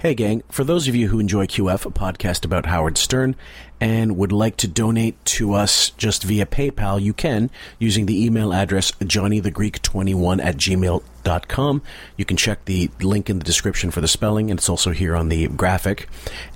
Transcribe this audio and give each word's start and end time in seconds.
Hey, 0.00 0.14
gang. 0.14 0.42
For 0.48 0.64
those 0.64 0.88
of 0.88 0.96
you 0.96 1.08
who 1.08 1.18
enjoy 1.18 1.44
QF, 1.44 1.84
a 1.84 1.90
podcast 1.90 2.46
about 2.46 2.64
Howard 2.64 2.96
Stern, 2.96 3.36
and 3.82 4.16
would 4.16 4.32
like 4.32 4.56
to 4.56 4.66
donate 4.66 5.22
to 5.26 5.52
us 5.52 5.90
just 5.90 6.22
via 6.22 6.46
PayPal, 6.46 6.98
you 6.98 7.12
can 7.12 7.50
using 7.78 8.06
the 8.06 8.24
email 8.24 8.54
address 8.54 8.92
johnnythegreek21 8.92 10.42
at 10.42 10.56
gmail.com. 10.56 11.82
You 12.16 12.24
can 12.24 12.38
check 12.38 12.64
the 12.64 12.90
link 13.02 13.28
in 13.28 13.40
the 13.40 13.44
description 13.44 13.90
for 13.90 14.00
the 14.00 14.08
spelling, 14.08 14.50
and 14.50 14.58
it's 14.58 14.70
also 14.70 14.92
here 14.92 15.14
on 15.14 15.28
the 15.28 15.48
graphic. 15.48 16.08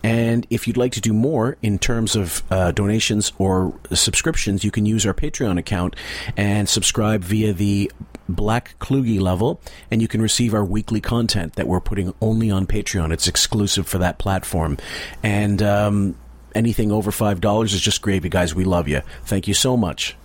And 0.02 0.47
if 0.48 0.66
you'd 0.66 0.79
like 0.79 0.92
to 0.92 1.02
do 1.02 1.12
more 1.12 1.59
in 1.61 1.79
terms 1.79 2.16
of 2.16 2.42
uh, 2.51 2.73
donations 2.73 3.30
or 3.37 3.79
subscriptions, 3.92 4.65
you 4.65 4.70
can 4.70 4.87
use 4.87 5.05
our 5.05 5.12
Patreon 5.12 5.59
account 5.59 5.97
and 6.34 6.66
subscribe 6.66 7.23
via 7.23 7.52
the 7.52 7.92
Black 8.28 8.78
Kluge 8.78 9.20
level, 9.20 9.60
and 9.91 10.01
you 10.01 10.09
can 10.09 10.23
receive 10.23 10.55
our 10.55 10.65
weekly 10.65 11.01
content 11.01 11.55
that 11.55 11.66
we're 11.66 11.80
putting 11.80 12.15
only 12.20 12.51
on 12.51 12.66
Patreon. 12.66 13.12
It's 13.12 13.28
exclusive 13.28 13.87
for 13.87 13.98
that 13.98 14.19
platform. 14.19 14.78
And 15.23 15.62
um, 15.62 16.16
anything 16.55 16.92
over 16.92 17.10
$5 17.10 17.65
is 17.65 17.80
just 17.80 18.02
gravy, 18.02 18.29
guys. 18.29 18.55
We 18.55 18.65
love 18.65 18.88
you. 18.88 19.02
Thank 19.24 19.48
you 19.48 19.55
so 19.55 19.77
much. 19.77 20.16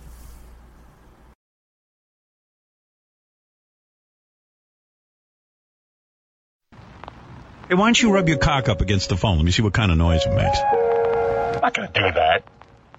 Hey, 7.70 7.76
why 7.76 7.86
don't 7.86 8.02
you 8.02 8.12
rub 8.12 8.28
your 8.28 8.38
cock 8.38 8.68
up 8.68 8.80
against 8.80 9.10
the 9.10 9.16
phone? 9.16 9.36
Let 9.36 9.44
me 9.44 9.52
see 9.52 9.62
what 9.62 9.72
kind 9.72 9.92
of 9.92 9.96
noise 9.96 10.26
it 10.26 10.34
makes. 10.34 10.58
I'm 10.58 11.60
not 11.60 11.72
gonna 11.72 11.90
do 11.94 12.00
that. 12.00 12.42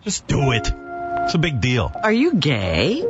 Just 0.02 0.28
do 0.28 0.52
it. 0.54 0.72
It's 1.26 1.34
a 1.34 1.38
big 1.38 1.60
deal. 1.60 1.92
Are 2.02 2.12
you 2.12 2.36
gay? 2.36 3.04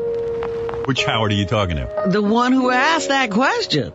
Which 0.85 1.03
Howard 1.05 1.31
are 1.31 1.35
you 1.35 1.45
talking 1.45 1.77
to? 1.77 2.03
The 2.07 2.21
one 2.21 2.51
who 2.53 2.69
asked 2.71 3.09
that 3.09 3.31
question. 3.31 3.93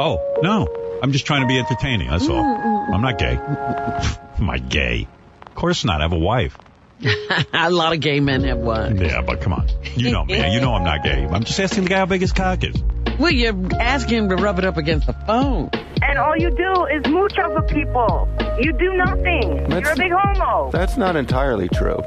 Oh, 0.00 0.38
no. 0.42 0.66
I'm 1.02 1.12
just 1.12 1.26
trying 1.26 1.42
to 1.42 1.46
be 1.48 1.58
entertaining. 1.58 2.08
That's 2.10 2.28
all. 2.28 2.42
I'm 2.44 3.00
not 3.02 3.18
gay. 3.18 3.36
Am 4.38 4.50
I 4.50 4.58
gay? 4.58 5.06
Of 5.46 5.54
course 5.54 5.84
not. 5.84 6.00
I 6.00 6.04
have 6.04 6.12
a 6.12 6.18
wife. 6.18 6.56
a 7.52 7.70
lot 7.70 7.92
of 7.92 8.00
gay 8.00 8.18
men 8.20 8.42
have 8.44 8.58
one. 8.58 8.96
Yeah, 8.98 9.22
but 9.22 9.40
come 9.40 9.52
on. 9.52 9.68
You 9.94 10.10
know 10.10 10.24
me. 10.24 10.34
You 10.52 10.60
know 10.60 10.74
I'm 10.74 10.84
not 10.84 11.04
gay. 11.04 11.24
I'm 11.24 11.44
just 11.44 11.58
asking 11.60 11.84
the 11.84 11.90
guy 11.90 11.98
how 11.98 12.06
big 12.06 12.20
his 12.20 12.32
cock 12.32 12.64
is. 12.64 12.74
Well, 13.18 13.32
you're 13.32 13.54
asking 13.80 14.18
him 14.18 14.28
to 14.30 14.36
rub 14.36 14.58
it 14.58 14.64
up 14.64 14.76
against 14.76 15.06
the 15.06 15.12
phone. 15.12 15.70
And 16.02 16.18
all 16.18 16.36
you 16.36 16.50
do 16.50 16.86
is 16.86 17.06
mooch 17.12 17.36
off 17.38 17.56
of 17.56 17.68
people. 17.68 18.28
You 18.60 18.72
do 18.72 18.94
nothing. 18.94 19.68
That's- 19.68 19.82
You're 19.82 19.92
a 19.92 19.96
big 19.96 20.12
homo. 20.12 20.70
That's 20.70 20.96
not 20.96 21.16
entirely 21.16 21.68
true. 21.68 22.00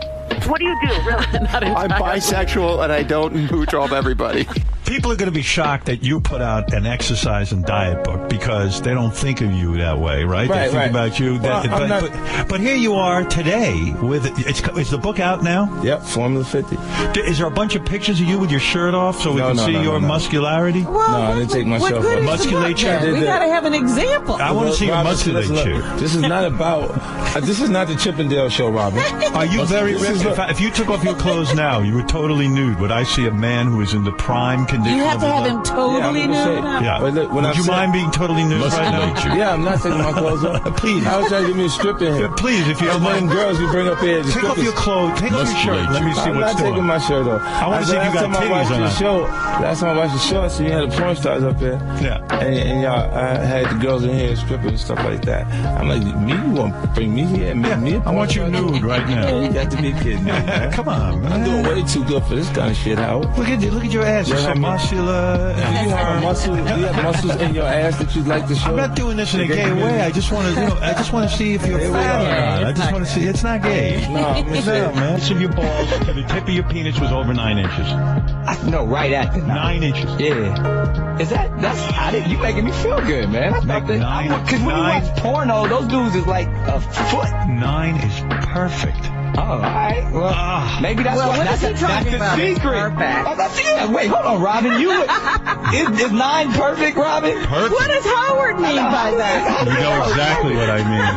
What 0.48 0.60
do 0.60 0.66
you 0.66 0.78
do, 0.82 0.88
really? 1.06 1.26
I'm 1.76 1.90
bisexual 1.92 2.84
and 2.84 2.92
I 2.92 3.04
don't 3.04 3.34
mooch 3.52 3.74
off 3.74 3.92
everybody. 3.92 4.48
People 4.86 5.12
are 5.12 5.16
going 5.16 5.30
to 5.32 5.36
be 5.36 5.42
shocked 5.44 5.86
that 5.86 6.04
you 6.04 6.20
put 6.20 6.42
out 6.42 6.74
an 6.74 6.86
exercise 6.86 7.54
and 7.54 7.64
diet 7.64 8.04
book 8.04 8.28
because 8.30 8.82
they 8.82 8.94
don't 8.94 9.16
think 9.16 9.40
of 9.40 9.52
you 9.54 9.78
that 9.78 9.98
way, 9.98 10.24
right? 10.26 10.50
they 10.50 10.54
Right, 10.54 10.64
think 10.72 10.76
right. 10.76 10.90
about 10.90 11.20
you. 11.20 11.40
That, 11.40 11.66
I'm 11.70 11.70
but, 11.70 11.88
not- 11.88 12.12
but, 12.12 12.48
but 12.50 12.60
here 12.60 12.76
you 12.76 12.96
are 12.96 13.24
today 13.24 13.94
with 14.02 14.26
it's 14.46 14.60
is 14.78 14.90
the 14.90 14.98
book 14.98 15.20
out 15.22 15.44
now? 15.44 15.82
Yep, 15.82 16.04
Formula 16.04 16.44
50. 16.44 16.76
D- 17.14 17.22
Is 17.22 17.38
there 17.38 17.48
a 17.48 17.52
bunch 17.52 17.76
of 17.76 17.86
pictures 17.86 18.20
of 18.20 18.26
you 18.28 18.38
with 18.38 18.52
your 18.52 18.60
shirt 18.60 18.94
off 18.94 19.22
so 19.22 19.32
we 19.32 19.40
No, 19.40 19.50
can 19.50 19.58
no, 19.58 19.66
see 19.66 19.74
no, 19.74 19.82
your 19.82 19.94
no, 19.94 20.00
no. 20.00 20.08
muscularity? 20.08 20.82
Well, 20.84 20.94
No, 21.12 21.22
I 21.32 21.36
didn't 21.40 21.52
take 21.52 21.68
myself 21.68 21.92
what 21.92 22.00
off. 22.00 22.04
is 22.06 22.10
the 22.12 22.16
book 22.16 22.26
Musculature? 22.26 22.86
then? 23.00 23.14
We 23.14 23.22
got 23.22 23.40
to 23.40 23.48
have 23.48 23.64
an 23.66 23.74
example. 23.74 24.36
I 24.36 24.52
want 24.52 24.70
to 24.72 24.76
see 24.76 24.88
your 24.88 24.96
Robin, 24.96 25.12
musculature. 25.14 25.54
listen, 25.54 25.74
look, 25.90 26.00
This 26.00 26.16
is 26.16 26.22
not 26.24 26.44
about. 26.44 26.92
Uh, 27.36 27.40
this 27.40 27.62
is 27.62 27.70
not 27.70 27.88
the 27.88 27.96
Chippendale 27.96 28.50
show, 28.50 28.70
Robin. 28.70 29.00
Are 29.36 29.46
you 29.46 29.64
very 29.66 29.94
This 29.94 30.24
ripped? 30.24 30.31
Is 30.32 30.38
If, 30.38 30.40
I- 30.40 30.50
if 30.50 30.60
you 30.62 30.72
took 30.72 30.90
off 30.90 31.04
your 31.04 31.16
clothes 31.16 31.54
now, 31.56 31.80
you 31.82 31.94
were 31.96 32.04
totally 32.04 32.48
nude. 32.48 32.80
Would 32.80 32.92
I 32.92 33.04
see 33.04 33.28
a 33.28 33.32
man 33.32 33.68
who 33.68 33.82
is 33.82 33.94
in 33.94 34.04
the 34.04 34.12
prime 34.14 34.66
condition? 34.66 34.98
You 34.98 35.04
have 35.06 35.16
of 35.16 35.22
to 35.22 35.28
have 35.36 35.46
him 35.48 35.64
totally 35.64 36.22
Yeah, 36.22 36.28
nude. 36.28 36.64
say- 36.64 36.86
Yeah. 36.86 36.98
But 37.00 37.14
look, 37.14 37.28
when 37.32 37.44
Would 37.44 37.46
I 37.46 37.54
you 37.54 37.64
said- 37.64 37.72
mind 37.72 37.94
being 37.94 38.12
totally 38.12 38.44
nude 38.44 38.62
right 38.62 38.92
now? 38.92 39.36
Yeah, 39.36 39.54
I'm 39.54 39.64
not 39.64 39.82
taking 39.82 39.98
my 40.00 40.12
clothes 40.12 40.44
off. 40.46 40.76
Please. 40.82 41.06
I 41.06 41.18
was 41.20 41.28
trying 41.30 41.42
to 41.44 41.48
give 41.50 41.58
me 41.58 41.66
a 41.66 41.70
strip 41.70 42.02
in 42.02 42.14
here. 42.16 42.28
Yeah, 42.28 42.36
please, 42.38 42.68
if 42.68 42.82
you 42.82 42.88
All 42.90 43.00
don't 43.00 43.04
mind. 43.04 43.30
girls 43.30 43.60
we 43.60 43.66
bring 43.68 43.88
up 43.88 44.00
here. 44.00 44.22
the 44.24 44.32
Take 44.32 44.44
off 44.44 44.58
your 44.58 44.74
clothes. 44.74 45.20
Take 45.20 45.32
off 45.34 45.48
your 45.48 45.58
shirt. 45.58 45.92
Let 45.92 46.04
me 46.04 46.14
see 46.14 46.22
I'm 46.22 46.36
what's 46.38 46.54
not 46.56 46.64
taking 46.64 46.84
my 46.86 46.98
shirt 47.00 47.28
off. 47.28 47.42
I 47.42 47.68
wanna 47.68 47.76
Last 47.82 47.90
see 47.90 47.98
if 47.98 48.06
you 48.06 48.14
got 48.14 48.22
time 48.22 48.36
I 48.36 48.40
titties 48.40 48.50
watched 48.52 48.72
or 48.72 48.74
your 48.76 48.84
not. 48.84 48.94
show, 48.98 49.18
last 49.62 49.80
time 49.82 49.98
I 49.98 50.00
watched 50.00 50.14
the 50.14 50.20
show, 50.20 50.42
I 50.42 50.48
see 50.48 50.64
you 50.66 50.72
had 50.72 50.92
the 50.92 50.98
porn 50.98 51.16
stars 51.16 51.44
up 51.44 51.60
there. 51.60 51.74
Yeah. 52.02 52.18
And, 52.40 52.56
and 52.56 52.82
y'all 52.82 53.14
I 53.14 53.36
had 53.46 53.66
the 53.70 53.76
girls 53.76 54.04
in 54.04 54.14
here 54.18 54.36
stripping 54.36 54.70
and 54.70 54.80
stuff 54.80 55.00
like 55.04 55.24
that. 55.26 55.46
I'm 55.80 55.88
like, 55.90 56.04
me? 56.04 56.32
You 56.34 56.50
want 56.62 56.82
to 56.82 56.88
bring 56.90 57.14
me 57.14 57.26
here? 57.26 57.52
and 57.52 57.62
Make 57.62 57.80
me 57.80 57.96
I 58.06 58.12
want 58.12 58.36
you 58.36 58.48
nude 58.48 58.82
right 58.84 59.08
now. 59.10 59.28
Yeah, 59.28 59.42
you 59.42 59.54
got 59.54 59.72
to 59.72 59.78
be 59.82 59.92
kidding 59.94 60.21
me, 60.22 60.32
man. 60.32 60.72
Come 60.72 60.88
on, 60.90 61.22
man. 61.22 61.32
I'm 61.32 61.44
doing 61.44 61.64
way 61.64 61.84
too 61.88 62.04
good 62.06 62.24
for 62.24 62.36
this 62.36 62.50
kind 62.50 62.72
of 62.72 62.78
shit, 62.78 62.98
Howard. 62.98 63.26
Look 63.38 63.48
at 63.50 63.62
you, 63.62 63.72
look 63.72 63.84
at 63.86 63.92
your 63.92 64.06
ass. 64.06 64.30
You're 64.30 64.38
so 64.38 64.56
muscular. 64.56 65.12
Uh, 65.12 65.54
do 65.56 65.90
you 65.90 65.96
have 65.96 66.24
muscles? 66.24 66.58
Do 66.58 66.64
you 66.64 66.86
have 66.86 67.04
muscles 67.04 67.36
in 67.42 67.54
your 67.54 67.66
ass 67.66 67.98
that 67.98 68.16
you'd 68.16 68.28
like 68.28 68.48
to 68.48 68.56
show? 68.56 68.70
I'm 68.70 68.76
not 68.76 68.96
doing 68.96 69.18
this 69.18 69.34
in 69.34 69.42
a 69.42 69.48
gay 69.48 69.72
way. 69.72 70.02
I 70.02 70.12
just 70.12 70.32
want 70.32 70.54
to, 70.54 70.62
you 70.62 70.68
know, 70.68 70.78
I 70.82 70.94
just 70.94 71.12
want 71.14 71.30
to 71.30 71.36
see 71.36 71.54
if 71.54 71.66
you're 71.66 71.80
Here 71.80 71.92
fat 71.92 72.22
or 72.58 72.62
not. 72.62 72.70
I 72.70 72.74
just 72.74 72.92
want 72.92 73.06
to 73.06 73.12
see. 73.12 73.22
It's 73.24 73.44
not 73.44 73.62
gay. 73.62 74.06
No, 74.12 74.28
I'm 74.28 74.46
No, 74.46 74.92
man. 74.94 75.20
Each 75.20 75.32
of 75.32 75.40
your 75.40 75.52
balls 75.54 75.90
the 75.90 76.26
tip 76.28 76.44
of 76.44 76.50
your 76.50 76.64
penis 76.64 77.00
was 77.00 77.12
over 77.12 77.34
nine 77.34 77.58
inches. 77.58 77.88
I 77.88 78.58
know 78.70 78.86
right 78.86 79.12
at 79.14 79.34
the 79.34 79.40
Nine 79.42 79.84
inches. 79.84 80.10
Yeah. 80.20 81.18
Is 81.20 81.30
that 81.30 81.60
that's 81.62 81.80
I 81.98 82.12
didn't, 82.12 82.30
you 82.32 82.38
making 82.40 82.66
me 82.66 82.72
feel 82.72 83.00
good, 83.02 83.30
man. 83.30 83.54
I 83.54 83.60
Make 83.60 83.68
thought 83.68 83.88
that 83.88 83.98
nine- 84.00 84.44
because 84.44 84.62
when 84.62 84.76
you 84.76 84.82
watch 84.82 85.16
porno, 85.18 85.68
those 85.68 85.88
dudes 85.88 86.16
is 86.16 86.28
like 86.28 86.48
a 86.48 86.80
foot. 86.82 87.30
Nine 87.48 87.96
is 87.98 88.46
perfect. 88.48 89.00
Oh, 89.38 89.42
all 89.42 89.60
right. 89.62 90.04
Well, 90.12 90.28
Ah. 90.34 90.80
maybe 90.82 91.04
that's 91.04 91.16
Well, 91.16 91.30
what, 91.30 91.38
what 91.40 91.48
that's, 91.48 91.64
is 91.64 91.68
he 91.68 91.74
that's 91.74 91.82
talking 91.82 92.12
the 92.12 92.18
about? 92.20 92.40
It's 92.40 92.60
secret. 92.60 92.92
perfect. 92.92 93.28
Oh, 93.28 93.36
that's, 93.40 93.56
yeah, 93.64 93.88
wait, 93.92 94.08
hold 94.12 94.26
on, 94.28 94.42
Robin. 94.44 94.76
You 94.80 94.90
would, 94.92 95.08
is, 95.74 95.88
is 96.08 96.12
nine 96.12 96.52
perfect, 96.52 96.98
Robin? 96.98 97.40
Perfect. 97.48 97.72
What 97.72 97.88
does 97.88 98.04
Howard 98.06 98.60
mean 98.60 98.84
by 98.92 99.16
that? 99.16 99.66
You 99.72 99.80
know 99.80 100.04
exactly 100.12 100.54
what 100.56 100.70
I 100.70 100.80
mean. 100.84 101.08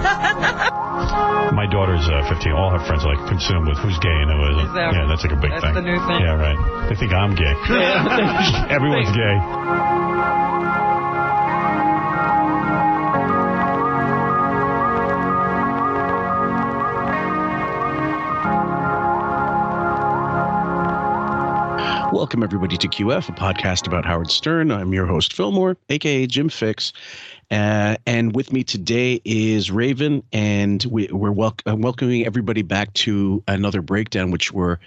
My 1.58 1.66
daughter's 1.66 2.06
uh, 2.08 2.22
15. 2.28 2.52
All 2.52 2.70
her 2.70 2.82
friends 2.86 3.04
are 3.04 3.14
like 3.14 3.28
consumed 3.28 3.66
with 3.68 3.78
who's 3.78 3.98
gay 3.98 4.10
and 4.14 4.30
who 4.30 4.40
isn't. 4.54 4.66
Is 4.70 4.74
that- 4.74 4.94
yeah, 4.94 5.06
that's 5.10 5.22
like 5.26 5.32
a 5.34 5.40
big 5.40 5.50
that's 5.50 5.64
thing. 5.64 5.74
the 5.74 5.82
new 5.82 5.98
thing? 6.06 6.20
Yeah, 6.22 6.38
right. 6.38 6.58
They 6.88 6.94
think 6.96 7.12
I'm 7.12 7.34
gay. 7.34 7.50
Everyone's 8.74 9.10
gay. 9.10 9.36
Welcome, 22.14 22.44
everybody, 22.44 22.76
to 22.76 22.86
QF, 22.86 23.28
a 23.28 23.32
podcast 23.32 23.88
about 23.88 24.04
Howard 24.04 24.30
Stern. 24.30 24.70
I'm 24.70 24.92
your 24.92 25.04
host, 25.04 25.32
Fillmore, 25.32 25.76
aka 25.88 26.28
Jim 26.28 26.48
Fixx. 26.48 26.92
Uh, 27.50 27.96
and 28.06 28.36
with 28.36 28.52
me 28.52 28.62
today 28.62 29.20
is 29.24 29.72
Raven, 29.72 30.22
and 30.32 30.84
we, 30.84 31.08
we're 31.08 31.32
wel- 31.32 31.56
uh, 31.68 31.74
welcoming 31.74 32.24
everybody 32.24 32.62
back 32.62 32.94
to 32.94 33.42
another 33.48 33.82
breakdown, 33.82 34.30
which 34.30 34.52
we're 34.52 34.78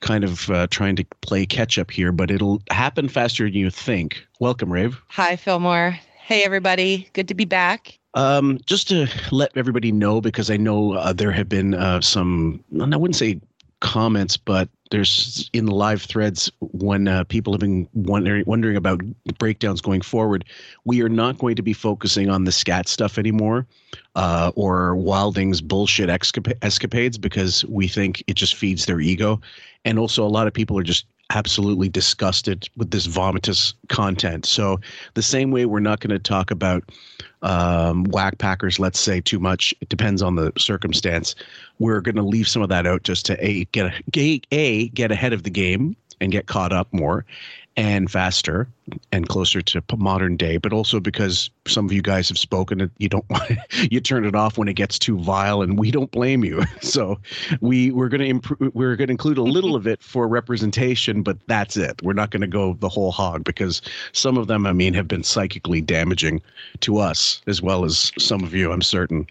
kind 0.00 0.24
of 0.24 0.50
uh, 0.50 0.66
trying 0.66 0.94
to 0.96 1.06
play 1.22 1.46
catch 1.46 1.78
up 1.78 1.90
here, 1.90 2.12
but 2.12 2.30
it'll 2.30 2.60
happen 2.70 3.08
faster 3.08 3.44
than 3.44 3.54
you 3.54 3.70
think. 3.70 4.22
Welcome, 4.38 4.70
Rave. 4.70 5.00
Hi, 5.08 5.36
Fillmore. 5.36 5.98
Hey, 6.18 6.42
everybody. 6.44 7.08
Good 7.14 7.28
to 7.28 7.34
be 7.34 7.46
back. 7.46 7.98
Um, 8.12 8.58
just 8.66 8.88
to 8.88 9.08
let 9.32 9.56
everybody 9.56 9.90
know, 9.90 10.20
because 10.20 10.50
I 10.50 10.58
know 10.58 10.92
uh, 10.92 11.14
there 11.14 11.32
have 11.32 11.48
been 11.48 11.72
uh, 11.72 12.02
some, 12.02 12.62
I 12.78 12.94
wouldn't 12.94 13.16
say 13.16 13.40
comments, 13.80 14.36
but 14.36 14.68
there's 14.90 15.50
in 15.52 15.66
the 15.66 15.74
live 15.74 16.02
threads 16.02 16.50
when 16.60 17.08
uh, 17.08 17.24
people 17.24 17.52
have 17.52 17.60
been 17.60 17.88
wondering 17.94 18.44
wondering 18.46 18.76
about 18.76 19.00
breakdowns 19.38 19.80
going 19.80 20.02
forward. 20.02 20.44
We 20.84 21.02
are 21.02 21.08
not 21.08 21.38
going 21.38 21.56
to 21.56 21.62
be 21.62 21.72
focusing 21.72 22.28
on 22.28 22.44
the 22.44 22.52
scat 22.52 22.88
stuff 22.88 23.18
anymore, 23.18 23.66
uh, 24.14 24.52
or 24.54 24.94
Wilding's 24.94 25.60
bullshit 25.60 26.10
escapades 26.62 27.18
because 27.18 27.64
we 27.64 27.88
think 27.88 28.22
it 28.26 28.34
just 28.34 28.56
feeds 28.56 28.86
their 28.86 29.00
ego, 29.00 29.40
and 29.84 29.98
also 29.98 30.24
a 30.24 30.28
lot 30.28 30.46
of 30.46 30.52
people 30.52 30.78
are 30.78 30.82
just 30.84 31.06
absolutely 31.30 31.88
disgusted 31.88 32.68
with 32.76 32.90
this 32.90 33.06
vomitous 33.06 33.74
content. 33.88 34.46
So 34.46 34.80
the 35.14 35.22
same 35.22 35.50
way 35.50 35.66
we're 35.66 35.80
not 35.80 36.00
going 36.00 36.10
to 36.10 36.18
talk 36.18 36.50
about 36.50 36.84
um, 37.42 38.04
whack 38.04 38.38
packers, 38.38 38.78
let's 38.78 39.00
say 39.00 39.20
too 39.20 39.38
much. 39.38 39.74
It 39.80 39.88
depends 39.88 40.22
on 40.22 40.36
the 40.36 40.52
circumstance. 40.56 41.34
We're 41.78 42.00
going 42.00 42.16
to 42.16 42.22
leave 42.22 42.48
some 42.48 42.62
of 42.62 42.68
that 42.70 42.86
out 42.86 43.02
just 43.02 43.26
to 43.26 43.44
a 43.44 43.64
get 43.66 43.92
a, 44.16 44.40
a 44.52 44.88
get 44.88 45.10
ahead 45.10 45.32
of 45.32 45.42
the 45.42 45.50
game 45.50 45.96
and 46.20 46.32
get 46.32 46.46
caught 46.46 46.72
up 46.72 46.92
more 46.92 47.24
and 47.76 48.10
faster 48.10 48.68
and 49.10 49.28
closer 49.28 49.60
to 49.60 49.82
modern 49.96 50.36
day 50.36 50.56
but 50.56 50.72
also 50.72 51.00
because 51.00 51.50
some 51.66 51.84
of 51.84 51.92
you 51.92 52.02
guys 52.02 52.28
have 52.28 52.38
spoken 52.38 52.90
you 52.98 53.08
don't 53.08 53.24
want 53.30 53.50
you 53.90 54.00
turn 54.00 54.24
it 54.24 54.34
off 54.34 54.56
when 54.56 54.68
it 54.68 54.74
gets 54.74 54.98
too 54.98 55.18
vile 55.18 55.62
and 55.62 55.78
we 55.78 55.90
don't 55.90 56.10
blame 56.10 56.44
you 56.44 56.62
so 56.80 57.18
we 57.60 57.90
we're 57.90 58.08
going 58.08 58.20
to 58.20 58.26
improve 58.26 58.72
we're 58.74 58.96
going 58.96 59.08
to 59.08 59.12
include 59.12 59.38
a 59.38 59.42
little 59.42 59.74
of 59.74 59.86
it 59.86 60.02
for 60.02 60.28
representation 60.28 61.22
but 61.22 61.36
that's 61.46 61.76
it 61.76 62.00
we're 62.02 62.12
not 62.12 62.30
going 62.30 62.40
to 62.40 62.46
go 62.46 62.74
the 62.74 62.88
whole 62.88 63.10
hog 63.10 63.42
because 63.44 63.82
some 64.12 64.36
of 64.36 64.46
them 64.46 64.66
i 64.66 64.72
mean 64.72 64.94
have 64.94 65.08
been 65.08 65.24
psychically 65.24 65.80
damaging 65.80 66.40
to 66.80 66.98
us 66.98 67.42
as 67.46 67.60
well 67.60 67.84
as 67.84 68.12
some 68.18 68.44
of 68.44 68.54
you 68.54 68.70
i'm 68.70 68.82
certain 68.82 69.26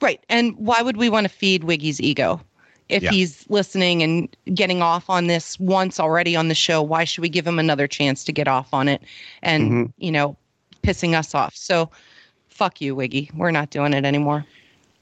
Right. 0.00 0.24
And 0.28 0.56
why 0.56 0.82
would 0.82 0.96
we 0.96 1.08
want 1.08 1.24
to 1.24 1.28
feed 1.28 1.64
Wiggy's 1.64 2.00
ego? 2.00 2.40
If 2.88 3.02
Yeah. 3.02 3.10
he's 3.10 3.44
listening 3.48 4.02
and 4.02 4.34
getting 4.54 4.82
off 4.82 5.10
on 5.10 5.26
this 5.26 5.58
once 5.60 6.00
already 6.00 6.34
on 6.34 6.48
the 6.48 6.54
show, 6.54 6.82
why 6.82 7.04
should 7.04 7.22
we 7.22 7.28
give 7.28 7.46
him 7.46 7.58
another 7.58 7.86
chance 7.86 8.24
to 8.24 8.32
get 8.32 8.48
off 8.48 8.72
on 8.72 8.88
it 8.88 9.02
and, 9.42 9.70
Mhm. 9.70 9.92
you 9.98 10.10
know, 10.10 10.36
pissing 10.82 11.14
us 11.14 11.34
off? 11.34 11.54
So 11.54 11.90
fuck 12.48 12.80
you, 12.80 12.94
Wiggy. 12.94 13.30
We're 13.34 13.50
not 13.50 13.70
doing 13.70 13.92
it 13.92 14.04
anymore. 14.04 14.46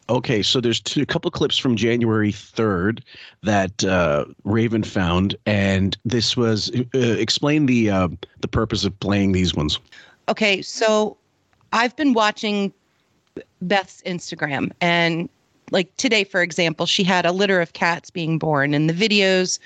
Okay, 0.09 0.41
so 0.41 0.61
there's 0.61 0.81
two, 0.81 1.03
a 1.03 1.07
couple 1.07 1.31
clips 1.33 1.59
from 1.59 1.75
January 1.75 2.31
3rd 2.31 3.03
that 3.43 3.83
uh, 3.83 4.25
Raven 4.45 4.85
found, 4.85 5.35
and 5.47 5.97
this 6.05 6.37
was 6.37 6.71
uh, 6.95 6.99
explain 6.99 7.67
the 7.67 7.91
uh, 7.91 8.09
the 8.41 8.47
purpose 8.47 8.85
of 8.85 8.99
playing 9.01 9.33
these 9.33 9.55
ones. 9.55 9.81
Okay, 10.29 10.63
so 10.63 11.17
I've 11.73 11.97
been 11.97 12.13
watching 12.13 12.73
Beth's 13.63 14.01
Instagram 14.07 14.71
and 14.81 15.29
like 15.71 15.95
today 15.97 16.25
for 16.25 16.43
example, 16.43 16.87
she 16.87 17.05
had 17.05 17.27
a 17.27 17.33
litter 17.33 17.61
of 17.61 17.73
cats 17.73 18.11
being 18.11 18.39
born 18.39 18.75
and 18.75 18.89
the 18.89 18.95
videos 19.09 19.59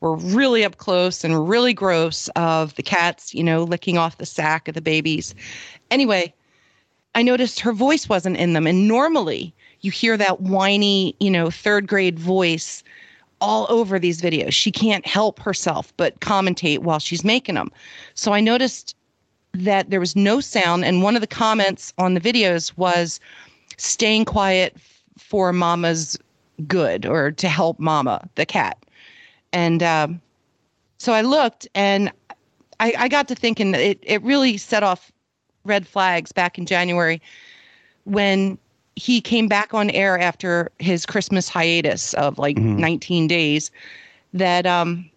were 0.00 0.16
really 0.16 0.64
up 0.64 0.76
close 0.76 1.24
and 1.24 1.48
really 1.48 1.72
gross 1.72 2.28
of 2.36 2.74
the 2.76 2.82
cats, 2.82 3.34
you 3.34 3.42
know, 3.42 3.64
licking 3.64 3.98
off 3.98 4.18
the 4.18 4.26
sack 4.26 4.68
of 4.68 4.74
the 4.74 4.80
babies. 4.80 5.34
Anyway, 5.90 6.32
I 7.14 7.22
noticed 7.22 7.60
her 7.60 7.72
voice 7.72 8.08
wasn't 8.08 8.36
in 8.36 8.52
them 8.52 8.66
and 8.66 8.86
normally 8.86 9.54
you 9.80 9.90
hear 9.90 10.16
that 10.16 10.40
whiny, 10.40 11.14
you 11.20 11.30
know, 11.30 11.50
third 11.50 11.86
grade 11.86 12.18
voice 12.18 12.82
all 13.40 13.66
over 13.68 13.98
these 13.98 14.20
videos. 14.20 14.52
She 14.52 14.72
can't 14.72 15.06
help 15.06 15.38
herself 15.38 15.92
but 15.96 16.18
commentate 16.20 16.80
while 16.80 16.98
she's 16.98 17.24
making 17.24 17.54
them. 17.54 17.70
So 18.14 18.32
I 18.32 18.40
noticed 18.40 18.96
that 19.52 19.90
there 19.90 20.00
was 20.00 20.14
no 20.14 20.40
sound 20.40 20.84
and 20.84 21.02
one 21.02 21.14
of 21.14 21.20
the 21.20 21.26
comments 21.26 21.92
on 21.98 22.14
the 22.14 22.20
videos 22.20 22.76
was 22.76 23.18
staying 23.76 24.24
quiet 24.24 24.76
for 25.18 25.52
mama's 25.52 26.18
good 26.66 27.06
or 27.06 27.30
to 27.30 27.48
help 27.48 27.78
mama 27.78 28.26
the 28.34 28.46
cat 28.46 28.78
and 29.52 29.82
um, 29.82 30.20
so 30.98 31.12
i 31.12 31.20
looked 31.20 31.68
and 31.74 32.10
I, 32.80 32.94
I 32.96 33.08
got 33.08 33.26
to 33.28 33.34
thinking 33.34 33.72
that 33.72 33.80
it, 33.80 33.98
it 34.02 34.22
really 34.22 34.56
set 34.56 34.82
off 34.82 35.12
red 35.64 35.86
flags 35.86 36.32
back 36.32 36.58
in 36.58 36.66
january 36.66 37.20
when 38.04 38.58
he 38.96 39.20
came 39.20 39.46
back 39.46 39.74
on 39.74 39.90
air 39.90 40.18
after 40.18 40.70
his 40.78 41.06
christmas 41.06 41.48
hiatus 41.48 42.14
of 42.14 42.38
like 42.38 42.56
Mhm. 42.56 42.78
19 42.78 43.28
days 43.28 43.70
that 44.34 44.66
um, 44.66 45.08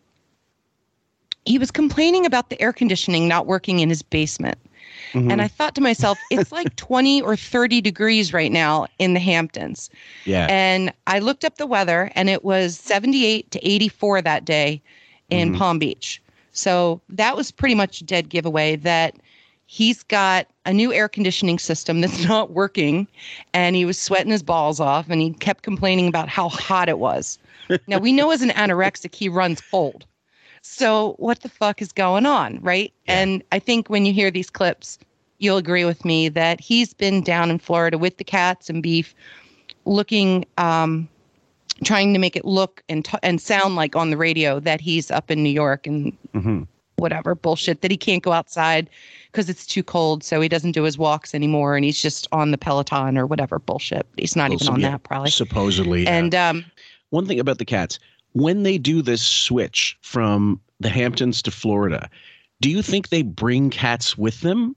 he 1.45 1.57
was 1.57 1.71
complaining 1.71 2.25
about 2.25 2.49
the 2.49 2.61
air 2.61 2.71
conditioning 2.71 3.27
not 3.27 3.45
working 3.47 3.79
in 3.79 3.89
his 3.89 4.01
basement 4.01 4.57
Mhm. 5.13 5.31
and 5.31 5.41
I 5.41 5.47
thought 5.47 5.75
to 5.75 5.81
myself, 5.81 6.23
it's 6.29 6.51
like 6.51 6.75
20 6.77 7.21
or 7.21 7.35
30 7.35 7.81
degrees 7.81 8.33
right 8.33 8.51
now 8.51 8.87
in 8.99 9.13
the 9.13 9.19
Hamptons. 9.19 9.89
yeah, 10.25 10.47
And 10.49 10.93
I 11.07 11.19
looked 11.19 11.43
up 11.45 11.57
the 11.57 11.67
weather 11.67 12.11
and 12.15 12.29
it 12.29 12.43
was 12.43 12.77
78 12.77 13.51
to 13.51 13.67
84 13.67 14.21
that 14.21 14.45
day 14.45 14.81
in 15.29 15.51
Mhm. 15.51 15.57
Palm 15.57 15.79
Beach. 15.79 16.21
So 16.53 17.01
that 17.09 17.35
was 17.35 17.51
pretty 17.51 17.75
much 17.75 18.01
a 18.01 18.03
dead 18.03 18.29
giveaway 18.29 18.75
that 18.77 19.15
he's 19.65 20.03
got 20.03 20.47
a 20.65 20.73
new 20.73 20.91
air 20.93 21.07
conditioning 21.07 21.57
system 21.59 22.01
that's 22.01 22.23
not 22.27 22.51
working 22.51 23.07
and 23.53 23.75
he 23.75 23.85
was 23.85 23.97
sweating 23.97 24.31
his 24.31 24.43
balls 24.43 24.79
off 24.79 25.09
and 25.09 25.21
he 25.21 25.31
kept 25.33 25.63
complaining 25.63 26.07
about 26.07 26.27
how 26.29 26.49
hot 26.49 26.89
it 26.89 26.99
was. 26.99 27.39
now 27.87 27.97
we 27.97 28.11
know 28.11 28.31
as 28.31 28.41
an 28.41 28.49
anorexic 28.49 29.15
he 29.15 29.29
runs 29.29 29.61
cold. 29.71 30.05
So 30.61 31.15
what 31.17 31.41
the 31.41 31.49
fuck 31.49 31.81
is 31.81 31.91
going 31.91 32.25
on, 32.25 32.59
right? 32.61 32.93
And 33.07 33.43
I 33.51 33.59
think 33.59 33.89
when 33.89 34.05
you 34.05 34.13
hear 34.13 34.29
these 34.31 34.49
clips, 34.49 34.99
you'll 35.39 35.57
agree 35.57 35.85
with 35.85 36.05
me 36.05 36.29
that 36.29 36.59
he's 36.61 36.93
been 36.93 37.21
down 37.23 37.49
in 37.49 37.57
Florida 37.59 37.97
with 37.97 38.17
the 38.17 38.23
cats 38.23 38.69
and 38.69 38.83
beef, 38.83 39.15
looking, 39.85 40.45
um, 40.57 41.09
trying 41.83 42.13
to 42.13 42.19
make 42.19 42.35
it 42.35 42.45
look 42.45 42.83
and 42.89 43.03
t- 43.05 43.17
and 43.23 43.41
sound 43.41 43.75
like 43.75 43.95
on 43.95 44.11
the 44.11 44.17
radio 44.17 44.59
that 44.59 44.79
he's 44.79 45.09
up 45.09 45.31
in 45.31 45.41
New 45.41 45.49
York 45.49 45.87
and 45.87 46.15
Mhm. 46.35 46.67
whatever 46.97 47.33
bullshit 47.33 47.81
that 47.81 47.89
he 47.89 47.97
can't 47.97 48.21
go 48.21 48.31
outside 48.31 48.87
because 49.31 49.49
it's 49.49 49.65
too 49.65 49.81
cold, 49.81 50.23
so 50.23 50.39
he 50.41 50.47
doesn't 50.47 50.73
do 50.73 50.83
his 50.83 50.95
walks 50.99 51.33
anymore, 51.33 51.75
and 51.75 51.83
he's 51.83 51.99
just 51.99 52.27
on 52.31 52.51
the 52.51 52.57
Peloton 52.57 53.17
or 53.17 53.25
whatever 53.25 53.57
bullshit. 53.57 54.05
He's 54.17 54.35
not 54.35 54.49
Well, 54.49 54.57
even 54.57 54.65
some- 54.65 54.73
on 54.75 54.79
yeah, 54.81 54.91
that 54.91 55.03
probably. 55.03 55.31
supposedly. 55.31 56.03
yeah. 56.03 56.15
And 56.17 56.35
um, 56.35 56.65
one 57.09 57.25
thing 57.25 57.39
about 57.39 57.57
the 57.57 57.65
cats, 57.65 57.97
when 58.33 58.63
they 58.63 58.77
do 58.77 59.01
this 59.01 59.21
switch 59.21 59.97
from 60.01 60.59
the 60.79 60.89
Hamptons 60.89 61.41
to 61.43 61.51
Florida, 61.51 62.09
do 62.59 62.69
you 62.69 62.81
think 62.81 63.09
they 63.09 63.21
bring 63.23 63.69
cats 63.69 64.17
with 64.17 64.41
them? 64.41 64.75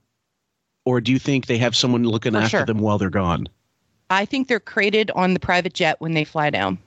Or 0.85 1.01
do 1.01 1.11
you 1.11 1.19
think 1.19 1.47
they 1.47 1.57
have 1.57 1.75
someone 1.75 2.03
looking 2.03 2.33
For 2.33 2.39
after 2.39 2.57
sure. 2.57 2.65
them 2.65 2.77
while 2.77 2.97
they're 2.97 3.09
gone? 3.09 3.47
I 4.11 4.25
think 4.25 4.47
they're 4.47 4.59
crated 4.59 5.09
on 5.11 5.33
the 5.33 5.39
private 5.39 5.73
jet 5.73 5.99
when 5.99 6.13
they 6.13 6.23
fly 6.23 6.51
down. 6.51 6.77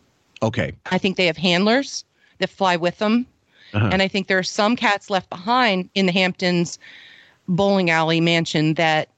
Okay. 0.40 0.72
I 0.92 0.98
think 0.98 1.16
they 1.16 1.26
have 1.26 1.36
handlers 1.36 2.04
that 2.38 2.48
fly 2.48 2.76
with 2.76 2.98
them. 2.98 3.26
Uh-huh. 3.74 3.88
And 3.92 4.00
I 4.00 4.08
think 4.08 4.28
there 4.28 4.38
are 4.38 4.44
some 4.44 4.76
cats 4.76 5.10
left 5.10 5.28
behind 5.28 5.90
in 5.94 6.06
the 6.06 6.12
Hamptons 6.12 6.78
bowling 7.48 7.90
alley 7.90 8.20
mansion 8.20 8.74
that 8.74 9.08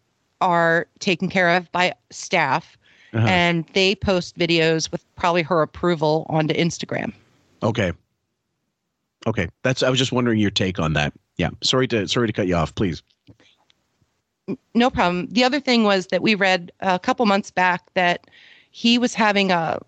are 0.41 0.87
taken 0.99 1.29
care 1.29 1.51
of 1.51 1.71
by 1.73 1.95
staff. 2.11 2.79
Uh-huh. 3.13 3.27
And 3.27 3.67
they 3.75 3.95
post 3.95 4.39
videos 4.39 4.91
with 4.91 5.05
probably 5.17 5.43
her 5.43 5.61
approval 5.61 6.27
onto 6.31 6.55
Instagram. 6.55 7.13
Okay. 7.63 7.93
Okay. 9.27 9.49
That's 9.63 9.83
I 9.83 9.91
was 9.91 9.99
just 9.99 10.13
wondering 10.13 10.39
your 10.39 10.51
take 10.51 10.79
on 10.79 10.95
that. 10.95 11.13
Yeah. 11.37 11.51
Sorry 11.63 11.87
to 11.89 12.09
sorry 12.09 12.27
to 12.27 12.33
cut 12.33 12.47
you 12.47 12.55
off, 12.55 12.75
please. 12.75 13.03
No 14.75 14.91
problem. 14.91 15.29
The 15.31 15.45
other 15.45 15.61
thing 15.61 15.85
was 15.85 16.09
that 16.09 16.23
we 16.23 16.35
read 16.35 16.73
a 16.81 16.99
couple 16.99 17.25
months 17.27 17.51
back 17.51 17.83
that 17.95 18.27
he 18.71 18.99
was 18.99 19.15
having 19.15 19.53
a 19.53 19.79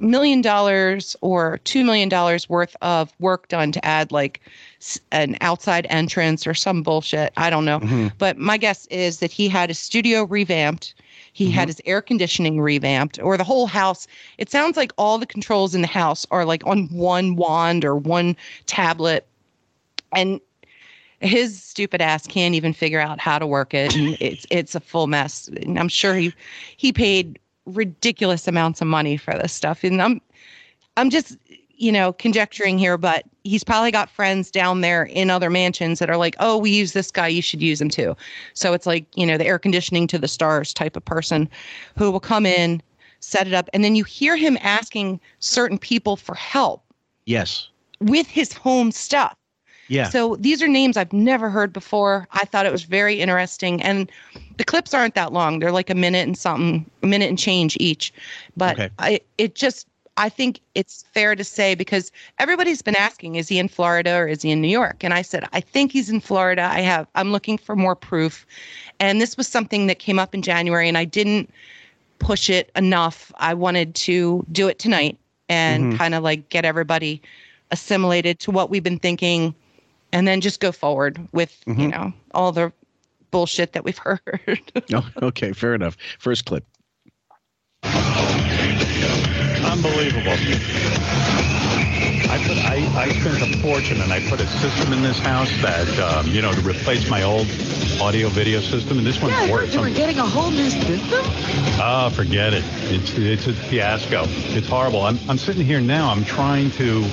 million 0.00 0.42
dollars 0.42 1.16
or 1.20 1.58
two 1.64 1.84
million 1.84 2.08
dollars 2.08 2.48
worth 2.48 2.76
of 2.82 3.12
work 3.20 3.48
done 3.48 3.72
to 3.72 3.84
add 3.84 4.12
like 4.12 4.40
an 5.12 5.36
outside 5.40 5.86
entrance 5.88 6.46
or 6.46 6.52
some 6.52 6.82
bullshit. 6.82 7.32
I 7.36 7.48
don't 7.48 7.64
know. 7.64 7.80
Mhm. 7.80 8.12
But 8.18 8.36
my 8.36 8.56
guess 8.58 8.86
is 8.86 9.20
that 9.20 9.30
he 9.30 9.48
had 9.48 9.70
his 9.70 9.78
studio 9.78 10.24
revamped. 10.24 10.94
He 11.34 11.50
had 11.50 11.62
mm-hmm. 11.62 11.68
his 11.68 11.82
air 11.84 12.00
conditioning 12.00 12.60
revamped 12.60 13.18
or 13.20 13.36
the 13.36 13.42
whole 13.42 13.66
house. 13.66 14.06
It 14.38 14.50
sounds 14.50 14.76
like 14.76 14.92
all 14.96 15.18
the 15.18 15.26
controls 15.26 15.74
in 15.74 15.80
the 15.80 15.88
house 15.88 16.24
are 16.30 16.44
like 16.44 16.64
on 16.64 16.86
one 16.86 17.34
wand 17.34 17.84
or 17.84 17.96
one 17.96 18.36
tablet. 18.66 19.26
And 20.12 20.40
his 21.18 21.60
stupid 21.60 22.00
ass 22.00 22.28
can't 22.28 22.54
even 22.54 22.72
figure 22.72 23.00
out 23.00 23.18
how 23.18 23.40
to 23.40 23.48
work 23.48 23.74
it. 23.74 23.96
And 23.96 24.16
it's 24.20 24.46
it's 24.48 24.76
a 24.76 24.80
full 24.80 25.08
mess. 25.08 25.48
And 25.48 25.76
I'm 25.76 25.88
sure 25.88 26.14
he 26.14 26.32
he 26.76 26.92
paid 26.92 27.40
ridiculous 27.66 28.46
amounts 28.46 28.80
of 28.80 28.86
money 28.86 29.16
for 29.16 29.34
this 29.34 29.52
stuff. 29.52 29.82
And 29.82 30.00
I'm 30.00 30.20
I'm 30.96 31.10
just 31.10 31.36
you 31.76 31.92
know 31.92 32.12
conjecturing 32.14 32.78
here, 32.78 32.96
but 32.96 33.24
he's 33.44 33.64
probably 33.64 33.90
got 33.90 34.10
friends 34.10 34.50
down 34.50 34.80
there 34.80 35.04
in 35.04 35.30
other 35.30 35.50
mansions 35.50 35.98
that 35.98 36.08
are 36.10 36.16
like, 36.16 36.36
oh, 36.40 36.56
we 36.58 36.70
use 36.70 36.92
this 36.92 37.10
guy, 37.10 37.28
you 37.28 37.42
should 37.42 37.62
use 37.62 37.80
him 37.80 37.88
too. 37.90 38.16
So 38.54 38.72
it's 38.72 38.86
like 38.86 39.06
you 39.14 39.26
know 39.26 39.36
the 39.38 39.46
air 39.46 39.58
conditioning 39.58 40.06
to 40.08 40.18
the 40.18 40.28
stars 40.28 40.72
type 40.72 40.96
of 40.96 41.04
person 41.04 41.48
who 41.96 42.10
will 42.10 42.20
come 42.20 42.46
in, 42.46 42.82
set 43.20 43.46
it 43.46 43.54
up, 43.54 43.68
and 43.72 43.84
then 43.84 43.94
you 43.94 44.04
hear 44.04 44.36
him 44.36 44.58
asking 44.60 45.20
certain 45.40 45.78
people 45.78 46.16
for 46.16 46.34
help 46.34 46.82
Yes. 47.26 47.68
with 48.00 48.26
his 48.26 48.52
home 48.52 48.92
stuff. 48.92 49.36
Yeah. 49.88 50.08
So 50.08 50.36
these 50.36 50.62
are 50.62 50.68
names 50.68 50.96
I've 50.96 51.12
never 51.12 51.50
heard 51.50 51.72
before. 51.72 52.26
I 52.32 52.46
thought 52.46 52.64
it 52.66 52.72
was 52.72 52.84
very 52.84 53.20
interesting. 53.20 53.82
And 53.82 54.10
the 54.56 54.64
clips 54.64 54.94
aren't 54.94 55.14
that 55.14 55.32
long. 55.32 55.58
They're 55.58 55.72
like 55.72 55.90
a 55.90 55.94
minute 55.94 56.26
and 56.26 56.36
something, 56.38 56.88
a 57.02 57.06
minute 57.06 57.28
and 57.28 57.38
change 57.38 57.76
each. 57.80 58.12
But 58.56 58.78
Okay. 58.78 58.90
I 58.98 59.20
it 59.36 59.54
just 59.54 59.86
I 60.16 60.28
think 60.28 60.60
it's 60.74 61.02
fair 61.12 61.34
to 61.34 61.42
say 61.44 61.74
because 61.74 62.12
everybody's 62.38 62.82
been 62.82 62.96
asking, 62.96 63.34
is 63.34 63.48
he 63.48 63.58
in 63.58 63.68
Florida 63.68 64.14
or 64.14 64.28
is 64.28 64.42
he 64.42 64.50
in 64.50 64.60
New 64.60 64.68
York? 64.68 65.02
And 65.02 65.12
I 65.12 65.22
said, 65.22 65.48
I 65.52 65.60
think 65.60 65.90
he's 65.90 66.08
in 66.08 66.20
Florida. 66.20 66.62
I 66.62 66.80
have 66.80 67.06
I'm 67.14 67.32
looking 67.32 67.58
for 67.58 67.74
more 67.74 67.96
proof. 67.96 68.46
And 69.00 69.20
this 69.20 69.36
was 69.36 69.48
something 69.48 69.86
that 69.88 69.98
came 69.98 70.18
up 70.18 70.34
in 70.34 70.42
January 70.42 70.88
and 70.88 70.96
I 70.96 71.04
didn't 71.04 71.50
push 72.20 72.48
it 72.48 72.70
enough. 72.76 73.32
I 73.38 73.54
wanted 73.54 73.94
to 73.96 74.46
do 74.52 74.68
it 74.68 74.78
tonight 74.78 75.18
and 75.48 75.92
Mhm. 75.92 75.98
kind 75.98 76.14
of 76.14 76.22
like 76.22 76.48
get 76.48 76.64
everybody 76.64 77.20
assimilated 77.70 78.38
to 78.40 78.50
what 78.52 78.70
we've 78.70 78.84
been 78.84 79.00
thinking 79.00 79.54
and 80.12 80.28
then 80.28 80.40
just 80.40 80.60
go 80.60 80.70
forward 80.70 81.18
with 81.32 81.60
you 81.66 81.74
Mhm. 81.74 81.90
know 81.90 82.12
all 82.34 82.52
the 82.52 82.72
bullshit 83.32 83.72
that 83.72 83.84
we've 83.84 83.98
heard 84.04 84.60
Oh, 84.92 85.06
okay, 85.22 85.52
fair 85.52 85.74
enough. 85.74 85.96
First 86.20 86.44
clip. 86.44 86.64
Unbelievable. 89.64 90.32
I 92.30 92.38
put 92.46 92.56
I, 92.58 93.02
I 93.04 93.08
spent 93.20 93.54
a 93.54 93.58
fortune 93.58 94.00
and 94.00 94.12
I 94.12 94.20
put 94.28 94.40
a 94.40 94.46
system 94.46 94.92
in 94.92 95.02
this 95.02 95.18
house 95.18 95.50
that 95.62 95.88
um, 95.98 96.26
you 96.28 96.42
know 96.42 96.52
to 96.52 96.60
replace 96.60 97.08
my 97.10 97.22
old 97.22 97.46
audio 98.00 98.28
video 98.28 98.60
system 98.60 98.98
and 98.98 99.06
this 99.06 99.20
one 99.20 99.30
Yeah, 99.30 99.38
I 99.38 99.46
heard 99.46 99.52
works. 99.52 99.74
you 99.74 99.80
were 99.80 99.90
getting 99.90 100.18
a 100.18 100.26
whole 100.26 100.50
new 100.50 100.68
system. 100.70 101.20
Ah, 101.80 102.10
forget 102.14 102.52
it. 102.54 102.64
It's 102.92 103.16
it's 103.16 103.46
a 103.46 103.52
fiasco. 103.52 104.24
It's 104.28 104.68
horrible. 104.68 105.02
I'm 105.02 105.18
I'm 105.28 105.38
sitting 105.38 105.64
here 105.64 105.80
now. 105.80 106.10
I'm 106.10 106.24
trying 106.24 106.70
to 106.72 107.04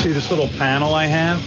see 0.00 0.12
this 0.12 0.30
little 0.30 0.48
panel 0.58 0.94
I 0.94 1.06
have. 1.06 1.40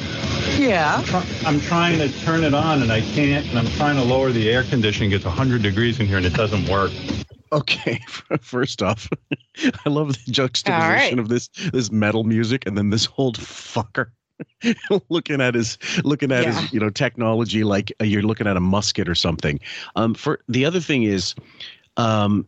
Yeah. 0.60 1.01
Try- 1.05 1.25
I'm 1.46 1.60
trying 1.62 1.98
to 2.00 2.10
turn 2.24 2.43
it 2.43 2.53
on 2.53 2.82
and 2.82 2.91
I 2.91 3.01
can't. 3.01 3.46
And 3.48 3.58
I'm 3.60 3.67
trying 3.77 3.96
to 3.96 4.03
lower 4.03 4.32
the 4.32 4.50
air 4.51 4.63
conditioning. 4.63 5.12
It's 5.12 5.25
100 5.25 5.62
degrees 5.62 6.00
in 6.00 6.05
here 6.08 6.17
and 6.17 6.25
it 6.25 6.34
doesn't 6.34 6.67
work. 6.70 6.91
Okay, 7.53 8.00
first 8.41 8.81
off, 8.81 9.07
I 9.86 9.89
love 9.89 10.10
the 10.25 10.31
juxtaposition 10.31 11.17
right. 11.17 11.19
of 11.19 11.29
this 11.29 11.50
this 11.72 11.91
metal 11.91 12.24
music 12.24 12.65
and 12.65 12.77
then 12.77 12.89
this 12.89 13.07
old 13.17 13.38
fucker. 13.38 14.07
looking 15.10 15.39
at 15.39 15.53
his 15.53 15.77
looking 16.03 16.31
at 16.31 16.43
Yeah. 16.43 16.60
his 16.60 16.74
you 16.74 16.79
know 16.79 16.89
technology 16.89 17.63
like 17.63 17.93
you're 18.01 18.24
looking 18.24 18.48
at 18.48 18.57
a 18.57 18.60
musket 18.60 19.07
or 19.07 19.15
something. 19.15 19.60
Um, 19.95 20.15
for 20.15 20.39
the 20.50 20.65
other 20.65 20.79
thing 20.79 21.03
is, 21.03 21.36
um, 21.98 22.45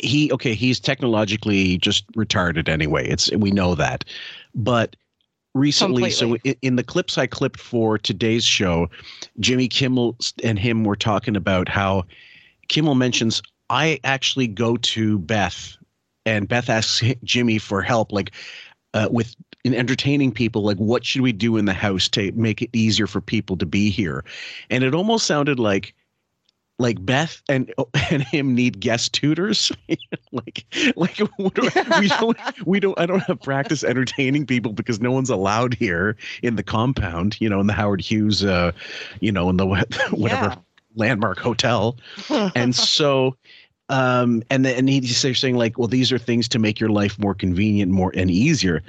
he 0.00 0.32
okay 0.32 0.54
he's 0.54 0.80
technologically 0.80 1.76
just 1.78 2.10
retarded 2.12 2.68
anyway. 2.68 3.06
It's 3.06 3.30
we 3.32 3.50
know 3.50 3.74
that, 3.74 4.04
but 4.54 4.96
recently 5.54 6.10
so 6.10 6.26
Completely. 6.26 6.50
in, 6.50 6.56
in 6.62 6.76
the 6.76 6.84
clips 6.84 7.16
i 7.18 7.26
clipped 7.26 7.58
for 7.58 7.98
today's 7.98 8.44
show 8.44 8.88
jimmy 9.40 9.66
kimmel 9.66 10.14
and 10.44 10.58
him 10.58 10.84
were 10.84 10.94
talking 10.94 11.34
about 11.34 11.68
how 11.68 12.04
kimmel 12.68 12.94
mentions 12.94 13.42
i 13.70 13.98
actually 14.04 14.46
go 14.46 14.76
to 14.76 15.18
beth 15.18 15.76
and 16.26 16.48
beth 16.48 16.68
asks 16.68 17.02
jimmy 17.24 17.58
for 17.58 17.82
help 17.82 18.12
like 18.12 18.32
uh, 18.94 19.08
with 19.10 19.34
in 19.64 19.74
entertaining 19.74 20.32
people 20.32 20.62
like 20.62 20.76
what 20.78 21.04
should 21.04 21.20
we 21.20 21.32
do 21.32 21.56
in 21.56 21.64
the 21.64 21.72
house 21.72 22.08
to 22.08 22.32
make 22.32 22.62
it 22.62 22.70
easier 22.72 23.06
for 23.06 23.20
people 23.20 23.56
to 23.56 23.66
be 23.66 23.90
here? 23.90 24.24
And 24.70 24.84
it 24.84 24.94
almost 24.94 25.26
sounded 25.26 25.58
like 25.58 25.94
like 26.78 27.04
Beth 27.04 27.42
and 27.48 27.72
and 28.10 28.22
him 28.22 28.54
need 28.54 28.80
guest 28.80 29.12
tutors, 29.12 29.72
like 30.32 30.64
like 30.96 31.18
what 31.36 31.54
do 31.54 31.68
I- 31.74 32.00
we 32.00 32.08
don't 32.20 32.38
we 32.66 32.80
don't 32.80 32.98
I 32.98 33.06
don't 33.06 33.22
have 33.24 33.40
practice 33.40 33.84
entertaining 33.84 34.46
people 34.46 34.72
because 34.72 35.00
no 35.00 35.10
one's 35.10 35.30
allowed 35.30 35.74
here 35.74 36.16
in 36.42 36.56
the 36.56 36.62
compound, 36.62 37.36
you 37.40 37.48
know, 37.48 37.60
in 37.60 37.66
the 37.66 37.72
Howard 37.72 38.00
Hughes, 38.00 38.44
uh, 38.44 38.72
you 39.20 39.32
know, 39.32 39.50
in 39.50 39.56
the 39.56 39.66
whatever 40.10 40.56
landmark 40.98 41.38
hotel, 41.38 41.96
and 42.54 42.74
so 42.74 43.36
um 43.90 44.42
and 44.50 44.66
then 44.66 44.76
and 44.76 44.88
he's 44.88 45.16
saying 45.38 45.56
like 45.56 45.78
well 45.78 45.88
these 45.88 46.12
are 46.12 46.18
things 46.18 46.46
to 46.48 46.58
make 46.58 46.78
your 46.78 46.90
life 46.90 47.18
more 47.18 47.34
convenient 47.34 47.90
more 47.90 48.12
and 48.14 48.30
easier 48.30 48.82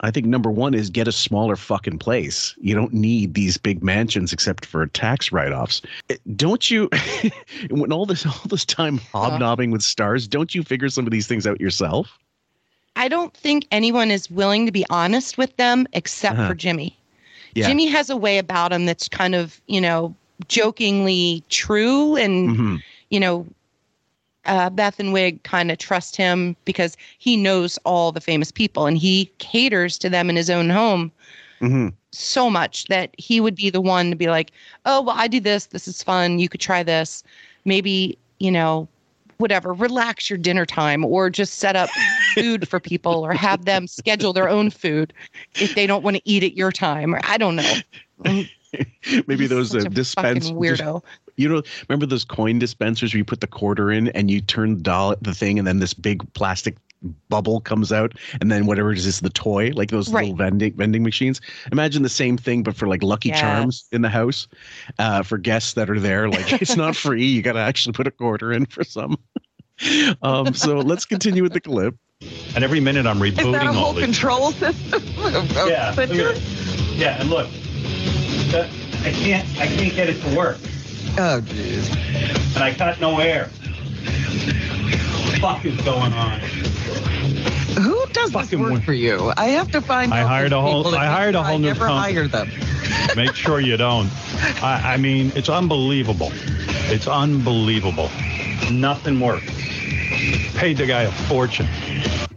i 0.00 0.10
think 0.10 0.26
number 0.26 0.50
one 0.50 0.74
is 0.74 0.90
get 0.90 1.08
a 1.08 1.12
smaller 1.12 1.56
fucking 1.56 1.98
place 1.98 2.54
you 2.60 2.74
don't 2.74 2.92
need 2.92 3.32
these 3.32 3.56
big 3.56 3.82
mansions 3.82 4.30
except 4.30 4.66
for 4.66 4.86
tax 4.88 5.32
write-offs 5.32 5.80
Eh, 6.10 6.16
don't 6.36 6.70
you 6.70 6.90
when 7.70 7.92
all 7.92 8.04
this 8.04 8.26
all 8.26 8.42
this 8.50 8.66
time 8.66 8.98
hobnobbing 8.98 9.70
with 9.70 9.80
stars 9.80 10.28
don't 10.28 10.54
you 10.54 10.62
figure 10.62 10.90
some 10.90 11.06
of 11.06 11.12
these 11.12 11.26
things 11.26 11.46
out 11.46 11.58
yourself 11.58 12.18
I 12.94 13.08
don't 13.08 13.32
think 13.34 13.66
anyone 13.70 14.10
is 14.10 14.30
willing 14.30 14.66
to 14.66 14.72
be 14.72 14.84
honest 14.90 15.38
with 15.38 15.56
them 15.56 15.86
except 15.94 16.38
Uh-huh. 16.38 16.48
for 16.48 16.54
Jimmy. 16.54 16.94
Yeah. 17.54 17.66
Jimmy 17.68 17.86
has 17.86 18.10
a 18.10 18.16
way 18.18 18.36
about 18.36 18.70
him 18.70 18.84
that's 18.84 19.08
kind 19.08 19.34
of, 19.34 19.58
you 19.66 19.80
know, 19.80 20.14
jokingly 20.48 21.42
true 21.48 22.16
and 22.16 22.56
Mhm. 22.56 22.82
you 23.10 23.20
know, 23.20 23.46
uh, 24.46 24.70
Beth 24.70 24.98
and 24.98 25.12
Wig 25.12 25.42
kind 25.42 25.70
of 25.70 25.78
trust 25.78 26.16
him 26.16 26.56
because 26.64 26.96
he 27.18 27.36
knows 27.36 27.78
all 27.84 28.10
the 28.12 28.20
famous 28.20 28.50
people 28.50 28.86
and 28.86 28.98
he 28.98 29.30
caters 29.38 29.98
to 29.98 30.08
them 30.08 30.28
in 30.30 30.36
his 30.36 30.50
own 30.50 30.68
home 30.70 31.12
Mhm. 31.60 31.92
so 32.10 32.50
much 32.50 32.86
that 32.86 33.10
he 33.18 33.40
would 33.40 33.54
be 33.54 33.70
the 33.70 33.80
one 33.80 34.10
to 34.10 34.16
be 34.16 34.28
like, 34.28 34.50
oh, 34.84 35.00
well, 35.02 35.14
I 35.16 35.28
do 35.28 35.40
this. 35.40 35.66
This 35.66 35.86
is 35.86 36.02
fun. 36.02 36.38
You 36.38 36.48
could 36.48 36.60
try 36.60 36.82
this. 36.82 37.22
Maybe, 37.64 38.18
you 38.40 38.50
know, 38.50 38.88
whatever, 39.38 39.72
relax 39.72 40.28
your 40.28 40.38
dinner 40.38 40.66
time 40.66 41.04
or 41.04 41.30
just 41.30 41.54
set 41.58 41.76
up 41.76 41.90
food 42.34 42.68
for 42.68 42.80
people 42.80 43.24
or 43.24 43.32
have 43.32 43.64
them 43.64 43.86
schedule 43.86 44.32
their 44.32 44.48
own 44.48 44.70
food 44.70 45.12
if 45.56 45.74
they 45.74 45.86
don't 45.86 46.02
want 46.02 46.16
to 46.16 46.22
eat 46.24 46.42
at 46.42 46.56
your 46.56 46.72
time. 46.72 47.14
Or 47.14 47.20
I 47.24 47.38
don't 47.38 47.56
know. 47.56 47.74
maybe 49.26 49.42
He's 49.44 49.50
those 49.50 49.70
such 49.72 49.86
uh, 49.86 49.88
dispense 49.90 50.46
fucking 50.48 50.60
weirdo. 50.60 51.02
you 51.36 51.48
know 51.48 51.62
remember 51.88 52.06
those 52.06 52.24
coin 52.24 52.58
dispensers 52.58 53.12
where 53.12 53.18
you 53.18 53.24
put 53.24 53.40
the 53.40 53.46
quarter 53.46 53.90
in 53.90 54.08
and 54.08 54.30
you 54.30 54.40
turn 54.40 54.76
the 54.76 54.82
dollar 54.82 55.16
the 55.20 55.34
thing 55.34 55.58
and 55.58 55.66
then 55.66 55.78
this 55.78 55.94
big 55.94 56.30
plastic 56.34 56.76
bubble 57.28 57.60
comes 57.60 57.90
out 57.92 58.12
and 58.40 58.50
then 58.52 58.64
whatever 58.66 58.92
it 58.92 58.98
is 58.98 59.06
is 59.06 59.20
the 59.20 59.30
toy 59.30 59.70
like 59.74 59.90
those 59.90 60.08
little 60.08 60.34
vending 60.36 60.72
vending 60.74 61.02
machines 61.02 61.40
imagine 61.72 62.02
the 62.04 62.08
same 62.08 62.36
thing 62.38 62.62
but 62.62 62.76
for 62.76 62.86
like 62.86 63.02
lucky 63.02 63.28
Yes. 63.30 63.40
charms 63.40 63.84
in 63.90 64.02
the 64.02 64.08
house 64.08 64.46
uh, 65.00 65.22
for 65.24 65.36
guests 65.36 65.72
that 65.74 65.90
are 65.90 65.98
there 65.98 66.28
like 66.28 66.52
it's 66.62 66.76
not 66.76 66.94
free 66.94 67.26
you 67.26 67.42
got 67.42 67.54
to 67.54 67.58
actually 67.58 67.92
put 67.92 68.06
a 68.06 68.10
quarter 68.12 68.52
in 68.52 68.66
for 68.66 68.84
some 68.84 69.16
um 70.22 70.54
so 70.54 70.78
let's 70.78 71.04
continue 71.04 71.42
with 71.42 71.52
the 71.52 71.60
clip 71.60 71.96
And 72.54 72.62
every 72.62 72.78
minute 72.78 73.04
I'm 73.04 73.18
rebooting 73.18 73.46
Is 73.46 73.52
that 73.52 73.62
rebooting 73.62 73.64
a 73.64 73.66
all 73.68 73.74
whole 73.74 73.94
these. 73.94 74.04
control 74.04 74.52
system? 74.52 75.02
of- 75.34 75.56
of 75.56 75.68
Yeah, 75.68 75.92
look 75.96 76.10
at 76.10 76.42
Yeah, 76.96 77.20
and 77.20 77.30
look, 77.30 77.48
I 78.54 79.10
can't, 79.12 79.48
I 79.58 79.66
can't 79.66 79.94
get 79.94 80.08
it 80.10 80.20
to 80.22 80.36
work, 80.36 80.58
Oh, 81.18 81.40
jeez. 81.42 81.90
and 82.54 82.62
I 82.62 82.74
got 82.74 83.00
no 83.00 83.18
air. 83.18 83.46
What 83.48 85.32
the 85.32 85.38
fuck 85.40 85.64
is 85.64 85.80
going 85.82 86.12
on? 86.12 86.40
Who 87.74 88.06
does 88.12 88.32
this 88.32 88.32
Fucking 88.32 88.60
work 88.60 88.70
wor- 88.72 88.80
for 88.80 88.92
you? 88.92 89.32
I 89.36 89.46
have 89.48 89.70
to 89.72 89.80
find 89.80 90.12
I 90.12 90.20
out 90.22 90.28
hired 90.28 90.52
a 90.52 90.60
whole- 90.60 90.84
people 90.84 90.98
I 90.98 91.06
hired 91.06 91.34
a 91.34 91.38
try 91.38 91.48
whole 91.50 91.58
new 91.58 91.68
never 91.68 91.86
company. 91.86 92.14
hire 92.14 92.28
them. 92.28 92.50
Make 93.16 93.34
sure 93.34 93.60
you 93.60 93.76
don't. 93.76 94.10
I, 94.62 94.94
I 94.94 94.96
mean, 94.96 95.32
it's 95.34 95.48
unbelievable. 95.48 96.30
It's 96.90 97.06
unbelievable. 97.08 98.10
Nothing 98.70 99.20
works. 99.20 99.46
Paid 100.56 100.76
the 100.78 100.86
guy 100.86 101.02
a 101.02 101.10
fortune. 101.12 101.66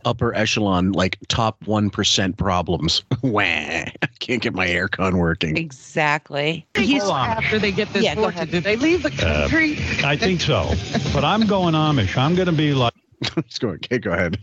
upper 0.06 0.34
echelon 0.36 0.92
like 0.92 1.18
top 1.27 1.60
1% 1.65 2.38
problems 2.38 3.01
wah 3.24 3.42
i 3.42 3.92
can't 4.20 4.39
get 4.42 4.54
my 4.54 4.68
aircon 4.68 5.18
working 5.18 5.58
Exactly. 5.58 6.65
He's 6.75 7.01
Hold 7.01 7.13
on. 7.15 7.30
after 7.30 7.58
they 7.60 7.72
get 7.72 7.92
this 7.92 8.04
Yeah, 8.04 8.13
go 8.15 8.22
fortune. 8.22 8.38
ahead. 8.38 8.51
Do 8.51 8.60
they 8.62 8.75
leave 8.75 9.01
the 9.01 9.10
uh, 9.10 9.42
country? 9.42 9.77
I 10.04 10.15
think 10.15 10.42
so. 10.42 10.72
But 11.12 11.24
I'm 11.24 11.48
going 11.48 11.74
Amish. 11.74 12.15
I'm 12.18 12.36
going 12.36 12.46
to 12.46 12.51
be 12.51 12.74
like, 12.75 12.94
just 13.24 13.60
go 13.62 13.70
okay 13.70 13.98
go 13.98 14.12
ahead 14.12 14.38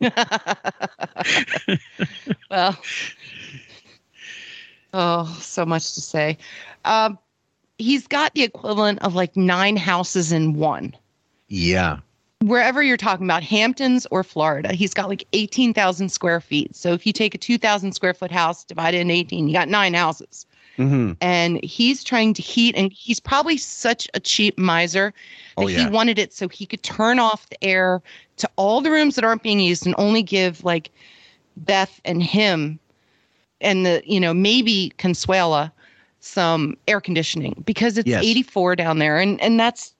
well, 2.50 2.76
oh, 4.92 5.38
so 5.40 5.66
much 5.66 5.94
to 5.94 6.00
say. 6.00 6.38
Um, 6.84 7.18
he's 7.78 8.06
got 8.06 8.34
the 8.34 8.42
equivalent 8.42 9.00
of 9.00 9.14
like 9.14 9.36
nine 9.36 9.76
houses 9.76 10.32
in 10.32 10.54
one. 10.54 10.94
yeah 11.48 11.98
Wherever 12.40 12.80
you're 12.84 12.96
talking 12.96 13.26
about, 13.26 13.42
Hamptons 13.42 14.06
or 14.12 14.22
Florida, 14.22 14.72
he's 14.72 14.94
got 14.94 15.08
like 15.08 15.26
18,000 15.32 16.08
square 16.08 16.40
feet. 16.40 16.76
So 16.76 16.92
if 16.92 17.04
you 17.04 17.12
take 17.12 17.34
a 17.34 17.38
2,000 17.38 17.92
square 17.92 18.14
foot 18.14 18.30
house, 18.30 18.62
divided 18.62 19.00
in 19.00 19.10
18, 19.10 19.48
you 19.48 19.52
got 19.52 19.68
nine 19.68 19.92
houses. 19.92 20.46
Hmm 20.78 21.12
And 21.20 21.62
he's 21.64 22.04
trying 22.04 22.32
to 22.34 22.42
heat, 22.42 22.74
and 22.76 22.92
he's 22.92 23.20
probably 23.20 23.56
such 23.56 24.08
a 24.14 24.20
cheap 24.20 24.58
miser 24.58 25.12
that 25.56 25.64
Oh, 25.64 25.66
he 25.66 25.86
wanted 25.86 26.18
it 26.18 26.32
so 26.32 26.48
he 26.48 26.66
could 26.66 26.82
turn 26.82 27.18
off 27.18 27.48
the 27.50 27.62
air 27.64 28.00
to 28.36 28.48
all 28.56 28.80
the 28.80 28.90
rooms 28.90 29.16
that 29.16 29.24
aren't 29.24 29.42
being 29.42 29.60
used 29.60 29.84
and 29.86 29.94
only 29.98 30.22
give 30.22 30.64
like 30.64 30.90
Beth 31.56 32.00
and 32.04 32.22
him 32.22 32.78
and 33.60 33.84
the, 33.84 34.02
you 34.06 34.20
know, 34.20 34.32
maybe 34.32 34.92
Consuela 34.98 35.72
some 36.20 36.76
air 36.86 37.00
conditioning 37.00 37.62
because 37.66 37.98
it's 37.98 38.08
Yes. 38.08 38.24
84 38.24 38.76
down 38.76 38.98
there. 38.98 39.18
And, 39.18 39.40
and 39.40 39.58
that's, 39.58 39.94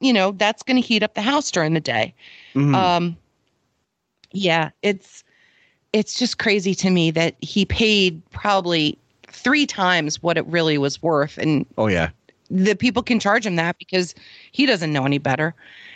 you 0.00 0.12
know, 0.12 0.32
that's 0.32 0.62
going 0.62 0.80
to 0.80 0.86
heat 0.86 1.02
up 1.02 1.14
the 1.14 1.22
house 1.22 1.50
during 1.50 1.74
the 1.74 1.80
day. 1.80 2.14
Mhm. 2.54 2.74
Um, 2.74 3.16
yeah, 4.32 4.70
it's 4.82 5.24
it's 5.92 6.18
just 6.18 6.38
crazy 6.38 6.74
to 6.74 6.90
me 6.90 7.10
that 7.12 7.36
he 7.40 7.64
paid 7.64 8.22
probably 8.30 8.98
three 9.36 9.66
times 9.66 10.22
what 10.22 10.36
it 10.38 10.46
really 10.46 10.78
was 10.78 11.02
worth, 11.02 11.38
and 11.38 11.66
oh 11.78 11.86
yeah 11.88 12.10
the 12.50 12.74
people 12.76 13.02
can 13.02 13.18
charge 13.18 13.44
him 13.44 13.56
that 13.56 13.76
because 13.78 14.14
he 14.52 14.66
doesn't 14.66 14.92
know 14.92 15.04
any 15.04 15.18
better. 15.18 15.52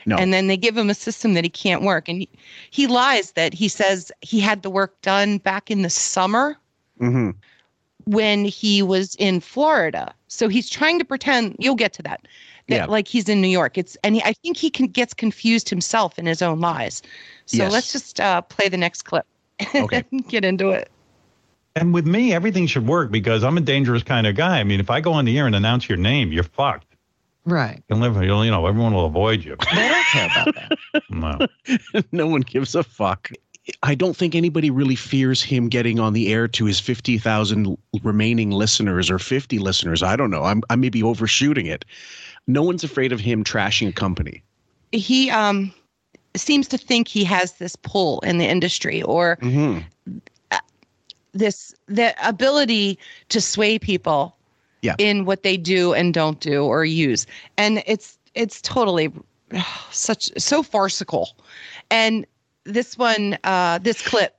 No. 0.07 0.17
And 0.17 0.33
then 0.33 0.49
they 0.49 0.57
give 0.57 0.77
him 0.77 0.91
a 0.91 0.95
system 0.95 1.35
that 1.35 1.45
he 1.45 1.51
can't 1.51 1.83
work, 1.83 2.09
and 2.09 2.21
he, 2.23 2.29
he 2.71 2.87
lies 2.87 3.33
that 3.33 3.55
he 3.55 3.69
says 3.69 4.11
he 4.23 4.41
had 4.41 4.63
the 4.63 4.71
work 4.71 5.01
done 5.03 5.39
back 5.39 5.71
in 5.71 5.83
the 5.83 5.91
summer 5.91 6.57
hmm 6.99 7.31
when 8.07 8.45
he 8.45 8.83
was 8.83 9.15
in 9.17 9.41
Florida. 9.41 10.13
So 10.29 10.49
he's 10.49 10.69
trying 10.69 10.99
to 10.99 11.05
pretend 11.05 11.55
you'll 11.59 11.77
get 11.77 11.93
to 11.95 12.03
that. 12.03 12.27
That 12.69 12.77
Yeah. 12.77 12.87
like 12.87 13.07
he's 13.07 13.29
in 13.29 13.41
New 13.41 13.49
York. 13.49 13.79
It's 13.79 13.97
and 14.03 14.17
he, 14.17 14.23
I 14.23 14.33
think 14.33 14.57
he 14.57 14.71
can 14.71 14.87
gets 14.89 15.15
confused 15.15 15.69
himself 15.69 16.19
in 16.19 16.27
his 16.27 16.43
own 16.43 16.61
lies. 16.61 17.03
So 17.47 17.59
Yes. 17.65 17.73
let's 17.73 17.93
just 17.93 18.21
uh, 18.21 18.41
play 18.43 18.69
the 18.69 18.77
next 18.77 19.03
clip. 19.03 19.27
Okay. 19.75 20.03
and 20.11 20.27
get 20.29 20.45
into 20.45 20.71
it. 20.71 20.91
And 21.81 21.95
with 21.95 22.07
me, 22.07 22.35
everything 22.35 22.67
should 22.67 22.87
work 22.87 23.11
because 23.11 23.43
I'm 23.43 23.57
a 23.57 23.61
dangerous 23.63 24.03
kind 24.03 24.27
of 24.27 24.37
guy. 24.37 24.61
I 24.61 24.65
mean, 24.65 24.81
if 24.81 24.91
I 24.91 25.01
go 25.01 25.13
on 25.15 25.25
the 25.25 25.39
air 25.39 25.47
and 25.47 25.55
announce 25.55 25.89
your 25.89 25.97
name, 25.97 26.31
you're 26.31 26.45
fucked. 26.45 26.95
Right. 27.47 27.83
You'll 27.89 28.01
never, 28.01 28.23
you'll, 28.23 28.45
you 28.45 28.51
know, 28.51 28.67
everyone 28.67 28.93
will 28.93 29.07
avoid 29.07 29.43
you. 29.43 29.57
They 29.75 29.89
don't 29.89 30.07
care 30.07 30.27
about 30.27 30.55
that. 30.55 31.03
No. 31.09 32.03
no 32.13 32.27
one 32.27 32.43
gives 32.43 32.75
a 32.75 32.83
fuck. 32.83 33.31
I 33.83 33.95
don't 33.95 34.15
think 34.15 34.35
anybody 34.35 34.71
really 34.71 34.95
fears 34.95 35.43
him 35.43 35.69
getting 35.69 35.99
on 35.99 36.13
the 36.13 36.33
air 36.33 36.47
to 36.49 36.67
his 36.67 36.79
50,000 36.79 37.79
remaining 38.03 38.51
listeners 38.51 39.11
or 39.11 39.19
50 39.19 39.59
listeners. 39.59 40.03
I 40.03 40.17
don't 40.17 40.31
know. 40.31 40.45
I'm, 40.45 40.63
I 40.69 40.77
may 40.77 40.91
be 40.91 41.03
overshooting 41.03 41.67
it. 41.67 41.87
No 42.47 42.63
one's 42.63 42.85
afraid 42.85 43.11
of 43.11 43.21
him 43.21 43.43
trashing 43.43 43.89
a 43.89 43.93
company. 43.93 44.43
He 44.93 45.31
um 45.31 45.73
seems 46.37 46.69
to 46.69 46.79
think 46.79 47.09
he 47.09 47.25
has 47.25 47.53
this 47.55 47.75
pull 47.77 48.21
in 48.21 48.39
the 48.39 48.47
industry 48.47 49.03
or 49.03 49.37
Mm-hmm. 49.37 49.81
This 51.33 51.75
the 51.87 52.15
ability 52.27 52.99
to 53.29 53.41
sway 53.41 53.79
people 53.79 54.37
Yeah. 54.83 54.95
in 54.99 55.25
what 55.25 55.43
they 55.43 55.57
do 55.57 55.93
and 55.95 56.13
don't 56.15 56.41
do 56.41 56.65
or 56.65 56.85
use 56.85 57.27
and 57.57 57.83
it's 57.87 58.19
it's 58.35 58.61
totally 58.63 59.13
such 59.91 60.31
so 60.39 60.63
farcical 60.63 61.31
and 61.91 62.27
this 62.65 62.97
one 62.99 63.39
uh 63.45 63.79
this 63.79 64.03
clip 64.03 64.37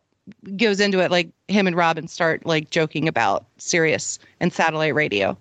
goes 0.55 0.79
into 0.79 0.99
it 0.99 1.11
like 1.11 1.29
him 1.47 1.67
and 1.67 1.75
Robin 1.75 2.07
start 2.07 2.45
like 2.45 2.69
joking 2.69 3.07
about 3.07 3.45
Sirius 3.57 4.19
and 4.39 4.53
satellite 4.53 4.93
radio. 4.95 5.35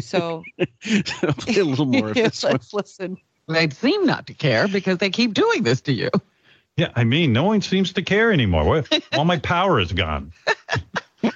So 0.00 0.44
a 0.88 1.62
little 1.62 1.84
more 1.86 2.08
of 2.10 2.14
this 2.14 2.44
let's 2.44 2.72
listen. 2.72 3.16
They 3.48 3.68
seem 3.70 4.06
not 4.06 4.26
to 4.28 4.34
care 4.34 4.68
because 4.68 4.98
they 4.98 5.10
keep 5.10 5.34
doing 5.34 5.64
this 5.64 5.80
to 5.82 5.92
you. 5.92 6.10
Yeah, 6.76 6.90
I 6.94 7.04
mean, 7.04 7.32
no 7.32 7.44
one 7.44 7.62
seems 7.62 7.92
to 7.94 8.02
care 8.02 8.30
anymore. 8.32 8.84
All 9.14 9.24
my 9.24 9.38
power 9.38 9.80
is 9.80 9.92
gone. 9.92 10.32
They 11.22 11.30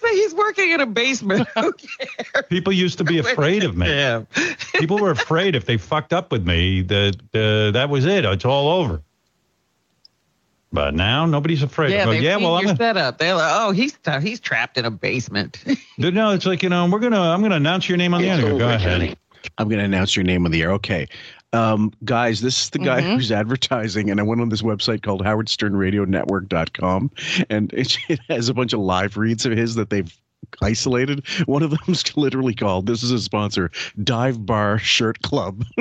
say 0.00 0.14
he's 0.14 0.34
working 0.34 0.70
in 0.70 0.80
a 0.80 0.86
basement. 0.86 1.46
Who 1.54 1.72
cares? 1.72 2.46
People 2.48 2.72
used 2.72 2.96
to 2.98 3.04
be 3.04 3.18
afraid 3.18 3.64
of 3.64 3.76
me. 3.76 3.88
Yeah. 3.88 4.22
People 4.74 4.98
were 4.98 5.10
afraid 5.10 5.54
if 5.54 5.66
they 5.66 5.76
fucked 5.76 6.12
up 6.12 6.32
with 6.32 6.46
me 6.46 6.80
that 6.82 7.16
uh, 7.34 7.72
that 7.72 7.90
was 7.90 8.06
it. 8.06 8.24
It's 8.24 8.44
all 8.44 8.68
over. 8.68 9.02
But 10.72 10.94
now 10.94 11.26
nobody's 11.26 11.62
afraid. 11.62 11.92
Yeah, 11.92 12.06
But 12.06 12.12
they've 12.12 12.22
yeah, 12.22 12.36
seen 12.36 12.44
well, 12.44 12.54
I'm 12.54 12.62
your 12.62 12.74
gonna, 12.74 12.78
setup. 12.78 13.18
They're 13.18 13.34
like, 13.34 13.52
oh, 13.54 13.72
he's 13.72 13.98
he's 14.22 14.40
trapped 14.40 14.78
in 14.78 14.86
a 14.86 14.90
basement. 14.90 15.62
no. 15.98 16.30
It's 16.30 16.46
like 16.46 16.62
you 16.62 16.70
know, 16.70 16.88
we're 16.88 17.00
gonna. 17.00 17.20
I'm 17.20 17.42
gonna 17.42 17.56
announce 17.56 17.88
your 17.88 17.98
name 17.98 18.14
on 18.14 18.22
the 18.22 18.30
air. 18.30 18.40
Go 18.40 18.68
ahead. 18.70 19.18
I'm 19.58 19.68
going 19.68 19.78
to 19.78 19.84
announce 19.84 20.16
your 20.16 20.24
name 20.24 20.44
on 20.44 20.52
the 20.52 20.62
air. 20.62 20.72
Okay. 20.72 21.08
Um, 21.52 21.92
guys, 22.04 22.40
this 22.40 22.62
is 22.64 22.70
the 22.70 22.78
guy 22.78 23.02
Mhm. 23.02 23.16
who's 23.16 23.30
advertising, 23.30 24.08
and 24.10 24.18
I 24.18 24.22
went 24.22 24.40
on 24.40 24.48
this 24.48 24.62
website 24.62 25.02
called 25.02 25.22
howardsternradionetwork.com, 25.22 27.10
and 27.50 27.70
it, 27.74 27.98
it 28.08 28.20
has 28.30 28.48
a 28.48 28.54
bunch 28.54 28.72
of 28.72 28.80
live 28.80 29.18
reads 29.18 29.44
of 29.44 29.52
his 29.52 29.74
that 29.74 29.90
they've 29.90 30.10
isolated. 30.62 31.26
One 31.46 31.62
of 31.62 31.70
them's 31.70 32.16
literally 32.16 32.54
called, 32.54 32.86
this 32.86 33.02
is 33.02 33.10
a 33.10 33.20
sponsor, 33.20 33.70
Dive 34.02 34.46
Bar 34.46 34.78
Shirt 34.78 35.20
Club. 35.22 35.64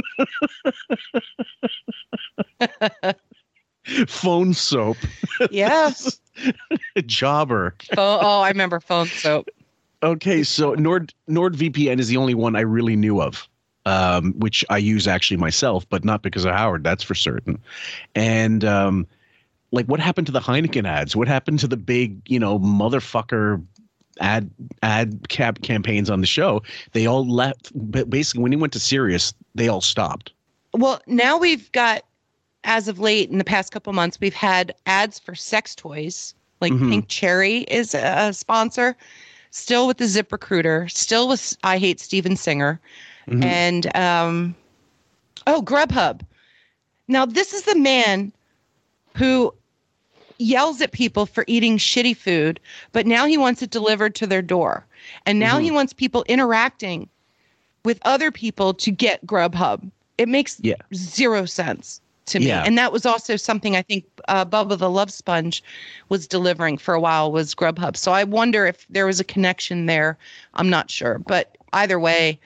Phone 4.08 4.54
soap, 4.54 4.98
Yes. 5.50 6.20
jobber. 7.08 7.74
oh, 7.98 8.20
oh, 8.22 8.42
I 8.42 8.50
remember 8.50 8.80
phone 8.80 9.08
soap. 9.08 9.50
Okay, 10.04 10.44
so 10.44 10.74
Nord 10.76 11.14
NordVPN 11.30 12.00
is 12.00 12.08
the 12.08 12.18
only 12.18 12.34
one 12.36 12.56
I 12.56 12.62
really 12.62 12.96
knew 12.96 13.20
of, 13.22 13.48
um, 13.86 14.34
which 14.34 14.64
I 14.70 14.78
use 14.78 15.08
actually 15.08 15.38
myself, 15.38 15.88
but 15.90 16.04
not 16.04 16.22
because 16.22 16.46
of 16.46 16.54
Howard. 16.54 16.84
That's 16.84 17.04
for 17.04 17.16
certain. 17.16 17.60
And 18.16 18.64
um, 18.64 19.08
like, 19.72 19.86
what 19.88 20.00
happened 20.00 20.28
to 20.28 20.34
the 20.34 20.40
Heineken 20.40 20.88
ads? 20.88 21.16
What 21.16 21.28
happened 21.28 21.60
to 21.60 21.68
the 21.68 21.78
big, 21.78 22.22
you 22.30 22.40
know, 22.40 22.60
motherfucker 22.60 23.64
ad 24.20 24.50
ad 24.84 25.30
cap 25.30 25.62
campaigns 25.62 26.10
on 26.10 26.22
the 26.22 26.28
show? 26.28 26.62
They 26.92 27.06
all 27.06 27.28
left. 27.28 27.72
But 27.74 28.10
basically, 28.10 28.44
when 28.44 28.52
he 28.52 28.58
went 28.58 28.74
to 28.74 28.80
Sirius, 28.80 29.34
they 29.56 29.68
all 29.68 29.82
stopped. 29.82 30.32
Well, 30.74 31.02
now 31.08 31.38
we've 31.38 31.72
got, 31.72 32.04
as 32.64 32.88
of 32.88 33.00
late 33.00 33.30
in 33.30 33.40
the 33.40 33.44
past 33.44 33.72
couple 33.72 33.92
months, 33.94 34.20
we've 34.22 34.34
had 34.34 34.74
ads 34.86 35.20
for 35.20 35.36
sex 35.36 35.76
toys. 35.76 36.34
Like 36.62 36.74
Mhm. 36.74 36.90
Pink 36.90 37.08
Cherry 37.08 37.58
is 37.62 37.96
a 37.96 38.32
sponsor, 38.34 38.96
still 39.50 39.88
with 39.88 39.98
the 39.98 40.08
Zip 40.08 40.32
Recruiter, 40.32 40.88
still 40.88 41.28
with 41.28 41.58
I 41.64 41.80
Hate 41.80 42.00
Steven 42.00 42.36
Singer, 42.36 42.80
Mhm. 43.32 43.44
and 43.44 43.96
um, 43.96 44.56
oh 45.48 45.62
Grubhub. 45.62 46.22
Now 47.08 47.26
this 47.26 47.54
is 47.54 47.64
the 47.64 47.78
man 47.78 48.32
who 49.16 49.54
yells 50.38 50.82
at 50.82 50.92
people 50.92 51.26
for 51.26 51.44
eating 51.48 51.78
shitty 51.78 52.16
food, 52.18 52.60
but 52.92 53.06
now 53.06 53.26
he 53.26 53.38
wants 53.38 53.62
it 53.62 53.70
delivered 53.70 54.16
to 54.16 54.28
their 54.28 54.42
door, 54.42 54.86
and 55.26 55.40
now 55.40 55.58
he 55.60 55.72
wants 55.72 55.94
people 55.94 56.24
interacting 56.28 57.08
with 57.84 58.00
other 58.04 58.32
people 58.32 58.74
to 58.76 58.92
get 58.92 59.26
Grubhub. 59.26 59.90
It 60.18 60.28
makes 60.30 60.58
Yeah. 60.62 60.76
zero 60.94 61.46
sense 61.46 62.00
to 62.28 62.40
me. 62.40 62.46
Yeah. 62.48 62.64
And 62.64 62.78
that 62.78 62.94
was 62.94 63.06
also 63.06 63.36
something 63.36 63.76
I 63.76 63.82
think 63.82 64.06
uh, 64.28 64.46
Bubba 64.46 64.78
the 64.78 64.90
Love 64.90 65.12
Sponge 65.12 65.64
was 66.10 66.28
delivering 66.28 66.78
for 66.78 66.94
a 66.94 67.00
while 67.00 67.32
was 67.32 67.56
Grubhub. 67.56 67.98
So 67.98 68.12
I 68.12 68.24
wonder 68.24 68.66
if 68.68 68.86
there 68.90 69.08
was 69.08 69.20
a 69.20 69.24
connection 69.24 69.88
there. 69.88 70.18
I'm 70.54 70.70
not 70.70 70.92
sure, 70.92 71.18
but 71.20 71.58
either 71.74 72.00
way, 72.00 72.40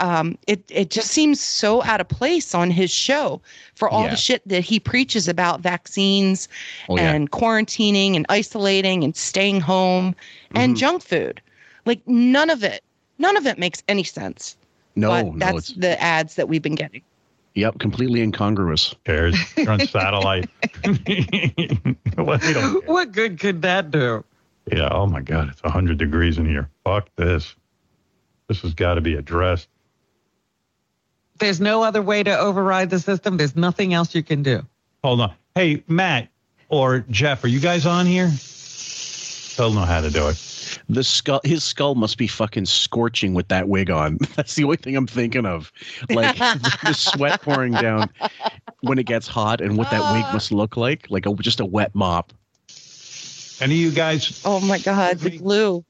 um, 0.00 0.36
it 0.46 0.62
it 0.68 0.90
just 0.90 1.08
seems 1.12 1.40
so 1.40 1.82
out 1.84 2.00
of 2.00 2.08
place 2.08 2.54
on 2.54 2.70
his 2.70 2.90
show 2.90 3.40
for 3.76 3.88
all 3.88 4.04
Yeah. 4.04 4.10
the 4.10 4.16
shit 4.16 4.46
that 4.48 4.64
he 4.64 4.80
preaches 4.80 5.28
about 5.28 5.60
vaccines 5.60 6.48
Oh, 6.88 6.96
yeah. 6.96 7.12
and 7.12 7.30
quarantining 7.30 8.16
and 8.16 8.26
isolating 8.28 9.04
and 9.04 9.14
staying 9.14 9.60
home 9.60 10.14
and 10.54 10.74
Mhm. 10.74 10.78
junk 10.78 11.02
food. 11.02 11.40
Like 11.86 12.00
none 12.08 12.50
of 12.50 12.64
it, 12.64 12.82
none 13.18 13.36
of 13.36 13.46
it 13.46 13.58
makes 13.58 13.82
any 13.88 14.02
sense. 14.04 14.56
No, 14.96 15.10
but 15.10 15.22
no, 15.26 15.32
that's 15.38 15.70
it's 15.70 15.78
the 15.78 16.00
ads 16.02 16.34
that 16.36 16.48
we've 16.48 16.62
been 16.62 16.74
getting. 16.74 17.02
yep, 17.54 17.78
completely 17.78 18.20
incongruous. 18.20 18.94
Cares? 19.04 19.36
You're 19.56 19.70
on 19.70 19.80
satellite. 19.86 20.48
Well, 22.16 22.38
we 22.42 22.52
don't 22.52 22.86
what 22.86 23.12
good 23.12 23.38
could 23.40 23.62
that 23.62 23.90
do? 23.90 24.24
Yeah. 24.72 24.88
Oh 24.90 25.06
my 25.06 25.20
God, 25.20 25.48
it's 25.50 25.60
hundred 25.60 25.98
degrees 25.98 26.38
in 26.38 26.46
here. 26.46 26.68
Fuck 26.84 27.08
this. 27.16 27.54
This 28.48 28.60
has 28.62 28.72
got 28.74 28.94
to 28.94 29.00
be 29.00 29.14
addressed. 29.14 29.68
There's 31.38 31.60
no 31.60 31.82
other 31.82 32.02
way 32.02 32.22
to 32.22 32.38
override 32.38 32.90
the 32.90 33.00
system. 33.00 33.36
There's 33.36 33.56
nothing 33.56 33.92
else 33.92 34.14
you 34.14 34.22
can 34.22 34.42
do. 34.42 34.64
Hold 35.02 35.20
on. 35.20 35.34
Hey, 35.54 35.82
Matt 35.88 36.28
or 36.68 37.00
Jeff, 37.10 37.44
are 37.44 37.48
you 37.48 37.60
guys 37.60 37.86
on 37.86 38.06
here? 38.06 38.30
They'll 39.56 39.72
know 39.72 39.84
how 39.84 40.00
to 40.00 40.10
do 40.10 40.28
it. 40.28 40.40
The 40.88 41.04
skull, 41.04 41.40
his 41.44 41.62
skull 41.62 41.94
must 41.94 42.18
be 42.18 42.26
fucking 42.26 42.66
scorching 42.66 43.34
with 43.34 43.48
that 43.48 43.68
wig 43.68 43.90
on. 43.90 44.18
That's 44.36 44.54
the 44.54 44.64
only 44.64 44.76
thing 44.76 44.96
I'm 44.96 45.06
thinking 45.06 45.46
of. 45.46 45.72
Like 46.10 46.36
the, 46.36 46.78
the 46.84 46.92
sweat 46.92 47.42
pouring 47.42 47.72
down 47.72 48.10
when 48.80 48.98
it 48.98 49.06
gets 49.06 49.28
hot, 49.28 49.60
and 49.60 49.76
what 49.76 49.90
that 49.90 50.12
wig 50.12 50.24
uh. 50.24 50.32
must 50.32 50.52
look 50.52 50.76
like, 50.76 51.08
like 51.10 51.26
a, 51.26 51.34
just 51.34 51.60
a 51.60 51.64
wet 51.64 51.94
mop. 51.94 52.32
Any 53.60 53.74
of 53.74 53.80
you 53.80 53.92
guys? 53.92 54.42
Oh 54.44 54.60
my 54.60 54.78
God, 54.78 55.18
the 55.18 55.38
glue. 55.38 55.84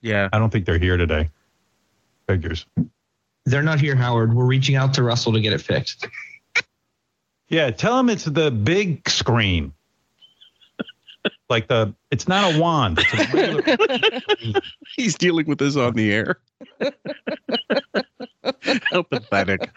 Yeah. 0.00 0.28
I 0.32 0.38
don't 0.38 0.50
think 0.50 0.66
they're 0.66 0.78
here 0.78 0.96
today. 0.96 1.30
Figures. 2.28 2.64
They're 3.48 3.62
not 3.62 3.80
here, 3.80 3.96
Howard. 3.96 4.34
We're 4.34 4.44
reaching 4.44 4.76
out 4.76 4.92
to 4.94 5.02
Russell 5.02 5.32
to 5.32 5.40
get 5.40 5.52
it 5.52 5.60
fixed. 5.60 6.06
Yeah, 7.48 7.70
tell 7.70 7.98
him 7.98 8.10
it's 8.10 8.24
the 8.26 8.50
big 8.50 9.08
screen. 9.08 9.72
like 11.48 11.68
the, 11.68 11.94
it's 12.10 12.28
not 12.28 12.54
a 12.54 12.60
wand. 12.60 12.98
It's 13.00 13.14
a 13.14 13.36
regular, 13.36 14.60
He's 14.96 15.14
dealing 15.16 15.46
with 15.46 15.58
this 15.58 15.76
on 15.76 15.94
the 15.94 16.12
air. 16.12 16.40
How 18.90 19.02
pathetic. 19.02 19.70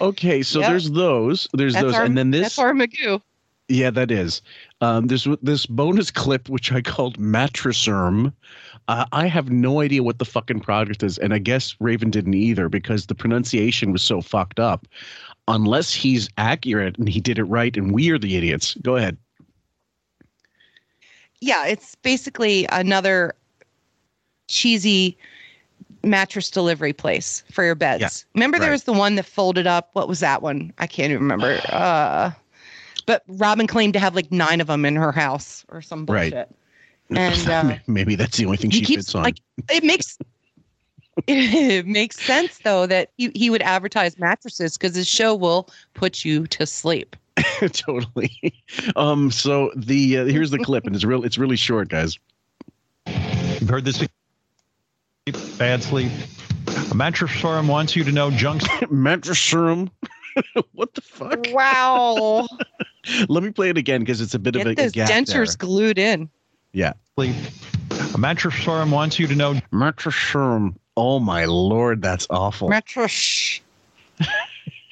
Okay, 0.00 0.42
so 0.42 0.60
Yep. 0.60 0.68
there's 0.70 0.90
those. 0.90 1.48
There's 1.54 1.72
That's 1.74 1.84
those, 1.84 1.94
our, 1.94 2.04
and 2.04 2.16
then 2.18 2.30
this. 2.30 2.42
that's 2.42 2.58
our 2.58 2.72
Magoo. 2.72 3.20
Yeah, 3.68 3.90
that 3.90 4.10
is. 4.10 4.42
Um, 4.80 5.06
there's 5.06 5.26
this 5.42 5.66
bonus 5.66 6.10
clip 6.10 6.48
which 6.48 6.70
I 6.70 6.82
called 6.82 7.18
Mattressarm. 7.18 8.32
Uh, 8.88 9.04
I 9.12 9.26
have 9.26 9.50
no 9.50 9.80
idea 9.80 10.02
what 10.02 10.18
the 10.18 10.24
fucking 10.24 10.60
product 10.60 11.02
is, 11.02 11.18
and 11.18 11.34
I 11.34 11.38
guess 11.38 11.74
Raven 11.80 12.10
didn't 12.10 12.34
either 12.34 12.68
because 12.68 13.06
the 13.06 13.14
pronunciation 13.14 13.92
was 13.92 14.02
so 14.02 14.20
fucked 14.20 14.60
up. 14.60 14.86
Unless 15.48 15.92
he's 15.92 16.28
accurate 16.38 16.98
and 16.98 17.08
he 17.08 17.20
did 17.20 17.38
it 17.38 17.44
right, 17.44 17.76
and 17.76 17.92
we 17.92 18.10
are 18.10 18.18
the 18.18 18.36
idiots. 18.36 18.74
Go 18.82 18.96
ahead. 18.96 19.16
Yeah, 21.40 21.66
it's 21.66 21.94
basically 21.96 22.66
another 22.70 23.34
cheesy 24.48 25.16
mattress 26.02 26.50
delivery 26.50 26.92
place 26.92 27.44
for 27.52 27.64
your 27.64 27.74
beds. 27.74 28.00
Yeah, 28.00 28.08
remember 28.34 28.58
there 28.58 28.70
was 28.70 28.84
the 28.84 28.92
one 28.92 29.16
that 29.16 29.26
folded 29.26 29.66
up. 29.66 29.90
What 29.92 30.08
was 30.08 30.20
that 30.20 30.42
one? 30.42 30.72
I 30.78 30.86
can't 30.86 31.10
even 31.10 31.22
remember. 31.22 31.60
Uh, 31.68 32.30
but 33.06 33.22
Robin 33.28 33.68
claimed 33.68 33.92
to 33.92 34.00
have 34.00 34.16
like 34.16 34.32
nine 34.32 34.60
of 34.60 34.66
them 34.66 34.84
in 34.84 34.96
her 34.96 35.12
house 35.12 35.64
or 35.68 35.80
some 35.80 36.04
bullshit. 36.04 36.34
Right. 36.34 36.48
Bullshit. 37.08 37.48
And 37.48 37.70
uh, 37.72 37.76
Maybe 37.86 38.14
that's 38.14 38.36
the 38.36 38.44
only 38.46 38.56
thing 38.58 38.70
he 38.70 38.78
she 38.78 38.84
keeps 38.84 39.06
fits 39.06 39.14
on. 39.14 39.22
like 39.22 39.36
it 39.70 39.84
makes 39.84 40.18
it 41.26 41.86
makes 41.86 42.20
sense 42.24 42.58
though 42.58 42.86
that 42.86 43.10
he, 43.16 43.30
he 43.34 43.48
would 43.50 43.62
advertise 43.62 44.18
mattresses 44.18 44.76
because 44.76 44.94
his 44.94 45.08
show 45.08 45.34
will 45.34 45.68
put 45.94 46.24
you 46.24 46.46
to 46.48 46.66
sleep. 46.66 47.16
totally. 47.72 48.30
Um. 48.96 49.30
So 49.30 49.70
the 49.76 50.18
uh, 50.18 50.24
here's 50.26 50.50
the 50.50 50.58
clip, 50.58 50.84
and 50.86 50.94
it's 50.94 51.04
real. 51.04 51.24
It's 51.24 51.38
really 51.38 51.56
short, 51.56 51.88
guys. 51.88 52.18
you've 53.06 53.68
heard 53.68 53.84
this. 53.84 54.02
Bad 55.58 55.82
sleep. 55.82 56.10
A 56.90 56.94
mattress 56.94 57.30
firm 57.32 57.66
wants 57.68 57.96
you 57.96 58.04
to 58.04 58.12
know 58.12 58.30
junk 58.30 58.62
Mattressarm. 58.90 59.90
what 60.72 60.94
the 60.94 61.00
fuck? 61.00 61.46
Wow. 61.50 62.46
Let 63.28 63.42
me 63.42 63.50
play 63.50 63.70
it 63.70 63.76
again 63.78 64.00
because 64.00 64.20
it's 64.20 64.34
a 64.34 64.38
bit 64.38 64.56
of 64.56 64.62
a, 64.62 64.74
Get 64.74 64.76
those 64.76 64.90
a 64.90 64.94
gap 64.94 65.08
dentures 65.10 65.58
there. 65.58 65.66
glued 65.66 65.98
in. 65.98 66.28
Yeah. 66.76 66.92
sleep. 67.14 67.34
A 68.12 68.18
mattress 68.18 68.54
firm 68.62 68.90
wants 68.90 69.18
you 69.18 69.26
to 69.28 69.34
know 69.34 69.54
Mattressarm. 69.72 70.76
Oh 70.94 71.18
my 71.18 71.46
lord, 71.46 72.02
that's 72.02 72.26
awful. 72.28 72.68
Mattress. 72.68 73.60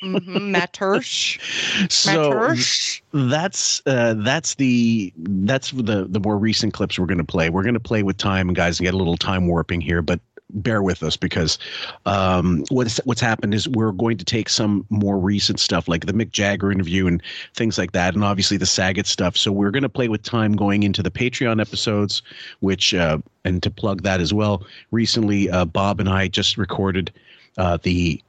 mm-hmm. 0.03 0.51
Mattress. 0.51 1.37
so 1.91 2.31
Mattress. 2.31 3.03
that's 3.13 3.83
uh, 3.85 4.15
that's 4.17 4.55
the 4.55 5.13
that's 5.17 5.73
the 5.73 6.07
the 6.09 6.21
more 6.21 6.39
recent 6.39 6.73
clips 6.73 6.99
we're 6.99 7.05
going 7.05 7.19
to 7.19 7.25
play. 7.25 7.51
We're 7.51 7.63
going 7.63 7.75
to 7.75 7.81
play 7.81 8.03
with 8.03 8.17
time, 8.17 8.55
guys, 8.55 8.81
and 8.81 8.87
get 8.87 8.95
a 8.95 8.99
little 8.99 9.19
time 9.19 9.47
warping 9.47 9.83
here. 9.83 10.01
But 10.01 10.21
bear 10.55 10.83
with 10.83 11.03
us 11.03 11.17
because 11.17 11.59
um, 12.07 12.65
what's 12.71 12.99
what's 13.05 13.21
happened 13.21 13.55
is 13.55 13.69
we're 13.69 13.93
going 13.93 14.17
to 14.17 14.25
take 14.25 14.49
some 14.49 14.87
more 14.91 15.19
recent 15.19 15.61
stuff 15.61 15.89
like 15.89 16.07
the 16.07 16.13
Mick 16.13 16.31
Jagger 16.31 16.71
interview 16.71 17.07
and 17.07 17.23
things 17.55 17.79
like 17.79 17.93
that, 17.93 18.15
and 18.15 18.25
obviously 18.25 18.57
the 18.57 18.67
Saget 18.67 19.07
stuff. 19.07 19.37
So 19.37 19.53
we're 19.53 19.71
going 19.71 19.83
to 19.83 19.89
play 19.89 20.09
with 20.09 20.23
time 20.23 20.55
going 20.55 20.83
into 20.83 21.03
the 21.03 21.11
Patreon 21.11 21.61
episodes, 21.61 22.23
which 22.61 22.95
uh, 22.95 23.19
and 23.45 23.63
to 23.63 23.71
plug 23.71 24.03
that 24.03 24.21
as 24.21 24.33
well. 24.33 24.65
Recently, 24.91 25.51
uh, 25.51 25.65
Bob 25.65 26.01
and 26.01 26.09
I 26.09 26.29
just 26.29 26.57
recorded 26.57 27.13
uh, 27.59 27.79
the 27.83 28.23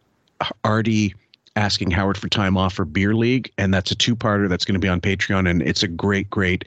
Artie 0.64 1.16
asking 1.56 1.90
Howard 1.92 2.18
for 2.18 2.28
time 2.28 2.58
off 2.58 2.74
for 2.74 2.84
Beer 2.84 3.16
League, 3.16 3.52
and 3.58 3.74
that's 3.74 3.90
a 3.90 3.96
two-parter 3.96 4.50
that's 4.50 4.66
going 4.66 4.74
to 4.74 4.80
be 4.80 4.90
on 4.90 5.00
Patreon, 5.00 5.50
and 5.50 5.62
it's 5.62 5.84
a 5.84 5.88
great, 5.88 6.30
great 6.30 6.66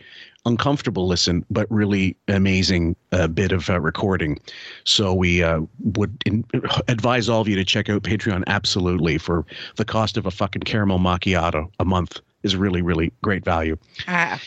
uncomfortable 0.49 1.07
listen, 1.07 1.45
but 1.51 1.71
really 1.71 2.17
amazing 2.27 2.97
uh, 3.13 3.29
bit 3.29 3.53
of 3.53 3.71
uh, 3.71 3.81
recording. 3.81 4.41
So 4.85 5.15
we 5.15 5.43
uh, 5.43 5.61
would 5.81 6.21
in, 6.27 6.45
advise 6.89 7.29
all 7.29 7.41
of 7.41 7.49
you 7.49 7.55
to 7.57 7.65
check 7.65 7.89
out 7.89 8.03
Patreon 8.03 8.43
absolutely 8.47 9.19
for 9.19 9.45
the 9.77 9.85
cost 9.85 10.17
of 10.17 10.27
a 10.27 10.31
fucking 10.31 10.63
caramel 10.63 10.99
macchiato 10.99 11.71
a 11.79 11.85
month 11.85 12.21
is 12.43 12.57
really 12.57 12.83
really 12.83 13.13
great 13.23 13.45
value. 13.45 13.77
Ah. 14.09 14.41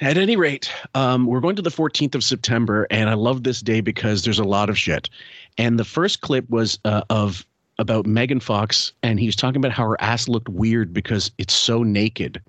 At 0.00 0.18
any 0.18 0.34
rate, 0.34 0.72
um, 0.96 1.26
we're 1.26 1.40
going 1.40 1.54
to 1.54 1.62
the 1.62 1.70
14th 1.70 2.16
of 2.16 2.24
September, 2.24 2.88
and 2.90 3.08
I 3.08 3.14
love 3.14 3.44
this 3.44 3.60
day 3.60 3.80
because 3.80 4.24
there's 4.24 4.40
a 4.40 4.44
lot 4.44 4.68
of 4.68 4.76
shit. 4.76 5.08
And 5.58 5.78
the 5.78 5.84
first 5.84 6.22
clip 6.22 6.48
was 6.50 6.76
uh, 6.84 7.02
of 7.08 7.46
about 7.78 8.04
Megan 8.04 8.40
Fox, 8.40 8.92
and 9.04 9.20
he 9.20 9.26
was 9.26 9.36
talking 9.36 9.58
about 9.58 9.70
how 9.70 9.84
her 9.84 10.00
ass 10.00 10.26
looked 10.26 10.48
weird 10.48 10.92
because 10.92 11.30
it's 11.38 11.54
so 11.54 11.84
naked. 11.84 12.42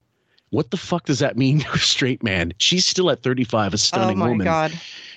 What 0.53 0.69
the 0.69 0.77
fuck 0.77 1.05
does 1.05 1.17
that 1.17 1.35
mean 1.35 1.59
to 1.61 1.71
a 1.71 1.77
straight 1.79 2.21
man? 2.21 2.53
She's 2.59 2.85
still 2.85 3.09
at 3.09 3.23
35, 3.23 3.73
a 3.73 3.77
stunning 3.77 4.19
woman. 4.19 4.21
oh 4.21 4.25
my 4.25 4.29
woman. 4.29 4.45
god. 4.45 4.71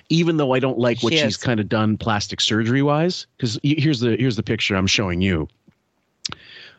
Even 0.09 0.37
though 0.39 0.55
I 0.55 0.61
don't 0.61 0.79
like 0.79 1.03
what 1.03 1.13
She 1.13 1.19
she's 1.19 1.37
kind 1.37 1.61
of 1.61 1.69
done 1.69 1.99
plastic 1.99 2.41
surgery 2.41 2.81
wise, 2.81 3.27
because 3.37 3.59
here's 3.63 4.01
the 4.01 4.17
here's 4.17 4.37
the 4.37 4.43
picture 4.43 4.77
I'm 4.77 4.87
showing 4.87 5.21
you. 5.21 5.49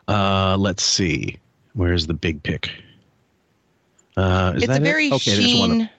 Uh, 0.08 0.56
let's 0.58 0.82
see, 0.82 1.38
where's 1.74 2.08
the 2.08 2.14
big 2.14 2.42
pic? 2.42 2.72
Uh, 4.16 4.54
is 4.56 4.64
it's 4.64 4.72
that 4.72 4.80
a 4.80 4.82
it? 4.82 4.86
very 4.86 5.12
okay, 5.12 5.32
there's 5.32 5.60
one. 5.60 5.70
sheen 5.80 5.90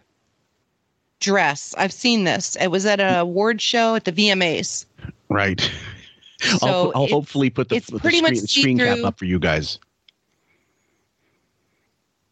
dress. 1.20 1.74
I've 1.76 1.92
seen 1.92 2.24
this. 2.24 2.56
It 2.56 2.68
was 2.68 2.86
at 2.86 2.98
an 2.98 3.14
award 3.14 3.60
show 3.60 3.94
at 3.94 4.04
the 4.04 4.12
VMAs. 4.12 4.86
Right. 5.28 5.70
So 6.40 6.68
I'll, 6.68 6.92
I'll 6.94 7.06
hopefully 7.08 7.50
put 7.50 7.68
the, 7.68 7.74
it's 7.74 7.90
the 7.90 7.98
pretty 7.98 8.18
screen, 8.18 8.34
much 8.34 8.48
screen 8.48 8.78
cap 8.78 8.98
up 9.04 9.18
for 9.18 9.24
you 9.24 9.40
guys. 9.40 9.80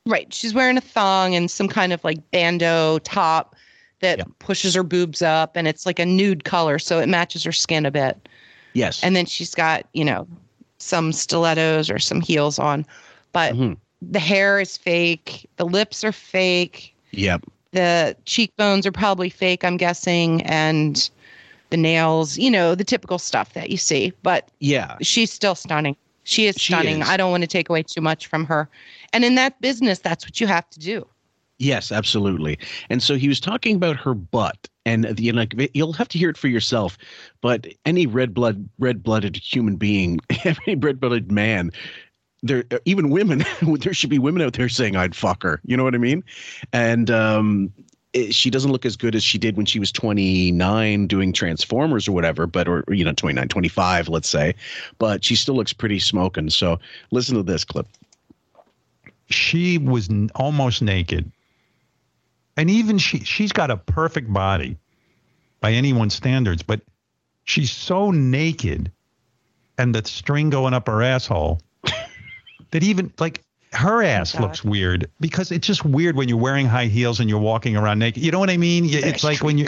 Right. 0.07 0.33
She's 0.33 0.55
wearing 0.55 0.79
a 0.79 0.81
thong 0.81 1.35
and 1.35 1.51
some 1.51 1.69
kind 1.69 1.93
of 1.93 2.03
like 2.05 2.19
bandeau 2.31 3.01
top 3.01 3.57
that 4.01 4.19
Yep. 4.19 4.29
pushes 4.39 4.75
her 4.75 4.83
boobs 4.85 5.21
up 5.21 5.57
and 5.57 5.67
it's 5.67 5.85
like 5.85 5.99
a 5.99 6.07
nude 6.07 6.45
color 6.45 6.79
so 6.79 7.01
it 7.01 7.09
matches 7.09 7.43
her 7.43 7.53
skin 7.53 7.85
a 7.85 7.91
bit. 7.91 8.29
Yes. 8.75 9.03
And 9.03 9.17
then 9.17 9.27
she's 9.27 9.55
got, 9.55 9.87
you 9.95 10.05
know, 10.05 10.27
some 10.79 11.13
stilettos 11.13 11.91
or 11.91 11.99
some 11.99 12.21
heels 12.21 12.59
on. 12.59 12.87
But 13.33 13.55
Mhm. 13.55 13.77
the 14.03 14.21
hair 14.21 14.61
is 14.61 14.77
fake, 14.77 15.49
the 15.57 15.65
lips 15.67 16.05
are 16.05 16.13
fake, 16.13 16.95
Yep. 17.13 17.43
the 17.73 18.17
cheekbones 18.27 18.87
are 18.87 18.93
probably 18.93 19.31
fake, 19.31 19.65
I'm 19.65 19.77
guessing, 19.77 20.43
and 20.43 21.11
the 21.71 21.77
nails, 21.77 22.39
you 22.39 22.51
know, 22.51 22.75
the 22.75 22.85
typical 22.85 23.19
stuff 23.19 23.55
that 23.55 23.71
you 23.71 23.77
see. 23.77 24.13
But 24.23 24.49
Yeah. 24.61 24.97
she's 25.01 25.33
still 25.33 25.55
stunning. 25.57 25.97
She 26.25 26.47
is 26.47 26.57
She 26.57 26.73
stunning. 26.73 27.03
is. 27.03 27.09
I 27.09 27.17
don't 27.17 27.31
want 27.31 27.43
to 27.43 27.49
take 27.49 27.69
away 27.69 27.83
too 27.83 28.01
much 28.01 28.27
from 28.27 28.45
her. 28.47 28.69
And 29.13 29.25
in 29.25 29.35
that 29.37 29.61
business, 29.61 29.99
that's 29.99 30.25
what 30.27 30.41
you 30.41 30.47
have 30.47 30.69
to 30.71 30.79
do. 30.79 31.07
Yes, 31.59 31.91
absolutely. 31.91 32.59
And 32.91 33.03
so 33.03 33.15
he 33.17 33.29
was 33.29 33.41
talking 33.41 33.77
about 33.77 33.97
her 33.97 34.13
butt, 34.13 34.69
and 34.85 35.19
you 35.19 35.33
know, 35.33 35.47
you'll 35.73 35.95
have 35.95 36.09
to 36.09 36.19
hear 36.19 36.29
it 36.29 36.37
for 36.37 36.49
yourself. 36.49 36.99
But 37.41 37.67
any 37.87 38.07
red 38.07 38.35
blood, 38.35 38.69
red 38.79 39.03
blooded 39.03 39.37
human 39.37 39.77
being, 39.77 40.21
any 40.45 40.77
red 40.77 41.01
blooded 41.01 41.33
man, 41.33 41.71
there, 42.43 42.65
even 42.85 43.09
women, 43.09 43.43
there 43.63 43.95
should 43.95 44.11
be 44.11 44.19
women 44.19 44.43
out 44.43 44.53
there 44.53 44.69
saying 44.69 44.97
I'd 44.97 45.15
fuck 45.17 45.43
her. 45.43 45.61
You 45.65 45.77
know 45.79 45.85
what 45.85 45.95
I 45.95 45.99
mean? 45.99 46.23
And 46.75 47.11
um, 47.11 47.73
it- 48.13 48.35
she 48.35 48.51
doesn't 48.51 48.71
look 48.71 48.85
as 48.85 48.95
good 48.97 49.15
as 49.15 49.25
she 49.25 49.39
did 49.39 49.57
when 49.57 49.65
she 49.67 49.79
was 49.79 49.91
29 49.91 51.07
doing 51.07 51.33
Transformers 51.33 52.07
or 52.07 52.13
whatever, 52.13 52.47
but 52.47 52.69
or 52.69 52.85
you 52.89 53.05
know 53.05 53.13
29, 53.15 53.49
25, 53.49 54.09
let's 54.11 54.29
say. 54.29 54.55
But 54.99 55.25
she 55.25 55.37
still 55.37 55.55
looks 55.55 55.73
pretty 55.73 56.01
smoking. 56.01 56.51
So 56.51 56.79
listen 57.13 57.35
to 57.37 57.43
this 57.43 57.65
clip. 57.65 57.89
She 59.27 59.79
was 59.79 60.09
n- 60.09 60.31
almost 60.35 60.83
naked. 60.83 61.31
And 62.57 62.71
even 62.71 62.99
she 62.99 63.21
she's 63.21 63.53
got 63.53 63.71
a 63.71 63.77
perfect 63.77 64.33
body 64.33 64.77
by 65.61 65.73
anyone's 65.73 66.15
standards 66.15 66.63
but 66.63 66.81
she's 67.45 67.71
so 67.71 68.11
naked 68.11 68.91
and 69.79 69.95
the 69.95 70.07
string 70.07 70.51
going 70.51 70.75
up 70.75 70.87
her 70.87 71.03
asshole 71.03 71.61
that 72.71 72.83
even 72.83 73.13
like 73.19 73.43
her 73.73 74.03
oh 74.03 74.07
ass 74.07 74.33
God. 74.33 74.43
looks 74.43 74.65
weird 74.65 75.11
because 75.21 75.51
it's 75.51 75.67
just 75.67 75.85
weird 75.85 76.17
when 76.17 76.29
you're 76.29 76.39
wearing 76.39 76.67
high 76.67 76.87
heels 76.87 77.21
and 77.21 77.29
you're 77.29 77.39
walking 77.39 77.77
around 77.77 77.99
naked. 77.99 78.23
You 78.23 78.31
know 78.31 78.39
what 78.39 78.51
i 78.51 78.57
mean? 78.57 78.87
It's 78.89 79.25
like 79.25 79.43
when 79.43 79.59
you 79.59 79.67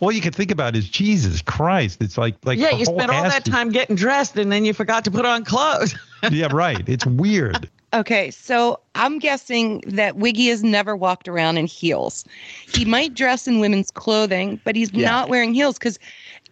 all 0.00 0.10
you 0.10 0.22
can 0.22 0.32
think 0.32 0.50
about 0.50 0.74
is 0.76 0.88
jesus 0.88 1.42
christ. 1.42 2.00
It's 2.00 2.16
like 2.16 2.36
like 2.44 2.58
yeah, 2.58 2.70
you 2.70 2.86
spent 2.86 3.10
all 3.10 3.22
that 3.22 3.44
time 3.44 3.70
getting 3.70 3.96
dressed 3.96 4.36
and 4.38 4.50
then 4.50 4.64
you 4.64 4.72
forgot 4.72 5.04
to 5.04 5.10
put 5.10 5.26
on 5.26 5.44
clothes. 5.44 5.94
yeah 6.30 6.48
right. 6.52 6.88
It's 6.88 7.04
weird 7.04 7.68
Okay, 7.92 8.30
so 8.30 8.78
I'm 8.94 9.18
guessing 9.18 9.80
that 9.86 10.16
Wiggy 10.16 10.46
has 10.48 10.62
never 10.62 10.94
walked 10.96 11.26
around 11.26 11.58
in 11.58 11.66
heels. 11.66 12.24
He 12.72 12.84
might 12.84 13.14
dress 13.14 13.48
in 13.48 13.58
women's 13.58 13.90
clothing, 13.90 14.60
but 14.64 14.76
he's 14.76 14.92
Yeah. 14.92 15.10
not 15.10 15.28
wearing 15.28 15.54
heels 15.54 15.76
because 15.78 15.98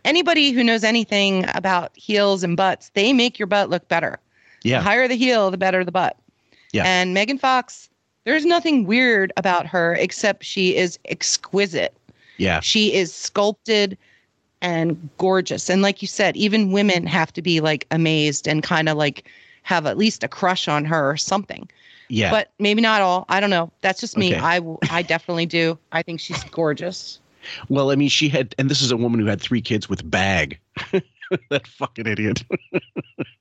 anybody 0.05 0.51
who 0.51 0.65
knows 0.65 0.83
anything 0.83 1.45
about 1.55 1.93
heels 1.95 2.43
and 2.43 2.57
butts, 2.57 2.91
they 2.95 3.13
make 3.13 3.39
your 3.39 3.47
butt 3.47 3.71
look 3.71 3.87
better. 3.89 4.19
Yeah. 4.65 4.79
The 4.79 4.85
higher 4.85 5.07
the 5.07 5.17
heel, 5.17 5.51
the 5.53 5.59
better 5.59 5.85
the 5.85 5.93
butt. 5.93 6.17
Yeah. 6.73 6.83
And 6.85 7.15
Megan 7.15 7.39
Fox, 7.39 7.89
there's 8.25 8.45
nothing 8.45 8.85
weird 8.85 9.33
about 9.37 9.67
her 9.67 9.95
except 9.95 10.45
she 10.45 10.77
is 10.77 10.99
exquisite. 11.05 11.95
Yeah. 12.39 12.61
She 12.61 12.93
is 12.95 13.15
sculpted 13.15 13.97
and 14.61 15.09
gorgeous. 15.19 15.71
And 15.71 15.83
like 15.83 16.03
you 16.03 16.09
said, 16.09 16.37
even 16.37 16.73
women 16.73 17.07
have 17.07 17.33
to 17.35 17.43
be 17.43 17.61
like 17.61 17.87
amazed 17.93 18.49
and 18.49 18.63
kind 18.63 18.89
of 18.89 18.97
like 18.97 19.25
have 19.69 19.85
at 19.85 19.99
least 19.99 20.25
a 20.25 20.29
crush 20.29 20.67
on 20.67 20.87
her 20.87 21.11
or 21.11 21.19
something. 21.19 21.69
Yeah. 22.09 22.31
But 22.31 22.51
maybe 22.59 22.81
not 22.81 23.03
all. 23.03 23.27
I 23.29 23.39
don't 23.39 23.51
know. 23.51 23.71
That's 23.83 24.01
just 24.01 24.17
me. 24.17 24.35
Okay. 24.35 24.41
I 24.43 24.63
I 24.91 25.03
definitely 25.03 25.45
do. 25.45 25.79
I 25.93 26.01
think 26.01 26.21
she's 26.21 26.43
gorgeous. 26.45 27.21
Well, 27.69 27.91
I 27.91 27.97
mean, 27.97 28.09
she 28.09 28.31
had, 28.31 28.55
and 28.59 28.71
this 28.71 28.81
is 28.81 28.91
a 28.91 28.97
woman 28.97 29.21
who 29.21 29.27
had 29.27 29.43
three 29.43 29.61
kids 29.61 29.89
with 29.89 30.11
bag. 30.11 30.59
that 31.51 31.67
fucking 31.67 32.07
idiot. 32.07 32.45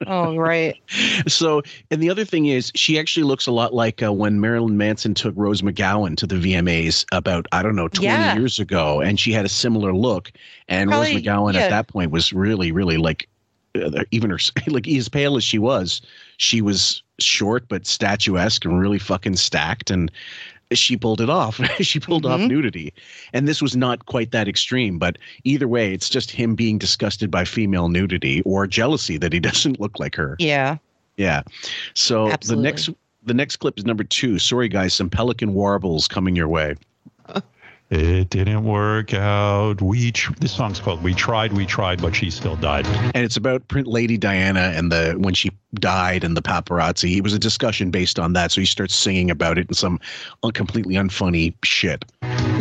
Oh, 0.06 0.36
right. 0.36 0.76
so, 1.28 1.62
and 1.92 2.04
the 2.04 2.10
other 2.10 2.26
thing 2.26 2.48
is, 2.48 2.72
she 2.76 3.00
actually 3.00 3.24
looks 3.24 3.48
a 3.48 3.52
lot 3.52 3.74
like 3.74 4.04
uh, 4.04 4.12
when 4.12 4.42
Marilyn 4.42 4.78
Manson 4.78 5.14
took 5.14 5.34
Rose 5.38 5.62
McGowan 5.62 6.18
to 6.18 6.28
the 6.28 6.36
VMAs 6.36 7.06
about, 7.14 7.48
I 7.54 7.64
don't 7.64 7.76
know, 7.76 7.88
20 7.88 8.06
Yeah. 8.06 8.36
years 8.36 8.60
ago. 8.60 9.00
And 9.02 9.18
she 9.18 9.32
had 9.32 9.46
a 9.46 9.50
similar 9.50 9.94
look. 9.94 10.32
And 10.68 10.90
Rose 10.92 11.08
McGowan 11.08 11.54
yeah. 11.54 11.62
at 11.62 11.70
that 11.70 11.88
point 11.88 12.12
was 12.12 12.34
really, 12.34 12.72
really 12.72 12.98
like, 12.98 13.30
even 14.12 14.30
her, 14.30 14.40
like 14.68 14.88
as 14.88 15.10
pale 15.10 15.38
as 15.38 15.44
she 15.44 15.60
was, 15.60 16.02
she 16.38 16.62
was 16.62 17.02
short 17.20 17.68
but 17.68 17.86
statuesque 17.88 18.64
and 18.66 18.80
really 18.80 19.00
fucking 19.00 19.36
stacked. 19.36 19.90
And 19.90 20.12
she 20.72 20.98
pulled 20.98 21.22
it 21.22 21.30
off. 21.30 21.60
she 21.80 22.00
pulled 22.00 22.26
off 22.26 22.40
Mhm. 22.42 22.50
nudity. 22.50 22.94
And 23.34 23.48
this 23.48 23.62
was 23.62 23.76
not 23.76 24.06
quite 24.06 24.32
that 24.32 24.48
extreme, 24.48 25.00
but 25.00 25.18
either 25.46 25.68
way, 25.68 25.94
it's 25.94 26.10
just 26.10 26.30
him 26.30 26.56
being 26.56 26.78
disgusted 26.78 27.32
by 27.32 27.46
female 27.46 27.88
nudity 27.90 28.42
or 28.44 28.68
jealousy 28.68 29.18
that 29.18 29.32
he 29.34 29.40
doesn't 29.50 29.80
look 29.80 30.00
like 30.00 30.16
her. 30.16 30.36
Yeah. 30.40 30.78
Yeah. 31.16 31.42
So 31.94 32.30
Absolutely. 32.32 32.62
the 32.62 32.70
next 32.70 32.90
the 33.24 33.34
next 33.34 33.56
clip 33.58 33.78
is 33.78 33.86
number 33.86 34.04
two. 34.04 34.40
Sorry 34.40 34.70
guys, 34.70 34.94
some 34.94 35.10
pelican 35.10 35.54
warbles 35.54 36.08
coming 36.08 36.36
your 36.36 36.48
way. 36.48 36.76
It 37.90 38.30
didn't 38.30 38.66
work 38.66 39.14
out. 39.14 39.82
We 39.82 40.12
tr- 40.12 40.34
this 40.40 40.52
song's 40.52 40.80
called 40.80 41.02
"We 41.02 41.14
Tried, 41.14 41.54
We 41.54 41.66
Tried, 41.66 42.02
but 42.02 42.14
She 42.14 42.30
Still 42.30 42.58
Died." 42.58 42.86
And 43.16 43.24
it's 43.24 43.38
about 43.38 43.66
Print 43.70 43.88
Lady 43.88 44.18
Diana 44.18 44.74
and 44.76 44.92
the 44.92 45.16
when 45.18 45.34
she 45.34 45.52
died 45.76 46.26
and 46.26 46.36
the 46.36 46.42
paparazzi. 46.42 47.16
It 47.16 47.22
was 47.22 47.34
a 47.34 47.40
discussion 47.40 47.90
based 47.90 48.20
on 48.20 48.34
that. 48.34 48.52
So 48.52 48.60
he 48.60 48.68
starts 48.68 48.94
singing 48.94 49.32
about 49.32 49.58
it 49.58 49.70
in 49.70 49.74
some 49.74 50.02
completely 50.54 50.96
unfunny 50.96 51.54
shit. 51.64 52.04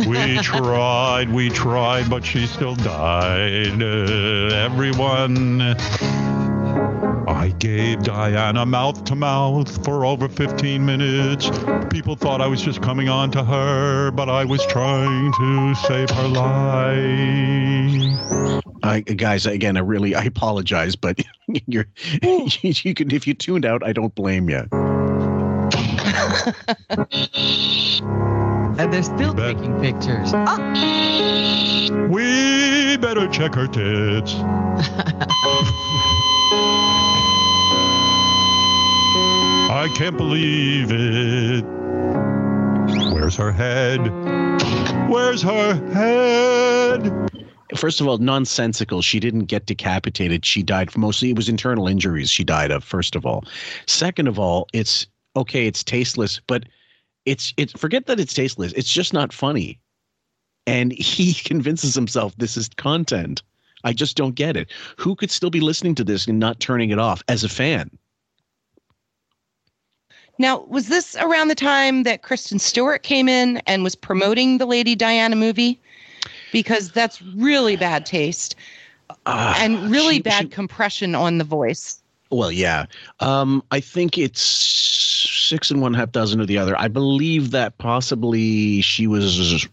We 0.07 0.37
tried, 0.37 1.29
we 1.33 1.49
tried, 1.49 2.09
but 2.09 2.23
she 2.23 2.45
still 2.45 2.75
died. 2.75 3.81
Uh, 3.81 4.55
everyone. 4.55 5.75
I 7.27 7.53
gave 7.59 8.03
Diana 8.03 8.65
mouth 8.65 9.03
to 9.05 9.15
mouth 9.15 9.83
for 9.83 10.05
over 10.05 10.29
15 10.29 10.85
minutes. 10.85 11.49
People 11.89 12.15
thought 12.15 12.41
I 12.41 12.47
was 12.47 12.61
just 12.61 12.81
coming 12.81 13.09
on 13.09 13.31
to 13.31 13.43
her, 13.43 14.11
but 14.11 14.29
I 14.29 14.45
was 14.45 14.65
trying 14.67 15.33
to 15.33 15.75
save 15.75 16.09
her 16.09 16.27
life. 16.27 16.97
I, 18.83 19.01
guys, 19.01 19.45
again, 19.45 19.77
I 19.77 19.81
really 19.81 20.15
I 20.15 20.23
apologize, 20.23 20.95
but 20.95 21.19
you're 21.67 21.87
you, 22.21 22.93
can 22.93 23.11
if 23.11 23.27
you 23.27 23.33
tuned 23.33 23.65
out, 23.65 23.83
I 23.83 23.93
don't 23.93 24.13
blame 24.15 24.49
you. 24.49 24.65
And 28.79 28.93
they're 28.93 29.01
still 29.01 29.33
Bet. 29.33 29.57
taking 29.57 29.73
pictures. 29.81 30.29
Oh, 30.33 32.07
We 32.11 32.97
We 32.97 32.97
better 32.97 33.27
check 33.27 33.53
her 33.53 33.67
tits. 33.67 34.33
I 39.69 39.89
can't 39.95 40.17
believe 40.17 40.91
it. 40.91 41.63
Where's 43.13 43.35
her 43.35 43.51
head? 43.51 43.99
Where's 45.09 45.41
her 45.41 45.75
head? 45.93 47.27
First 47.75 48.01
of 48.01 48.07
all, 48.07 48.17
nonsensical. 48.17 49.01
She 49.01 49.19
didn't 49.19 49.45
get 49.45 49.65
decapitated. 49.65 50.45
She 50.45 50.63
died 50.63 50.95
mostly. 50.97 51.29
It 51.29 51.35
was 51.35 51.49
internal 51.49 51.87
injuries 51.87 52.29
she 52.29 52.43
died 52.43 52.71
of. 52.71 52.83
First 52.83 53.15
of 53.15 53.25
all, 53.25 53.45
second 53.85 54.27
of 54.27 54.39
all, 54.39 54.67
it's 54.73 55.07
okay. 55.35 55.67
It's 55.67 55.83
tasteless, 55.83 56.41
but 56.47 56.65
it's 57.25 57.53
it's 57.57 57.73
forget 57.73 58.05
that 58.07 58.19
it's 58.19 58.33
tasteless. 58.33 58.73
It's 58.73 58.91
just 58.91 59.13
not 59.13 59.33
funny, 59.33 59.79
and 60.65 60.91
he 60.97 61.33
convinces 61.33 61.93
himself 61.93 62.35
this 62.37 62.57
is 62.57 62.69
content. 62.69 63.43
I 63.87 63.93
just 63.93 64.17
don't 64.17 64.35
get 64.35 64.57
it. 64.57 64.69
Who 64.97 65.15
could 65.15 65.31
still 65.31 65.49
be 65.49 65.61
listening 65.61 65.95
to 65.95 66.03
this 66.03 66.27
and 66.27 66.39
not 66.39 66.59
turning 66.59 66.89
it 66.89 66.99
off 66.99 67.23
as 67.29 67.43
a 67.45 67.49
fan? 67.49 67.89
Now, 70.39 70.59
was 70.67 70.87
this 70.87 71.15
around 71.15 71.47
the 71.47 71.55
time 71.55 72.03
that 72.03 72.21
Kristen 72.21 72.59
Stewart 72.59 73.01
came 73.03 73.27
in 73.27 73.57
and 73.65 73.83
was 73.83 73.95
promoting 73.95 74.57
the 74.59 74.65
Lady 74.67 74.93
Diana 74.93 75.35
movie? 75.35 75.79
Because 76.51 76.91
that's 76.91 77.21
really 77.21 77.75
bad 77.75 78.05
taste 78.05 78.55
Uh, 79.25 79.55
and 79.57 79.89
really 79.89 80.15
she- 80.15 80.21
bad 80.21 80.43
she- 80.43 80.49
compression 80.49 81.15
on 81.15 81.37
the 81.37 81.43
voice. 81.43 81.99
Well, 82.29 82.51
yeah. 82.51 82.85
Um, 83.21 83.63
I 83.71 83.79
think 83.79 84.17
it's 84.17 84.41
six 84.41 85.71
and 85.71 85.81
one 85.81 85.93
half 85.93 86.11
dozen 86.11 86.41
of 86.41 86.47
the 86.47 86.57
other. 86.57 86.77
I 86.77 86.89
believe 86.89 87.51
that 87.51 87.77
possibly 87.77 88.81
she 88.81 89.07
was 89.07 89.65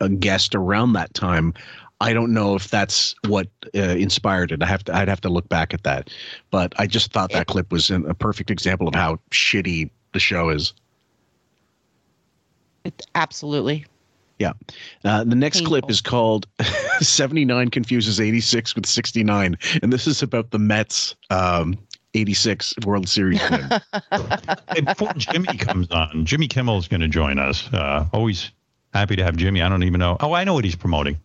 a 0.00 0.08
guest 0.10 0.54
around 0.54 0.92
that 0.92 1.14
time. 1.14 1.54
I 2.02 2.12
don't 2.12 2.32
know 2.32 2.56
if 2.56 2.68
that's 2.68 3.14
what 3.28 3.46
uh, 3.76 3.80
inspired 3.80 4.50
it. 4.50 4.60
I 4.60 4.66
have 4.66 4.82
to. 4.84 4.94
I'd 4.94 5.08
have 5.08 5.20
to 5.20 5.28
look 5.28 5.48
back 5.48 5.72
at 5.72 5.84
that. 5.84 6.10
But 6.50 6.72
I 6.76 6.86
just 6.86 7.12
thought 7.12 7.30
that 7.30 7.46
clip 7.46 7.70
was 7.70 7.90
an, 7.90 8.04
a 8.10 8.14
perfect 8.14 8.50
example 8.50 8.88
of 8.88 8.94
how 8.94 9.20
shitty 9.30 9.88
the 10.12 10.18
show 10.18 10.48
is. 10.48 10.74
It, 12.84 13.06
absolutely. 13.14 13.86
Yeah. 14.40 14.54
Uh, 15.04 15.22
the 15.22 15.36
next 15.36 15.64
clip 15.64 15.88
is 15.88 16.00
called 16.00 16.48
79 17.00 17.68
confuses 17.68 18.20
86 18.20 18.74
with 18.74 18.86
69. 18.86 19.56
And 19.80 19.92
this 19.92 20.08
is 20.08 20.20
about 20.20 20.50
the 20.50 20.58
Mets 20.58 21.14
um, 21.30 21.78
86 22.14 22.74
World 22.84 23.08
Series 23.08 23.40
win. 23.48 23.68
Hey, 24.74 24.80
before 24.80 25.12
Jimmy 25.16 25.56
comes 25.58 25.88
on, 25.92 26.24
Jimmy 26.24 26.48
Kimmel 26.48 26.78
is 26.78 26.88
going 26.88 27.02
to 27.02 27.08
join 27.08 27.38
us. 27.38 27.72
Uh, 27.72 28.06
always 28.12 28.50
happy 28.92 29.14
to 29.14 29.22
have 29.22 29.36
Jimmy. 29.36 29.62
I 29.62 29.68
don't 29.68 29.84
even 29.84 30.00
know. 30.00 30.16
Oh, 30.18 30.32
I 30.32 30.42
know 30.42 30.54
what 30.54 30.64
he's 30.64 30.74
promoting. 30.74 31.18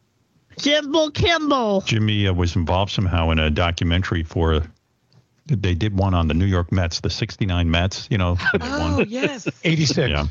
Jimbo 0.58 1.10
Kimball. 1.12 1.82
Jimmy 1.82 2.28
uh, 2.28 2.34
was 2.34 2.56
involved 2.56 2.92
somehow 2.92 3.30
in 3.32 3.40
a 3.40 3.50
documentary 3.50 4.24
for. 4.24 4.64
They 5.46 5.76
did 5.76 5.98
one 5.98 6.14
on 6.14 6.28
the 6.28 6.34
New 6.34 6.46
York 6.46 6.72
Mets, 6.74 7.00
the 7.00 7.10
'69 7.10 7.72
Mets. 7.72 8.08
You 8.12 8.18
know, 8.18 8.36
they 8.54 8.60
Oh 8.62 8.98
won. 8.98 9.06
yes. 9.10 9.48
86. 9.64 9.98
Yeah. 10.10 10.26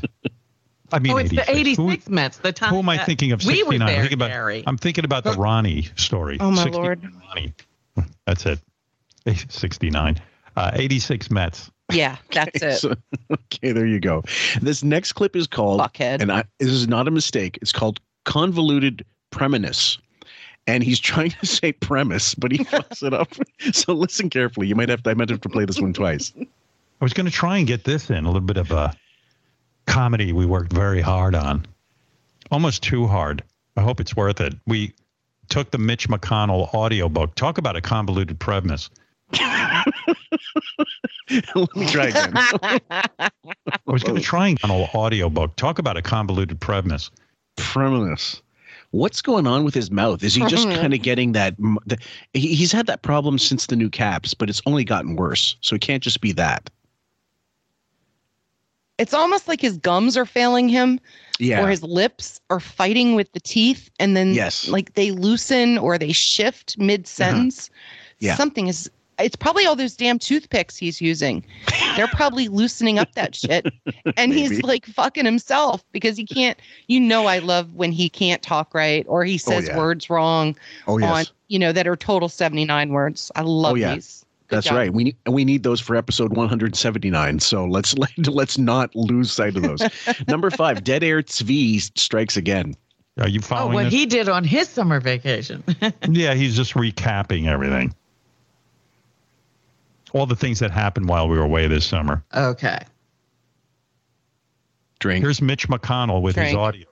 I 0.91 0.99
mean, 0.99 1.11
oh, 1.13 1.17
it's 1.17 1.31
the 1.31 1.49
86. 1.49 1.77
Who- 1.77 1.89
86 1.89 2.09
Mets. 2.09 2.37
The 2.37 2.53
time 2.53 2.69
Who 2.69 2.79
am 2.79 2.87
I 2.89 2.97
thinking 2.99 3.31
of? 3.31 3.39
We 3.39 3.55
69. 3.55 3.67
were 3.67 3.73
I'm 3.83 3.87
there, 3.87 3.99
thinking 4.01 4.17
about. 4.17 4.29
Gary. 4.29 4.63
I'm 4.67 4.77
thinking 4.77 5.05
about 5.05 5.23
the 5.23 5.31
Ronnie 5.33 5.87
story. 5.95 6.37
Oh, 6.39 6.51
my 6.51 6.65
Lord. 6.65 7.03
Ronnie. 7.29 7.53
That's 8.25 8.45
it. 8.45 8.59
69. 9.49 10.21
Uh, 10.55 10.71
86 10.73 11.31
Mets. 11.31 11.71
Yeah, 11.91 12.17
that's 12.31 12.61
it. 12.61 12.75
So, 12.77 12.93
okay, 13.31 13.71
there 13.71 13.85
you 13.87 13.99
go. 13.99 14.23
This 14.61 14.83
next 14.83 15.13
clip 15.13 15.35
is 15.35 15.47
called, 15.47 15.79
Fuckhead. 15.81 16.21
and 16.21 16.31
I, 16.31 16.43
this 16.59 16.69
is 16.69 16.87
not 16.87 17.07
a 17.07 17.11
mistake. 17.11 17.57
It's 17.61 17.71
called 17.71 17.99
convoluted 18.25 19.03
premise, 19.31 19.97
and 20.67 20.83
he's 20.83 20.99
trying 20.99 21.31
to 21.31 21.45
say 21.45 21.71
premise, 21.71 22.35
but 22.35 22.51
he 22.51 22.59
fucks 22.59 23.01
it 23.01 23.13
up. 23.13 23.29
So 23.73 23.93
listen 23.93 24.29
carefully. 24.29 24.67
You 24.67 24.75
might 24.75 24.89
have 24.89 25.03
to. 25.03 25.09
I 25.09 25.13
might 25.13 25.29
have 25.29 25.41
to 25.41 25.49
play 25.49 25.65
this 25.65 25.79
one 25.79 25.91
twice. 25.91 26.31
I 26.39 26.45
was 27.01 27.13
going 27.13 27.25
to 27.25 27.31
try 27.31 27.57
and 27.57 27.67
get 27.67 27.83
this 27.83 28.09
in 28.09 28.23
a 28.23 28.27
little 28.27 28.39
bit 28.39 28.57
of 28.57 28.71
a 28.71 28.93
comedy 29.87 30.31
we 30.31 30.45
worked 30.45 30.71
very 30.71 31.01
hard 31.01 31.35
on, 31.35 31.65
almost 32.51 32.83
too 32.83 33.07
hard. 33.07 33.43
I 33.75 33.81
hope 33.81 33.99
it's 33.99 34.15
worth 34.15 34.39
it. 34.41 34.53
We 34.67 34.93
took 35.49 35.71
the 35.71 35.77
Mitch 35.77 36.07
McConnell 36.07 36.73
audiobook. 36.73 37.35
Talk 37.35 37.57
about 37.57 37.75
a 37.75 37.81
convoluted 37.81 38.39
premise. 38.39 38.89
Let 41.55 41.75
me 41.75 41.87
try 41.87 42.07
again. 42.07 42.31
I 42.35 43.29
was 43.85 44.03
going 44.03 44.15
to 44.15 44.21
try 44.21 44.47
and 44.47 44.59
McConnell 44.59 44.93
audiobook. 44.93 45.55
Talk 45.55 45.79
about 45.79 45.97
a 45.97 46.01
convoluted 46.01 46.59
premise. 46.59 47.11
Premise. 47.57 48.41
What's 48.97 49.21
going 49.21 49.45
on 49.45 49.63
with 49.63 49.75
his 49.75 49.91
mouth? 49.91 50.23
Is 50.23 50.33
he 50.33 50.41
just 50.47 50.67
mm-hmm. 50.67 50.81
kind 50.81 50.91
of 50.91 51.03
getting 51.03 51.33
that? 51.33 51.55
The, 51.85 51.99
he's 52.33 52.71
had 52.71 52.87
that 52.87 53.03
problem 53.03 53.37
since 53.37 53.67
the 53.67 53.75
new 53.75 53.91
caps, 53.91 54.33
but 54.33 54.49
it's 54.49 54.61
only 54.65 54.83
gotten 54.83 55.15
worse. 55.15 55.55
So 55.61 55.75
it 55.75 55.81
can't 55.81 56.01
just 56.01 56.19
be 56.19 56.31
that. 56.31 56.71
It's 58.97 59.13
almost 59.13 59.47
like 59.47 59.61
his 59.61 59.77
gums 59.77 60.17
are 60.17 60.25
failing 60.25 60.67
him 60.67 60.99
Yeah. 61.37 61.63
or 61.63 61.69
his 61.69 61.83
lips 61.83 62.41
are 62.49 62.59
fighting 62.59 63.13
with 63.13 63.31
the 63.33 63.39
teeth 63.39 63.91
and 63.99 64.17
then 64.17 64.33
Yes. 64.33 64.67
like 64.67 64.95
they 64.95 65.11
loosen 65.11 65.77
or 65.77 65.99
they 65.99 66.11
shift 66.11 66.75
mid 66.79 67.05
sentence. 67.05 67.69
Uh-huh. 67.69 68.15
Yeah. 68.17 68.35
Something 68.35 68.65
is 68.65 68.89
it's 69.19 69.35
probably 69.35 69.65
all 69.65 69.75
those 69.75 69.95
damn 69.95 70.19
toothpicks 70.19 70.77
he's 70.77 71.01
using. 71.01 71.43
They're 71.95 72.07
probably 72.07 72.47
loosening 72.47 72.99
up 72.99 73.13
that 73.13 73.35
shit. 73.35 73.67
And 74.15 74.33
he's 74.33 74.63
like 74.63 74.85
fucking 74.85 75.25
himself 75.25 75.83
because 75.91 76.17
he 76.17 76.25
can't 76.25 76.57
you 76.87 76.99
know 76.99 77.25
I 77.25 77.39
love 77.39 77.73
when 77.73 77.91
he 77.91 78.09
can't 78.09 78.41
talk 78.41 78.73
right 78.73 79.05
or 79.07 79.23
he 79.25 79.35
oh, 79.35 79.37
says 79.37 79.67
yeah. 79.67 79.77
words 79.77 80.09
wrong 80.09 80.55
oh 80.87 80.95
on 80.95 80.99
yes. 81.01 81.31
you 81.49 81.59
know 81.59 81.71
that 81.71 81.87
are 81.87 81.95
total 81.95 82.29
79 82.29 82.89
words. 82.91 83.31
I 83.35 83.41
love 83.41 83.73
Oh, 83.73 83.75
yeah. 83.75 83.95
these. 83.95 84.25
Good 84.47 84.57
That's 84.57 84.67
job. 84.67 84.77
right. 84.77 84.93
We 84.93 85.03
need 85.05 85.17
we 85.27 85.45
need 85.45 85.63
those 85.63 85.81
for 85.81 85.95
episode 85.95 86.35
179. 86.35 87.39
So 87.39 87.65
let's 87.65 87.95
let's 88.27 88.57
not 88.57 88.95
lose 88.95 89.31
sight 89.31 89.55
of 89.57 89.63
those. 89.63 89.81
Number 90.27 90.49
five, 90.49 90.83
Dead 90.83 91.03
Air 91.03 91.21
Tzvi 91.21 91.81
strikes 91.97 92.37
again. 92.37 92.75
Are 93.19 93.27
you 93.27 93.41
following? 93.41 93.71
Oh, 93.71 93.75
what 93.75 93.83
this? 93.85 93.93
he 93.93 94.05
did 94.05 94.29
on 94.29 94.43
his 94.43 94.69
summer 94.69 94.99
vacation. 94.99 95.63
yeah, 96.07 96.33
he's 96.33 96.55
just 96.55 96.75
recapping 96.75 97.47
everything. 97.47 97.93
All 100.17 100.25
the 100.25 100.35
things 100.35 100.59
that 100.59 100.71
happened 100.71 101.07
while 101.07 101.29
we 101.29 101.37
were 101.37 101.43
away 101.43 101.67
this 101.67 101.85
summer. 101.85 102.23
okay. 102.33 102.79
Drink. 104.99 105.23
Here's 105.23 105.43
Mitch 105.43 105.67
McConnell 105.69 106.23
with 106.23 106.35
his 106.35 106.55
audio. 106.55 106.87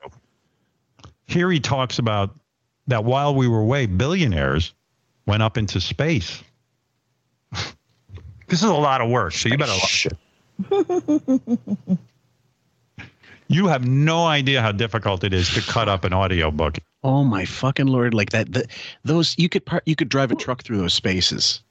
Here 1.25 1.49
he 1.49 1.59
talks 1.59 1.97
about 1.97 2.35
that 2.85 3.03
while 3.03 3.33
we 3.33 3.47
were 3.47 3.61
away, 3.61 3.87
billionaires 3.87 4.75
went 5.25 5.41
up 5.41 5.57
into 5.57 5.81
space. 5.81 6.43
this 7.51 8.61
is 8.61 8.63
a 8.63 8.73
lot 8.73 9.01
of 9.01 9.09
work, 9.09 9.33
so 9.33 9.49
you 9.49 9.57
better. 9.57 9.73
you 13.47 13.65
have 13.65 13.87
no 13.87 14.25
idea 14.25 14.61
how 14.61 14.71
difficult 14.71 15.23
it 15.23 15.33
is 15.33 15.49
to 15.55 15.61
cut 15.61 15.89
up 15.89 16.03
an 16.03 16.13
audiobook. 16.13 16.77
Oh 17.03 17.23
my 17.23 17.43
fucking 17.43 17.87
lord! 17.87 18.13
Like 18.13 18.29
that. 18.29 18.53
The, 18.53 18.67
those 19.03 19.35
you 19.39 19.49
could 19.49 19.65
par- 19.65 19.83
you 19.87 19.95
could 19.95 20.09
drive 20.09 20.31
a 20.31 20.35
truck 20.35 20.63
through 20.63 20.77
those 20.77 20.93
spaces. 20.93 21.63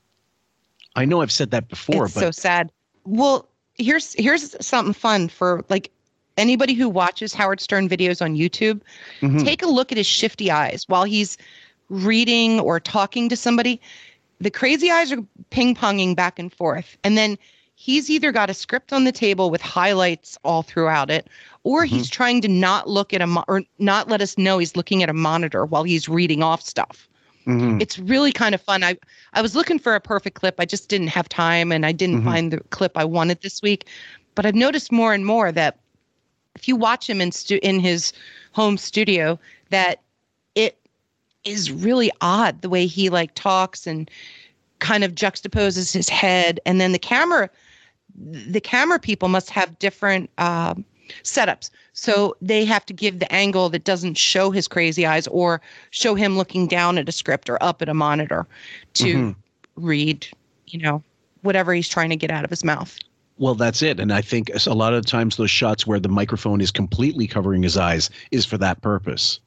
I 0.97 1.05
know 1.05 1.23
I've 1.23 1.33
said 1.33 1.51
that 1.51 1.69
before, 1.69 2.07
it's 2.07 2.15
but 2.15 2.21
so 2.21 2.31
sad. 2.31 2.71
Well, 3.05 3.49
here's 3.75 4.15
here's 4.15 4.55
something 4.65 4.95
fun 4.95 5.29
for 5.29 5.65
like 5.69 5.91
anybody 6.37 6.75
who 6.75 6.89
watches 6.89 7.35
Howard 7.35 7.61
Stern 7.61 7.89
videos 7.89 8.23
on 8.23 8.35
YouTube. 8.35 8.81
Mhm. 9.21 9.45
Take 9.45 9.63
a 9.63 9.67
look 9.67 9.93
at 9.93 9.99
his 9.99 10.07
shifty 10.07 10.51
eyes 10.51 10.85
while 10.87 11.05
he's 11.05 11.37
reading 11.89 12.61
or 12.61 12.81
talking 12.81 13.29
to 13.29 13.37
somebody. 13.37 13.81
The 14.41 14.51
crazy 14.51 14.91
eyes 14.91 15.13
are 15.13 15.25
ping 15.51 15.75
ponging 15.75 16.17
back 16.17 16.39
and 16.39 16.53
forth, 16.53 16.97
and 17.05 17.17
then 17.17 17.39
he's 17.77 18.11
either 18.11 18.33
got 18.33 18.51
a 18.51 18.55
script 18.55 18.93
on 18.93 19.05
the 19.05 19.13
table 19.13 19.51
with 19.51 19.61
highlights 19.61 20.39
all 20.45 20.63
throughout 20.63 21.11
it, 21.11 21.29
or 21.63 21.85
he's 21.85 22.09
trying 22.09 22.41
to 22.43 22.49
not 22.49 22.89
look 22.89 23.13
at 23.13 23.21
a 23.21 23.27
mo- 23.27 23.45
or 23.49 23.63
not 23.79 24.09
let 24.09 24.21
us 24.21 24.37
know 24.39 24.59
he's 24.59 24.77
looking 24.77 25.03
at 25.03 25.09
a 25.09 25.15
monitor 25.15 25.65
while 25.65 25.83
he's 25.85 26.09
reading 26.09 26.43
off 26.43 26.63
stuff 26.63 27.09
Mhm. 27.47 27.81
it's 27.81 27.99
really 27.99 28.33
kind 28.33 28.55
of 28.55 28.61
fun. 28.61 28.83
I 28.83 28.97
I 29.35 29.43
was 29.43 29.55
looking 29.55 29.79
for 29.79 29.95
a 29.95 30.01
perfect 30.01 30.37
clip. 30.37 30.55
I 30.59 30.65
just 30.65 30.89
didn't 30.89 31.09
have 31.09 31.29
time 31.29 31.73
and 31.73 31.85
I 31.85 31.93
didn't 31.93 32.23
Mhm. 32.23 32.25
find 32.25 32.53
the 32.53 32.61
clip 32.71 32.93
I 32.97 33.05
wanted 33.05 33.41
this 33.43 33.61
week. 33.63 33.87
But 34.35 34.47
I've 34.47 34.55
noticed 34.55 34.91
more 34.91 35.13
and 35.15 35.25
more 35.27 35.53
that 35.53 35.79
if 36.57 36.67
you 36.69 36.77
watch 36.77 37.09
him 37.09 37.21
in 37.21 37.33
stu- 37.33 37.61
in 37.63 37.81
his 37.81 38.13
home 38.53 38.79
studio 38.79 39.39
that 39.71 40.01
it 40.55 40.79
is 41.45 41.71
really 41.71 42.11
odd 42.21 42.63
the 42.63 42.69
way 42.69 42.87
he 42.87 43.11
like 43.11 43.35
talks 43.35 43.87
and 43.87 44.11
kind 44.79 45.05
of 45.05 45.15
juxtaposes 45.15 45.93
his 45.93 46.09
head 46.09 46.61
and 46.65 46.81
then 46.81 46.93
the 46.93 46.99
camera 46.99 47.51
the 48.17 48.61
camera 48.61 48.99
people 48.99 49.29
must 49.29 49.51
have 49.51 49.79
different 49.79 50.31
um, 50.39 50.85
setups. 51.23 51.71
So 51.93 52.37
they 52.43 52.65
have 52.65 52.85
to 52.87 52.93
give 52.93 53.19
the 53.19 53.33
angle 53.33 53.69
that 53.71 53.85
doesn't 53.85 54.19
show 54.19 54.51
his 54.51 54.67
crazy 54.67 55.07
eyes 55.07 55.27
or 55.29 55.61
show 55.91 56.15
him 56.15 56.37
looking 56.37 56.67
down 56.67 56.99
at 56.99 57.09
a 57.09 57.13
script 57.13 57.49
or 57.49 57.63
up 57.63 57.83
at 57.83 57.89
a 57.89 57.95
monitor 57.95 58.47
to 58.95 59.15
Mhm. 59.15 59.37
read, 59.77 60.27
you 60.67 60.81
know, 60.81 61.03
whatever 61.43 61.73
he's 61.73 61.89
trying 61.89 62.11
to 62.11 62.17
get 62.17 62.31
out 62.31 62.45
of 62.45 62.51
his 62.51 62.65
mouth. 62.65 62.99
Well, 63.39 63.55
that's 63.55 63.83
it. 63.83 63.99
And 63.99 64.13
I 64.13 64.21
think 64.21 64.51
a 64.67 64.75
lot 64.75 64.95
of 64.95 65.05
times 65.07 65.37
those 65.37 65.51
shots 65.51 65.87
where 65.87 65.99
the 65.99 66.09
microphone 66.09 66.61
is 66.61 66.71
completely 66.71 67.27
covering 67.27 67.63
his 67.63 67.77
eyes 67.77 68.09
is 68.31 68.47
for 68.47 68.59
that 68.59 68.81
purpose. 68.81 69.41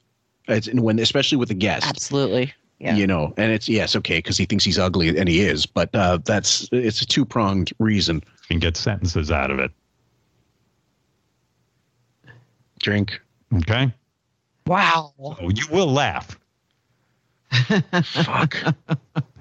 It's 0.48 0.68
and 0.68 0.82
when, 0.82 1.00
especially 1.00 1.38
with 1.38 1.52
a 1.52 1.56
guest. 1.56 1.88
Absolutely. 1.88 2.54
Yeah. 2.80 2.96
You 2.96 3.08
know, 3.08 3.34
and 3.38 3.52
it's 3.52 3.68
yes, 3.68 3.96
okay, 3.96 4.20
because 4.20 4.38
he 4.38 4.46
thinks 4.46 4.64
he's 4.64 4.78
ugly, 4.78 5.18
and 5.18 5.28
he 5.28 5.42
is. 5.42 5.66
But 5.66 5.90
uh, 5.96 6.20
that's 6.24 6.70
it's 6.72 7.02
a 7.02 7.08
two 7.08 7.26
pronged 7.26 7.74
reason. 7.80 8.24
And 8.50 8.62
get 8.62 8.78
sentences 8.78 9.32
out 9.32 9.52
of 9.52 9.60
it. 9.60 9.72
Drink. 12.88 13.20
Okay. 13.54 13.94
Wow. 14.66 15.14
Oh, 15.20 15.50
you 15.54 15.66
will 15.70 15.92
laugh. 15.92 16.40
Fuck. 17.52 18.56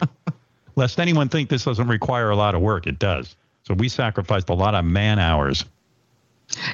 Lest 0.75 0.99
anyone 0.99 1.29
think 1.29 1.49
this 1.49 1.63
doesn't 1.65 1.87
require 1.87 2.31
a 2.31 2.35
lot 2.37 2.57
of 2.57 2.61
work, 2.61 2.89
it 2.89 2.99
does. 2.99 3.37
So 3.63 3.75
we 3.75 3.89
sacrificed 3.89 4.49
a 4.49 4.55
lot 4.55 4.75
of 4.75 4.85
man 4.85 5.21
hours. 5.21 5.65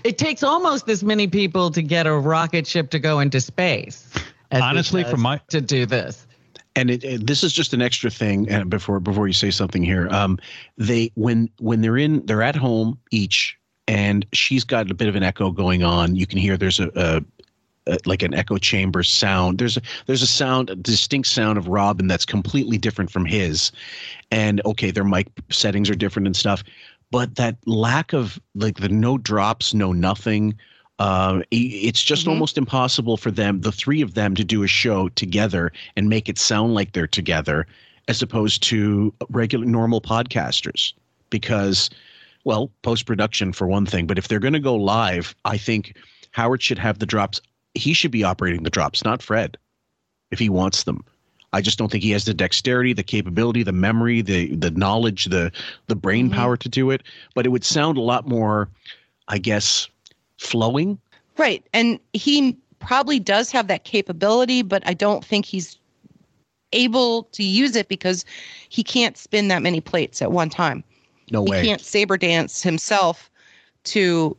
It 0.03 0.17
takes 0.17 0.43
almost 0.43 0.89
as 0.89 1.05
many 1.05 1.27
people 1.27 1.71
to 1.73 1.83
get 1.83 2.07
a 2.07 2.15
rocket 2.15 2.67
ship 2.67 2.89
to 2.93 2.99
go 2.99 3.21
into 3.21 3.39
space. 3.39 4.09
as 4.51 4.63
Honestly, 4.63 5.03
does 5.03 5.11
from 5.13 5.21
my- 5.21 5.43
to 5.49 5.61
do 5.61 5.85
this. 5.85 6.27
and 6.75 6.91
it, 6.91 7.05
it- 7.05 7.27
this 7.27 7.45
is 7.45 7.53
just 7.53 7.75
an 7.75 7.83
extra 7.83 8.09
thing 8.11 8.49
and 8.49 8.71
before 8.71 8.99
before 8.99 9.27
you 9.27 9.35
say 9.35 9.51
something 9.51 9.83
here 9.85 10.09
um 10.11 10.39
they 10.79 11.11
when 11.17 11.51
when 11.59 11.83
they're 11.83 11.99
in 11.99 12.25
they're 12.25 12.41
at 12.43 12.57
home 12.57 12.99
each 13.11 13.59
and 13.89 14.27
she's 14.33 14.65
got 14.65 14.91
a 14.91 14.95
bit 14.95 15.09
of 15.09 15.17
an 15.17 15.23
echo 15.23 15.51
going 15.51 15.83
on. 15.83 16.17
You 16.17 16.27
can 16.27 16.39
hear 16.39 16.57
there's 16.57 16.81
a, 16.81 17.23
a, 17.87 17.99
like 18.07 18.23
an 18.23 18.35
echo 18.35 18.59
chamber 18.59 19.03
sound. 19.03 19.59
There's 19.59 19.77
a 19.77 19.83
there's 20.07 20.23
a 20.23 20.27
sound 20.27 20.71
a 20.71 20.77
distinct 20.77 21.29
sound 21.29 21.59
of 21.59 21.69
robin 21.69 22.07
that's 22.07 22.25
completely 22.25 22.79
different 22.79 23.11
from 23.11 23.25
his. 23.25 23.73
And 24.31 24.61
okay 24.65 24.91
their 24.91 25.05
mic 25.05 25.29
settings 25.51 25.91
are 25.91 25.95
different 25.95 26.27
and 26.27 26.37
stuff 26.37 26.63
but 27.13 27.37
that 27.37 27.57
lack 27.67 28.13
of 28.13 28.41
like 28.55 28.79
the 28.79 28.89
no 28.89 29.19
drops 29.19 29.75
no 29.75 29.93
nothing 29.93 30.55
uh, 30.99 31.43
it's 31.51 32.03
just 32.03 32.29
almost 32.29 32.57
impossible 32.57 33.17
for 33.17 33.33
them, 33.33 33.63
the 33.63 33.73
three 33.73 34.03
of 34.03 34.15
them, 34.15 34.37
to 34.37 34.45
do 34.45 34.63
a 34.63 34.69
show 34.69 35.09
together 35.11 35.73
and 35.97 36.09
make 36.09 36.29
it 36.29 36.39
sound 36.39 36.75
like 36.75 36.93
they're 36.93 37.09
together, 37.09 37.67
as 38.07 38.23
opposed 38.23 38.63
to 38.65 39.13
regular, 39.31 39.65
normal 39.65 40.01
podcasters. 40.01 40.93
Because, 41.29 41.91
well, 42.45 42.71
post 42.83 43.07
production 43.07 43.53
for 43.53 43.67
one 43.67 43.87
thing, 43.87 44.07
but 44.07 44.19
if 44.19 44.29
they're 44.29 44.41
going 44.41 44.53
to 44.53 44.61
go 44.61 44.75
live, 44.75 45.35
I 45.45 45.57
think 45.59 45.97
Howard 46.33 46.63
should 46.63 46.79
have 46.79 46.99
the 46.99 47.07
drops. 47.07 47.41
He 47.75 47.93
should 47.95 48.11
be 48.11 48.25
operating 48.25 48.63
the 48.63 48.71
drops, 48.71 49.05
not 49.05 49.23
Fred, 49.23 49.57
if 50.31 50.39
he 50.39 50.49
wants 50.49 50.85
them. 50.85 51.05
I 51.53 51.61
just 51.61 51.79
don't 51.79 51.91
think 51.91 52.03
he 52.03 52.11
has 52.13 52.25
the 52.25 52.35
dexterity, 52.35 52.93
the 52.95 53.03
capability, 53.03 53.63
the 53.63 53.73
memory, 53.73 54.23
the 54.23 54.55
the 54.57 54.71
knowledge, 54.71 55.27
the 55.27 55.53
the 55.87 55.95
brain 55.95 56.27
mm-hmm. 56.27 56.35
power 56.37 56.57
to 56.57 56.69
do 56.69 56.91
it. 56.91 57.03
But 57.35 57.45
it 57.45 57.51
would 57.51 57.65
sound 57.65 57.99
a 57.99 58.03
lot 58.03 58.27
more, 58.27 58.71
I 59.29 59.39
guess, 59.39 59.89
flowing. 60.39 60.99
Right. 61.37 61.65
And 61.73 62.01
he 62.13 62.57
probably 62.79 63.19
does 63.19 63.51
have 63.53 63.69
that 63.69 63.85
capability, 63.85 64.63
but 64.63 64.83
I 64.87 64.95
don't 64.95 65.25
think 65.25 65.45
he's 65.45 65.79
able 66.73 67.25
to 67.25 67.43
use 67.43 67.77
it 67.77 67.89
because 67.89 68.25
he 68.69 68.83
can't 68.83 69.17
spin 69.17 69.49
that 69.49 69.63
many 69.63 69.81
plates 69.81 70.23
at 70.23 70.33
one 70.33 70.49
time. 70.49 70.83
No 71.31 71.43
way. 71.43 71.61
he 71.63 71.67
can't 71.69 71.81
saber 71.81 72.17
dance 72.17 72.63
himself 72.63 73.31
to 73.85 74.37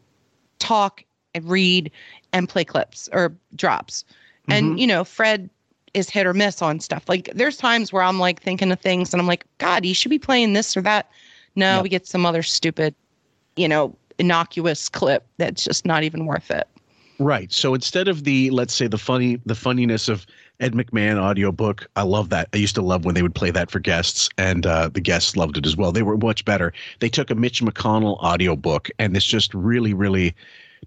talk 0.60 1.04
and 1.36 1.50
read 1.50 1.92
and 2.32 2.48
play 2.48 2.64
clips 2.64 3.10
or 3.12 3.34
drops. 3.56 4.06
And, 4.50 4.76
Mhm. 4.76 4.80
you 4.80 4.88
know, 4.88 5.04
Fred 5.04 5.50
is 5.94 6.10
hit 6.10 6.26
or 6.26 6.34
miss 6.34 6.62
on 6.62 6.80
stuff. 6.80 7.04
Like 7.08 7.30
there's 7.36 7.58
times 7.58 7.94
where 7.94 8.04
I'm 8.04 8.20
like 8.20 8.42
thinking 8.42 8.72
of 8.72 8.80
things 8.80 9.14
and 9.14 9.22
I'm 9.22 9.28
like, 9.28 9.46
God, 9.60 9.84
he 9.84 9.94
should 9.94 10.10
be 10.10 10.20
playing 10.20 10.54
this 10.54 10.76
or 10.76 10.82
that. 10.82 11.10
No, 11.56 11.76
Yep. 11.76 11.84
we 11.84 11.90
get 11.90 12.08
some 12.08 12.26
other 12.26 12.42
stupid, 12.44 12.96
you 13.56 13.68
know, 13.68 13.96
innocuous 14.18 14.90
clip 14.90 15.26
that's 15.38 15.64
just 15.64 15.86
not 15.86 16.04
even 16.04 16.26
worth 16.26 16.50
it. 16.52 16.68
Right. 17.20 17.52
So 17.54 17.74
instead 17.76 18.08
of 18.08 18.24
the 18.24 18.50
let's 18.50 18.74
say 18.74 18.88
the 18.88 18.98
funny 18.98 19.40
the 19.46 19.56
funniness 19.56 20.10
of 20.10 20.26
Ed 20.64 20.72
McMahon 20.74 21.18
audiobook, 21.18 21.86
I 21.98 22.04
love 22.04 22.30
that. 22.30 22.48
I 22.54 22.58
used 22.58 22.76
to 22.76 22.82
love 22.82 23.04
when 23.04 23.16
they 23.16 23.22
would 23.22 23.36
play 23.36 23.52
that 23.52 23.70
for 23.70 23.80
guests 23.80 24.30
and 24.38 24.66
uh, 24.66 24.88
the 24.88 25.02
guests 25.02 25.36
loved 25.36 25.58
it 25.58 25.66
as 25.66 25.76
well. 25.76 25.92
They 25.92 26.04
were 26.04 26.18
much 26.18 26.46
better. 26.46 26.72
They 27.00 27.10
took 27.10 27.30
a 27.30 27.36
Mitch 27.36 27.62
McConnell 27.62 28.18
audiobook 28.20 28.90
and 28.98 29.14
it's 29.18 29.26
just 29.26 29.54
really 29.54 29.94
really 29.94 30.34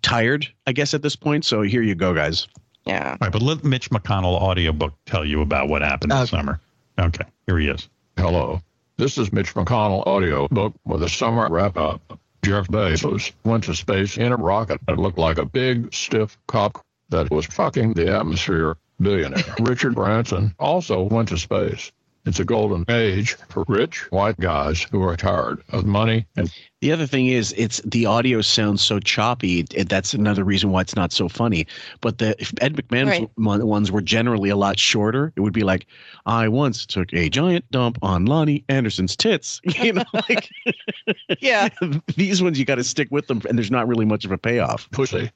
tired, 0.00 0.48
I 0.66 0.72
guess 0.72 0.94
at 0.94 1.02
this 1.02 1.14
point. 1.14 1.44
So 1.44 1.60
here 1.60 1.82
you 1.82 1.94
go 1.94 2.14
guys. 2.14 2.48
Yeah. 2.86 3.10
All 3.10 3.16
right, 3.20 3.32
but 3.32 3.42
let 3.42 3.64
Mitch 3.64 3.90
McConnell 3.90 4.40
audiobook 4.40 4.94
tell 5.04 5.26
you 5.26 5.42
about 5.42 5.68
what 5.68 5.82
happened 5.82 6.10
this 6.12 6.20
Okay. 6.20 6.36
summer. 6.38 6.58
Okay, 6.98 7.24
here 7.46 7.58
he 7.58 7.68
is. 7.68 7.86
Hello. 8.16 8.62
This 8.96 9.18
is 9.18 9.30
Mitch 9.30 9.52
McConnell 9.52 10.06
audio 10.06 10.48
book 10.48 10.72
with 10.86 11.02
a 11.02 11.08
summer 11.10 11.48
wrap 11.50 11.76
up. 11.76 12.18
Jeff 12.42 12.66
Bezos 12.68 13.32
went 13.44 13.64
to 13.64 13.74
space 13.74 14.16
in 14.16 14.32
a 14.32 14.36
rocket 14.36 14.80
that 14.86 14.96
looked 14.98 15.18
like 15.18 15.36
a 15.36 15.44
big, 15.44 15.92
stiff 15.92 16.38
cock 16.46 16.82
that 17.10 17.30
was 17.30 17.44
fucking 17.44 17.92
the 17.92 18.10
atmosphere. 18.16 18.78
Billionaire 19.00 19.44
Richard 19.60 19.94
Branson 19.94 20.54
also 20.58 21.02
went 21.02 21.28
to 21.28 21.38
space. 21.38 21.92
It's 22.24 22.40
a 22.40 22.44
golden 22.44 22.84
age 22.88 23.34
for 23.50 23.64
rich 23.68 24.10
white 24.10 24.40
guys 24.40 24.82
who 24.82 25.00
are 25.04 25.16
tired 25.16 25.62
of 25.70 25.86
money 25.86 26.26
and 26.34 26.52
The 26.80 26.90
other 26.90 27.06
thing 27.06 27.28
is, 27.28 27.54
it's 27.56 27.80
the 27.84 28.04
audio 28.06 28.40
sounds 28.40 28.82
so 28.82 28.98
choppy. 28.98 29.62
That's 29.62 30.12
another 30.12 30.42
reason 30.42 30.72
why 30.72 30.80
it's 30.80 30.96
not 30.96 31.12
so 31.12 31.28
funny. 31.28 31.68
But 32.00 32.18
the 32.18 32.34
if 32.40 32.52
Ed 32.60 32.74
McMahon's 32.74 33.08
Right. 33.20 33.30
one- 33.36 33.64
ones 33.66 33.92
were 33.92 34.00
generally 34.02 34.48
a 34.50 34.56
lot 34.56 34.76
shorter. 34.76 35.32
It 35.36 35.40
would 35.40 35.52
be 35.52 35.62
like, 35.62 35.86
"I 36.26 36.48
once 36.48 36.84
took 36.84 37.12
a 37.12 37.28
giant 37.28 37.70
dump 37.70 37.96
on 38.02 38.26
Loni 38.26 38.64
Anderson's 38.68 39.14
tits." 39.14 39.60
You 39.80 39.92
know, 39.92 40.04
like 40.28 40.48
Yeah. 41.38 41.68
these 42.16 42.42
ones 42.42 42.58
you 42.58 42.64
got 42.64 42.74
to 42.76 42.84
stick 42.84 43.06
with 43.12 43.28
them, 43.28 43.40
and 43.48 43.56
there's 43.56 43.70
not 43.70 43.86
really 43.86 44.04
much 44.04 44.24
of 44.24 44.32
a 44.32 44.38
payoff. 44.38 44.90
pussy. 44.90 45.30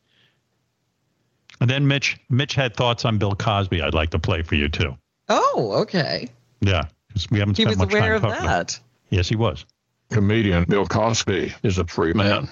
And 1.60 1.68
then 1.68 1.86
Mitch, 1.86 2.18
Mitch 2.30 2.54
had 2.54 2.74
thoughts 2.74 3.04
on 3.04 3.18
Bill 3.18 3.34
Cosby. 3.34 3.82
I'd 3.82 3.94
like 3.94 4.10
to 4.10 4.18
play 4.18 4.42
for 4.42 4.54
you 4.54 4.68
too. 4.68 4.96
Oh, 5.28 5.72
okay. 5.82 6.28
Yeah, 6.60 6.84
'cause 7.12 7.26
we 7.30 7.38
haven't 7.38 7.56
He 7.56 7.64
spent 7.64 7.78
was 7.78 7.88
aware 7.94 8.14
of 8.14 8.22
talking. 8.22 8.46
that. 8.46 8.78
Yes, 9.10 9.28
he 9.28 9.36
was. 9.36 9.64
Comedian 10.10 10.64
Bill 10.64 10.86
Cosby 10.86 11.54
is 11.62 11.78
a 11.78 11.86
free 11.86 12.12
man. 12.12 12.48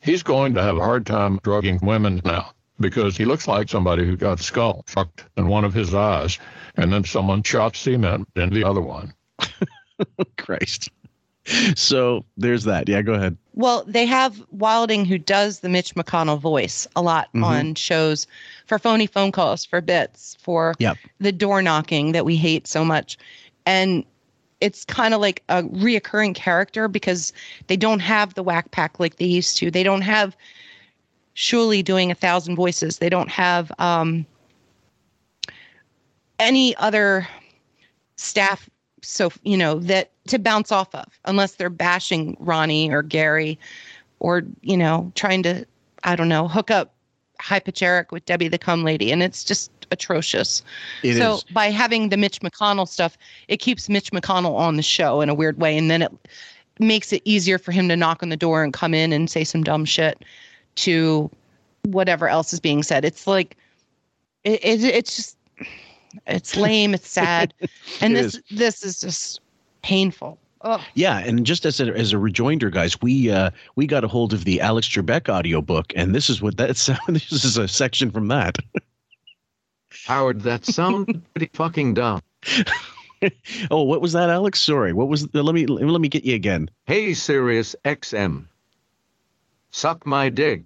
He's 0.00 0.22
going 0.22 0.54
to 0.54 0.62
have 0.62 0.76
a 0.78 0.80
hard 0.84 1.06
time 1.06 1.38
drugging 1.42 1.78
women 1.82 2.20
now 2.24 2.52
because 2.80 3.16
he 3.16 3.24
looks 3.24 3.46
like 3.46 3.68
somebody 3.68 4.04
who 4.04 4.16
got 4.16 4.40
skull 4.40 4.82
fucked 4.86 5.24
in 5.36 5.46
one 5.46 5.64
of 5.64 5.72
his 5.74 5.94
eyes 5.94 6.38
and 6.76 6.92
then 6.92 7.04
someone 7.04 7.42
shot 7.44 7.76
cement 7.76 8.26
in 8.34 8.50
the 8.50 8.64
other 8.64 8.80
one. 8.80 9.12
Christ. 10.38 10.88
So 11.74 12.24
there's 12.36 12.64
that. 12.64 12.88
Yeah, 12.88 13.02
go 13.02 13.14
ahead. 13.14 13.36
Well, 13.54 13.84
they 13.86 14.06
have 14.06 14.42
Wilding 14.50 15.04
who 15.04 15.18
does 15.18 15.60
the 15.60 15.68
Mitch 15.68 15.94
McConnell 15.94 16.38
voice 16.38 16.86
a 16.96 17.02
lot 17.02 17.28
Mhm. 17.34 17.42
on 17.44 17.74
shows 17.74 18.26
for 18.66 18.78
phony 18.78 19.06
phone 19.06 19.32
calls, 19.32 19.64
for 19.64 19.80
bits, 19.80 20.36
for 20.40 20.74
Yep. 20.78 20.96
the 21.18 21.32
door 21.32 21.60
knocking 21.60 22.12
that 22.12 22.24
we 22.24 22.36
hate 22.36 22.66
so 22.66 22.84
much. 22.84 23.18
And 23.66 24.04
it's 24.60 24.84
kind 24.84 25.12
of 25.12 25.20
like 25.20 25.42
a 25.48 25.64
reoccurring 25.64 26.34
character 26.34 26.86
because 26.86 27.32
they 27.66 27.76
don't 27.76 28.00
have 28.00 28.34
the 28.34 28.42
whack 28.44 28.70
pack 28.70 29.00
like 29.00 29.16
they 29.16 29.24
used 29.26 29.56
to. 29.58 29.70
They 29.70 29.82
don't 29.82 30.02
have 30.02 30.36
Shuli 31.34 31.84
doing 31.84 32.10
a 32.10 32.14
thousand 32.14 32.54
voices. 32.54 32.98
They 32.98 33.08
don't 33.08 33.30
have 33.30 33.72
um, 33.80 34.24
any 36.38 36.76
other 36.76 37.26
staff 38.16 38.70
so 39.02 39.32
you 39.42 39.56
know 39.56 39.80
that 39.80 40.11
to 40.28 40.38
bounce 40.38 40.70
off 40.70 40.94
of 40.94 41.06
unless 41.24 41.52
they're 41.54 41.70
bashing 41.70 42.36
Ronnie 42.40 42.90
or 42.90 43.02
Gary 43.02 43.58
or 44.20 44.42
you 44.62 44.76
know 44.76 45.10
trying 45.14 45.42
to 45.44 45.64
I 46.04 46.16
don't 46.16 46.28
know 46.28 46.48
hook 46.48 46.70
up 46.70 46.94
pitch 47.38 47.82
with 48.12 48.24
Debbie 48.24 48.48
the 48.48 48.58
cum 48.58 48.84
lady 48.84 49.10
and 49.10 49.22
it's 49.22 49.42
just 49.42 49.70
atrocious. 49.90 50.62
It 51.02 51.16
so 51.16 51.34
is. 51.34 51.44
by 51.44 51.66
having 51.66 52.08
the 52.08 52.16
Mitch 52.16 52.40
McConnell 52.40 52.88
stuff 52.88 53.18
it 53.48 53.58
keeps 53.58 53.88
Mitch 53.88 54.12
McConnell 54.12 54.54
on 54.56 54.76
the 54.76 54.82
show 54.82 55.20
in 55.20 55.28
a 55.28 55.34
weird 55.34 55.60
way 55.60 55.76
and 55.76 55.90
then 55.90 56.02
it 56.02 56.12
makes 56.78 57.12
it 57.12 57.22
easier 57.24 57.58
for 57.58 57.72
him 57.72 57.88
to 57.88 57.96
knock 57.96 58.22
on 58.22 58.28
the 58.28 58.36
door 58.36 58.62
and 58.62 58.72
come 58.72 58.94
in 58.94 59.12
and 59.12 59.28
say 59.28 59.44
some 59.44 59.62
dumb 59.62 59.84
shit 59.84 60.24
to 60.76 61.30
whatever 61.84 62.28
else 62.28 62.52
is 62.52 62.60
being 62.60 62.82
said. 62.82 63.04
It's 63.04 63.26
like 63.26 63.56
it, 64.44 64.64
it 64.64 64.84
it's 64.84 65.16
just 65.16 65.36
it's 66.26 66.56
lame, 66.56 66.94
it's 66.94 67.08
sad. 67.08 67.54
And 68.00 68.14
It 68.16 68.22
this 68.22 68.34
is. 68.34 68.42
this 68.50 68.84
is 68.84 69.00
just 69.00 69.40
painful. 69.82 70.38
Oh, 70.64 70.84
Yeah, 70.94 71.18
and 71.18 71.44
just 71.44 71.66
as 71.66 71.80
a 71.80 71.92
as 71.92 72.12
a 72.12 72.18
rejoinder, 72.18 72.70
guys, 72.70 73.00
we 73.02 73.30
uh 73.30 73.50
we 73.74 73.86
got 73.86 74.04
a 74.04 74.08
hold 74.08 74.32
of 74.32 74.44
the 74.44 74.60
Alex 74.60 74.88
Trebek 74.88 75.28
audiobook, 75.28 75.92
and 75.96 76.14
this 76.14 76.30
is 76.30 76.40
what 76.40 76.56
that's 76.56 76.86
this 77.08 77.32
is 77.32 77.56
a 77.56 77.66
section 77.66 78.10
from 78.10 78.28
that. 78.28 78.56
Howard, 80.06 80.42
that 80.42 80.64
sounds 80.64 81.08
pretty 81.34 81.50
fucking 81.52 81.94
dumb. 81.94 82.22
oh, 83.70 83.82
what 83.82 84.00
was 84.00 84.12
that, 84.12 84.30
Alex? 84.30 84.60
Sorry, 84.60 84.92
what 84.92 85.08
was? 85.08 85.32
Let 85.34 85.54
me 85.54 85.66
let 85.66 86.00
me 86.00 86.08
get 86.08 86.24
you 86.24 86.34
again. 86.34 86.70
Hey, 86.86 87.12
Sirius 87.14 87.74
XM. 87.84 88.46
Suck 89.72 90.06
my 90.06 90.28
dick. 90.28 90.62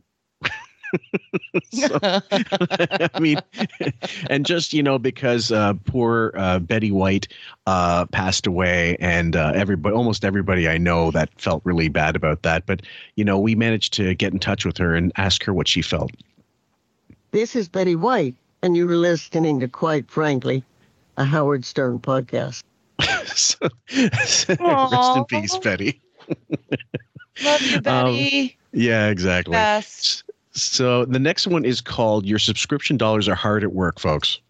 So- 1.72 1.98
I 2.02 3.18
mean, 3.20 3.38
and 4.30 4.44
just 4.46 4.72
you 4.72 4.82
know 4.82 4.98
because 4.98 5.50
uh, 5.52 5.74
poor 5.84 6.32
uh, 6.36 6.58
Betty 6.58 6.90
White 6.90 7.28
uh, 7.66 8.06
passed 8.06 8.46
away, 8.46 8.96
and 9.00 9.36
uh, 9.36 9.52
everybody, 9.54 9.94
almost 9.94 10.24
everybody 10.24 10.68
I 10.68 10.78
know 10.78 11.10
that 11.12 11.28
felt 11.40 11.62
really 11.64 11.88
bad 11.88 12.14
about 12.16 12.42
that. 12.42 12.66
But 12.66 12.82
you 13.16 13.24
know, 13.24 13.38
we 13.38 13.54
managed 13.54 13.92
to 13.94 14.14
get 14.14 14.32
in 14.32 14.38
touch 14.38 14.64
with 14.64 14.76
her 14.78 14.94
and 14.94 15.12
ask 15.16 15.42
her 15.44 15.52
what 15.52 15.66
she 15.68 15.82
felt. 15.82 16.10
This 17.32 17.56
is 17.56 17.68
Betty 17.68 17.96
White, 17.96 18.34
and 18.62 18.76
you 18.76 18.86
were 18.86 18.96
listening 18.96 19.60
to 19.60 19.68
Quite 19.68 20.08
Frankly. 20.10 20.62
a 21.16 21.24
Howard 21.24 21.64
Stern 21.64 21.98
podcast. 21.98 22.62
So- 23.34 23.68
Rest 23.92 24.48
in 24.48 25.24
peace, 25.26 25.56
Betty. 25.58 26.00
Love 27.44 27.62
you, 27.62 27.80
Betty. 27.80 28.56
Yeah, 28.72 29.08
exactly. 29.08 29.52
Best. 29.52 30.24
So 30.56 31.04
the 31.04 31.18
next 31.18 31.46
one 31.46 31.64
is 31.64 31.80
called 31.80 32.26
"Your 32.26 32.38
Subscription 32.38 32.96
Dollars 32.96 33.28
Are 33.28 33.34
Hard 33.34 33.62
at 33.62 33.72
Work," 33.72 34.00
folks. 34.00 34.40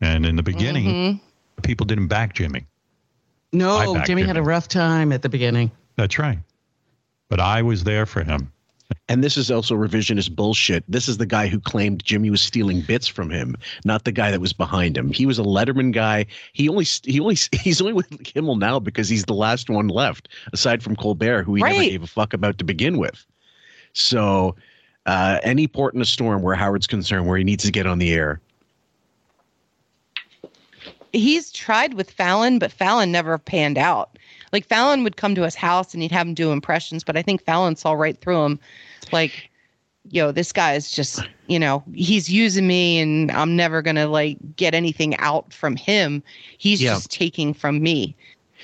And 0.00 0.26
in 0.26 0.36
the 0.36 0.42
beginning, 0.42 0.86
Mhm. 0.86 1.20
people 1.62 1.86
didn't 1.86 2.08
back 2.08 2.34
Jimmy. 2.34 2.66
No, 3.52 3.94
back 3.94 4.06
Jimmy 4.06 4.22
had 4.22 4.36
a 4.36 4.42
rough 4.42 4.68
time 4.68 5.12
at 5.12 5.22
the 5.22 5.28
beginning. 5.28 5.70
That's 5.96 6.18
right. 6.18 6.38
But 7.28 7.40
I 7.40 7.62
was 7.62 7.84
there 7.84 8.06
for 8.06 8.22
him. 8.22 8.52
And 9.08 9.22
this 9.22 9.36
is 9.36 9.50
also 9.50 9.74
revisionist 9.74 10.34
bullshit. 10.34 10.82
This 10.88 11.08
is 11.08 11.18
the 11.18 11.26
guy 11.26 11.46
who 11.48 11.60
claimed 11.60 12.02
Jimmy 12.04 12.30
was 12.30 12.40
stealing 12.40 12.80
bits 12.80 13.06
from 13.06 13.28
him, 13.30 13.54
not 13.84 14.04
the 14.04 14.12
guy 14.12 14.30
that 14.30 14.40
was 14.40 14.54
behind 14.54 14.96
him. 14.96 15.12
He 15.12 15.26
was 15.26 15.38
a 15.38 15.42
Letterman 15.42 15.92
guy. 15.92 16.24
He 16.52 16.68
only 16.68 16.84
he 17.04 17.20
only 17.20 17.36
he's 17.52 17.80
only 17.80 17.92
with 17.92 18.24
Kimmel 18.24 18.56
now 18.56 18.78
because 18.78 19.08
he's 19.08 19.24
the 19.24 19.34
last 19.34 19.68
one 19.70 19.88
left, 19.88 20.28
aside 20.52 20.82
from 20.82 20.96
Colbert, 20.96 21.44
who 21.44 21.54
he 21.54 21.62
never 21.62 21.82
gave 21.84 22.02
a 22.02 22.06
fuck 22.06 22.32
about 22.32 22.58
to 22.58 22.64
begin 22.64 22.98
with. 22.98 23.24
So, 23.92 24.54
uh, 25.08 25.40
any 25.42 25.66
port 25.66 25.94
in 25.94 26.02
a 26.02 26.06
storm 26.06 26.42
where 26.42 26.54
Howard's 26.54 26.86
concerned, 26.86 27.26
where 27.26 27.38
he 27.38 27.44
needs 27.44 27.64
to 27.64 27.72
get 27.72 27.86
on 27.86 27.98
the 27.98 28.12
air, 28.12 28.40
He's 31.14 31.50
tried 31.50 31.94
with 31.94 32.10
Fallon, 32.10 32.58
but 32.58 32.70
Fallon 32.70 33.10
never 33.10 33.38
panned 33.38 33.78
out. 33.78 34.18
Like 34.52 34.66
Fallon 34.66 35.04
would 35.04 35.16
come 35.16 35.34
to 35.34 35.42
his 35.42 35.54
house 35.54 35.94
and 35.94 36.02
he'd 36.02 36.12
have 36.12 36.26
him 36.26 36.34
do 36.34 36.52
impressions, 36.52 37.02
but 37.02 37.16
I 37.16 37.22
think 37.22 37.42
Fallon 37.42 37.76
saw 37.76 37.92
right 37.92 38.20
through 38.20 38.44
him. 38.44 38.60
Like, 39.10 39.50
yo, 40.10 40.32
this 40.32 40.52
guy 40.52 40.74
is 40.74 40.90
just, 40.90 41.26
you 41.46 41.58
know, 41.58 41.82
he's 41.94 42.30
using 42.30 42.66
me 42.66 42.98
and 42.98 43.30
I'm 43.30 43.56
never 43.56 43.80
gonna 43.80 44.06
like 44.06 44.36
get 44.56 44.74
anything 44.74 45.16
out 45.16 45.52
from 45.52 45.76
him. 45.76 46.22
He's 46.58 46.80
Yeah. 46.82 46.94
just 46.94 47.10
taking 47.10 47.54
from 47.54 47.82
me 47.82 48.14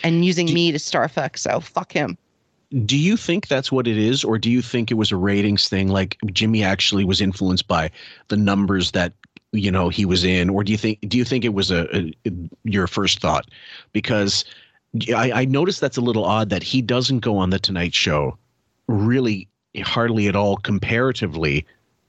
and 0.03 0.25
using 0.25 0.53
me 0.53 0.71
to 0.71 0.79
starfuck. 0.79 1.39
So 1.39 1.61
fuck 1.61 1.93
him. 1.93 2.19
Do 2.83 2.99
you 2.99 3.17
think 3.17 3.47
that's 3.47 3.71
what 3.71 3.87
it 3.87 3.97
is, 3.97 4.25
or 4.25 4.39
do 4.39 4.51
you 4.51 4.61
think 4.61 4.91
it 4.91 4.95
was 4.95 5.13
a 5.13 5.17
ratings 5.17 5.69
thing? 5.69 5.89
Like 5.89 6.19
Jimmy 6.33 6.65
actually 6.65 7.05
was 7.05 7.21
influenced 7.21 7.69
by 7.69 7.91
the 8.29 8.37
numbers 8.37 8.91
that 8.93 9.13
you 9.53 9.71
know 9.71 9.89
he 9.89 10.05
was 10.05 10.25
in, 10.25 10.51
or 10.51 10.65
do 10.65 10.73
you 10.73 10.79
think 10.79 10.99
do 11.07 11.17
you 11.17 11.25
think 11.25 11.45
it 11.45 11.55
was 11.55 11.71
a, 11.71 11.87
a 12.27 12.33
your 12.65 12.87
first 12.87 13.21
thought? 13.21 13.47
Because 13.93 14.45
I, 15.15 15.31
I 15.33 15.45
noticed 15.45 15.81
that's 15.81 15.97
a 15.97 16.03
little 16.03 16.25
odd 16.25 16.51
that 16.51 16.63
he 16.63 16.83
doesn't 16.83 17.21
go 17.21 17.37
on 17.37 17.51
the 17.51 17.59
Tonight 17.59 17.95
Show, 17.95 18.37
really 18.89 19.49
hardly 19.83 20.27
at 20.29 20.37
all 20.37 20.57
comparatively. 20.57 21.67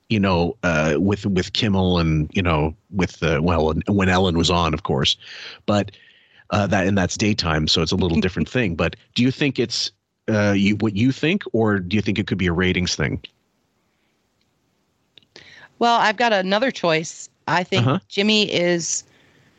You 0.09 0.20
know, 0.20 0.55
uh, 0.63 0.95
with 0.99 1.26
with 1.26 1.53
Kimmel 1.53 1.99
and 1.99 2.30
you 2.34 2.41
know 2.41 2.76
with 2.91 3.22
uh, 3.24 3.39
well 3.41 3.74
when 3.88 4.09
Ellen 4.09 4.38
was 4.38 4.49
on, 4.49 4.74
of 4.74 4.84
course, 4.84 5.18
but 5.66 5.91
uh, 6.51 6.68
that 6.68 6.88
and 6.88 6.97
that's 6.97 7.18
daytime, 7.18 7.68
so 7.68 7.82
it's 7.82 7.91
a 7.91 7.95
little 7.95 8.20
different 8.22 8.49
thing. 8.49 8.76
But 8.76 8.95
do 9.16 9.24
you 9.24 9.32
think 9.32 9.59
it's 9.59 9.91
uh, 10.30 10.51
you 10.53 10.76
what 10.78 10.95
you 10.95 11.11
think, 11.11 11.43
or 11.53 11.80
do 11.80 11.95
you 11.95 12.01
think 12.01 12.19
it 12.19 12.28
could 12.28 12.38
be 12.38 12.47
a 12.47 12.53
ratings 12.53 12.95
thing? 12.95 13.21
Well, 15.80 15.99
I've 15.99 16.17
got 16.17 16.34
another 16.34 16.71
choice. 16.71 17.30
I 17.47 17.63
think 17.63 17.88
Uh-huh. 17.88 17.99
Jimmy 18.07 18.51
is, 18.51 19.03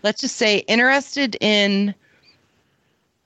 let's 0.02 0.20
just 0.20 0.36
say, 0.36 0.58
interested 0.68 1.36
in 1.40 1.94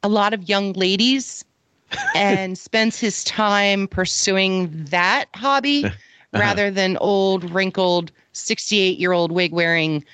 a 0.02 0.08
lot 0.08 0.32
of 0.34 0.48
young 0.48 0.72
ladies 0.74 1.44
and 2.14 2.58
spends 2.58 2.98
his 2.98 3.24
time 3.24 3.86
pursuing 3.88 4.84
that 4.86 5.26
hobby 5.34 5.88
Uh-huh. 6.32 6.58
rather 6.58 6.70
than 6.70 6.96
old, 6.98 7.44
wrinkled, 7.44 8.12
68 8.32 8.98
year 8.98 9.12
old 9.12 9.32
wig 9.32 9.52
wearing, 9.52 10.04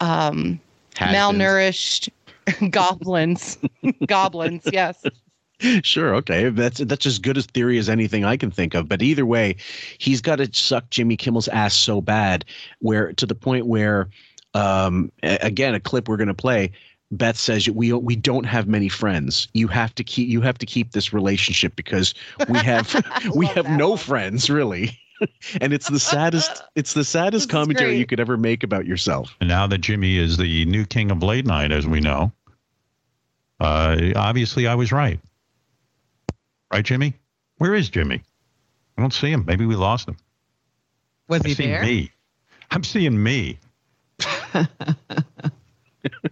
um, 0.00 0.60
malnourished 1.04 2.08
goblins. 2.70 3.58
goblins, 4.06 4.68
yes. 4.72 5.21
Sure, 5.82 6.14
okay, 6.16 6.48
that's 6.48 6.78
that's 6.78 7.06
as 7.06 7.18
good 7.18 7.36
a 7.36 7.42
theory 7.42 7.78
as 7.78 7.88
anything 7.88 8.24
I 8.24 8.36
can 8.36 8.50
think 8.50 8.74
of. 8.74 8.88
But 8.88 9.02
either 9.02 9.24
way, 9.24 9.56
he's 9.98 10.20
got 10.20 10.36
to 10.36 10.48
suck 10.52 10.90
Jimmy 10.90 11.16
Kimmel's 11.16 11.48
ass 11.48 11.74
so 11.74 12.00
bad, 12.00 12.44
where 12.80 13.12
to 13.12 13.26
the 13.26 13.34
point 13.34 13.66
where, 13.66 14.08
um, 14.54 15.12
again, 15.22 15.74
a 15.74 15.80
clip 15.80 16.08
we're 16.08 16.16
going 16.16 16.28
to 16.28 16.34
play. 16.34 16.72
Beth 17.12 17.36
says 17.36 17.68
we 17.68 17.92
we 17.92 18.16
don't 18.16 18.44
have 18.44 18.66
many 18.66 18.88
friends. 18.88 19.48
You 19.52 19.68
have 19.68 19.94
to 19.96 20.04
keep 20.04 20.28
you 20.28 20.40
have 20.40 20.58
to 20.58 20.66
keep 20.66 20.92
this 20.92 21.12
relationship 21.12 21.76
because 21.76 22.14
we 22.48 22.58
have 22.60 23.04
we 23.34 23.46
have 23.46 23.68
no 23.70 23.96
friends 23.96 24.48
really. 24.50 24.98
and 25.60 25.72
it's 25.72 25.88
the 25.88 26.00
saddest 26.00 26.62
it's 26.74 26.94
the 26.94 27.04
saddest 27.04 27.48
This 27.48 27.52
commentary 27.52 27.96
you 27.98 28.06
could 28.06 28.18
ever 28.18 28.36
make 28.36 28.62
about 28.62 28.86
yourself. 28.86 29.36
And 29.40 29.48
now 29.48 29.66
that 29.66 29.78
Jimmy 29.78 30.16
is 30.16 30.38
the 30.38 30.64
new 30.64 30.86
king 30.86 31.10
of 31.10 31.22
late 31.22 31.46
night, 31.46 31.70
as 31.70 31.86
we 31.86 32.00
know, 32.00 32.32
uh, 33.60 34.12
obviously 34.16 34.66
I 34.66 34.74
was 34.74 34.90
right. 34.90 35.20
Right, 36.72 36.84
Jimmy? 36.84 37.14
Where 37.58 37.74
is 37.74 37.90
Jimmy? 37.90 38.22
I 38.96 39.02
don't 39.02 39.12
see 39.12 39.30
him. 39.30 39.44
Maybe 39.46 39.66
we 39.66 39.76
lost 39.76 40.08
him. 40.08 40.16
Was 41.28 41.42
I 41.44 41.48
he 41.48 41.54
see 41.54 41.66
there? 41.66 41.82
me. 41.82 42.10
I'm 42.70 42.82
seeing 42.82 43.22
me. 43.22 43.58
uh 44.54 44.64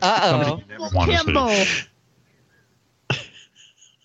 oh. 0.03 0.59
you 0.59 0.65
never 0.69 0.95
want 0.95 1.11
to 1.11 1.19
see. 1.19 1.25
Kimball. 1.25 1.65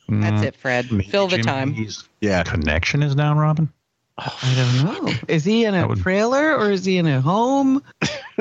That's 0.07 0.43
it, 0.43 0.55
Fred. 0.55 0.91
maybe 0.91 1.09
Fill 1.09 1.27
the 1.27 1.39
time. 1.39 1.73
Yeah. 2.19 2.43
Connection 2.43 3.01
is 3.01 3.15
down, 3.15 3.38
Robin. 3.38 3.71
I 4.17 4.53
don't 4.55 5.05
know. 5.05 5.13
Is 5.27 5.43
he 5.43 5.65
in 5.65 5.73
a 5.73 5.88
would- 5.88 6.01
trailer 6.01 6.55
or 6.57 6.69
is 6.71 6.86
he 6.86 6.97
in 6.97 7.07
a 7.07 7.21
home? 7.21 7.81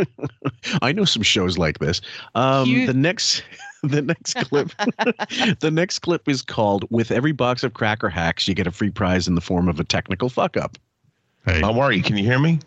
I 0.83 0.93
know 0.93 1.05
some 1.05 1.23
shows 1.23 1.59
like 1.59 1.79
this. 1.79 2.01
Um, 2.35 2.69
You- 2.69 2.87
the 2.87 2.95
next, 2.95 3.43
the 3.89 4.03
next 4.03 4.35
clip, 4.35 4.71
the 5.61 5.71
next 5.73 6.01
clip 6.01 6.29
is 6.29 6.43
called 6.43 6.85
"With 6.91 7.11
every 7.11 7.33
box 7.33 7.63
of 7.63 7.75
Cracker 7.75 8.09
Hacks, 8.09 8.49
you 8.49 8.55
get 8.55 8.67
a 8.67 8.71
free 8.71 8.91
prize 8.91 9.29
in 9.29 9.35
the 9.35 9.41
form 9.41 9.69
of 9.69 9.81
a 9.81 9.85
technical 9.85 10.29
fuck 10.29 10.57
up." 10.57 10.77
Hey, 11.47 11.61
How 11.61 11.79
are 11.81 11.93
you? 11.93 12.03
Can 12.03 12.17
you 12.17 12.25
hear 12.25 12.39
me? 12.39 12.59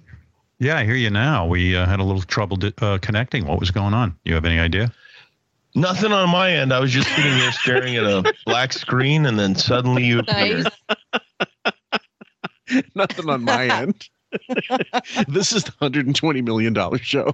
yeah, 0.60 0.78
I 0.78 0.86
hear 0.86 0.96
you 0.96 1.10
now. 1.10 1.48
We 1.48 1.76
uh, 1.76 1.86
had 1.86 2.00
a 2.00 2.04
little 2.04 2.22
trouble 2.22 2.58
di- 2.58 2.74
uh, 2.82 2.98
connecting. 3.00 3.46
What 3.46 3.60
was 3.60 3.72
going 3.72 3.94
on? 3.94 4.16
You 4.26 4.34
have 4.36 4.46
any 4.46 4.60
idea? 4.60 4.92
Nothing 5.76 6.12
on 6.12 6.30
my 6.30 6.52
end. 6.52 6.74
I 6.74 6.80
was 6.80 6.92
just 6.92 7.08
sitting 7.16 7.34
here 7.34 7.52
staring 7.52 7.96
at 7.96 8.04
a 8.04 8.34
black 8.46 8.74
screen, 8.74 9.26
and 9.28 9.38
then 9.38 9.56
suddenly 9.56 10.04
you 10.06 10.22
Nice. 10.24 10.66
appeared. 10.66 11.74
Nothing 12.96 13.30
on 13.30 13.44
my 13.44 13.66
end. 13.68 14.10
this 15.28 15.54
is 15.54 15.64
the 15.64 15.74
hundred 15.80 16.06
and 16.06 16.16
twenty 16.16 16.42
million 16.42 16.74
dollar 16.74 16.98
show. 16.98 17.34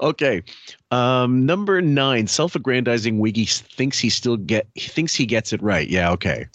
Okay, 0.00 0.42
um, 0.90 1.46
number 1.46 1.80
nine, 1.80 2.26
self-aggrandizing 2.26 3.18
Wiggy 3.18 3.44
thinks 3.44 3.98
he 3.98 4.10
still 4.10 4.36
get 4.36 4.66
he 4.74 4.88
thinks 4.88 5.14
he 5.14 5.26
gets 5.26 5.52
it 5.52 5.62
right. 5.62 5.88
Yeah, 5.88 6.10
okay. 6.12 6.46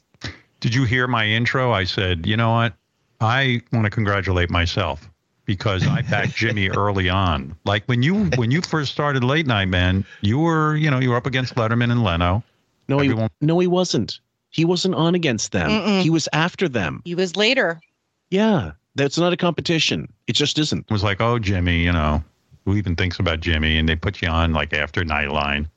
Did 0.59 0.73
you 0.73 0.83
hear 0.83 1.07
my 1.07 1.25
intro? 1.25 1.71
I 1.71 1.83
said, 1.83 2.25
you 2.25 2.35
know 2.35 2.51
what? 2.51 2.73
I 3.21 3.61
want 3.71 3.85
to 3.85 3.89
congratulate 3.89 4.49
myself 4.49 5.09
because 5.45 5.87
I 5.87 6.01
backed 6.03 6.35
Jimmy 6.35 6.69
early 6.69 7.09
on. 7.09 7.55
Like 7.65 7.85
when 7.85 8.03
you 8.03 8.25
when 8.35 8.51
you 8.51 8.61
first 8.61 8.91
started 8.91 9.23
late 9.23 9.47
night, 9.47 9.69
man, 9.69 10.05
you 10.21 10.39
were 10.39 10.75
you 10.75 10.91
know 10.91 10.99
you 10.99 11.09
were 11.09 11.15
up 11.15 11.25
against 11.25 11.55
Letterman 11.55 11.91
and 11.91 12.03
Leno. 12.03 12.43
No, 12.87 12.99
he, 12.99 13.13
no, 13.41 13.59
he 13.59 13.67
wasn't. 13.67 14.19
He 14.49 14.63
wasn't 14.63 14.95
on 14.95 15.13
against 15.13 15.51
them. 15.51 15.69
Mm-mm. 15.69 16.01
He 16.01 16.09
was 16.09 16.29
after 16.31 16.69
them. 16.69 17.01
He 17.03 17.15
was 17.15 17.35
later. 17.35 17.81
Yeah, 18.29 18.71
that's 18.95 19.17
not 19.17 19.33
a 19.33 19.37
competition. 19.37 20.11
It 20.27 20.33
just 20.33 20.57
isn't. 20.57 20.85
It 20.89 20.91
was 20.91 21.03
like, 21.03 21.19
oh 21.19 21.37
Jimmy, 21.39 21.79
you 21.83 21.91
know, 21.91 22.23
who 22.67 22.75
even 22.75 22.97
thinks 22.97 23.17
about 23.17 23.39
Jimmy? 23.39 23.77
And 23.77 23.87
they 23.87 23.95
put 23.95 24.21
you 24.21 24.27
on 24.27 24.51
like 24.51 24.73
after 24.73 25.03
Nightline. 25.03 25.69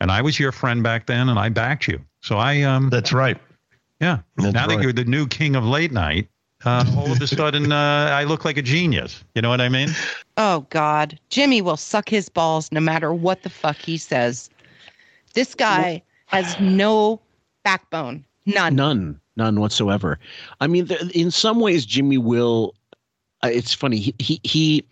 And 0.00 0.10
I 0.12 0.20
was 0.20 0.38
your 0.38 0.52
friend 0.52 0.82
back 0.82 1.06
then, 1.06 1.28
and 1.30 1.38
I 1.38 1.48
backed 1.48 1.88
you. 1.88 1.98
So 2.20 2.36
I 2.36 2.60
um 2.62 2.90
That's 2.90 3.12
right. 3.12 3.38
yeah. 4.00 4.18
That's 4.36 4.52
now 4.52 4.66
that 4.66 4.82
you're 4.82 4.92
the 4.92 5.04
new 5.04 5.26
king 5.26 5.56
of 5.56 5.64
late 5.64 5.92
night, 5.92 6.28
uh, 6.64 6.84
all 6.96 7.10
of 7.10 7.20
a 7.22 7.26
sudden 7.38 7.72
uh, 7.72 8.10
I 8.12 8.24
look 8.24 8.44
like 8.44 8.58
a 8.58 8.62
genius. 8.62 9.24
You 9.34 9.40
know 9.40 9.48
what 9.48 9.62
I 9.62 9.70
mean? 9.70 9.88
Oh 10.36 10.66
God, 10.68 11.18
Jimmy 11.30 11.62
will 11.62 11.78
suck 11.78 12.08
his 12.08 12.28
balls 12.28 12.70
no 12.70 12.80
matter 12.80 13.14
what 13.14 13.42
the 13.42 13.50
fuck 13.50 13.76
he 13.76 13.96
says. 13.96 14.50
This 15.32 15.54
guy 15.54 16.02
has 16.26 16.58
no 16.60 17.20
backbone. 17.64 18.24
None. 18.46 18.74
None, 18.74 19.20
none 19.36 19.60
whatsoever. 19.60 20.18
I 20.60 20.66
mean, 20.66 20.88
in 21.14 21.30
some 21.30 21.60
ways, 21.60 21.86
Jimmy 21.86 22.18
will. 22.18 22.74
Uh, 23.42 23.48
it's 23.48 23.72
funny. 23.72 23.98
He, 23.98 24.14
he 24.18 24.40
he. 24.44 24.84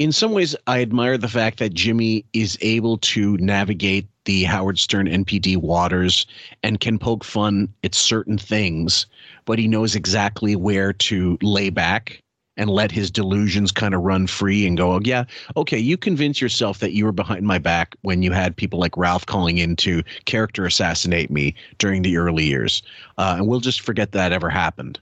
In 0.00 0.12
some 0.12 0.32
ways, 0.32 0.56
I 0.66 0.80
admire 0.80 1.18
the 1.18 1.28
fact 1.28 1.58
that 1.58 1.74
Jimmy 1.74 2.24
is 2.32 2.56
able 2.62 2.96
to 2.96 3.36
navigate 3.36 4.08
the 4.24 4.44
Howard 4.44 4.78
Stern 4.78 5.06
NPD 5.06 5.58
waters 5.58 6.26
and 6.62 6.80
can 6.80 6.98
poke 6.98 7.22
fun 7.22 7.68
at 7.84 7.94
certain 7.94 8.38
things, 8.38 9.04
but 9.44 9.58
he 9.58 9.68
knows 9.68 9.94
exactly 9.94 10.56
where 10.56 10.94
to 10.94 11.36
lay 11.42 11.68
back 11.68 12.22
and 12.56 12.70
let 12.70 12.90
his 12.90 13.10
delusions 13.10 13.72
kind 13.72 13.92
of 13.92 14.00
run 14.00 14.26
free 14.26 14.66
and 14.66 14.78
go, 14.78 14.94
oh, 14.94 15.00
yeah, 15.04 15.24
okay, 15.54 15.78
you 15.78 15.98
convince 15.98 16.40
yourself 16.40 16.78
that 16.78 16.94
you 16.94 17.04
were 17.04 17.12
behind 17.12 17.46
my 17.46 17.58
back 17.58 17.94
when 18.00 18.22
you 18.22 18.32
had 18.32 18.56
people 18.56 18.78
like 18.78 18.96
Ralph 18.96 19.26
calling 19.26 19.58
in 19.58 19.76
to 19.76 20.02
character 20.24 20.64
assassinate 20.64 21.30
me 21.30 21.54
during 21.76 22.00
the 22.00 22.16
early 22.16 22.46
years. 22.46 22.82
Uh, 23.18 23.34
and 23.36 23.46
we'll 23.46 23.60
just 23.60 23.82
forget 23.82 24.12
that 24.12 24.32
ever 24.32 24.48
happened, 24.48 24.98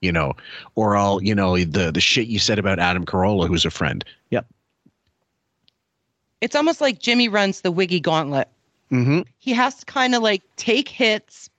you 0.00 0.12
know, 0.12 0.32
or 0.74 0.96
I'll, 0.96 1.22
you 1.22 1.34
know, 1.34 1.56
the, 1.58 1.90
the 1.90 2.00
shit 2.00 2.28
you 2.28 2.38
said 2.38 2.58
about 2.58 2.78
Adam 2.78 3.04
Carolla, 3.04 3.48
who's 3.48 3.64
a 3.64 3.70
friend. 3.70 4.04
Yep. 4.30 4.46
it's 6.40 6.54
almost 6.54 6.80
like 6.80 7.00
Jimmy 7.00 7.28
runs 7.28 7.62
the 7.62 7.72
Wiggy 7.72 8.00
gauntlet. 8.00 8.48
Mm-hmm. 8.92 9.22
He 9.38 9.52
has 9.52 9.74
to 9.76 9.84
kind 9.86 10.14
of 10.14 10.22
like 10.22 10.42
take 10.56 10.88
hits 10.88 11.50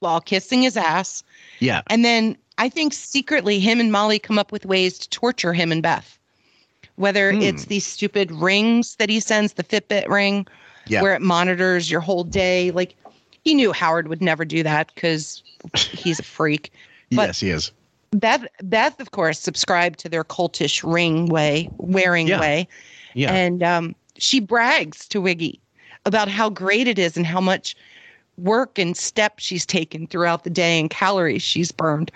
while 0.00 0.20
kissing 0.20 0.62
his 0.62 0.76
ass. 0.76 1.22
Yeah. 1.60 1.82
And 1.88 2.04
then 2.04 2.36
I 2.56 2.68
think 2.68 2.92
secretly 2.94 3.58
him 3.60 3.80
and 3.80 3.92
Molly 3.92 4.18
come 4.18 4.38
up 4.38 4.50
with 4.50 4.64
ways 4.66 4.98
to 5.00 5.08
torture 5.10 5.52
him 5.52 5.70
and 5.72 5.82
Beth. 5.82 6.18
Whether 6.96 7.32
Hmm. 7.32 7.42
it's 7.42 7.66
these 7.66 7.86
stupid 7.86 8.32
rings 8.32 8.96
that 8.96 9.08
he 9.08 9.20
sends, 9.20 9.52
the 9.52 9.62
Fitbit 9.62 10.08
ring, 10.08 10.46
Yeah. 10.86 11.02
where 11.02 11.14
it 11.14 11.22
monitors 11.22 11.90
your 11.90 12.00
whole 12.00 12.24
day. 12.24 12.70
Like 12.70 12.96
he 13.44 13.54
knew 13.54 13.72
Howard 13.72 14.08
would 14.08 14.22
never 14.22 14.44
do 14.44 14.62
that 14.62 14.90
because 14.94 15.42
he's 15.76 16.18
a 16.18 16.24
freak. 16.24 16.72
But 17.10 17.28
yes, 17.28 17.40
he 17.40 17.50
is. 17.50 17.72
Beth, 18.12 18.46
Beth, 18.62 19.00
of 19.00 19.10
course, 19.10 19.38
subscribed 19.38 19.98
to 20.00 20.08
their 20.08 20.24
cultish 20.24 20.82
ring 20.82 21.26
way, 21.26 21.68
wearing 21.78 22.28
Yeah. 22.28 22.40
way. 22.40 22.68
Yeah. 23.14 23.32
And 23.32 23.62
um, 23.62 23.94
she 24.16 24.40
brags 24.40 25.06
to 25.08 25.20
Wiggy 25.20 25.60
about 26.06 26.28
how 26.28 26.48
great 26.48 26.88
it 26.88 26.98
is 26.98 27.16
and 27.16 27.26
how 27.26 27.40
much 27.40 27.76
work 28.38 28.78
and 28.78 28.96
steps 28.96 29.44
she's 29.44 29.66
taken 29.66 30.06
throughout 30.06 30.44
the 30.44 30.50
day 30.50 30.78
and 30.78 30.88
calories 30.88 31.42
she's 31.42 31.70
burned. 31.72 32.10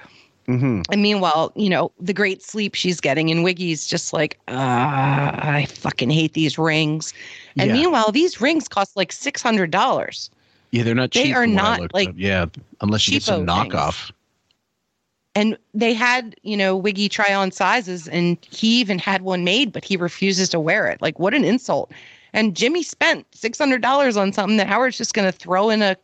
Mm-hmm. 0.49 0.82
And 0.90 1.03
meanwhile, 1.03 1.53
you 1.57 1.68
know, 1.68 1.93
the 2.01 2.12
great 2.12 2.43
sleep 2.43 2.74
she's 2.74 3.01
getting, 3.01 3.30
and 3.30 3.45
Wiggy's 3.45 3.86
just 3.86 4.12
like, 4.12 4.38
uh, 4.49 4.53
I 4.55 5.66
fucking 5.68 6.11
hate 6.11 6.32
these 6.32 6.59
rings. 6.59 7.12
And 7.57 7.68
Yeah. 7.68 7.74
meanwhile, 7.74 8.11
these 8.12 8.40
rings 8.40 8.66
cost 8.68 8.97
like 8.97 9.12
six 9.12 9.43
hundred 9.43 9.70
dollars. 9.70 10.30
Yeah, 10.70 10.84
they're 10.84 10.95
not 10.95 11.11
cheap. 11.11 11.24
They 11.24 11.32
are 11.32 11.45
from 11.45 11.55
what 11.55 11.64
I 11.64 11.76
not, 11.78 11.95
like, 11.95 12.11
yeah, 12.16 12.47
unless 12.80 13.07
you 13.07 13.14
get 13.14 13.22
some 13.24 13.47
knockoff. 13.47 14.07
things. 14.07 14.12
And 15.35 15.57
they 15.72 15.95
had, 15.95 16.37
you 16.43 16.57
know, 16.57 16.76
Wiggy 16.76 17.09
try 17.09 17.35
on 17.35 17.53
sizes, 17.53 18.07
and 18.09 18.37
he 18.51 18.80
even 18.80 18.99
had 18.99 19.22
one 19.22 19.45
made, 19.45 19.72
but 19.72 19.85
he 19.85 19.97
refuses 19.97 20.51
to 20.51 20.61
wear 20.61 20.89
it. 20.89 21.01
Like, 21.01 21.18
what 21.18 21.35
an 21.35 21.45
insult! 21.45 21.91
And 22.35 22.57
Jimmy 22.57 22.83
spent 22.83 23.26
six 23.35 23.59
hundred 23.59 23.83
dollars 23.83 24.16
on 24.16 24.33
something 24.33 24.57
that 24.59 24.66
Howard's 24.66 24.99
just 24.99 25.14
going 25.14 25.30
to 25.30 25.37
throw 25.37 25.70
in 25.70 25.83
a 25.83 25.97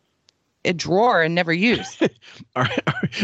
a 0.65 0.73
drawer 0.73 1.21
and 1.21 1.33
never 1.35 1.53
use. 1.53 1.97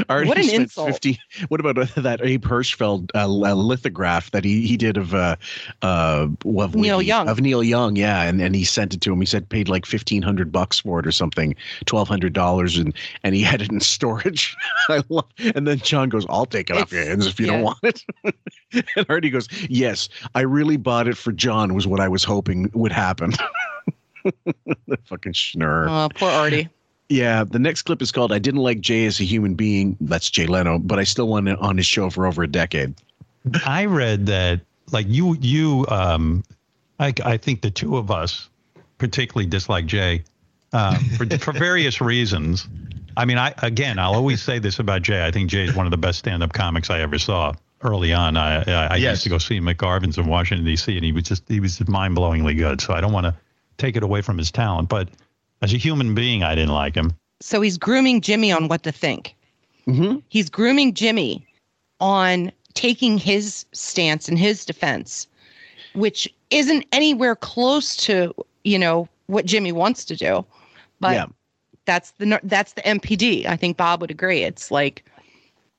Already 0.10 0.28
What 0.30 0.38
an 0.38 0.50
insult. 0.50 0.88
50 0.88 1.20
what 1.50 1.60
about 1.60 1.78
uh, 1.78 2.02
that 2.02 2.22
Abe 2.24 2.46
Hirschfeld 2.46 3.12
uh, 3.14 3.28
lithograph 3.28 4.32
that 4.32 4.46
he, 4.46 4.66
he 4.66 4.78
did 4.78 4.96
of 4.96 5.14
uh 5.14 5.36
uh 5.82 6.28
of 6.46 6.76
Neil 6.76 6.98
Wiggy- 6.98 7.08
Young. 7.08 7.28
of 7.28 7.42
Neil 7.42 7.62
Young 7.64 7.96
yeah 7.98 8.22
and, 8.24 8.42
and 8.42 8.56
he 8.56 8.64
sent 8.64 8.94
it 8.94 9.02
to 9.02 9.12
him 9.12 9.20
he 9.20 9.26
said 9.26 9.50
paid 9.50 9.68
like 9.68 9.86
1500 9.86 10.52
bucks 10.52 10.80
for 10.80 11.00
it 11.00 11.06
or 11.08 11.12
something 11.12 11.56
$1200 11.86 12.80
and 12.82 12.96
and 13.24 13.36
he 13.36 13.42
had 13.42 13.62
it 13.62 13.70
in 13.72 13.80
storage 13.82 14.56
I 14.88 15.04
love 15.10 15.26
and 15.56 15.68
then 15.68 15.80
John 15.80 16.08
goes 16.10 16.26
I'll 16.30 16.46
take 16.46 16.70
it 16.70 16.78
off 16.78 16.92
your 16.92 17.04
hands 17.04 17.28
if 17.28 17.40
you 17.40 17.48
yeah. 17.48 17.52
don't 17.54 17.64
want 17.64 17.80
it 17.84 18.02
and 18.96 19.06
Artie 19.10 19.30
goes 19.30 19.48
yes 19.70 20.08
I 20.36 20.42
really 20.42 20.78
bought 20.78 21.08
it 21.08 21.18
for 21.18 21.32
John 21.34 21.74
was 21.74 21.86
what 21.86 22.00
I 22.00 22.08
was 22.08 22.24
hoping 22.24 22.72
would 22.74 22.94
happen 22.94 23.34
the 24.24 24.98
fucking 25.06 25.34
schnurr 25.34 25.88
Oh, 25.90 26.10
poor 26.16 26.30
Artie. 26.32 26.70
Yeah, 27.10 27.44
the 27.44 27.60
next 27.60 27.84
clip 27.84 28.02
is 28.02 28.12
called 28.12 28.32
"I 28.32 28.40
Didn't 28.40 28.62
Like 28.62 28.80
Jay 28.82 29.06
as 29.06 29.20
a 29.20 29.24
Human 29.24 29.54
Being." 29.54 29.98
That's 30.02 30.30
Jay 30.30 30.48
Leno, 30.48 30.80
but 30.80 31.00
I 31.00 31.04
still 31.04 31.28
want 31.28 31.48
it 31.48 31.60
on 31.60 31.78
his 31.78 31.86
show 31.86 32.10
for 32.10 32.26
over 32.26 32.44
a 32.44 32.48
decade. 32.48 32.96
I 33.66 33.86
read 33.86 34.26
that 34.28 34.62
like 34.92 35.06
you 35.10 35.36
you 35.40 35.86
um 35.90 36.44
I 37.00 37.14
I 37.24 37.38
think 37.38 37.62
the 37.62 37.72
two 37.72 37.98
of 37.98 38.10
us 38.12 38.50
particularly 38.98 39.46
dislike 39.48 39.86
Jay 39.86 40.24
uh, 40.74 41.00
for 41.18 41.26
for 41.38 41.52
various 41.54 42.02
reasons. 42.02 42.68
I 43.18 43.26
mean, 43.26 43.38
I 43.38 43.54
again, 43.62 44.00
I'll 44.00 44.16
always 44.16 44.42
say 44.42 44.60
this 44.60 44.80
about 44.80 45.02
Jay. 45.04 45.26
I 45.26 45.32
think 45.32 45.50
Jay 45.50 45.64
is 45.64 45.74
one 45.76 45.86
of 45.86 45.92
the 45.92 45.98
best 45.98 46.20
stand-up 46.20 46.54
comics 46.54 46.90
I 46.90 47.02
ever 47.02 47.18
saw. 47.20 47.54
Early 47.82 48.14
on, 48.14 48.36
I 48.36 48.64
I, 48.64 48.88
I 48.94 48.96
Yes. 48.96 49.12
used 49.12 49.24
to 49.24 49.30
go 49.30 49.38
see 49.38 49.58
him 49.58 49.68
at 49.68 49.78
Garvin's 49.78 50.18
in 50.18 50.26
Washington 50.28 50.66
D.C. 50.66 50.96
and 50.96 51.06
he 51.06 51.12
was 51.12 51.24
just 51.24 51.44
he 51.48 51.60
was 51.60 51.78
just 51.78 51.90
mind-blowingly 51.90 52.58
good. 52.58 52.82
So 52.82 52.94
I 52.94 53.02
don't 53.02 53.14
want 53.14 53.26
to 53.26 53.36
take 53.78 53.96
it 53.96 54.04
away 54.04 54.22
from 54.22 54.38
his 54.38 54.50
talent, 54.52 54.90
but 54.90 55.10
as 55.62 55.74
a 55.74 55.78
human 55.78 56.14
being, 56.16 56.44
I 56.44 56.56
didn't 56.56 56.74
like 56.74 56.96
him. 56.96 57.14
So 57.42 57.62
he's 57.62 57.78
grooming 57.78 58.22
Jimmy 58.22 58.52
on 58.52 58.68
what 58.68 58.84
to 58.84 58.92
think. 58.92 59.36
Mm-hmm. 59.88 60.18
He's 60.30 60.50
grooming 60.50 60.94
Jimmy 60.94 61.46
on 62.00 62.52
taking 62.74 63.18
his 63.18 63.66
stance 63.74 64.28
and 64.28 64.38
his 64.38 64.66
defense, 64.66 65.28
which 65.94 66.34
isn't 66.50 66.86
anywhere 66.92 67.36
close 67.36 67.96
to 67.98 68.34
you 68.64 68.80
know 68.80 69.08
what 69.28 69.46
Jimmy 69.46 69.72
wants 69.72 70.06
to 70.06 70.16
do. 70.16 70.46
But 71.00 71.14
Yeah. 71.14 71.26
that's 71.86 72.12
the 72.18 72.40
that's 72.44 72.74
the 72.74 72.82
NPD. 72.82 73.46
I 73.46 73.56
think 73.56 73.78
Bob 73.78 74.02
would 74.02 74.12
agree. 74.12 74.44
It's 74.44 74.72
like, 74.72 75.06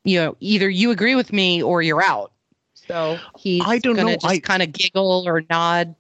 you 0.05 0.19
know, 0.19 0.37
either 0.41 0.69
you 0.71 0.91
agree 0.91 1.15
with 1.15 1.33
me 1.33 1.63
or 1.63 1.83
you're 1.83 2.03
out. 2.03 2.33
So 2.75 3.19
he's 3.39 3.63
I 3.67 3.79
don't 3.79 3.97
gonna 3.97 4.11
know. 4.11 4.15
just 4.17 4.27
I- 4.27 4.39
kind 4.39 4.63
of 4.63 4.73
giggle 4.73 5.25
or 5.27 5.43
nod. 5.51 5.95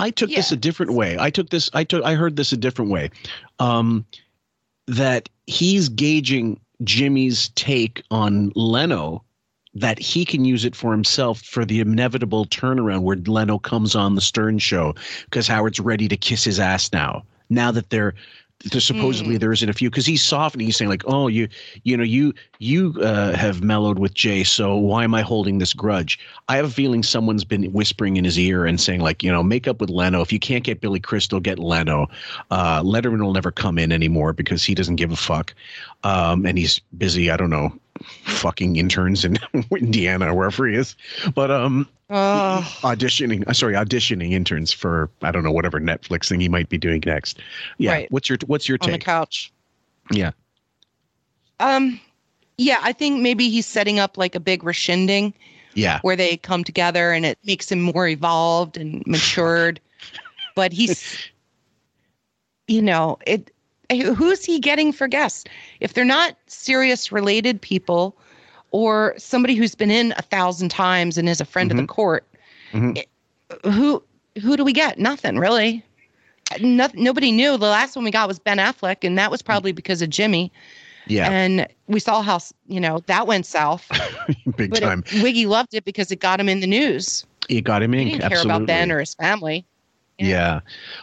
I 0.00 0.10
took 0.10 0.30
this 0.30 0.50
a 0.50 0.56
different 0.56 0.94
way. 0.94 1.16
I 1.18 1.30
took 1.30 1.50
this. 1.50 1.68
I 1.74 1.84
took. 1.84 2.02
I 2.04 2.14
heard 2.14 2.36
this 2.36 2.52
a 2.52 2.56
different 2.56 2.90
way. 2.90 3.10
Um, 3.58 4.06
that 4.86 5.28
he's 5.46 5.88
gauging 5.88 6.58
Jimmy's 6.82 7.50
take 7.50 8.02
on 8.10 8.50
Leno. 8.54 9.22
That 9.74 9.98
he 10.00 10.24
can 10.24 10.44
use 10.44 10.64
it 10.64 10.74
for 10.74 10.90
himself 10.90 11.40
for 11.42 11.64
the 11.64 11.80
inevitable 11.80 12.46
turnaround 12.46 13.02
where 13.02 13.16
Leno 13.16 13.58
comes 13.58 13.94
on 13.94 14.16
the 14.16 14.20
Stern 14.20 14.58
show 14.58 14.94
because 15.26 15.46
Howard's 15.46 15.78
ready 15.78 16.08
to 16.08 16.16
kiss 16.16 16.42
his 16.42 16.58
ass 16.58 16.92
now. 16.92 17.22
Now 17.50 17.70
that 17.70 17.90
they're 17.90 18.14
there's 18.64 18.84
supposedly 18.84 19.38
there 19.38 19.52
isn't 19.52 19.68
a 19.68 19.72
few 19.72 19.88
because 19.88 20.04
he's 20.04 20.22
softening. 20.22 20.66
He's 20.66 20.76
saying 20.76 20.90
like, 20.90 21.02
oh, 21.06 21.28
you 21.28 21.48
you 21.84 21.96
know 21.96 22.02
you 22.02 22.34
you 22.58 22.94
uh, 23.00 23.34
have 23.34 23.62
mellowed 23.62 23.98
with 23.98 24.12
Jay, 24.12 24.44
so 24.44 24.76
why 24.76 25.02
am 25.04 25.14
I 25.14 25.22
holding 25.22 25.58
this 25.58 25.72
grudge? 25.72 26.18
I 26.48 26.56
have 26.56 26.66
a 26.66 26.70
feeling 26.70 27.02
someone's 27.02 27.44
been 27.44 27.64
whispering 27.72 28.18
in 28.18 28.24
his 28.24 28.38
ear 28.38 28.66
and 28.66 28.78
saying 28.78 29.00
like, 29.00 29.22
you 29.22 29.32
know, 29.32 29.42
make 29.42 29.66
up 29.66 29.80
with 29.80 29.88
Leno. 29.88 30.20
If 30.20 30.30
you 30.30 30.38
can't 30.38 30.62
get 30.62 30.82
Billy 30.82 31.00
Crystal, 31.00 31.40
get 31.40 31.58
Leno. 31.58 32.08
Uh, 32.50 32.82
Letterman 32.82 33.22
will 33.22 33.32
never 33.32 33.50
come 33.50 33.78
in 33.78 33.92
anymore 33.92 34.34
because 34.34 34.62
he 34.62 34.74
doesn't 34.74 34.96
give 34.96 35.10
a 35.10 35.16
fuck, 35.16 35.54
um, 36.04 36.46
and 36.46 36.56
he's 36.58 36.80
busy. 36.96 37.30
I 37.30 37.36
don't 37.36 37.50
know, 37.50 37.72
fucking 38.24 38.76
interns 38.76 39.24
in 39.24 39.38
Indiana 39.70 40.32
or 40.32 40.34
wherever 40.34 40.66
he 40.66 40.74
is, 40.74 40.96
but 41.34 41.50
um, 41.50 41.88
Oh, 42.12 42.60
auditioning. 42.82 43.46
uh, 43.46 43.52
Sorry, 43.52 43.74
auditioning 43.74 44.32
interns 44.32 44.72
for 44.72 45.08
I 45.22 45.30
don't 45.30 45.44
know 45.44 45.52
whatever 45.52 45.80
Netflix 45.80 46.28
thing 46.28 46.40
he 46.40 46.48
might 46.48 46.68
be 46.68 46.76
doing 46.78 47.02
next. 47.06 47.38
Yeah, 47.78 47.92
Right. 47.92 48.10
what's 48.10 48.28
your 48.28 48.38
what's 48.46 48.68
your 48.68 48.78
on 48.80 48.90
the 48.90 48.98
couch. 48.98 49.52
Yeah. 50.10 50.32
Um, 51.60 52.00
yeah, 52.58 52.78
I 52.82 52.92
think 52.92 53.20
maybe 53.20 53.48
he's 53.48 53.66
setting 53.66 53.98
up 54.00 54.18
like 54.18 54.34
a 54.34 54.40
big 54.40 54.64
rescinding 54.64 55.34
Yeah. 55.74 56.00
where 56.02 56.16
they 56.16 56.36
come 56.38 56.64
together 56.64 57.12
and 57.12 57.24
it 57.24 57.38
makes 57.44 57.70
him 57.70 57.80
more 57.80 58.08
evolved 58.08 58.76
and 58.76 59.06
matured. 59.06 59.78
but 60.56 60.72
he's, 60.72 61.30
you 62.66 62.82
know, 62.82 63.18
it. 63.26 63.52
Who's 63.90 64.44
he 64.44 64.58
getting 64.58 64.92
for 64.92 65.08
guests? 65.08 65.44
If 65.80 65.94
they're 65.94 66.04
not 66.04 66.36
Sirius 66.46 67.10
related 67.12 67.60
people, 67.60 68.16
or 68.72 69.14
somebody 69.18 69.54
who's 69.56 69.74
been 69.74 69.90
in 69.90 70.12
a 70.16 70.22
thousand 70.22 70.68
times 70.68 71.18
and 71.18 71.28
is 71.28 71.40
a 71.40 71.44
friend 71.44 71.70
of 71.72 71.76
the 71.76 71.86
court, 71.86 72.24
Mhm. 72.72 72.98
it- 72.98 73.08
who 73.72 74.02
who 74.40 74.56
do 74.56 74.64
we 74.64 74.72
get? 74.72 74.98
Nothing 74.98 75.38
really. 75.38 75.84
No, 76.60 76.88
nobody 76.94 77.32
knew. 77.32 77.56
The 77.56 77.66
last 77.66 77.96
one 77.96 78.04
we 78.04 78.10
got 78.12 78.28
was 78.28 78.38
Ben 78.38 78.58
Affleck, 78.58 78.98
and 79.02 79.18
that 79.18 79.30
was 79.30 79.42
probably 79.42 79.72
because 79.72 80.02
of 80.02 80.08
Jimmy. 80.10 80.52
Yeah. 81.06 81.28
And 81.30 81.66
we 81.88 81.98
saw 81.98 82.22
how 82.22 82.38
you 82.68 82.78
know 82.78 83.00
that 83.06 83.26
went 83.26 83.44
south. 83.46 83.88
Big 84.56 84.70
But 84.70 84.80
time. 84.80 85.02
it, 85.10 85.22
Wiggy 85.22 85.46
loved 85.46 85.74
it 85.74 85.84
because 85.84 86.12
it 86.12 86.20
got 86.20 86.38
him 86.38 86.48
in 86.48 86.60
the 86.60 86.66
news. 86.68 87.24
You 87.48 87.60
got 87.60 87.82
him 87.82 87.92
in. 87.94 88.00
He 88.06 88.12
didn't 88.12 88.22
Absolutely. 88.24 88.48
care 88.50 88.56
about 88.56 88.66
Ben 88.66 88.92
or 88.92 89.00
his 89.00 89.14
family. 89.14 89.64
Yeah. 90.18 90.60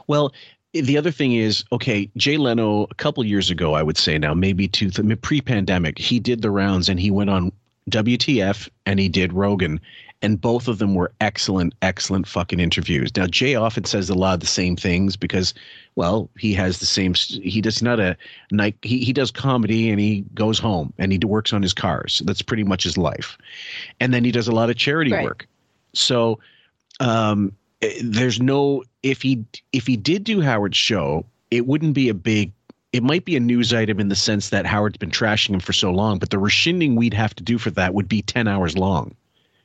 Well, 0.08 0.34
the 0.82 0.98
other 0.98 1.12
thing 1.12 1.34
is, 1.34 1.64
okay, 1.72 2.10
Jay 2.18 2.38
Leno, 2.38 2.84
a 2.84 2.96
couple 2.96 3.24
years 3.26 3.50
ago, 3.50 3.74
I 3.74 3.84
would 3.84 3.98
say 3.98 4.18
now, 4.18 4.34
maybe 4.34 4.68
two, 4.68 4.90
th- 4.90 5.22
pre-pandemic, 5.22 5.98
he 5.98 6.20
did 6.20 6.42
the 6.42 6.52
rounds 6.52 6.90
and 6.90 7.00
he 7.00 7.12
went 7.12 7.30
on 7.30 7.52
WTF 7.90 8.70
and 8.86 9.00
he 9.00 9.08
did 9.10 9.34
Rogan, 9.34 9.80
and 10.22 10.42
both 10.42 10.68
of 10.68 10.80
them 10.80 10.96
were 10.96 11.12
excellent, 11.22 11.74
excellent 11.82 12.28
fucking 12.28 12.60
interviews. 12.60 13.16
Now, 13.16 13.28
Jay 13.28 13.56
often 13.56 13.86
says 13.86 14.10
a 14.10 14.16
lot 14.16 14.34
of 14.34 14.40
the 14.40 14.48
same 14.48 14.76
things 14.76 15.16
because, 15.16 15.54
well, 15.96 16.30
he 16.38 16.54
has 16.54 16.80
the 16.80 16.86
same. 16.86 17.14
He 17.14 17.62
does 17.62 17.82
not 17.82 18.00
a 18.00 18.18
night. 18.52 18.76
He 18.82 19.04
he 19.06 19.14
does 19.14 19.32
comedy 19.32 19.90
and 19.90 20.00
he 20.00 20.26
goes 20.34 20.58
home 20.60 20.92
and 20.98 21.12
he 21.12 21.20
works 21.20 21.54
on 21.54 21.62
his 21.62 21.74
cars. 21.74 22.22
That's 22.26 22.42
pretty 22.42 22.64
much 22.64 22.84
his 22.84 22.98
life, 22.98 23.38
and 24.00 24.14
then 24.14 24.24
he 24.24 24.32
does 24.32 24.48
a 24.48 24.52
lot 24.54 24.70
of 24.70 24.76
charity 24.76 25.14
Right. 25.14 25.24
work. 25.24 25.48
So, 25.94 26.40
um, 27.00 27.54
Eh, 27.82 28.00
there's 28.04 28.42
no 28.42 28.84
if 29.04 29.22
he 29.22 29.44
if 29.74 29.88
he 29.88 29.98
did 29.98 30.24
do 30.24 30.42
Howard's 30.42 30.78
show, 30.78 31.26
it 31.52 31.68
wouldn't 31.68 31.94
be 31.94 32.10
a 32.10 32.14
big. 32.14 32.52
It 32.94 33.04
might 33.04 33.26
be 33.26 33.36
a 33.36 33.40
news 33.40 33.74
item 33.74 34.00
in 34.00 34.08
the 34.10 34.16
sense 34.16 34.50
that 34.50 34.66
Howard's 34.66 34.98
been 34.98 35.12
trashing 35.12 35.50
him 35.54 35.60
for 35.60 35.74
so 35.74 35.92
long, 35.92 36.20
but 36.20 36.30
the 36.30 36.40
rescinding 36.40 36.96
we'd 36.96 37.14
have 37.14 37.36
to 37.36 37.44
do 37.44 37.58
for 37.58 37.70
that 37.72 37.94
would 37.94 38.08
be 38.08 38.22
ten 38.22 38.48
hours 38.48 38.78
long, 38.78 39.14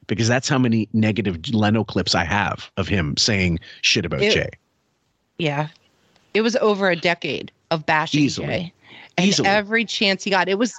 because 0.09 0.29
that's 0.29 0.49
how 0.49 0.59
many 0.59 0.89
negative 0.93 1.39
Leno 1.55 1.85
clips 1.85 2.15
I 2.15 2.25
have 2.25 2.71
of 2.77 2.89
him 2.89 3.17
saying 3.17 3.61
shit 3.81 4.05
about 4.05 4.23
It- 4.23 4.35
Jay. 4.35 4.51
Yeah. 5.39 5.69
It 6.35 6.43
was 6.43 6.57
over 6.57 6.91
a 6.91 6.97
decade 6.97 7.53
of 7.71 7.87
bashing 7.87 8.21
Easily. 8.21 8.47
Jay. 8.47 8.73
And 9.19 9.29
Easily. 9.29 9.49
every 9.49 9.85
chance 9.85 10.25
he 10.25 10.31
got. 10.31 10.49
It 10.49 10.59
was 10.59 10.75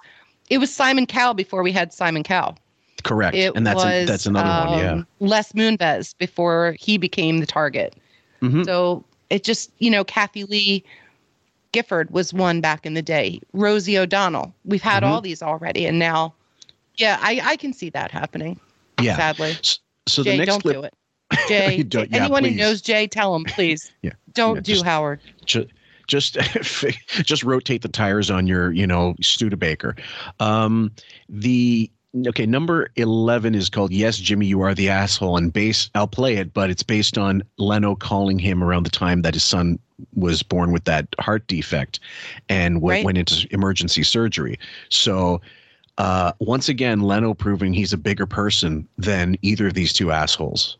it 0.49 0.57
was 0.57 0.71
Simon 0.73 1.05
Cowell 1.05 1.33
before 1.33 1.63
we 1.63 1.71
had 1.71 1.93
Simon 1.93 2.23
Cowell. 2.23 2.57
Correct, 3.03 3.35
It 3.35 3.53
and 3.55 3.65
that's 3.67 3.83
a, 3.83 4.05
that's 4.05 4.25
another 4.25 4.69
one. 4.71 4.79
Yeah. 4.79 4.91
um, 4.93 5.07
Les 5.19 5.51
Moonves 5.53 6.17
before 6.17 6.75
he 6.79 6.97
became 6.97 7.39
the 7.39 7.45
target. 7.45 7.95
Mhm. 8.41 8.65
So 8.65 9.03
it 9.29 9.43
just, 9.43 9.71
you 9.79 9.89
know, 9.91 10.03
Kathie 10.03 10.45
Lee 10.45 10.83
Gifford 11.71 12.11
was 12.11 12.33
one 12.33 12.61
back 12.61 12.85
in 12.85 12.93
the 12.93 13.01
day. 13.01 13.39
Rosie 13.53 13.97
O'Donnell. 13.97 14.53
We've 14.63 14.81
had 14.81 15.03
Mhm. 15.03 15.07
all 15.07 15.21
these 15.21 15.41
already, 15.41 15.85
and 15.85 15.97
now, 15.99 16.33
yeah, 16.97 17.17
I, 17.21 17.41
I 17.43 17.55
can 17.57 17.73
see 17.73 17.89
that 17.91 18.11
happening. 18.11 18.59
Yeah. 19.01 19.15
Sadly, 19.17 19.51
S- 19.51 19.79
So 20.07 20.23
Jay, 20.23 20.31
the 20.31 20.37
next 20.37 20.47
don't 20.51 20.61
clip, 20.61 20.75
do 20.75 20.83
it. 20.83 20.93
Jay, 21.47 21.83
yeah, 22.11 22.17
anyone 22.21 22.43
who 22.43 22.51
knows 22.51 22.81
Jay, 22.81 23.07
tell 23.07 23.35
him, 23.35 23.43
please. 23.45 23.91
Yeah. 24.03 24.11
Don't 24.33 24.55
Yeah, 24.55 24.61
do 24.61 24.71
just- 24.73 24.85
Howard. 24.85 25.19
ju- 25.45 25.67
just 26.07 26.33
just 27.23 27.43
rotate 27.43 27.81
the 27.81 27.87
tires 27.87 28.29
on 28.29 28.45
your 28.45 28.71
you 28.73 28.85
know 28.85 29.15
Studebaker. 29.21 29.95
Um, 30.39 30.91
the 31.29 31.89
okay 32.27 32.45
number 32.45 32.89
11 32.95 33.55
is 33.55 33.69
called 33.69 33.91
yes 33.91 34.17
jimmy 34.17 34.45
you 34.45 34.61
are 34.61 34.75
the 34.75 34.87
asshole 34.89 35.35
and 35.37 35.51
base 35.51 35.89
i'll 35.95 36.07
play 36.07 36.35
it 36.35 36.53
but 36.53 36.69
it's 36.69 36.83
based 36.83 37.17
on 37.17 37.41
leno 37.57 37.95
calling 37.95 38.37
him 38.37 38.63
around 38.63 38.83
the 38.83 38.89
time 38.91 39.23
that 39.23 39.33
his 39.33 39.43
son 39.43 39.79
was 40.13 40.43
born 40.43 40.71
with 40.71 40.83
that 40.83 41.07
heart 41.19 41.45
defect 41.47 41.99
and 42.49 42.75
w- 42.75 42.91
Right. 42.97 43.05
went 43.05 43.17
into 43.17 43.47
emergency 43.51 44.03
surgery 44.03 44.59
so 44.89 45.41
uh, 45.97 46.31
once 46.39 46.69
again 46.69 47.01
leno 47.01 47.33
proving 47.33 47.73
he's 47.73 47.93
a 47.93 47.97
bigger 47.97 48.25
person 48.27 48.87
than 48.97 49.35
either 49.41 49.67
of 49.67 49.73
these 49.73 49.91
two 49.93 50.11
assholes 50.11 50.77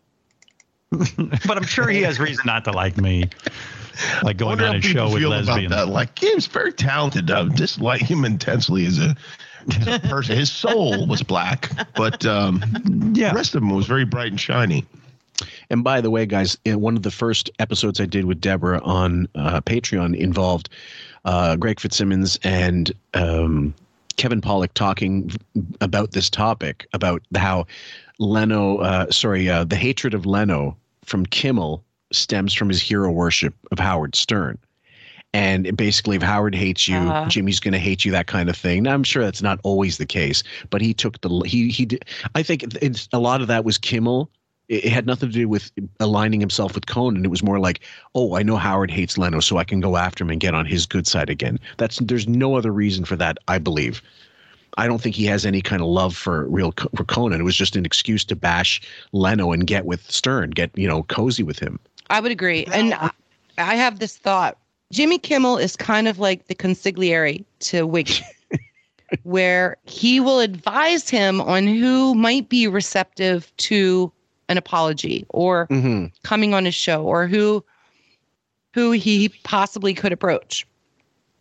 but 1.17 1.57
I'm 1.57 1.63
sure 1.63 1.89
he 1.89 2.03
has 2.03 2.19
reason 2.19 2.43
not 2.45 2.63
to 2.65 2.71
like 2.71 2.97
me. 2.97 3.23
Like 4.21 4.37
going 4.37 4.59
on 4.61 4.75
a 4.75 4.81
show 4.81 5.11
with 5.11 5.23
lesbians. 5.23 5.71
Like, 5.89 6.13
Gabe's 6.13 6.45
very 6.45 6.71
talented. 6.71 7.31
I 7.31 7.47
dislike 7.49 8.01
him 8.01 8.23
intensely 8.25 8.85
as 8.85 8.99
a, 8.99 9.15
as 9.87 9.99
person. 9.99 10.37
His 10.37 10.51
soul 10.51 11.07
was 11.07 11.23
black, 11.23 11.71
but 11.95 12.25
um, 12.25 12.61
Yeah. 13.13 13.29
the 13.29 13.35
rest 13.35 13.55
of 13.55 13.63
him 13.63 13.69
was 13.69 13.85
very 13.85 14.05
bright 14.05 14.29
and 14.31 14.39
shiny. 14.39 14.85
And 15.69 15.83
by 15.83 15.99
the 16.01 16.09
way, 16.11 16.25
guys, 16.25 16.57
one 16.65 16.95
of 16.95 17.03
the 17.03 17.11
first 17.11 17.49
episodes 17.59 17.99
I 17.99 18.05
did 18.05 18.25
with 18.25 18.39
Deborah 18.39 18.81
on 18.83 19.27
uh, 19.35 19.61
Patreon 19.61 20.15
involved 20.15 20.69
uh, 21.25 21.55
Greg 21.55 21.79
Fitzsimmons 21.79 22.37
and 22.43 22.91
um, 23.13 23.73
Kevin 24.17 24.41
Pollak 24.41 24.73
talking 24.73 25.31
about 25.81 26.11
this 26.11 26.29
topic 26.29 26.85
about 26.93 27.21
how 27.35 27.65
Leno, 28.19 28.77
uh, 28.77 29.09
sorry, 29.11 29.49
uh, 29.49 29.63
the 29.63 29.75
hatred 29.75 30.13
of 30.13 30.25
Leno 30.25 30.77
from 31.03 31.25
Kimmel 31.25 31.83
stems 32.11 32.53
from 32.53 32.69
his 32.69 32.79
hero 32.81 33.11
worship 33.11 33.55
of 33.71 33.79
Howard 33.79 34.15
Stern. 34.15 34.57
And 35.33 35.75
basically, 35.75 36.15
if 36.15 36.21
Howard 36.21 36.53
hates 36.53 36.87
you, 36.87 36.97
Uh-huh. 36.97 37.25
Jimmy's 37.27 37.59
going 37.59 37.71
to 37.73 37.79
hate 37.79 38.05
you. 38.05 38.11
That 38.11 38.27
kind 38.27 38.49
of 38.49 38.55
thing. 38.55 38.83
Now, 38.83 38.93
I'm 38.93 39.03
sure 39.03 39.23
that's 39.23 39.41
not 39.41 39.59
always 39.63 39.97
the 39.97 40.05
case, 40.05 40.43
but 40.69 40.81
he 40.81 40.93
took 40.93 41.19
the 41.21 41.29
he 41.45 41.69
he. 41.69 41.85
Did, 41.85 42.05
I 42.35 42.43
think 42.43 42.63
it's 42.81 43.09
a 43.13 43.19
lot 43.19 43.41
of 43.41 43.47
that 43.47 43.65
was 43.65 43.77
Kimmel 43.77 44.29
it 44.69 44.85
it 44.85 44.91
had 44.91 45.05
nothing 45.05 45.29
to 45.29 45.33
do 45.33 45.49
with 45.49 45.71
aligning 45.99 46.39
himself 46.39 46.75
with 46.75 46.85
Conan. 46.85 47.25
It 47.25 47.29
was 47.31 47.43
more 47.43 47.59
like, 47.59 47.81
oh, 48.15 48.35
I 48.35 48.43
know 48.43 48.55
Howard 48.57 48.91
hates 48.91 49.17
Leno, 49.17 49.39
so 49.39 49.57
I 49.57 49.63
can 49.63 49.81
go 49.81 49.97
after 49.97 50.23
him 50.23 50.29
and 50.29 50.39
get 50.39 50.53
on 50.55 50.65
his 50.65 50.85
good 50.85 51.07
side 51.07 51.29
again. 51.29 51.59
That's 51.77 51.97
there's 51.99 52.27
no 52.27 52.55
other 52.55 52.71
reason 52.71 53.03
for 53.05 53.15
that, 53.17 53.37
I 53.47 53.57
believe. 53.57 54.01
I 54.77 54.87
don't 54.87 55.01
think 55.01 55.15
he 55.15 55.25
has 55.25 55.45
any 55.45 55.61
kind 55.61 55.81
of 55.81 55.87
love 55.87 56.15
for 56.15 56.47
real 56.47 56.73
for 56.95 57.03
Conan. 57.03 57.39
It 57.39 57.43
was 57.43 57.55
just 57.55 57.75
an 57.75 57.85
excuse 57.85 58.23
to 58.25 58.35
bash 58.35 58.81
Leno 59.11 59.51
and 59.51 59.67
get 59.67 59.85
with 59.85 60.09
Stern, 60.09 60.51
get 60.51 60.71
you 60.75 60.87
know 60.87 61.03
cozy 61.03 61.43
with 61.43 61.59
him. 61.59 61.79
I 62.09 62.19
would 62.19 62.31
agree. 62.31 62.65
And 62.71 62.93
I- 62.93 63.11
I 63.59 63.75
have 63.75 63.99
this 63.99 64.17
thought. 64.17 64.57
Jimmy 64.93 65.17
Kimmel 65.17 65.57
is 65.57 65.75
kind 65.75 66.07
of 66.07 66.19
like 66.19 66.45
the 66.47 66.53
consigliere 66.55 67.43
to 67.61 67.87
Wiggy, 67.87 68.21
where 69.23 69.75
he 69.85 70.19
will 70.19 70.39
advise 70.39 71.09
him 71.09 71.41
on 71.41 71.65
who 71.65 72.13
might 72.13 72.47
be 72.47 72.67
receptive 72.67 73.51
to 73.57 74.11
an 74.49 74.57
apology 74.57 75.25
or 75.29 75.65
Mm-hmm. 75.71 76.05
coming 76.23 76.53
on 76.53 76.65
his 76.65 76.75
show 76.75 77.03
or 77.03 77.25
who 77.27 77.65
who 78.75 78.91
he 78.91 79.29
possibly 79.43 79.93
could 79.95 80.11
approach. 80.13 80.67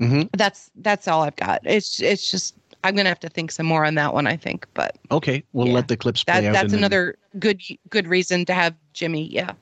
Mhm. 0.00 0.30
That's 0.34 0.70
that's 0.76 1.06
all 1.06 1.22
I've 1.22 1.36
got. 1.36 1.60
It's 1.64 2.00
it's 2.00 2.30
just 2.30 2.54
I'm 2.84 2.96
gonna 2.96 3.10
have 3.10 3.20
to 3.20 3.28
think 3.28 3.52
some 3.52 3.66
more 3.66 3.84
on 3.84 3.96
that 3.96 4.14
one. 4.14 4.26
I 4.26 4.36
think, 4.36 4.66
but 4.72 4.96
Okay, 5.10 5.42
we'll 5.52 5.66
Yeah. 5.68 5.74
let 5.74 5.88
the 5.88 5.96
clips 5.98 6.24
play 6.24 6.40
that 6.40 6.44
out. 6.48 6.52
that's 6.54 6.62
and 6.64 6.72
then- 6.72 6.78
another 6.80 7.16
good 7.38 7.60
good 7.90 8.06
reason 8.08 8.46
to 8.46 8.54
have 8.54 8.74
Jimmy. 8.94 9.26
Yeah. 9.30 9.52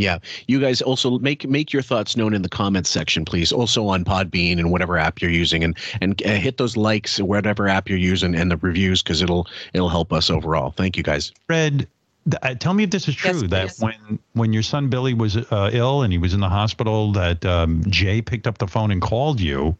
Yeah, 0.00 0.18
you 0.46 0.58
guys 0.60 0.80
also 0.80 1.18
make 1.18 1.46
make 1.46 1.74
your 1.74 1.82
thoughts 1.82 2.16
known 2.16 2.32
in 2.32 2.40
the 2.40 2.48
comments 2.48 2.88
section, 2.88 3.26
please. 3.26 3.52
Also 3.52 3.86
on 3.86 4.02
Podbean 4.02 4.58
and 4.58 4.72
whatever 4.72 4.96
app 4.96 5.20
you're 5.20 5.30
using, 5.30 5.62
and 5.62 5.76
and 6.00 6.22
uh, 6.24 6.30
hit 6.30 6.56
those 6.56 6.74
likes, 6.74 7.20
whatever 7.20 7.68
app 7.68 7.86
you're 7.88 7.98
using, 7.98 8.34
and 8.34 8.50
the 8.50 8.56
reviews 8.56 9.02
because 9.02 9.20
it'll 9.20 9.46
it'll 9.74 9.90
help 9.90 10.10
us 10.12 10.30
overall. 10.30 10.70
Thank 10.70 10.96
you 10.96 11.02
guys. 11.02 11.32
Fred, 11.46 11.86
th- 12.30 12.38
uh, 12.42 12.54
tell 12.54 12.72
me 12.72 12.84
if 12.84 12.90
this 12.90 13.08
is 13.08 13.22
Yes, 13.22 13.40
true. 13.40 13.48
that 13.48 13.68
please. 13.68 13.80
when 13.80 14.18
when 14.32 14.52
your 14.54 14.62
son 14.62 14.88
Billy 14.88 15.12
was 15.12 15.36
uh, 15.36 15.70
ill 15.72 16.00
and 16.02 16.10
he 16.12 16.18
was 16.18 16.32
in 16.32 16.40
the 16.40 16.48
hospital, 16.48 17.12
that 17.12 17.44
um, 17.44 17.82
Jay 17.88 18.22
picked 18.22 18.46
up 18.46 18.56
the 18.56 18.66
phone 18.68 18.90
and 18.90 19.02
called 19.02 19.38
you, 19.38 19.76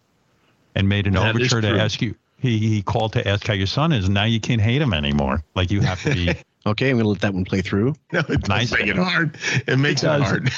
and 0.75 0.87
made 0.87 1.07
an 1.07 1.15
That 1.15 1.35
is 1.41 1.51
overture 1.53 1.63
to 1.63 1.81
ask 1.81 2.03
you. 2.03 2.15
He 2.37 2.59
he 2.59 2.83
called 2.83 3.15
to 3.15 3.27
ask 3.27 3.47
how 3.47 3.55
your 3.55 3.67
son 3.67 3.91
is. 3.93 4.05
and 4.05 4.15
Now 4.15 4.25
you 4.25 4.39
can't 4.41 4.61
hate 4.61 4.83
him 4.83 4.93
anymore. 4.93 5.43
Like 5.55 5.71
you 5.71 5.81
have 5.81 6.03
to 6.03 6.13
be. 6.13 6.35
Okay, 6.67 6.91
I'm 6.91 6.99
gonna 6.99 7.09
let 7.09 7.21
that 7.23 7.33
one 7.33 7.45
play 7.47 7.63
through. 7.63 7.95
No, 8.13 8.19
it 8.21 8.27
does 8.43 8.49
Nice. 8.49 8.73
make 8.73 8.87
it 8.89 8.97
hard. 8.97 9.37
It 9.67 9.79
makes 9.79 10.03
it, 10.03 10.07
does. 10.07 10.23
hard. 10.23 10.53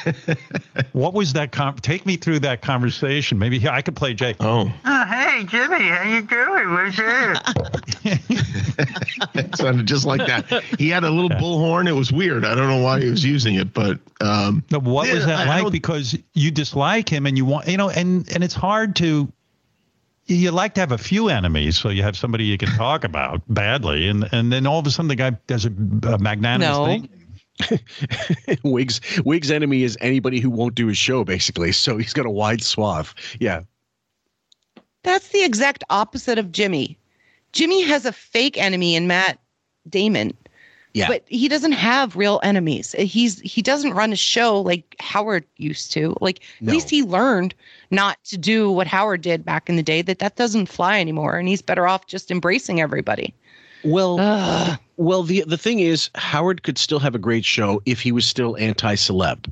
what 0.93 1.15
was 1.15 1.33
that? 1.35 1.53
Com- 1.53 1.77
take 1.77 2.07
me 2.07 2.17
through 2.17 2.41
that 2.41 2.61
conversation. 2.63 3.39
Maybe 3.39 3.69
I 3.69 3.83
could 3.83 3.95
play 3.95 4.13
Jay. 4.15 4.35
oh, 4.41 4.73
Oh, 4.85 5.05
hey, 5.05 5.45
Jimmy, 5.45 5.89
how 5.89 6.03
you 6.03 6.23
doing? 6.23 6.73
What's 6.73 6.99
up? 6.99 7.83
it 9.35 9.57
sounded 9.57 9.87
just 9.87 10.05
like 10.05 10.27
that. 10.27 10.65
He 10.79 10.89
had 10.89 11.05
a 11.05 11.11
little 11.11 11.31
bullhorn. 11.31 11.89
It 11.89 11.93
was 11.93 12.11
weird. 12.13 12.45
I 12.45 12.55
don't 12.55 12.69
know 12.69 12.83
why 12.83 13.01
he 13.01 13.09
was 13.11 13.25
using 13.25 13.55
it, 13.57 13.73
but 13.73 13.99
um, 14.21 14.65
No, 14.71 14.79
what 14.81 15.11
was 15.13 15.25
that 15.27 15.41
I- 15.41 15.43
I 15.45 15.47
like? 15.47 15.63
don't- 15.65 15.73
Because 15.73 16.17
you 16.35 16.51
dislike 16.51 17.09
him 17.09 17.27
and 17.27 17.37
you 17.37 17.45
want, 17.45 17.69
you 17.69 17.77
know, 17.77 17.91
and 17.91 18.29
and 18.35 18.43
it's 18.43 18.55
hard 18.55 18.97
to. 18.97 19.33
You 20.27 20.51
like 20.53 20.75
to 20.75 20.81
have 20.81 20.93
a 20.93 20.99
few 20.99 21.29
enemies, 21.29 21.77
so 21.77 21.89
you 21.89 22.03
have 22.03 22.17
somebody 22.17 22.45
you 22.45 22.57
can 22.59 22.69
talk 22.77 23.05
about 23.05 23.43
badly, 23.49 24.09
and 24.09 24.29
and 24.33 24.53
then 24.53 24.67
all 24.67 24.79
of 24.79 24.87
a 24.87 24.91
sudden 24.91 25.09
the 25.09 25.17
guy 25.17 25.31
does 25.47 25.65
a, 25.65 25.69
a 25.69 26.19
magnanimous 26.19 26.77
No. 26.77 26.87
thing. 26.87 27.09
Wig's 28.65 29.01
Wig's 29.25 29.51
enemy 29.51 29.83
is 29.83 29.99
anybody 30.01 30.41
who 30.41 30.51
won't 30.51 30.75
do 30.75 30.87
his 30.87 30.99
show, 30.99 31.25
basically. 31.25 31.73
So 31.73 31.97
he's 31.99 32.13
got 32.13 32.27
a 32.27 32.31
wide 32.31 32.63
swath. 32.63 33.15
Yeah. 33.41 33.63
That's 35.03 35.29
the 35.29 35.43
exact 35.45 35.83
opposite 35.91 36.39
of 36.39 36.53
Jimmy. 36.53 36.97
Jimmy 37.53 37.83
has 37.83 38.07
a 38.07 38.13
fake 38.13 38.57
enemy 38.57 38.95
in 38.95 39.07
Matt 39.07 39.39
Damon. 39.89 40.33
Yeah. 40.95 41.09
But 41.09 41.25
he 41.27 41.49
doesn't 41.49 41.73
have 41.73 42.17
real 42.17 42.39
enemies. 42.43 42.93
He's 42.99 43.41
he 43.41 43.63
doesn't 43.63 43.95
run 43.95 44.13
a 44.13 44.17
show 44.17 44.61
like 44.61 44.95
Howard 45.01 45.45
used 45.57 45.91
to. 45.93 46.15
Like 46.21 46.41
No. 46.61 46.71
at 46.71 46.75
least 46.75 46.91
he 46.91 47.03
learned 47.03 47.55
not 47.91 48.23
to 48.25 48.37
do 48.37 48.71
what 48.71 48.87
Howard 48.87 49.23
did 49.23 49.45
back 49.45 49.69
in 49.69 49.77
the 49.77 49.83
day. 49.83 50.03
That 50.03 50.19
that 50.19 50.37
doesn't 50.37 50.67
fly 50.67 51.01
anymore, 51.01 51.39
and 51.39 51.49
he's 51.49 51.63
better 51.63 51.87
off 51.87 52.07
just 52.07 52.31
embracing 52.31 52.81
everybody. 52.81 53.35
Well, 53.85 54.21
Ugh. 54.21 54.79
well, 54.99 55.23
the 55.23 55.45
the 55.47 55.57
thing 55.59 55.81
is, 55.81 56.11
Howard 56.15 56.63
could 56.63 56.79
still 56.79 57.01
have 57.01 57.15
a 57.15 57.19
great 57.19 57.45
show 57.45 57.81
if 57.87 58.01
he 58.01 58.13
was 58.13 58.27
still 58.27 58.57
anti-celeb, 58.59 59.51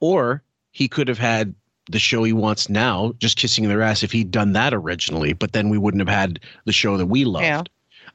or 0.00 0.42
he 0.70 0.88
could 0.88 1.06
have 1.08 1.18
had 1.18 1.54
the 1.90 1.98
show 1.98 2.22
he 2.22 2.32
wants 2.32 2.68
now, 2.68 3.12
just 3.18 3.36
kissing 3.36 3.68
their 3.68 3.82
ass, 3.82 4.02
if 4.02 4.12
he'd 4.12 4.30
done 4.30 4.52
that 4.52 4.72
originally. 4.72 5.32
But 5.32 5.52
then 5.52 5.68
we 5.68 5.78
wouldn't 5.78 6.00
have 6.00 6.16
had 6.16 6.40
the 6.64 6.72
show 6.72 6.96
that 6.96 7.06
we 7.06 7.24
loved. 7.24 7.44
Yeah. 7.44 7.62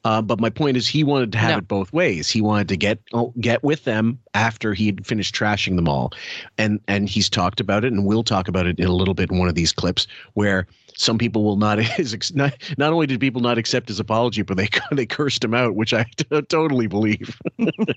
Uh, 0.04 0.22
but 0.22 0.40
my 0.40 0.50
point 0.50 0.78
is, 0.78 0.88
he 0.88 1.04
wanted 1.04 1.32
to 1.34 1.38
have 1.38 1.52
No. 1.52 1.58
it 1.58 1.68
both 1.68 1.92
ways. 1.92 2.30
He 2.30 2.40
wanted 2.42 2.70
to 2.70 2.78
get 2.78 3.00
oh, 3.14 3.34
get 3.40 3.64
with 3.64 3.84
them 3.84 4.20
after 4.34 4.74
he 4.74 4.86
had 4.86 5.06
finished 5.06 5.36
trashing 5.36 5.76
them 5.76 5.88
all, 5.90 6.14
and 6.58 6.80
and 6.88 7.10
he's 7.10 7.30
talked 7.30 7.60
about 7.60 7.84
it, 7.84 7.92
and 7.92 8.06
we'll 8.06 8.24
talk 8.24 8.48
about 8.48 8.66
it 8.68 8.80
in 8.80 8.86
a 8.88 8.92
little 8.94 9.14
bit 9.14 9.32
in 9.32 9.38
one 9.38 9.50
of 9.50 9.56
these 9.56 9.74
clips 9.74 10.08
where 10.34 10.66
some 10.96 11.18
people 11.18 11.44
will 11.44 11.58
not 11.58 11.78
his 11.82 12.34
not 12.34 12.54
not 12.78 12.94
only 12.94 13.06
did 13.08 13.20
people 13.20 13.42
not 13.42 13.58
accept 13.58 13.88
his 13.90 14.00
apology, 14.00 14.44
but 14.44 14.56
they 14.56 14.70
they 14.92 15.06
cursed 15.06 15.44
him 15.44 15.54
out, 15.54 15.76
which 15.76 15.94
I 15.94 16.04
t- 16.16 16.42
totally 16.44 16.88
believe. 16.88 17.38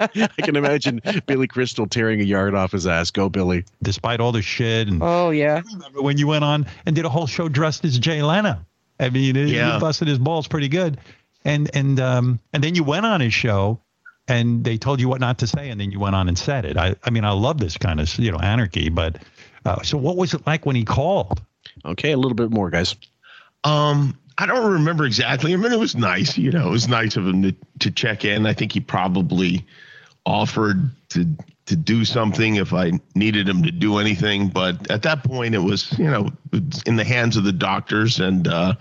I 0.01 0.09
can 0.43 0.57
imagine 0.57 1.01
Billy 1.27 1.47
Crystal 1.47 1.87
tearing 1.87 2.21
a 2.21 2.25
yard 2.25 2.55
off 2.55 2.73
his 2.73 2.87
ass. 2.87 3.11
Go 3.11 3.29
Billy! 3.29 3.65
Despite 3.83 4.21
all 4.21 4.33
the 4.33 4.43
shit, 4.43 4.89
and 4.89 5.01
Oh 5.03 5.31
yeah. 5.31 5.61
remember 5.73 6.03
when 6.03 6.19
you 6.19 6.27
went 6.27 6.45
on 6.45 6.67
and 6.87 6.97
did 6.97 7.05
a 7.05 7.09
whole 7.11 7.27
show 7.27 7.49
dressed 7.49 7.85
as 7.85 7.99
Jay 7.99 8.23
Leno. 8.23 8.59
I 8.99 9.09
mean, 9.09 9.35
it, 9.37 9.49
Yeah. 9.49 9.75
you 9.75 9.81
busted 9.81 10.09
his 10.09 10.19
balls 10.19 10.47
pretty 10.47 10.69
good, 10.69 10.99
and 11.45 11.71
and 11.75 12.01
um 12.01 12.41
and 12.53 12.63
then 12.63 12.75
you 12.75 12.85
went 12.85 13.07
on 13.07 13.21
his 13.21 13.35
show, 13.35 13.81
and 14.29 14.65
they 14.65 14.79
told 14.79 15.01
you 15.01 15.09
what 15.09 15.21
not 15.21 15.39
to 15.39 15.47
say, 15.47 15.71
and 15.71 15.81
then 15.81 15.91
you 15.91 16.01
went 16.01 16.15
on 16.15 16.29
and 16.29 16.39
said 16.39 16.65
it. 16.65 16.77
I 16.77 16.95
I 17.05 17.11
mean, 17.11 17.25
I 17.25 17.33
love 17.33 17.59
this 17.59 17.77
kind 17.77 18.01
of 18.01 18.19
you 18.19 18.33
know 18.33 18.39
anarchy, 18.39 18.89
but 18.89 19.23
uh, 19.65 19.83
so 19.83 19.99
what 19.99 20.17
was 20.17 20.35
it 20.35 20.47
like 20.47 20.67
when 20.67 20.77
he 20.77 20.85
called? 20.85 21.43
Okay, 21.85 22.13
a 22.13 22.17
little 22.17 22.35
bit 22.35 22.51
more, 22.51 22.71
guys. 22.71 22.97
Um, 23.65 24.19
I 24.39 24.47
don't 24.47 24.73
remember 24.73 25.05
exactly. 25.05 25.53
I 25.53 25.57
mean, 25.57 25.73
it 25.73 25.79
was 25.79 25.95
nice. 25.95 26.39
You 26.39 26.51
know, 26.51 26.69
it 26.69 26.71
was 26.71 26.89
nice 26.89 27.17
of 27.17 27.27
him 27.27 27.43
to, 27.43 27.55
to 27.81 27.91
check 27.91 28.25
in. 28.25 28.47
I 28.47 28.55
think 28.55 28.73
he 28.73 28.81
probably 28.81 29.67
offered 30.25 30.91
to 31.11 31.27
to 31.67 31.77
do 31.77 32.05
something 32.05 32.57
if 32.57 32.73
I 32.73 32.93
needed 33.15 33.49
him 33.49 33.63
to 33.63 33.71
do 33.71 33.99
anything. 33.99 34.49
But 34.49 34.91
at 34.91 35.03
that 35.03 35.23
point, 35.23 35.55
it 35.55 35.59
was 35.59 35.97
you 35.99 36.11
know 36.11 36.29
in 36.87 36.97
the 36.97 37.05
hands 37.05 37.37
of 37.37 37.45
the 37.45 37.53
doctors, 37.53 38.19
and 38.19 38.49
uh, 38.49 38.75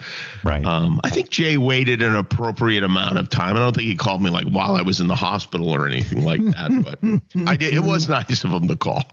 right. 0.43 0.65
Um, 0.65 0.99
I 1.03 1.09
think 1.09 1.30
Jay 1.30 1.57
waited 1.57 2.01
an 2.01 2.15
appropriate 2.15 2.84
amount 2.84 3.17
of 3.17 3.30
time. 3.30 3.55
I 3.55 3.59
don't 3.59 3.75
think 3.75 3.88
he 3.88 3.95
called 3.95 4.21
me 4.21 4.30
like 4.30 4.47
while 4.47 4.75
I 4.75 4.82
was 4.82 4.99
in 4.99 5.07
the 5.07 5.15
hospital 5.15 5.69
or 5.69 5.88
anything 5.88 6.23
like 6.23 6.41
that. 6.41 6.84
But 6.84 7.47
I 7.47 7.55
did. 7.55 7.73
It 7.73 7.82
was 7.82 8.09
nice 8.09 8.43
of 8.43 8.51
him 8.51 8.67
to 8.67 8.75
call. 8.75 9.03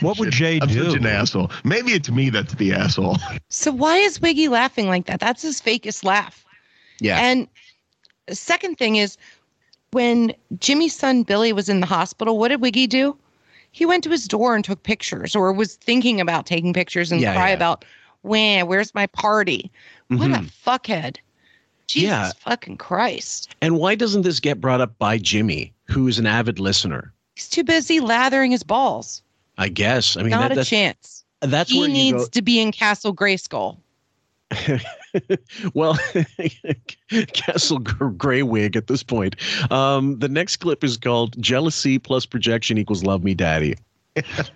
What 0.00 0.18
would 0.18 0.30
Jay 0.30 0.60
I'm 0.62 0.68
do? 0.68 0.90
such 0.90 1.00
an 1.00 1.06
asshole. 1.06 1.50
Maybe 1.64 1.92
it's 1.92 2.10
me 2.10 2.30
that's 2.30 2.54
the 2.54 2.72
asshole. 2.72 3.16
So 3.48 3.72
why 3.72 3.96
is 3.96 4.20
Wiggy 4.20 4.48
laughing 4.48 4.86
like 4.86 5.06
that? 5.06 5.20
That's 5.20 5.42
his 5.42 5.60
fakest 5.60 6.04
laugh. 6.04 6.44
Yeah. 7.00 7.18
And 7.18 7.48
the 8.26 8.34
second 8.34 8.76
thing 8.76 8.96
is 8.96 9.16
when 9.92 10.34
Jimmy's 10.58 10.94
son 10.94 11.22
Billy 11.22 11.52
was 11.52 11.68
in 11.68 11.80
the 11.80 11.86
hospital, 11.86 12.38
what 12.38 12.48
did 12.48 12.60
Wiggy 12.60 12.86
do? 12.86 13.16
He 13.72 13.86
went 13.86 14.02
to 14.04 14.10
his 14.10 14.26
door 14.26 14.54
and 14.54 14.64
took 14.64 14.82
pictures 14.82 15.36
or 15.36 15.52
was 15.52 15.76
thinking 15.76 16.20
about 16.20 16.46
taking 16.46 16.72
pictures 16.72 17.12
and 17.12 17.20
Yeah, 17.20 17.34
cry 17.34 17.48
yeah. 17.48 17.54
about, 17.54 17.84
when, 18.22 18.66
where's 18.66 18.94
my 18.94 19.06
party? 19.06 19.70
What 20.08 20.30
a 20.30 20.34
Mhm. 20.34 20.50
fuckhead. 20.66 21.16
Jesus 21.86 22.10
Yeah. 22.10 22.32
fucking 22.40 22.76
Christ. 22.78 23.54
And 23.62 23.76
why 23.78 23.94
doesn't 23.94 24.22
this 24.22 24.40
get 24.40 24.60
brought 24.60 24.80
up 24.80 24.98
by 24.98 25.16
Jimmy, 25.18 25.72
who's 25.84 26.18
an 26.18 26.26
avid 26.26 26.58
listener? 26.58 27.12
He's 27.34 27.48
too 27.48 27.64
busy 27.64 28.00
lathering 28.00 28.50
his 28.50 28.62
balls. 28.62 29.22
I 29.58 29.68
guess. 29.68 30.16
I 30.16 30.20
mean, 30.22 30.30
Not 30.30 30.40
that, 30.40 30.52
a 30.52 30.54
that's, 30.56 30.68
chance. 30.68 31.24
that's 31.40 31.70
he 31.70 31.86
needs 31.88 32.24
go. 32.24 32.26
to 32.26 32.42
be 32.42 32.60
in 32.60 32.72
Castle 32.72 33.14
Grayskull. 33.14 33.76
well, 35.74 35.98
Castle 37.32 37.78
Gr- 37.78 38.08
Grey 38.08 38.42
Wig 38.42 38.76
at 38.76 38.86
this 38.86 39.02
point. 39.02 39.36
Um, 39.72 40.18
the 40.18 40.28
next 40.28 40.56
clip 40.56 40.84
is 40.84 40.96
called 40.96 41.40
"Jealousy 41.42 41.98
plus 41.98 42.26
Projection 42.26 42.78
equals 42.78 43.02
Love 43.04 43.24
Me, 43.24 43.34
Daddy." 43.34 43.74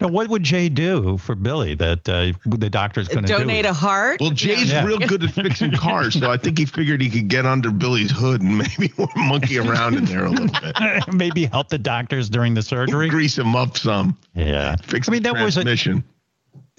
Now, 0.00 0.08
what 0.08 0.28
would 0.28 0.42
Jay 0.42 0.68
do 0.68 1.16
for 1.18 1.36
Billy 1.36 1.76
that 1.76 2.08
uh, 2.08 2.32
the 2.46 2.68
doctor's 2.68 3.06
going 3.06 3.24
to 3.24 3.32
do? 3.32 3.38
Donate 3.38 3.64
a 3.64 3.72
heart. 3.72 4.20
Well, 4.20 4.30
Jay's 4.30 4.72
Yeah. 4.72 4.84
real 4.84 4.98
good 4.98 5.22
at 5.22 5.30
fixing 5.30 5.70
cars, 5.70 6.18
so 6.18 6.32
I 6.32 6.36
think 6.36 6.58
he 6.58 6.64
figured 6.66 7.00
he 7.00 7.08
could 7.08 7.28
get 7.28 7.46
under 7.46 7.70
Billy's 7.70 8.10
hood 8.10 8.42
and 8.42 8.58
maybe 8.58 8.92
monkey 9.14 9.58
around 9.58 9.94
in 9.94 10.04
there 10.06 10.24
a 10.24 10.30
little 10.30 10.48
bit. 10.48 11.14
Maybe 11.14 11.44
help 11.44 11.68
the 11.68 11.78
doctors 11.78 12.28
during 12.28 12.54
the 12.54 12.62
surgery. 12.62 13.08
Grease 13.08 13.38
him 13.38 13.54
up 13.54 13.78
some. 13.78 14.18
Yeah. 14.34 14.74
Fix 14.82 15.08
I 15.08 15.12
mean, 15.12 15.22
the 15.22 15.32
that 15.32 15.44
was 15.44 15.56
a 15.56 15.62
transmission. 15.62 16.02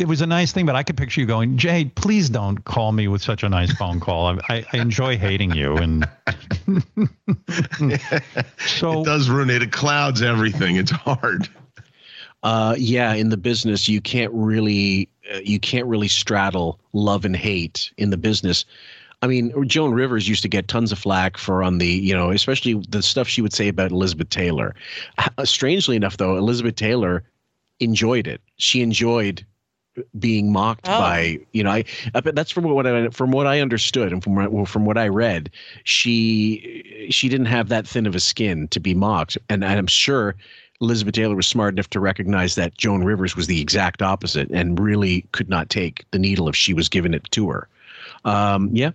It 0.04 0.08
was 0.10 0.20
a 0.20 0.28
nice 0.28 0.51
thing, 0.51 0.66
but 0.66 0.76
I 0.76 0.84
could 0.84 0.97
picture 0.97 1.22
you 1.22 1.28
going, 1.28 1.58
Jay, 1.58 1.86
please 1.86 2.30
don't 2.30 2.66
call 2.66 2.91
me 2.91 3.08
with 3.08 3.22
such 3.22 3.41
a 3.41 3.47
nice 3.47 3.72
phone 3.72 4.01
call. 4.01 4.38
I, 4.38 4.38
I, 4.49 4.66
I 4.74 4.78
enjoy 4.80 5.18
hating 5.18 5.51
you, 5.51 5.78
and 5.78 6.06
so 8.68 8.99
it 8.99 9.06
does 9.06 9.30
ruin 9.30 9.49
it. 9.49 9.64
It 9.64 9.72
clouds 9.72 10.22
everything. 10.22 10.76
It's 10.76 10.91
hard. 10.91 11.47
Uh, 12.43 12.76
yeah, 12.78 13.14
in 13.14 13.30
the 13.30 13.38
business, 13.38 13.88
you 13.88 14.01
can't 14.01 14.34
really 14.34 15.08
uh, 15.34 15.38
you 15.38 15.58
can't 15.58 15.86
really 15.88 16.10
straddle 16.10 16.82
love 16.91 17.24
and 17.24 17.38
hate 17.38 17.89
in 17.97 18.10
the 18.10 18.18
business. 18.18 18.66
I 19.22 19.28
mean, 19.28 19.54
Joan 19.70 19.93
Rivers 19.93 20.28
used 20.28 20.41
to 20.41 20.49
get 20.49 20.68
tons 20.68 20.91
of 20.91 20.99
flack 20.99 21.38
for 21.38 21.64
on 21.64 21.78
the, 21.78 21.88
you 21.88 22.14
know, 22.14 22.30
especially 22.32 22.74
the 22.89 23.01
stuff 23.01 23.30
she 23.30 23.41
would 23.41 23.54
say 23.54 23.70
about 23.70 23.91
Elizabeth 23.91 24.28
Taylor. 24.28 24.76
Uh, 25.18 25.45
strangely 25.45 25.95
enough, 25.95 26.18
though, 26.18 26.36
Elizabeth 26.36 26.76
Taylor 26.76 27.24
enjoyed 27.80 28.28
it. 28.28 28.41
She 28.58 28.82
enjoyed 28.82 29.45
being 30.17 30.51
mocked 30.51 30.87
Oh. 30.87 30.99
by, 30.99 31.39
you 31.51 31.63
know, 31.63 31.71
I, 31.71 31.83
I 32.15 32.21
but 32.21 32.35
that's 32.35 32.51
from 32.51 32.63
what 32.65 32.87
I 32.87 33.09
from 33.09 33.31
what 33.31 33.45
I 33.47 33.59
understood 33.61 34.11
and 34.11 34.23
from 34.23 34.35
what, 34.35 34.67
from 34.67 34.85
what 34.85 34.97
I 34.97 35.07
read, 35.07 35.49
she 35.83 37.07
she 37.11 37.29
didn't 37.29 37.45
have 37.47 37.69
that 37.69 37.87
thin 37.87 38.05
of 38.05 38.15
a 38.15 38.19
skin 38.19 38.67
to 38.69 38.79
be 38.79 38.93
mocked, 38.93 39.37
and 39.49 39.63
I'm 39.63 39.87
sure 39.87 40.35
Elizabeth 40.81 41.13
Taylor 41.13 41.35
was 41.35 41.47
smart 41.47 41.73
enough 41.75 41.89
to 41.91 41.99
recognize 41.99 42.55
that 42.55 42.77
Joan 42.77 43.03
Rivers 43.03 43.35
was 43.35 43.47
the 43.47 43.61
exact 43.61 44.01
opposite 44.01 44.49
and 44.51 44.79
really 44.79 45.25
could 45.31 45.47
not 45.49 45.69
take 45.69 46.05
the 46.11 46.19
needle 46.19 46.49
if 46.49 46.55
she 46.55 46.73
was 46.73 46.89
given 46.89 47.13
it 47.13 47.23
to 47.31 47.49
her. 47.49 47.67
Um, 48.25 48.69
yeah, 48.73 48.91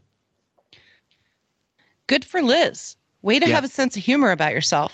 Good 2.06 2.24
for 2.24 2.42
Liz. 2.42 2.96
Way 3.22 3.38
to 3.38 3.48
Yeah. 3.48 3.54
have 3.54 3.64
a 3.64 3.68
sense 3.68 3.96
of 3.96 4.02
humor 4.02 4.30
about 4.30 4.52
yourself. 4.52 4.92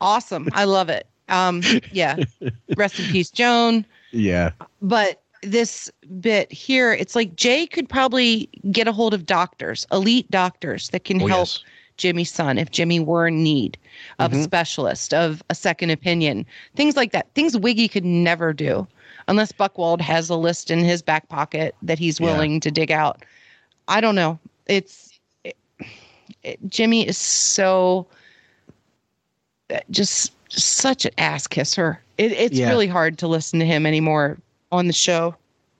Awesome. 0.00 0.48
I 0.52 0.64
love 0.64 0.88
it. 0.88 1.06
Um, 1.28 1.62
yeah. 1.92 2.16
Rest 2.76 2.98
in 3.00 3.06
peace, 3.06 3.30
Joan. 3.30 3.84
Yeah, 4.16 4.52
But 4.80 5.20
this 5.42 5.90
bit 6.20 6.50
here, 6.50 6.92
it's 6.92 7.14
like 7.14 7.36
Jay 7.36 7.66
could 7.66 7.88
probably 7.88 8.48
get 8.70 8.88
a 8.88 8.92
hold 8.92 9.12
of 9.14 9.26
doctors, 9.26 9.86
elite 9.92 10.30
doctors 10.30 10.88
that 10.90 11.04
can 11.04 11.20
Oh, 11.22 11.26
help 11.26 11.48
yes. 11.48 11.64
Jimmy's 11.98 12.32
son 12.32 12.58
if 12.58 12.70
Jimmy 12.70 12.98
were 13.00 13.28
in 13.28 13.42
need 13.42 13.76
of 14.18 14.32
a 14.32 14.36
Mhm. 14.36 14.44
specialist, 14.44 15.12
of 15.14 15.42
a 15.50 15.54
second 15.54 15.90
opinion, 15.90 16.46
things 16.74 16.96
like 16.96 17.12
that. 17.12 17.26
Things 17.34 17.56
Wiggy 17.56 17.88
could 17.88 18.04
never 18.04 18.52
do 18.52 18.86
unless 19.28 19.52
Buchwald 19.52 20.00
has 20.00 20.30
a 20.30 20.36
list 20.36 20.70
in 20.70 20.78
his 20.80 21.02
back 21.02 21.28
pocket 21.28 21.74
that 21.82 21.98
he's 21.98 22.18
Yeah. 22.18 22.26
willing 22.32 22.60
to 22.60 22.70
dig 22.70 22.90
out. 22.90 23.24
I 23.88 24.00
don't 24.00 24.14
know. 24.14 24.38
It's 24.66 25.18
it, 25.44 25.56
it- 26.42 26.58
Jimmy 26.68 27.06
is 27.06 27.18
so 27.18 28.06
uh, 29.72 29.80
just 29.90 30.32
such 30.48 31.04
an 31.04 31.12
ass 31.18 31.46
kisser. 31.46 32.00
It, 32.18 32.32
it's 32.32 32.58
Yeah. 32.58 32.70
really 32.70 32.86
hard 32.86 33.18
to 33.18 33.28
listen 33.28 33.58
to 33.60 33.66
him 33.66 33.86
anymore 33.86 34.38
on 34.72 34.86
the 34.86 34.92
show. 34.92 35.34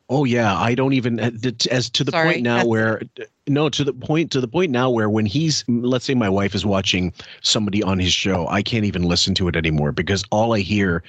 Oh 0.08 0.24
yeah, 0.24 0.56
I 0.56 0.76
don't 0.76 0.92
even 0.92 1.18
uh, 1.18 1.30
as 1.70 1.90
to 1.90 2.04
the 2.04 2.12
Sorry, 2.12 2.34
point 2.34 2.42
now 2.44 2.64
where 2.64 3.02
no 3.48 3.68
to 3.68 3.82
the 3.82 3.92
point 3.92 4.30
to 4.32 4.40
the 4.40 4.46
point 4.46 4.70
now 4.70 4.88
where 4.88 5.10
when 5.10 5.26
he's 5.26 5.64
let's 5.66 6.04
say 6.04 6.14
my 6.14 6.28
wife 6.28 6.54
is 6.54 6.64
watching 6.64 7.12
somebody 7.42 7.82
on 7.82 7.98
his 7.98 8.12
show, 8.12 8.46
I 8.46 8.62
can't 8.62 8.84
even 8.84 9.02
listen 9.02 9.34
to 9.34 9.48
it 9.48 9.56
anymore 9.56 9.90
because 9.90 10.22
all 10.30 10.54
I 10.54 10.60
hear 10.60 11.02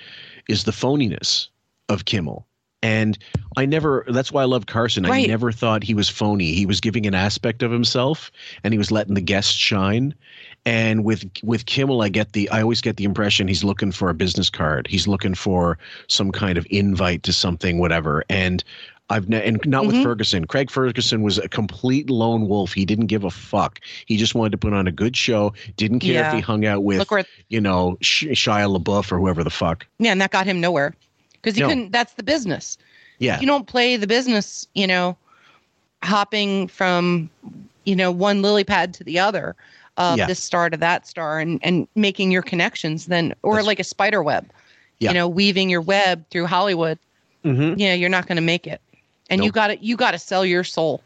is 0.49 0.63
the 0.63 0.71
phoniness 0.71 1.47
of 1.89 2.05
Kimmel. 2.05 2.47
And 2.81 3.19
I 3.55 3.65
never 3.67 4.03
that's 4.07 4.31
why 4.31 4.41
I 4.41 4.45
love 4.45 4.65
Carson. 4.65 5.05
I 5.05 5.27
never 5.27 5.51
thought 5.51 5.83
he 5.83 5.93
was 5.93 6.09
phony. 6.09 6.53
He 6.53 6.65
was 6.65 6.81
giving 6.81 7.05
an 7.05 7.13
aspect 7.13 7.61
of 7.61 7.71
himself 7.71 8.31
and 8.63 8.73
he 8.73 8.79
was 8.79 8.91
letting 8.91 9.13
the 9.13 9.21
guests 9.21 9.53
shine. 9.53 10.15
And 10.67 11.05
with 11.05 11.23
with 11.43 11.65
Kimmel, 11.65 12.01
I 12.01 12.09
get 12.09 12.33
the 12.33 12.49
I 12.49 12.61
always 12.61 12.81
get 12.81 12.97
the 12.97 13.05
impression 13.05 13.47
he's 13.47 13.63
looking 13.63 13.93
for 13.93 14.09
a 14.09 14.13
business 14.13 14.49
card. 14.49 14.85
He's 14.85 15.07
looking 15.07 15.33
for 15.33 15.77
some 16.07 16.29
kind 16.29 16.57
of 16.57 16.67
invite 16.69 17.23
to 17.23 17.31
something, 17.31 17.79
whatever. 17.79 18.25
And 18.29 18.61
I've 19.09 19.29
ne- 19.29 19.47
and 19.47 19.61
not 19.65 19.85
with 19.87 19.95
Mhm. 19.95 20.03
Ferguson. 20.03 20.45
Craig 20.45 20.69
Ferguson 20.69 21.21
was 21.21 21.37
a 21.37 21.47
complete 21.47 22.09
lone 22.09 22.49
wolf. 22.49 22.73
He 22.73 22.83
didn't 22.83 23.05
give 23.05 23.23
a 23.23 23.29
fuck. 23.31 23.79
He 24.07 24.17
just 24.17 24.35
wanted 24.35 24.51
to 24.51 24.57
put 24.57 24.73
on 24.73 24.87
a 24.87 24.91
good 24.91 25.15
show. 25.15 25.53
Didn't 25.77 25.99
care 25.99 26.27
if 26.27 26.33
he 26.33 26.41
hung 26.41 26.65
out 26.65 26.83
with 26.83 27.09
where 27.09 27.23
you 27.47 27.61
know 27.61 27.97
Sh- 28.01 28.25
Shia 28.33 28.67
LaBeouf 28.77 29.09
or 29.09 29.19
whoever 29.19 29.45
the 29.45 29.49
fuck. 29.49 29.87
Yeah, 29.99 30.11
and 30.11 30.19
that 30.19 30.31
got 30.31 30.45
him 30.45 30.59
nowhere 30.59 30.93
because 31.41 31.55
he 31.55 31.61
No. 31.61 31.69
couldn't. 31.69 31.93
That's 31.93 32.15
the 32.15 32.23
business. 32.23 32.77
Yeah, 33.19 33.39
You 33.39 33.47
don't 33.47 33.65
play 33.67 33.95
the 33.95 34.05
business, 34.05 34.67
you 34.75 34.85
know, 34.85 35.15
hopping 36.03 36.67
from, 36.67 37.29
you 37.85 37.95
know, 37.95 38.11
one 38.11 38.41
lily 38.41 38.63
pad 38.65 38.93
to 38.95 39.03
the 39.03 39.17
other, 39.17 39.55
of 39.97 40.17
Yeah. 40.17 40.27
this 40.27 40.41
star 40.43 40.69
to 40.69 40.77
that 40.77 41.07
star, 41.07 41.39
and 41.39 41.59
and 41.63 41.87
making 41.95 42.31
your 42.31 42.41
connections. 42.43 43.07
Then, 43.07 43.33
or 43.43 43.53
That's- 43.55 43.67
like 43.67 43.79
a 43.79 43.83
spider 43.83 44.23
web, 44.23 44.45
Yeah. 44.99 45.09
you 45.09 45.13
know, 45.15 45.27
weaving 45.27 45.69
your 45.69 45.81
web 45.81 46.23
through 46.29 46.45
Hollywood. 46.47 46.97
Mhm. 47.45 47.75
Yeah, 47.77 47.93
you're 47.93 48.09
not 48.09 48.27
going 48.27 48.35
to 48.37 48.41
make 48.41 48.67
it, 48.67 48.81
and 49.29 49.43
you 49.43 49.51
got 49.51 49.67
to 49.67 49.77
you 49.85 49.95
got 49.95 50.11
to 50.11 50.19
sell 50.19 50.45
your 50.45 50.63
soul 50.63 51.01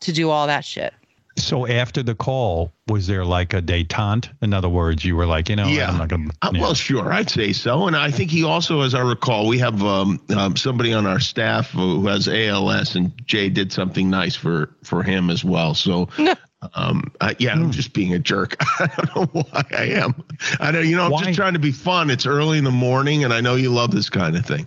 to 0.00 0.12
do 0.12 0.30
all 0.30 0.46
that 0.46 0.64
shit. 0.64 0.92
so 1.38 1.66
after 1.66 2.02
the 2.02 2.14
call, 2.14 2.72
was 2.88 3.06
there 3.08 3.22
like 3.22 3.52
a 3.52 3.60
detente? 3.60 4.30
In 4.40 4.54
other 4.54 4.70
words, 4.70 5.04
you 5.04 5.14
were 5.16 5.26
like, 5.26 5.50
you 5.50 5.56
know, 5.56 5.66
Yeah. 5.68 5.90
I'm 5.90 5.98
not 5.98 6.08
going 6.08 6.30
Uh, 6.40 6.50
Well, 6.54 6.72
sure, 6.72 7.12
I'd 7.12 7.28
say 7.28 7.52
so. 7.52 7.86
And 7.86 7.94
I 7.94 8.10
think 8.10 8.30
he 8.30 8.42
also, 8.42 8.80
as 8.80 8.94
I 8.94 9.00
recall, 9.00 9.46
we 9.46 9.58
have 9.58 9.82
um, 9.82 10.18
um, 10.34 10.56
somebody 10.56 10.94
on 10.94 11.06
our 11.06 11.20
staff 11.20 11.70
who 11.72 12.06
has 12.06 12.26
ALS, 12.26 12.96
and 12.96 13.12
Jay 13.26 13.50
did 13.50 13.70
something 13.70 14.08
nice 14.08 14.34
for 14.34 14.70
for 14.82 15.02
him 15.02 15.28
as 15.28 15.44
well. 15.44 15.74
So, 15.74 16.08
um, 16.74 17.12
uh, 17.20 17.34
yeah, 17.38 17.52
I'm 17.52 17.70
just 17.70 17.92
being 17.92 18.14
a 18.14 18.18
jerk. 18.18 18.56
I 18.60 18.88
don't 19.14 19.34
know 19.34 19.42
why 19.42 19.64
I 19.72 19.84
am. 19.84 20.14
I 20.60 20.70
know 20.70 20.80
you 20.80 20.96
know 20.96 21.04
I'm 21.04 21.10
Why? 21.10 21.24
just 21.24 21.36
trying 21.36 21.52
to 21.52 21.58
be 21.58 21.72
fun. 21.72 22.10
It's 22.10 22.26
early 22.26 22.58
in 22.58 22.64
the 22.64 22.70
morning, 22.70 23.24
and 23.24 23.32
I 23.32 23.40
know 23.40 23.54
you 23.54 23.70
love 23.70 23.90
this 23.90 24.08
kind 24.08 24.36
of 24.36 24.44
thing. 24.44 24.66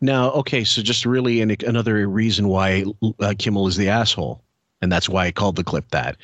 Now, 0.00 0.30
okay, 0.30 0.64
so 0.64 0.80
just 0.80 1.04
really 1.04 1.40
an, 1.40 1.56
another 1.66 2.08
reason 2.08 2.48
why 2.48 2.84
uh, 3.20 3.34
Kimmel 3.36 3.66
is 3.66 3.76
the 3.76 3.88
asshole, 3.88 4.42
and 4.80 4.92
that's 4.92 5.08
why 5.08 5.26
I 5.26 5.32
called 5.32 5.56
the 5.56 5.64
clip 5.64 5.90
that. 5.90 6.16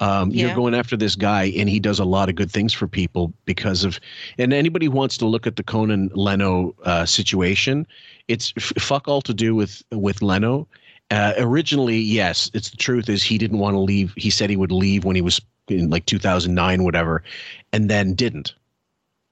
Um, 0.00 0.30
You're 0.30 0.54
going 0.54 0.74
after 0.74 0.96
this 0.96 1.14
guy, 1.14 1.44
and 1.56 1.68
he 1.68 1.78
does 1.78 2.00
a 2.00 2.04
lot 2.04 2.28
of 2.28 2.34
good 2.34 2.50
things 2.50 2.72
for 2.72 2.88
people 2.88 3.32
because 3.44 3.84
of. 3.84 4.00
And 4.36 4.52
anybody 4.52 4.86
who 4.86 4.92
wants 4.92 5.16
to 5.18 5.26
look 5.26 5.46
at 5.46 5.56
the 5.56 5.62
Conan 5.62 6.10
Leno 6.14 6.74
uh, 6.84 7.06
situation, 7.06 7.86
it's 8.26 8.52
f- 8.56 8.72
fuck 8.78 9.06
all 9.06 9.22
to 9.22 9.32
do 9.32 9.54
with 9.54 9.82
with 9.92 10.22
Leno. 10.22 10.66
Uh, 11.10 11.34
originally, 11.38 11.98
yes, 11.98 12.50
it's 12.54 12.70
the 12.70 12.76
truth 12.76 13.08
is 13.08 13.22
he 13.22 13.38
didn't 13.38 13.58
want 13.58 13.74
to 13.74 13.80
leave. 13.80 14.12
He 14.16 14.30
said 14.30 14.48
he 14.48 14.56
would 14.56 14.72
leave 14.72 15.04
when 15.04 15.16
he 15.16 15.22
was 15.22 15.40
in 15.68 15.90
like 15.90 16.06
2009, 16.06 16.84
whatever, 16.84 17.22
and 17.72 17.90
then 17.90 18.14
didn't 18.14 18.54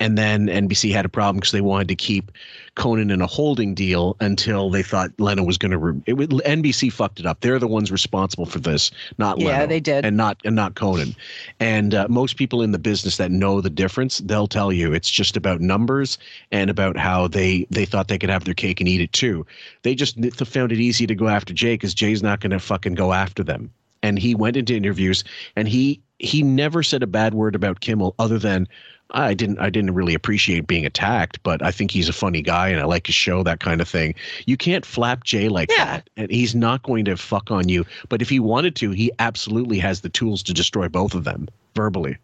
and 0.01 0.16
then 0.16 0.46
NBC 0.46 0.92
had 0.92 1.05
a 1.05 1.09
problem 1.09 1.36
because 1.36 1.53
they 1.53 1.61
wanted 1.61 1.88
to 1.88 1.96
keep 1.96 2.30
Conan 2.76 3.11
in 3.11 3.20
a 3.20 3.26
holding 3.26 3.74
deal 3.74 4.16
until 4.20 4.70
they 4.70 4.82
thought 4.82 5.11
Leno 5.18 5.42
was 5.42 5.59
going 5.59 5.72
to. 5.72 5.78
Re- 5.78 6.03
it, 6.07 6.16
NBC 6.16 6.92
fucked 6.92 7.18
it 7.18 7.26
up. 7.26 7.40
They're 7.40 7.59
the 7.59 7.66
ones 7.66 7.90
responsible 7.90 8.46
for 8.46 8.61
this, 8.61 8.90
not 9.18 9.38
Lena. 9.38 9.51
Yeah, 9.51 9.57
Leno. 9.57 9.68
they 9.68 9.80
did. 9.80 10.05
and 10.05 10.16
not 10.16 10.38
and 10.44 10.55
not 10.55 10.76
Conan. 10.76 11.16
And 11.59 11.94
uh, 11.94 12.07
most 12.09 12.36
people 12.36 12.62
in 12.62 12.70
the 12.70 12.78
business 12.78 13.16
that 13.16 13.30
know 13.32 13.61
the 13.61 13.70
difference, 13.70 14.18
they'll 14.18 14.46
tell 14.46 14.72
you 14.72 14.92
it's 14.92 15.11
just 15.11 15.36
about 15.36 15.61
numbers 15.61 16.18
and 16.53 16.70
about 16.70 16.96
how 16.96 17.26
they 17.26 17.66
they 17.70 17.84
thought 17.84 18.09
they 18.09 18.18
could 18.18 18.30
have 18.30 18.44
their 18.44 18.55
cake 18.55 18.80
and 18.80 18.88
eat 18.88 19.01
it 19.01 19.12
too. 19.12 19.44
They 19.82 19.94
just 19.94 20.16
found 20.46 20.72
it 20.72 20.80
easy 20.80 21.07
to 21.07 21.14
go 21.14 21.28
after 21.28 21.53
Jay 21.53 21.74
because 21.74 21.94
Jay's 21.94 22.22
not 22.22 22.40
going 22.40 22.53
to 22.53 22.61
fucking 22.61 22.94
go 22.94 23.12
after 23.12 23.42
them. 23.42 23.70
And 24.03 24.16
he 24.16 24.36
went 24.36 24.57
into 24.57 24.76
interviews 24.76 25.24
and 25.57 25.66
he 25.66 26.01
he 26.18 26.42
never 26.42 26.82
said 26.82 27.03
a 27.03 27.07
bad 27.07 27.34
word 27.34 27.55
about 27.55 27.80
Kimmel 27.80 28.14
other 28.18 28.38
than 28.38 28.68
I 29.12 29.32
didn't 29.32 29.59
I 29.59 29.70
didn't 29.70 29.94
really 29.94 30.14
appreciate 30.14 30.66
being 30.66 30.84
attacked, 30.84 31.42
but 31.42 31.62
I 31.62 31.70
think 31.70 31.90
he's 31.90 32.09
a 32.09 32.12
funny 32.12 32.42
guy 32.42 32.68
and 32.68 32.78
I 32.80 32.84
like 32.84 33.06
his 33.06 33.14
show, 33.14 33.42
that 33.42 33.61
kind 33.61 33.80
of 33.80 33.88
thing. 33.88 34.14
You 34.46 34.56
can't 34.56 34.84
flap 34.84 35.24
Jay 35.24 35.48
like 35.48 35.70
that. 35.70 36.11
And 36.16 36.30
he's 36.30 36.54
not 36.54 36.82
going 36.82 37.04
to 37.06 37.16
fuck 37.16 37.50
on 37.50 37.68
you. 37.68 37.86
But 38.11 38.20
if 38.20 38.28
he 38.28 38.38
wanted 38.38 38.76
to, 38.76 38.90
he 38.90 39.11
absolutely 39.18 39.78
has 39.78 40.02
the 40.02 40.11
tools 40.11 40.42
to 40.44 40.52
destroy 40.52 40.88
both 40.88 41.14
of 41.14 41.24
them 41.24 41.48
verbally. 41.74 42.18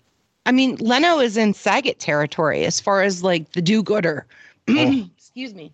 I 0.46 0.52
mean, 0.52 0.76
Leno 0.76 1.20
is 1.20 1.38
in 1.38 1.54
Saget 1.54 2.00
territory 2.00 2.66
as 2.66 2.80
far 2.80 3.02
as 3.02 3.22
like 3.22 3.52
the 3.52 3.62
do-gooder. 3.62 4.26
Excuse 4.68 5.54
me. 5.54 5.72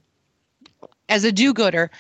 As 1.09 1.25
a 1.25 1.33
do-gooder, 1.33 1.91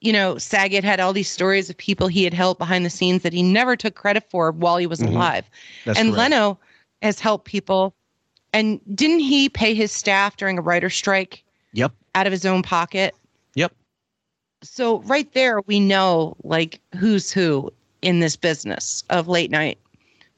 you 0.00 0.12
know, 0.12 0.38
Saget 0.38 0.84
had 0.84 1.00
all 1.00 1.12
these 1.12 1.30
stories 1.30 1.68
of 1.68 1.76
people 1.76 2.06
he 2.06 2.22
had 2.22 2.32
helped 2.34 2.60
behind 2.60 2.86
the 2.86 2.90
scenes 2.90 3.22
that 3.22 3.32
he 3.32 3.42
never 3.42 3.74
took 3.74 3.96
credit 3.96 4.22
for 4.30 4.52
while 4.52 4.76
he 4.76 4.86
was 4.86 5.00
Mhm. 5.00 5.08
alive. 5.08 5.50
That's 5.84 5.98
and 5.98 6.12
correct. 6.14 6.30
Leno 6.30 6.58
has 7.02 7.18
helped 7.18 7.44
people. 7.44 7.92
And 8.52 8.80
didn't 8.94 9.20
he 9.20 9.48
pay 9.48 9.74
his 9.74 9.92
staff 9.92 10.36
during 10.36 10.58
a 10.58 10.62
writer's 10.62 10.94
strike 10.94 11.42
Yep. 11.72 11.92
out 12.14 12.26
of 12.26 12.32
his 12.32 12.44
own 12.44 12.62
pocket? 12.62 13.14
Yep. 13.54 13.72
So 14.62 15.00
right 15.02 15.32
there, 15.32 15.60
we 15.62 15.80
know 15.80 16.36
like 16.44 16.80
who's 16.96 17.32
who 17.32 17.72
in 18.02 18.20
this 18.20 18.36
business 18.36 19.04
of 19.10 19.28
late 19.28 19.50
night. 19.50 19.78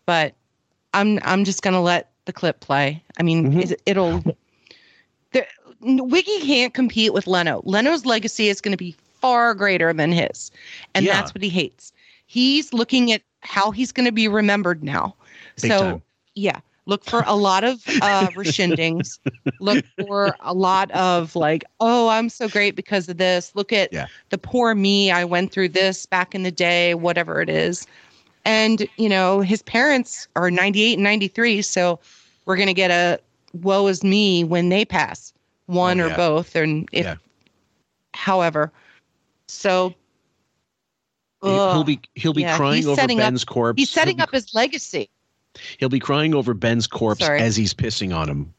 But 0.07 0.35
I'm 0.93 1.19
I'm 1.23 1.45
just 1.45 1.63
gonna 1.63 1.83
let 1.83 2.11
the 2.27 2.33
clip 2.33 2.61
play. 2.61 3.03
I 3.19 3.23
mean, 3.23 3.51
Mm-hmm. 3.51 3.61
it, 3.61 3.83
it'll. 3.87 4.23
The, 5.33 5.47
Wiggy 5.81 6.41
can't 6.41 6.73
compete 6.73 7.13
with 7.13 7.27
Leno. 7.27 7.61
Leno's 7.65 8.07
legacy 8.07 8.49
is 8.49 8.61
going 8.63 8.73
to 8.73 8.79
be 8.79 8.93
far 9.21 9.53
greater 9.55 9.93
than 9.93 10.13
his, 10.13 10.51
and 10.95 11.05
Yeah. 11.05 11.13
that's 11.13 11.35
what 11.35 11.43
he 11.43 11.51
hates. 11.51 11.93
He's 12.27 12.73
looking 12.73 13.13
at 13.13 13.21
how 13.41 13.71
he's 13.71 13.93
going 13.93 14.07
to 14.07 14.13
be 14.13 14.27
remembered 14.29 14.83
now. 14.83 15.15
Big 15.61 15.71
so 15.73 15.81
time. 15.83 16.03
yeah, 16.37 16.61
look 16.87 17.05
for 17.05 17.23
a 17.27 17.35
lot 17.37 17.65
of 17.65 17.83
uh, 18.03 18.31
rescindings. 18.35 19.19
look 19.61 19.85
for 19.97 20.37
a 20.41 20.53
lot 20.53 20.91
of 20.91 21.35
like, 21.37 21.65
oh, 21.81 22.09
I'm 22.09 22.29
so 22.29 22.49
great 22.49 22.77
because 22.77 23.09
of 23.09 23.17
this. 23.19 23.53
Look 23.55 23.73
at 23.73 23.93
Yeah. 23.93 24.07
the 24.31 24.39
poor 24.39 24.75
me. 24.75 25.11
I 25.11 25.25
went 25.25 25.53
through 25.53 25.71
this 25.71 26.07
back 26.07 26.35
in 26.35 26.43
the 26.43 26.51
day, 26.51 26.95
whatever 26.95 27.41
it 27.41 27.49
is. 27.49 27.87
And, 28.45 28.87
you 28.99 29.09
know, 29.09 29.41
his 29.41 29.63
parents 29.63 30.29
are 30.37 30.51
98 30.51 30.95
and 30.95 31.03
93. 31.03 31.63
So 31.63 31.99
we're 32.45 32.57
going 32.57 32.69
to 32.69 32.75
get 32.75 32.91
a 32.91 33.19
woe 33.55 33.87
is 33.87 34.05
me 34.05 34.45
when 34.45 34.69
they 34.69 34.85
pass, 34.85 35.33
one 35.67 36.01
Oh, 36.01 36.05
or 36.05 36.09
yeah. 36.11 36.17
both. 36.17 36.55
And 36.55 36.87
if, 36.93 37.07
Yeah. 37.07 37.15
however, 38.13 38.71
so. 39.49 39.95
He- 41.43 41.51
He'll 41.51 41.85
be 41.85 42.01
he'll 42.15 42.33
be 42.33 42.41
Yeah, 42.43 42.57
crying 42.57 42.87
over 42.87 42.95
setting 42.97 43.21
up- 43.21 43.27
Ben's 43.27 43.45
corpse. 43.45 43.79
He's 43.79 43.91
setting 43.91 44.17
he'll 44.17 44.23
up 44.25 44.33
his 44.33 44.55
legacy. 44.55 45.11
Be, 45.55 45.61
he'll 45.79 45.89
be 45.89 46.01
crying 46.01 46.35
over 46.35 46.55
Ben's 46.55 46.87
corpse 46.87 47.25
Sorry. 47.25 47.41
as 47.41 47.57
he's 47.57 47.75
pissing 47.75 48.15
on 48.15 48.29
him. 48.29 48.55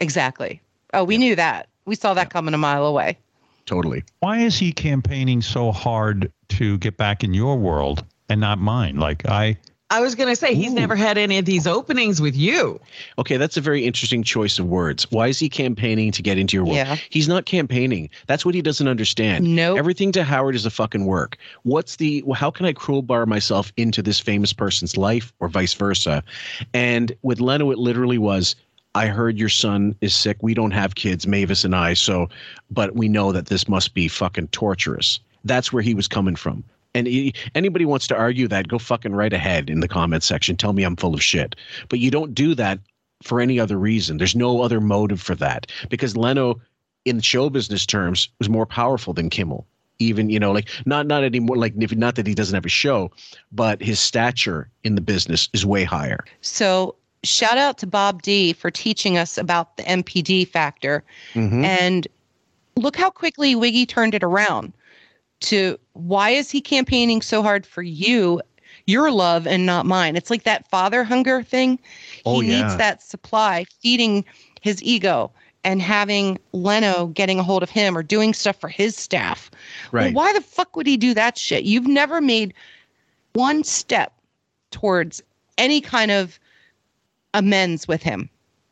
Exactly. 0.00 0.60
Oh, 0.94 1.04
we 1.04 1.18
knew 1.18 1.36
that. 1.36 1.68
We 1.84 1.94
saw 1.94 2.14
that 2.14 2.30
coming 2.30 2.54
a 2.54 2.58
mile 2.58 2.86
away. 2.86 3.18
Totally. 3.66 4.04
Why 4.20 4.38
is 4.38 4.58
he 4.58 4.72
campaigning 4.72 5.40
so 5.40 5.72
hard 5.72 6.32
to 6.50 6.78
get 6.78 6.96
back 6.96 7.22
in 7.22 7.34
your 7.34 7.56
world 7.56 8.04
and 8.28 8.40
not 8.40 8.58
mine? 8.58 8.96
Like 8.96 9.26
I, 9.28 9.56
I 9.92 10.00
was 10.00 10.14
going 10.14 10.30
to 10.30 10.36
say 10.36 10.54
he's 10.54 10.72
Ooh. 10.72 10.76
never 10.76 10.96
had 10.96 11.18
any 11.18 11.36
of 11.36 11.44
these 11.44 11.66
openings 11.66 12.18
with 12.18 12.34
you. 12.34 12.80
Okay, 13.18 13.36
that's 13.36 13.58
a 13.58 13.60
very 13.60 13.84
interesting 13.84 14.22
choice 14.22 14.58
of 14.58 14.64
words. 14.64 15.06
Why 15.12 15.26
is 15.26 15.38
he 15.38 15.50
campaigning 15.50 16.12
to 16.12 16.22
get 16.22 16.38
into 16.38 16.56
your 16.56 16.64
work? 16.64 16.76
Yeah. 16.76 16.96
He's 17.10 17.28
not 17.28 17.44
campaigning. 17.44 18.08
That's 18.26 18.42
what 18.46 18.54
he 18.54 18.62
doesn't 18.62 18.88
understand. 18.88 19.54
Nope. 19.54 19.78
Everything 19.78 20.10
to 20.12 20.24
Howard 20.24 20.54
is 20.54 20.64
a 20.64 20.70
fucking 20.70 21.04
work. 21.04 21.36
What's 21.64 21.96
the 21.96 22.24
how 22.34 22.50
can 22.50 22.64
I 22.64 22.72
crowbar 22.72 23.26
myself 23.26 23.70
into 23.76 24.00
this 24.00 24.18
famous 24.18 24.54
person's 24.54 24.96
life 24.96 25.30
or 25.40 25.48
vice 25.48 25.74
versa? 25.74 26.24
And 26.72 27.14
with 27.20 27.40
Leno, 27.40 27.70
it 27.70 27.78
literally 27.78 28.18
was 28.18 28.56
I 28.94 29.08
heard 29.08 29.36
your 29.36 29.50
son 29.50 29.94
is 30.00 30.14
sick. 30.14 30.38
We 30.40 30.54
don't 30.54 30.70
have 30.70 30.94
kids, 30.94 31.26
Mavis 31.26 31.64
and 31.64 31.76
I, 31.76 31.92
so 31.92 32.30
but 32.70 32.94
we 32.94 33.08
know 33.08 33.30
that 33.32 33.46
this 33.46 33.68
must 33.68 33.92
be 33.92 34.08
fucking 34.08 34.48
torturous. 34.48 35.20
That's 35.44 35.70
where 35.70 35.82
he 35.82 35.92
was 35.92 36.08
coming 36.08 36.36
from. 36.36 36.64
And 36.94 37.06
he, 37.06 37.32
anybody 37.54 37.84
wants 37.84 38.06
to 38.08 38.16
argue 38.16 38.48
that, 38.48 38.68
go 38.68 38.78
fucking 38.78 39.14
right 39.14 39.32
ahead 39.32 39.70
in 39.70 39.80
the 39.80 39.88
comment 39.88 40.22
section. 40.22 40.56
Tell 40.56 40.72
me 40.72 40.82
I'm 40.82 40.96
full 40.96 41.14
of 41.14 41.22
shit. 41.22 41.56
But 41.88 41.98
you 41.98 42.10
don't 42.10 42.34
do 42.34 42.54
that 42.54 42.78
for 43.22 43.40
any 43.40 43.58
other 43.58 43.78
reason. 43.78 44.18
There's 44.18 44.36
no 44.36 44.60
other 44.60 44.80
motive 44.80 45.20
for 45.20 45.34
that 45.36 45.70
because 45.88 46.16
Leno, 46.16 46.60
in 47.04 47.20
show 47.20 47.48
business 47.48 47.86
terms, 47.86 48.28
was 48.38 48.48
more 48.48 48.66
powerful 48.66 49.14
than 49.14 49.30
Kimmel. 49.30 49.66
Even 49.98 50.30
you 50.30 50.40
know, 50.40 50.50
like 50.50 50.68
not 50.84 51.06
not 51.06 51.22
anymore. 51.22 51.56
Like 51.56 51.76
not 51.76 52.16
that 52.16 52.26
he 52.26 52.34
doesn't 52.34 52.54
have 52.54 52.66
a 52.66 52.70
show, 52.70 53.10
but 53.52 53.80
his 53.80 54.00
stature 54.00 54.68
in 54.82 54.96
the 54.96 55.00
business 55.00 55.48
is 55.52 55.64
way 55.64 55.84
higher. 55.84 56.24
So 56.40 56.96
shout 57.22 57.56
out 57.56 57.78
to 57.78 57.86
Bob 57.86 58.22
D 58.22 58.52
for 58.52 58.70
teaching 58.70 59.16
us 59.16 59.38
about 59.38 59.76
the 59.76 59.84
NPD 59.84 60.48
factor. 60.48 61.04
Mhm. 61.34 61.64
And 61.64 62.08
look 62.74 62.96
how 62.96 63.10
quickly 63.10 63.54
Wiggy 63.54 63.86
turned 63.86 64.14
it 64.14 64.24
around 64.24 64.72
to 65.42 65.78
why 65.92 66.30
is 66.30 66.50
he 66.50 66.60
campaigning 66.60 67.22
so 67.22 67.42
hard 67.42 67.66
for 67.66 67.82
you, 67.82 68.40
your 68.86 69.10
love, 69.10 69.46
and 69.46 69.66
not 69.66 69.86
mine? 69.86 70.16
It's 70.16 70.30
like 70.30 70.44
that 70.44 70.68
father 70.68 71.04
hunger 71.04 71.42
thing. 71.42 71.78
Oh, 72.24 72.40
he 72.40 72.50
yeah. 72.50 72.62
needs 72.62 72.76
that 72.76 73.02
supply 73.02 73.64
feeding 73.80 74.24
his 74.60 74.82
ego 74.82 75.32
and 75.64 75.80
having 75.80 76.38
Leno 76.52 77.06
getting 77.08 77.38
a 77.38 77.42
hold 77.42 77.62
of 77.62 77.70
him 77.70 77.96
or 77.96 78.02
doing 78.02 78.34
stuff 78.34 78.58
for 78.58 78.68
his 78.68 78.96
staff. 78.96 79.50
Right. 79.92 80.14
Well, 80.14 80.24
why 80.24 80.32
the 80.32 80.40
fuck 80.40 80.76
would 80.76 80.86
he 80.86 80.96
do 80.96 81.14
that 81.14 81.38
shit? 81.38 81.64
You've 81.64 81.86
never 81.86 82.20
made 82.20 82.54
one 83.34 83.62
step 83.64 84.12
towards 84.70 85.22
any 85.58 85.80
kind 85.80 86.10
of 86.10 86.38
amends 87.34 87.86
with 87.86 88.02
him. 88.02 88.28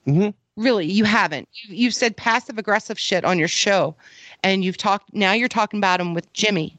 Mhm. 0.06 0.34
Really, 0.56 0.86
you 0.86 1.04
haven't. 1.04 1.48
You, 1.52 1.74
you've 1.74 1.94
said 1.94 2.16
passive 2.16 2.58
aggressive 2.58 2.98
shit 2.98 3.24
on 3.24 3.38
your 3.38 3.48
show, 3.48 3.94
and 4.42 4.64
you've 4.64 4.76
talked. 4.76 5.12
Now 5.14 5.32
you're 5.32 5.48
talking 5.48 5.78
about 5.78 6.00
him 6.00 6.14
with 6.14 6.32
Jimmy, 6.32 6.76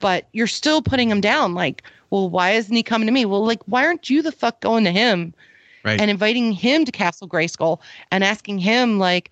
but 0.00 0.26
you're 0.32 0.46
still 0.46 0.82
putting 0.82 1.10
him 1.10 1.20
down. 1.20 1.54
Like, 1.54 1.82
well, 2.10 2.28
why 2.28 2.50
isn't 2.52 2.74
he 2.74 2.82
coming 2.82 3.06
to 3.06 3.12
me? 3.12 3.24
Well, 3.24 3.44
like, 3.44 3.62
why 3.66 3.86
aren't 3.86 4.10
you 4.10 4.22
the 4.22 4.32
fuck 4.32 4.60
going 4.60 4.84
to 4.84 4.92
him 4.92 5.34
Right. 5.84 6.00
and 6.00 6.10
inviting 6.10 6.52
him 6.52 6.84
to 6.84 6.92
Castle 6.92 7.26
Grayskull 7.28 7.80
and 8.12 8.22
asking 8.22 8.58
him 8.58 8.98
like, 9.00 9.30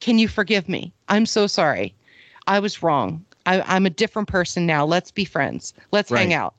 can 0.00 0.18
you 0.18 0.28
forgive 0.28 0.68
me? 0.68 0.92
I'm 1.08 1.24
so 1.24 1.46
sorry. 1.46 1.94
I 2.46 2.58
was 2.60 2.82
wrong. 2.82 3.24
I, 3.46 3.62
I'm 3.62 3.86
a 3.86 3.90
different 3.90 4.28
person 4.28 4.66
now. 4.66 4.84
Let's 4.84 5.10
be 5.10 5.24
friends. 5.24 5.72
Let's 5.92 6.10
hang 6.10 6.34
out. 6.34 6.54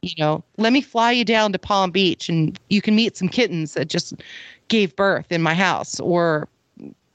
You 0.00 0.14
know, 0.18 0.42
let 0.56 0.72
me 0.72 0.80
fly 0.80 1.12
you 1.12 1.24
down 1.24 1.52
to 1.52 1.58
Palm 1.58 1.90
Beach 1.90 2.28
and 2.28 2.58
you 2.70 2.80
can 2.80 2.96
meet 2.96 3.16
some 3.16 3.28
kittens 3.28 3.74
that 3.74 3.88
just 3.88 4.14
gave 4.68 4.96
birth 4.96 5.30
in 5.30 5.42
my 5.42 5.54
house 5.54 6.00
or 6.00 6.48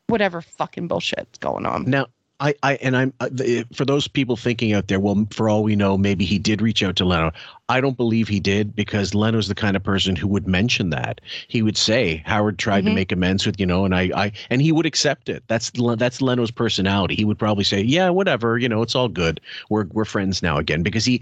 whatever 0.07 0.41
fucking 0.41 0.87
bullshit's 0.87 1.37
going 1.39 1.65
on. 1.65 1.85
Now, 1.85 2.07
I, 2.39 2.53
I 2.61 2.75
and 2.75 2.95
I'm 2.95 3.13
uh, 3.19 3.29
the, 3.31 3.65
for 3.73 3.83
those 3.83 4.07
people 4.07 4.35
thinking 4.35 4.71
out 4.73 4.87
there. 4.87 4.99
Well, 4.99 5.25
for 5.31 5.49
all 5.49 5.63
we 5.63 5.75
know, 5.75 5.97
maybe 5.97 6.23
he 6.23 6.37
did 6.37 6.61
reach 6.61 6.83
out 6.83 6.95
to 6.97 7.05
Leno. 7.05 7.31
I 7.67 7.81
don't 7.81 7.97
believe 7.97 8.27
he 8.27 8.39
did 8.39 8.75
because 8.75 9.15
Leno's 9.15 9.47
the 9.47 9.55
kind 9.55 9.75
of 9.75 9.83
person 9.83 10.15
who 10.15 10.27
would 10.27 10.47
mention 10.47 10.91
that. 10.91 11.19
He 11.47 11.63
would 11.63 11.77
say 11.77 12.21
Howard 12.27 12.59
tried 12.59 12.85
to 12.85 12.91
Mhm. 12.91 12.95
make 12.95 13.11
amends 13.11 13.45
with 13.47 13.59
you 13.59 13.65
know, 13.65 13.85
and 13.85 13.95
I, 13.95 14.11
I, 14.15 14.31
and 14.51 14.61
he 14.61 14.71
would 14.71 14.85
accept 14.85 15.29
it. 15.29 15.43
That's 15.47 15.71
that's 15.97 16.21
Leno's 16.21 16.51
personality. 16.51 17.15
He 17.15 17.25
would 17.25 17.39
probably 17.39 17.63
say, 17.63 17.81
yeah, 17.81 18.09
whatever, 18.09 18.59
you 18.59 18.69
know, 18.69 18.83
it's 18.83 18.93
all 18.95 19.09
good. 19.09 19.41
We're 19.71 19.85
we're 19.91 20.05
friends 20.05 20.43
now 20.43 20.57
again 20.57 20.83
because 20.83 21.05
he. 21.05 21.21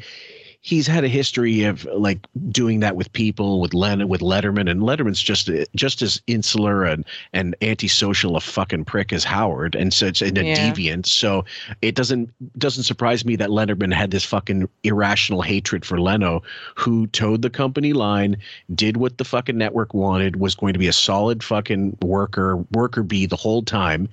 He's 0.65 0.87
had 0.87 1.03
a 1.03 1.07
history 1.07 1.63
of 1.65 1.85
like 1.93 2.25
doing 2.49 2.79
that 2.79 2.95
with 2.95 3.13
people, 3.13 3.61
with 3.61 3.75
Len, 3.75 4.07
with 4.07 4.21
Letterman, 4.21 4.67
and 4.67 4.81
Letterman's 4.81 5.21
just 5.21 5.47
just 5.75 6.01
as 6.01 6.19
insular 6.25 6.83
and 6.85 7.05
and 7.33 7.55
antisocial 7.61 8.35
a 8.35 8.39
fucking 8.41 8.85
prick 8.85 9.13
as 9.13 9.23
Howard, 9.23 9.75
and 9.75 9.93
such 9.93 10.23
and 10.23 10.35
a 10.39 10.43
Yeah. 10.43 10.71
deviant. 10.71 11.05
So 11.05 11.45
it 11.83 11.93
doesn't 11.93 12.31
doesn't 12.57 12.81
surprise 12.81 13.23
me 13.25 13.35
that 13.35 13.51
Letterman 13.51 13.93
had 13.93 14.09
this 14.09 14.23
fucking 14.25 14.67
irrational 14.83 15.43
hatred 15.43 15.85
for 15.85 16.01
Leno, 16.01 16.41
who 16.73 17.05
toed 17.05 17.43
the 17.43 17.51
company 17.51 17.93
line, 17.93 18.35
did 18.73 18.97
what 18.97 19.19
the 19.19 19.23
fucking 19.23 19.59
network 19.59 19.93
wanted, 19.93 20.37
was 20.37 20.55
going 20.55 20.73
to 20.73 20.79
be 20.79 20.87
a 20.87 20.93
solid 20.93 21.43
fucking 21.43 21.95
worker, 22.01 22.57
worker 22.71 23.03
bee 23.03 23.27
the 23.27 23.35
whole 23.35 23.61
time, 23.61 24.09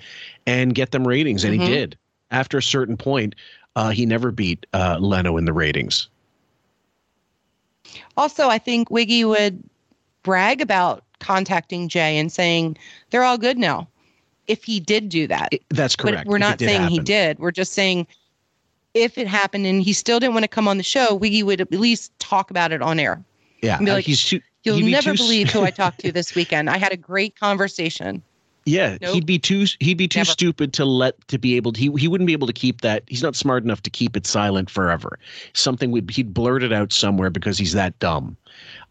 and 0.47 0.75
get 0.75 0.91
them 0.91 1.09
ratings, 1.09 1.45
and 1.45 1.55
Mhm. 1.55 1.63
he 1.63 1.71
did. 1.71 1.97
After 2.31 2.59
a 2.59 2.63
certain 2.63 2.99
point, 2.99 3.37
uh, 3.75 3.89
he 3.89 4.05
never 4.05 4.31
beat 4.31 4.67
uh, 4.75 4.99
Leno 5.01 5.39
in 5.39 5.47
the 5.47 5.55
ratings. 5.55 6.09
Also, 8.17 8.49
I 8.49 8.59
think 8.59 8.91
Wiggy 8.91 9.25
would 9.25 9.63
brag 10.23 10.61
about 10.61 11.05
contacting 11.21 11.89
Jay 11.89 12.19
and 12.19 12.31
saying 12.33 12.77
they're 13.11 13.25
all 13.25 13.39
good 13.39 13.59
now. 13.59 13.89
If 14.49 14.65
he 14.65 14.81
did 14.81 15.09
do 15.09 15.27
that, 15.29 15.53
That's 15.71 15.95
but 15.97 16.13
correct. 16.13 16.29
we're 16.29 16.39
not 16.39 16.59
saying 16.59 16.89
he 16.89 16.99
did. 16.99 17.39
We're 17.39 17.53
just 17.53 17.73
saying 17.73 18.07
if 18.95 19.17
it 19.17 19.27
happened 19.29 19.67
and 19.67 19.83
he 19.83 19.93
still 19.93 20.19
didn't 20.21 20.35
want 20.35 20.45
to 20.45 20.49
come 20.49 20.67
on 20.69 20.77
the 20.79 20.83
show, 20.83 21.15
Wiggy 21.15 21.43
would 21.43 21.61
at 21.61 21.71
least 21.71 22.17
talk 22.19 22.51
about 22.51 22.73
it 22.73 22.83
on 22.83 22.99
air. 22.99 23.23
Yeah, 23.63 23.77
And 23.77 23.87
be 23.87 23.93
uh, 23.93 23.95
like, 23.97 24.05
he's 24.05 24.23
too. 24.25 24.41
You'll 24.65 24.79
be 24.79 24.91
never 24.93 25.13
too- 25.13 25.17
believe 25.17 25.51
who 25.51 25.63
I 25.63 25.71
talked 25.83 26.01
to 26.01 26.13
this 26.13 26.35
weekend. 26.35 26.69
I 26.71 26.77
had 26.77 26.93
a 26.93 26.97
great 26.97 27.39
conversation. 27.39 28.23
Yeah, 28.65 28.97
Nope. 29.01 29.15
he'd 29.15 29.27
be 29.27 29.39
too 29.39 29.67
he'd 29.81 29.99
be 29.99 30.07
too 30.09 30.21
Never. 30.21 30.31
stupid 30.31 30.73
to 30.75 30.85
let 30.85 31.27
to 31.29 31.39
be 31.39 31.57
able 31.57 31.73
to 31.73 31.81
he, 31.81 31.91
he 31.99 32.09
wouldn't 32.09 32.27
be 32.27 32.33
able 32.33 32.47
to 32.47 32.53
keep 32.53 32.81
that 32.83 33.03
he's 33.09 33.23
not 33.23 33.35
smart 33.35 33.65
enough 33.65 33.83
to 33.83 33.91
keep 33.91 34.17
it 34.17 34.27
silent 34.27 34.71
forever. 34.71 35.19
Something 35.53 35.91
would 35.91 36.11
he'd 36.11 36.33
blurt 36.33 36.63
it 36.63 36.73
out 36.73 36.93
somewhere 36.93 37.31
because 37.31 37.59
he's 37.59 37.73
that 37.73 37.99
dumb. 37.99 38.37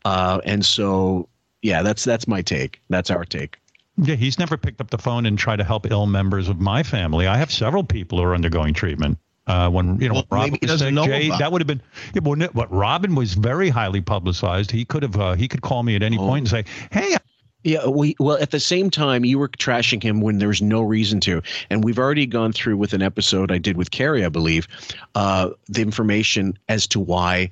Uh 0.06 0.42
and 0.46 0.66
so 0.66 1.28
yeah, 1.62 1.84
that's 1.84 2.04
that's 2.04 2.28
my 2.28 2.42
take. 2.42 2.82
That's 2.90 3.10
our 3.12 3.24
take. 3.24 3.58
Yeah, 3.98 4.16
he's 4.16 4.40
never 4.40 4.58
picked 4.58 4.82
up 4.82 4.90
the 4.90 4.98
phone 4.98 5.26
and 5.26 5.38
tried 5.38 5.58
to 5.58 5.64
help 5.64 5.90
ill 5.92 6.08
members 6.08 6.50
of 6.50 6.60
my 6.60 6.82
family. 6.82 7.28
I 7.28 7.38
have 7.38 7.52
several 7.52 7.84
people 7.84 8.18
who 8.18 8.24
are 8.26 8.34
undergoing 8.34 8.74
treatment. 8.74 9.18
Uh, 9.48 9.70
when 9.70 10.00
you 10.00 10.08
know 10.08 10.16
Well, 10.16 10.26
Robin 10.32 10.52
maybe 10.52 10.60
he 10.62 10.66
was 10.66 10.72
doesn't 10.82 10.88
sick, 10.88 10.94
know 10.96 11.06
Jay, 11.06 11.30
that 11.30 11.52
would 11.52 11.62
have 11.62 11.68
been. 11.68 11.82
Yeah, 12.14 12.22
well, 12.24 12.36
no, 12.36 12.48
but 12.54 12.72
Robin 12.72 13.16
was 13.16 13.34
very 13.34 13.70
highly 13.70 14.00
publicized. 14.00 14.70
He 14.72 14.86
could 14.86 15.04
have. 15.04 15.18
Uh, 15.20 15.34
he 15.34 15.48
could 15.48 15.62
call 15.62 15.84
me 15.84 15.96
at 15.96 16.04
any 16.04 16.18
Oh. 16.18 16.22
point 16.28 16.52
and 16.54 16.66
say, 16.66 16.72
"Hey, 16.92 17.16
Yeah, 17.64 17.88
we 17.88 18.16
well 18.20 18.38
at 18.38 18.52
the 18.52 18.60
same 18.60 18.90
time 18.90 19.24
you 19.24 19.38
were 19.38 19.50
trashing 19.50 20.02
him 20.02 20.22
when 20.22 20.40
there 20.40 20.48
was 20.48 20.62
no 20.62 20.82
reason 20.82 21.20
to, 21.22 21.42
and 21.70 21.84
we've 21.84 22.00
already 22.00 22.26
gone 22.26 22.54
through 22.54 22.78
with 22.78 22.94
an 22.94 23.02
episode 23.02 23.52
I 23.52 23.60
did 23.60 23.78
with 23.78 23.92
Carrie, 23.92 24.26
I 24.26 24.30
believe, 24.30 24.68
uh, 25.16 25.50
the 25.68 25.82
information 25.82 26.58
as 26.70 26.88
to 26.88 27.00
why 27.00 27.52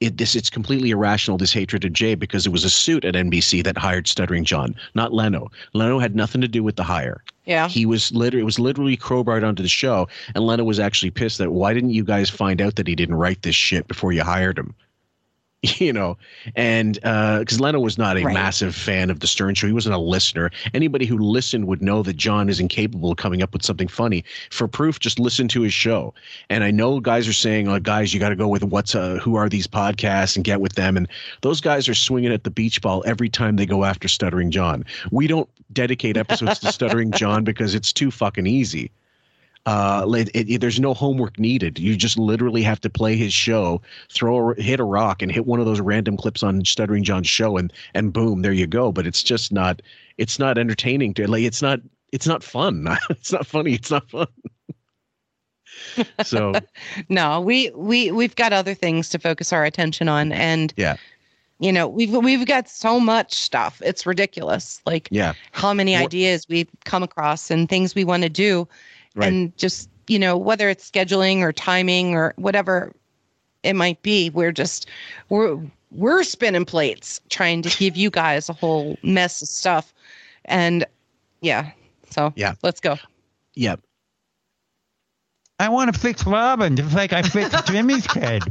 it 0.00 0.16
this 0.16 0.36
it's 0.36 0.50
completely 0.50 0.90
irrational 0.90 1.38
this 1.38 1.52
hatred 1.52 1.84
of 1.84 1.92
Jay 1.92 2.14
because 2.14 2.46
it 2.46 2.50
was 2.50 2.64
a 2.64 2.70
suit 2.70 3.04
at 3.04 3.14
NBC 3.14 3.64
that 3.64 3.76
hired 3.76 4.06
Stuttering 4.06 4.44
John, 4.44 4.76
not 4.94 5.12
Leno. 5.12 5.50
Leno 5.74 5.98
had 5.98 6.14
nothing 6.14 6.40
to 6.40 6.48
do 6.48 6.62
with 6.62 6.76
the 6.76 6.84
hire. 6.84 7.22
Yeah. 7.46 7.68
He 7.68 7.86
was 7.86 8.12
literally 8.12 8.42
it 8.42 8.44
was 8.44 8.58
literally 8.58 8.96
crowbarred 8.96 9.46
onto 9.46 9.62
the 9.62 9.68
show, 9.68 10.08
and 10.34 10.44
Leno 10.44 10.64
was 10.64 10.78
actually 10.78 11.10
pissed 11.10 11.38
that 11.38 11.52
why 11.52 11.74
didn't 11.74 11.90
you 11.90 12.04
guys 12.04 12.30
find 12.30 12.60
out 12.60 12.76
that 12.76 12.86
he 12.86 12.94
didn't 12.94 13.16
write 13.16 13.42
this 13.42 13.56
shit 13.56 13.88
before 13.88 14.12
you 14.12 14.22
hired 14.22 14.58
him? 14.58 14.74
You 15.80 15.92
know, 15.92 16.16
and 16.54 16.94
because 16.94 17.60
Leno 17.60 17.80
was 17.80 17.98
not 17.98 18.16
a 18.16 18.22
Right. 18.22 18.32
massive 18.34 18.74
fan 18.76 19.10
of 19.10 19.18
the 19.20 19.26
Stern 19.26 19.54
Show, 19.56 19.66
he 19.66 19.72
wasn't 19.72 19.94
a 19.96 19.98
listener. 19.98 20.50
Anybody 20.72 21.04
who 21.04 21.18
listened 21.18 21.66
would 21.66 21.82
know 21.82 22.02
that 22.04 22.16
John 22.16 22.48
is 22.48 22.60
incapable 22.60 23.10
of 23.12 23.16
coming 23.18 23.42
up 23.42 23.52
with 23.52 23.64
something 23.64 23.88
funny. 23.88 24.22
For 24.50 24.68
proof, 24.68 25.00
just 25.00 25.18
listen 25.18 25.48
to 25.48 25.62
his 25.62 25.72
show. 25.74 26.14
And 26.48 26.62
I 26.62 26.70
know 26.70 27.00
guys 27.00 27.26
are 27.26 27.32
saying, 27.32 27.66
"Like, 27.66 27.82
guys, 27.82 28.14
you 28.14 28.20
got 28.20 28.28
to 28.28 28.36
go 28.36 28.46
with 28.46 28.62
what's 28.62 28.94
uh, 28.94 29.16
who 29.16 29.34
are 29.34 29.48
these 29.48 29.66
podcasts 29.66 30.36
and 30.36 30.44
get 30.44 30.60
with 30.60 30.74
them." 30.74 30.96
And 30.96 31.08
those 31.40 31.60
guys 31.60 31.88
are 31.88 31.94
swinging 31.94 32.32
at 32.32 32.44
the 32.44 32.50
beach 32.50 32.80
ball 32.80 33.02
every 33.06 33.28
time 33.28 33.56
they 33.56 33.66
go 33.66 33.84
after 33.84 34.06
Stuttering 34.06 34.52
John. 34.52 34.84
We 35.10 35.26
don't 35.26 35.48
dedicate 35.72 36.16
episodes 36.16 36.60
to 36.60 36.70
Stuttering 36.72 37.10
John 37.12 37.42
because 37.42 37.74
it's 37.74 37.92
too 37.92 38.10
fucking 38.12 38.46
easy. 38.46 38.90
Uh, 39.68 40.06
it, 40.14 40.30
it, 40.34 40.60
there's 40.62 40.80
no 40.80 40.94
homework 40.94 41.38
needed. 41.38 41.78
You 41.78 41.94
just 41.94 42.16
literally 42.16 42.62
have 42.62 42.80
to 42.80 42.88
play 42.88 43.16
his 43.16 43.34
show, 43.34 43.82
throw 44.10 44.52
a, 44.52 44.54
hit 44.54 44.80
a 44.80 44.84
rock, 44.84 45.20
and 45.20 45.30
hit 45.30 45.44
one 45.44 45.60
of 45.60 45.66
those 45.66 45.78
random 45.78 46.16
clips 46.16 46.42
on 46.42 46.64
Stuttering 46.64 47.04
John's 47.04 47.28
show, 47.28 47.58
and 47.58 47.70
and 47.92 48.10
boom, 48.10 48.40
there 48.40 48.54
you 48.54 48.66
go. 48.66 48.92
But 48.92 49.06
it's 49.06 49.22
just 49.22 49.52
not. 49.52 49.82
It's 50.16 50.38
not 50.38 50.56
entertaining 50.56 51.12
to 51.14 51.30
like. 51.30 51.42
It's 51.42 51.60
not. 51.60 51.80
It's 52.12 52.26
not 52.26 52.42
fun. 52.42 52.88
it's 53.10 53.30
not 53.30 53.46
funny. 53.46 53.74
It's 53.74 53.90
not 53.90 54.08
fun. 54.08 54.28
so 56.24 56.54
No, 57.10 57.38
we 57.42 57.70
we 57.74 58.10
we've 58.10 58.36
got 58.36 58.54
other 58.54 58.72
things 58.72 59.10
to 59.10 59.18
focus 59.18 59.52
our 59.52 59.66
attention 59.66 60.08
on, 60.08 60.32
and 60.32 60.72
yeah, 60.78 60.96
you 61.58 61.72
know 61.72 61.86
we've 61.86 62.16
we've 62.16 62.46
got 62.46 62.70
so 62.70 62.98
much 62.98 63.34
stuff. 63.34 63.82
It's 63.84 64.06
ridiculous. 64.06 64.80
Like 64.86 65.08
yeah, 65.10 65.34
how 65.52 65.74
many 65.74 65.94
More- 65.94 66.04
ideas 66.04 66.46
we've 66.48 66.70
come 66.86 67.02
across 67.02 67.50
and 67.50 67.68
things 67.68 67.94
we 67.94 68.04
want 68.04 68.22
to 68.22 68.30
do, 68.30 68.66
Right. 69.18 69.32
and 69.32 69.56
just 69.58 69.90
you 70.06 70.18
know 70.18 70.36
whether 70.36 70.68
it's 70.68 70.88
scheduling 70.90 71.40
or 71.40 71.52
timing 71.52 72.14
or 72.14 72.32
whatever 72.36 72.92
it 73.64 73.74
might 73.74 74.00
be, 74.02 74.30
we're 74.30 74.52
just 74.52 74.88
we're 75.28 75.58
we're 75.90 76.22
spinning 76.22 76.64
plates 76.64 77.20
trying 77.30 77.62
to 77.62 77.76
give 77.78 77.96
you 77.96 78.10
guys 78.10 78.48
a 78.48 78.52
whole 78.52 78.96
mess 79.02 79.42
of 79.42 79.48
stuff, 79.48 79.92
and 80.44 80.84
yeah, 81.40 81.70
so 82.10 82.32
Yeah. 82.36 82.54
let's 82.62 82.80
go. 82.80 82.96
yep 83.54 83.80
I 85.60 85.68
want 85.68 85.92
to 85.92 85.98
fix 85.98 86.24
Robin 86.24 86.76
just 86.76 86.94
like 86.94 87.12
I 87.12 87.22
fixed 87.22 87.66
Jimmy's 87.72 88.06
kid. 88.06 88.44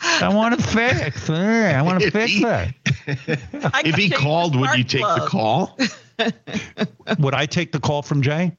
I 0.00 0.32
want 0.32 0.58
to 0.58 0.66
fix. 0.66 1.26
her. 1.28 1.68
I 1.76 1.82
want 1.82 2.02
to 2.02 2.10
fix 2.10 2.32
he- 2.32 2.42
her." 2.42 2.74
If 3.84 3.94
he 3.96 4.08
called, 4.08 4.56
would 4.58 4.70
you 4.78 4.82
take 4.84 5.02
the 5.02 5.26
call? 5.28 5.76
Would 7.18 7.34
I 7.34 7.44
take 7.44 7.72
the 7.72 7.78
call 7.78 8.00
from 8.02 8.22
Jay? 8.22 8.56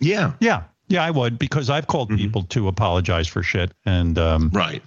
Yeah. 0.00 0.32
Yeah, 0.40 0.62
yeah, 0.88 1.04
I 1.04 1.10
would 1.10 1.38
because 1.38 1.70
I've 1.70 1.86
called 1.86 2.10
people 2.10 2.42
to 2.44 2.68
apologize 2.68 3.26
for 3.28 3.42
shit, 3.42 3.72
and 3.86 4.18
um, 4.18 4.50
Right. 4.52 4.82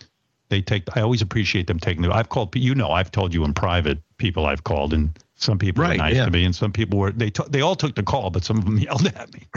they 0.50 0.62
take. 0.62 0.84
I 0.96 1.02
always 1.02 1.22
appreciate 1.22 1.68
them 1.68 1.80
taking. 1.80 2.04
The, 2.04 2.12
I've 2.14 2.30
called. 2.30 2.56
You 2.56 2.76
know, 2.76 2.92
I've 2.92 3.12
told 3.12 3.34
you 3.34 3.44
in 3.44 3.54
private 3.54 4.00
people 4.18 4.46
I've 4.46 4.64
called, 4.64 4.94
and 4.94 5.10
some 5.36 5.58
people 5.58 5.84
Right, 5.84 5.92
were 5.92 5.98
nice 5.98 6.16
yeah. 6.16 6.26
to 6.26 6.32
me, 6.32 6.46
and 6.46 6.56
some 6.56 6.72
people 6.72 7.00
were. 7.00 7.12
They 7.12 7.30
t- 7.30 7.44
they 7.50 7.62
all 7.62 7.76
took 7.76 7.96
the 7.96 8.04
call, 8.04 8.30
but 8.30 8.44
some 8.44 8.58
of 8.58 8.66
them 8.66 8.78
yelled 8.80 9.08
at 9.08 9.34
me. 9.34 9.48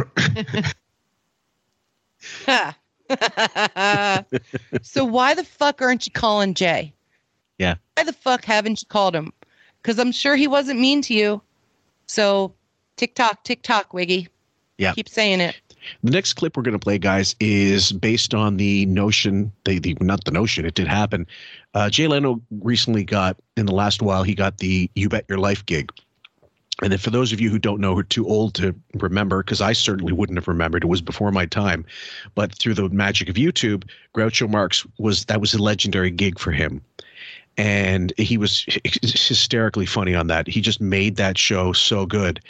so 4.83 5.05
why 5.05 5.35
the 5.35 5.45
fuck 5.45 5.83
aren't 5.83 6.07
you 6.07 6.13
calling 6.13 6.55
Jay? 6.55 6.93
Yeah. 7.59 7.75
Why 7.97 8.05
the 8.05 8.13
fuck 8.13 8.45
haven't 8.45 8.81
you 8.83 8.87
called 8.89 9.15
him? 9.15 9.33
Because 9.83 9.99
I'm 9.99 10.13
sure 10.13 10.37
he 10.37 10.47
wasn't 10.47 10.81
mean 10.81 11.03
to 11.03 11.15
you. 11.15 11.43
So 12.07 12.53
tick 12.97 13.15
tock, 13.15 13.45
tick 13.45 13.63
tock, 13.63 13.93
Wiggy. 13.93 14.29
Yeah. 14.79 14.93
Keep 14.95 15.09
saying 15.09 15.41
it. 15.41 15.61
The 16.03 16.11
next 16.11 16.35
clip 16.35 16.57
we're 16.57 16.63
going 16.63 16.79
to 16.79 16.79
play, 16.79 16.99
guys, 16.99 17.35
is 17.41 17.93
based 17.93 18.35
on 18.35 18.57
the 18.57 18.87
notion. 18.87 19.53
The, 19.65 19.79
the 19.79 19.97
not 20.01 20.25
the 20.25 20.31
notion. 20.31 20.65
It 20.67 20.75
did 20.75 20.89
happen. 20.89 21.27
Uh, 21.75 21.91
Jay 21.91 22.07
Leno 22.07 22.41
recently 22.51 23.05
got 23.05 23.37
in 23.57 23.67
the 23.67 23.75
last 23.75 24.03
while. 24.03 24.23
He 24.23 24.35
got 24.35 24.59
the 24.59 24.91
"You 24.95 25.09
Bet 25.09 25.25
Your 25.29 25.39
Life" 25.39 25.65
gig. 25.67 25.91
And 26.83 26.93
then 26.93 26.99
for 26.99 27.11
those 27.11 27.33
of 27.33 27.41
you 27.41 27.51
who 27.51 27.59
don't 27.59 27.81
know, 27.81 27.93
who 27.93 28.01
are 28.01 28.05
too 28.05 28.27
old 28.27 28.55
to 28.55 28.75
remember, 28.95 29.43
because 29.43 29.61
I 29.61 29.75
certainly 29.75 30.13
wouldn't 30.15 30.39
have 30.39 30.49
remembered, 30.49 30.83
it 30.83 30.87
was 30.87 31.03
before 31.03 31.31
my 31.31 31.45
time. 31.45 31.85
But 32.35 32.55
through 32.55 32.75
the 32.75 32.89
magic 32.89 33.29
of 33.29 33.35
YouTube, 33.37 33.85
Groucho 34.15 34.49
Marx 34.49 34.87
was 34.99 35.27
that 35.27 35.41
was 35.41 35.53
a 35.53 35.63
legendary 35.63 36.11
gig 36.11 36.39
for 36.39 36.53
him, 36.53 36.81
and 37.59 38.13
he 38.17 38.39
was 38.39 38.65
hysterically 39.03 39.87
funny 39.87 40.15
on 40.15 40.29
that. 40.29 40.47
He 40.47 40.61
just 40.61 40.81
made 40.81 41.17
that 41.17 41.37
show 41.37 41.73
so 41.73 42.07
good. 42.07 42.41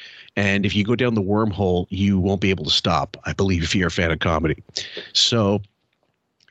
And 0.40 0.64
if 0.64 0.74
you 0.74 0.84
go 0.84 0.96
down 0.96 1.14
the 1.16 1.22
wormhole, 1.22 1.84
you 1.90 2.18
won't 2.18 2.40
be 2.40 2.48
able 2.48 2.64
to 2.64 2.70
stop. 2.70 3.14
I 3.26 3.34
believe 3.34 3.62
if 3.62 3.74
you're 3.74 3.88
a 3.88 3.90
fan 3.90 4.10
of 4.10 4.20
comedy. 4.20 4.62
So 5.12 5.60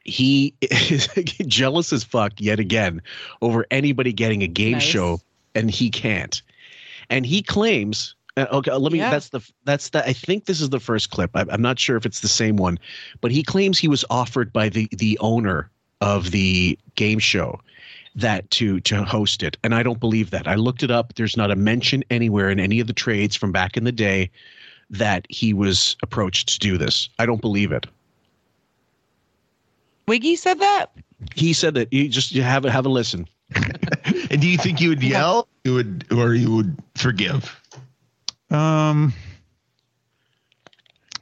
he 0.04 0.54
is 0.62 1.08
jealous 1.48 1.92
as 1.92 2.04
fuck 2.04 2.34
yet 2.38 2.60
again 2.60 3.02
over 3.42 3.66
anybody 3.72 4.14
getting 4.14 4.44
a 4.44 4.48
game 4.48 4.74
Nice. 4.74 4.84
show 4.84 5.22
and 5.56 5.72
he 5.72 5.90
can't 5.90 6.42
and 7.10 7.26
he 7.26 7.42
claims 7.42 8.14
uh, 8.38 8.46
okay 8.52 8.72
let 8.72 8.92
me 8.94 9.00
Yeah. 9.00 9.10
that's 9.12 9.30
the 9.30 9.42
that's 9.66 9.90
the 9.90 10.08
i 10.08 10.14
think 10.14 10.46
this 10.46 10.62
is 10.62 10.70
the 10.70 10.80
first 10.80 11.10
clip 11.12 11.32
I, 11.36 11.46
i'm 11.50 11.62
not 11.62 11.78
sure 11.80 11.98
if 11.98 12.06
it's 12.06 12.22
the 12.22 12.28
same 12.28 12.56
one 12.56 12.80
but 13.22 13.32
he 13.32 13.44
claims 13.44 13.78
he 13.78 13.88
was 13.88 14.06
offered 14.10 14.54
by 14.54 14.70
the 14.70 14.88
the 14.94 15.18
owner 15.20 15.70
of 16.02 16.32
the 16.32 16.78
game 16.96 17.20
show 17.20 17.60
that 18.16 18.50
to 18.52 18.80
to 18.82 19.04
host 19.04 19.44
it 19.44 19.58
and 19.64 19.76
i 19.76 19.84
don't 19.84 20.00
believe 20.00 20.32
that 20.32 20.48
i 20.48 20.56
looked 20.56 20.84
it 20.84 20.92
up 20.92 21.14
there's 21.16 21.38
not 21.38 21.52
a 21.52 21.56
mention 21.56 22.04
anywhere 22.10 22.50
in 22.50 22.60
any 22.60 22.80
of 22.80 22.88
the 22.88 22.94
trades 22.94 23.36
from 23.36 23.52
back 23.52 23.78
in 23.78 23.84
the 23.84 23.92
day 23.92 24.30
that 24.90 25.26
he 25.30 25.54
was 25.54 25.96
approached 26.02 26.50
to 26.50 26.60
do 26.60 26.78
this 26.78 27.10
i 27.20 27.26
don't 27.26 27.42
believe 27.42 27.72
it 27.72 27.86
Wiggy 30.08 30.36
said 30.36 30.60
that? 30.60 30.88
he 31.36 31.54
said 31.54 31.76
that 31.76 31.92
you 31.94 32.10
just 32.10 32.32
you 32.32 32.42
have 32.42 32.66
a 32.66 32.72
have 32.72 32.86
a 32.86 32.90
listen 32.90 33.28
And 34.30 34.42
do 34.42 34.48
you 34.48 34.58
think 34.58 34.80
you 34.80 34.90
would 34.90 35.04
yell? 35.04 35.48
You 35.64 35.74
would, 35.74 36.06
or 36.12 36.34
you 36.34 36.54
would 36.56 36.78
forgive? 36.96 37.60
Um, 38.50 39.14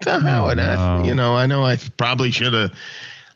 Somehow, 0.04 0.48
and 0.50 0.62
I, 0.62 0.98
no. 0.98 1.04
you 1.06 1.16
know, 1.16 1.36
I 1.36 1.46
know 1.46 1.64
I 1.64 1.78
probably 1.98 2.32
should 2.32 2.54
have. 2.54 2.72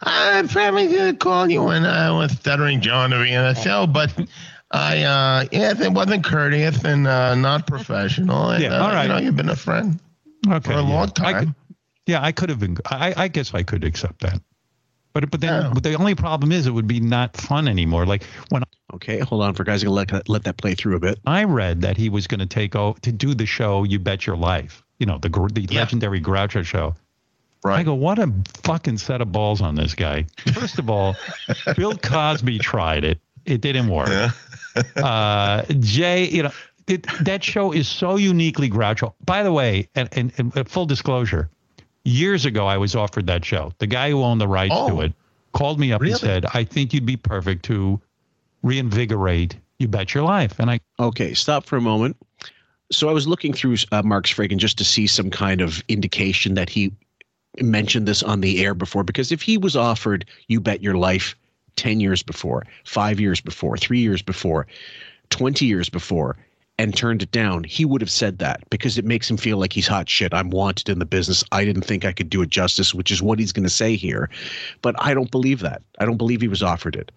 I 0.04 0.44
probably 0.50 0.88
could 0.88 1.00
have 1.00 1.20
called 1.20 1.52
you 1.52 1.64
when 1.64 1.86
I 1.86 2.12
was 2.12 2.32
stuttering 2.32 2.82
John 2.82 3.12
to 3.12 3.22
be 3.24 3.34
of 3.34 3.56
the 3.56 3.62
NFL, 3.62 3.94
but 3.94 4.14
I, 4.72 5.04
uh, 5.04 5.46
yeah, 5.52 5.74
it 5.80 5.92
wasn't 5.94 6.24
courteous 6.24 6.84
and 6.84 7.06
uh, 7.08 7.36
not 7.36 7.68
professional. 7.68 8.50
And, 8.50 8.64
Yeah, 8.64 8.70
uh, 8.80 8.84
all 8.84 8.90
right. 8.92 9.04
You 9.04 9.10
know, 9.10 9.18
you've 9.18 9.36
been 9.36 9.50
a 9.50 9.56
friend 9.56 10.00
okay, 10.48 10.60
for 10.60 10.72
a 10.80 10.82
yeah. 10.84 10.90
long 10.90 11.10
I 11.20 11.34
time. 11.34 11.46
could- 11.46 11.56
yeah, 12.08 12.24
I 12.24 12.32
could 12.32 12.50
have 12.50 12.60
been. 12.60 12.78
I, 12.90 13.14
I 13.16 13.28
guess 13.28 13.54
I 13.54 13.62
could 13.64 13.84
accept 13.84 14.22
that. 14.22 14.42
But 15.14 15.30
but 15.30 15.40
then 15.42 15.64
Yeah. 15.66 15.72
but 15.74 15.84
the 15.84 15.94
only 15.96 16.16
problem 16.16 16.52
is 16.52 16.66
it 16.68 16.72
would 16.72 16.88
be 16.88 17.00
not 17.02 17.36
fun 17.38 17.68
anymore. 17.68 18.06
Like 18.06 18.24
when 18.50 18.64
okay 18.94 19.20
hold 19.20 19.44
on 19.44 19.54
for 19.54 19.64
guys 19.66 19.84
gonna 19.84 19.94
let 19.94 20.08
that, 20.08 20.28
let 20.30 20.44
that 20.46 20.56
play 20.58 20.74
through 20.74 20.96
a 20.96 21.00
bit 21.00 21.20
I 21.28 21.44
read 21.44 21.82
that 21.82 21.98
he 21.98 22.08
was 22.10 22.28
going 22.28 22.40
to 22.40 22.46
take 22.46 22.76
over 22.76 22.98
to 23.02 23.12
do 23.12 23.34
the 23.36 23.46
show 23.46 23.84
You 23.84 24.00
Bet 24.00 24.26
Your 24.26 24.38
Life. 24.38 24.84
You 25.00 25.06
know 25.06 25.18
the 25.20 25.28
gr- 25.30 25.50
the 25.50 25.62
Yeah. 25.70 25.82
legendary 25.82 26.22
Groucho 26.22 26.64
show. 26.66 26.96
I 27.64 27.84
go, 27.84 27.94
what 27.94 28.18
a 28.20 28.32
fucking 28.64 28.98
set 28.98 29.22
of 29.22 29.32
balls 29.32 29.62
on 29.62 29.76
this 29.76 29.94
guy. 29.94 30.26
First 30.54 30.80
of 30.80 30.90
all, 30.90 31.16
Bill 31.76 31.96
Cosby 31.98 32.58
tried 32.60 33.04
it. 33.04 33.20
It 33.46 33.62
didn't 33.62 33.88
work. 33.90 34.10
Yeah. 34.10 34.32
Uh, 34.96 35.64
Jay, 35.82 36.30
you 36.30 36.44
know, 36.44 36.52
it, 36.88 37.06
that 37.26 37.44
show 37.44 37.74
is 37.74 37.90
so 37.90 38.16
uniquely 38.16 38.70
Groucho. 38.70 39.14
By 39.26 39.44
the 39.44 39.52
way, 39.52 39.90
and, 39.96 40.08
and, 40.14 40.32
and 40.38 40.70
full 40.70 40.86
disclosure, 40.86 41.50
years 42.06 42.46
ago 42.46 42.68
I 42.68 42.78
was 42.78 42.96
offered 42.96 43.28
that 43.28 43.44
show. 43.44 43.74
The 43.80 43.88
guy 43.88 44.10
who 44.12 44.24
owned 44.24 44.40
the 44.40 44.48
rights 44.48 44.74
Oh. 44.74 44.88
to 44.90 45.02
it 45.02 45.14
called 45.52 45.78
me 45.78 45.92
up 45.92 46.00
Really? 46.00 46.14
and 46.14 46.22
said, 46.22 46.46
"I 46.54 46.64
think 46.64 46.94
you'd 46.94 47.06
be 47.06 47.18
perfect 47.18 47.64
to 47.66 48.00
reinvigorate 48.64 49.56
You 49.80 49.88
Bet 49.90 50.14
Your 50.14 50.24
Life." 50.24 50.58
And 50.60 50.72
I 50.72 50.80
Okay, 51.00 51.34
stop 51.34 51.66
for 51.66 51.76
a 51.76 51.82
moment. 51.82 52.16
So 52.92 53.10
I 53.10 53.14
was 53.14 53.28
looking 53.28 53.54
through 53.54 53.76
uh, 53.92 54.02
Mark's 54.04 54.34
Friggin 54.34 54.58
just 54.58 54.78
to 54.78 54.86
see 54.86 55.06
some 55.08 55.30
kind 55.30 55.60
of 55.62 55.84
indication 55.90 56.54
that 56.56 56.70
he 56.70 56.94
mentioned 57.60 58.08
this 58.08 58.24
on 58.24 58.42
the 58.42 58.64
air 58.64 58.74
before. 58.74 59.04
Because 59.04 59.32
if 59.32 59.42
he 59.42 59.58
was 59.58 59.76
offered 59.76 60.26
"You 60.48 60.60
Bet 60.62 60.82
Your 60.82 60.96
Life" 60.96 61.36
ten 61.76 62.00
years 62.00 62.24
before, 62.24 62.66
five 62.86 63.20
years 63.20 63.42
before, 63.42 63.78
three 63.78 64.00
years 64.00 64.22
before, 64.22 64.68
twenty 65.30 65.66
years 65.66 65.90
before, 65.90 66.38
and 66.78 66.96
turned 66.96 67.22
it 67.22 67.32
down, 67.32 67.64
he 67.64 67.86
would 67.86 68.02
have 68.02 68.12
said 68.12 68.40
that 68.40 68.68
because 68.70 68.98
it 68.98 69.06
makes 69.06 69.30
him 69.30 69.38
feel 69.38 69.58
like 69.58 69.74
he's 69.74 69.88
hot 69.88 70.10
shit. 70.10 70.34
I'm 70.34 70.50
wanted 70.50 70.90
in 70.90 71.00
the 71.00 71.06
business. 71.06 71.44
I 71.52 71.66
didn't 71.66 71.84
think 71.84 72.06
I 72.06 72.12
could 72.12 72.30
do 72.30 72.42
it 72.42 72.50
justice, 72.50 72.94
which 72.94 73.12
is 73.12 73.22
what 73.22 73.40
he's 73.40 73.52
going 73.52 73.64
to 73.64 73.70
say 73.70 73.96
here. 73.96 74.30
But 74.82 74.96
I 74.98 75.14
don't 75.14 75.30
believe 75.30 75.60
that. 75.60 75.82
I 76.00 76.06
don't 76.06 76.18
believe 76.18 76.42
he 76.42 76.48
was 76.48 76.64
offered 76.64 76.96
it. 76.96 77.12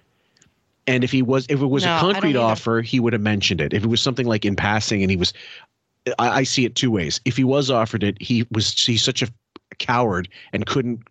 And 0.87 1.03
if 1.03 1.11
he 1.11 1.22
was, 1.22 1.47
if 1.49 1.62
it 1.62 1.66
was 1.66 1.85
No, 1.85 1.97
a 1.97 2.01
concrete 2.01 2.37
offer, 2.37 2.82
he 2.82 3.01
would 3.01 3.14
have 3.14 3.22
mentioned 3.22 3.62
it. 3.62 3.72
If 3.72 3.85
it 3.85 3.87
was 3.87 4.03
something 4.03 4.26
like 4.26 4.45
in 4.45 4.55
passing, 4.55 5.03
and 5.03 5.11
he 5.11 5.16
was, 5.16 5.32
I, 6.18 6.41
I 6.41 6.43
see 6.43 6.66
it 6.66 6.74
two 6.74 6.91
ways. 6.91 7.22
If 7.24 7.39
he 7.39 7.45
was 7.45 7.70
offered 7.70 8.03
it, 8.03 8.20
he 8.20 8.47
was 8.51 8.72
he's 8.72 9.03
such 9.03 9.22
a 9.22 9.28
coward 9.79 10.29
and 10.53 10.66
couldn't 10.66 11.07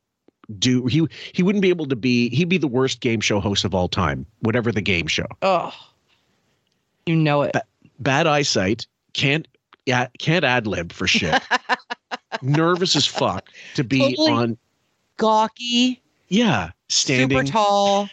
do 0.60 0.86
he 0.88 1.08
he 1.34 1.44
wouldn't 1.44 1.62
be 1.62 1.70
able 1.70 1.86
to 1.86 1.96
be 1.96 2.30
he'd 2.30 2.50
be 2.50 2.58
the 2.58 2.68
worst 2.68 3.00
game 3.00 3.22
show 3.22 3.40
host 3.40 3.64
of 3.66 3.74
all 3.74 3.88
time, 3.88 4.26
whatever 4.40 4.72
the 4.72 4.82
game 4.82 5.08
show. 5.08 5.28
Oh, 5.42 5.74
you 7.06 7.16
know 7.16 7.44
it. 7.44 7.56
Bad 8.00 8.28
eyesight, 8.28 8.88
can't 9.14 9.48
yeah 9.86 10.08
can't 10.20 10.44
ad 10.44 10.68
lib 10.68 10.92
for 10.92 11.08
shit. 11.08 11.42
Nervous 12.42 12.96
as 12.96 13.06
fuck 13.06 13.50
to 13.76 13.84
be 13.84 14.00
Totally 14.00 14.32
on 14.32 14.58
Gawky, 15.18 16.02
yeah 16.28 16.72
standing 16.90 17.38
super 17.38 17.52
tall, 17.52 18.10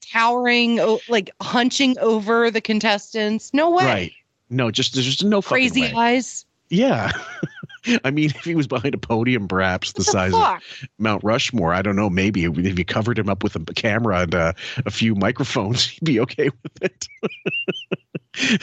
towering, 0.00 0.80
like 1.08 1.30
hunching 1.40 1.98
over 1.98 2.50
the 2.50 2.60
contestants. 2.60 3.52
No 3.52 3.70
way. 3.70 3.84
right. 3.84 4.12
No, 4.50 4.70
just 4.70 4.94
there's 4.94 5.06
just 5.06 5.24
no 5.24 5.42
Crazy 5.42 5.92
eyes. 5.94 6.46
Yeah. 6.70 7.12
I 8.04 8.10
mean, 8.10 8.30
if 8.30 8.44
he 8.44 8.54
was 8.54 8.66
behind 8.66 8.94
a 8.94 8.98
podium, 8.98 9.48
perhaps 9.48 9.92
the 9.92 9.98
the 9.98 10.04
size 10.04 10.32
fuck? 10.32 10.58
of 10.58 10.88
Mount 10.98 11.24
Rushmore, 11.24 11.72
I 11.72 11.82
don't 11.82 11.96
know. 11.96 12.10
Maybe 12.10 12.44
if 12.44 12.78
you 12.78 12.84
covered 12.84 13.18
him 13.18 13.28
up 13.28 13.42
with 13.42 13.56
a 13.56 13.60
camera 13.74 14.20
and 14.20 14.34
uh, 14.34 14.52
a 14.84 14.90
few 14.90 15.14
microphones, 15.14 15.84
he'd 15.88 16.04
be 16.04 16.20
okay 16.20 16.50
with 16.62 16.82
it. 16.82 17.08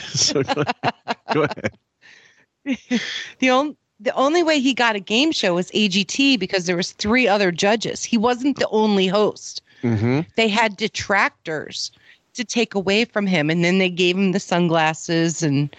so 0.00 0.42
go, 0.42 0.64
go 1.32 1.42
ahead. 1.44 1.76
The 3.38 3.50
only 3.50 3.76
the 3.98 4.12
only 4.12 4.42
way 4.42 4.60
he 4.60 4.74
got 4.74 4.94
a 4.94 5.00
game 5.00 5.32
show 5.32 5.54
was 5.54 5.70
AGT 5.70 6.38
because 6.38 6.66
there 6.66 6.76
was 6.76 6.92
three 6.92 7.26
other 7.26 7.50
judges. 7.50 8.04
He 8.04 8.18
wasn't 8.18 8.58
the 8.58 8.68
only 8.68 9.06
host. 9.06 9.62
Mm-hmm. 9.82 10.20
They 10.36 10.48
had 10.48 10.76
detractors 10.76 11.92
to 12.36 12.44
take 12.44 12.74
away 12.74 13.04
from 13.04 13.26
him, 13.26 13.50
and 13.50 13.64
then 13.64 13.78
they 13.78 13.90
gave 13.90 14.16
him 14.16 14.32
the 14.32 14.40
sunglasses 14.40 15.42
and 15.42 15.74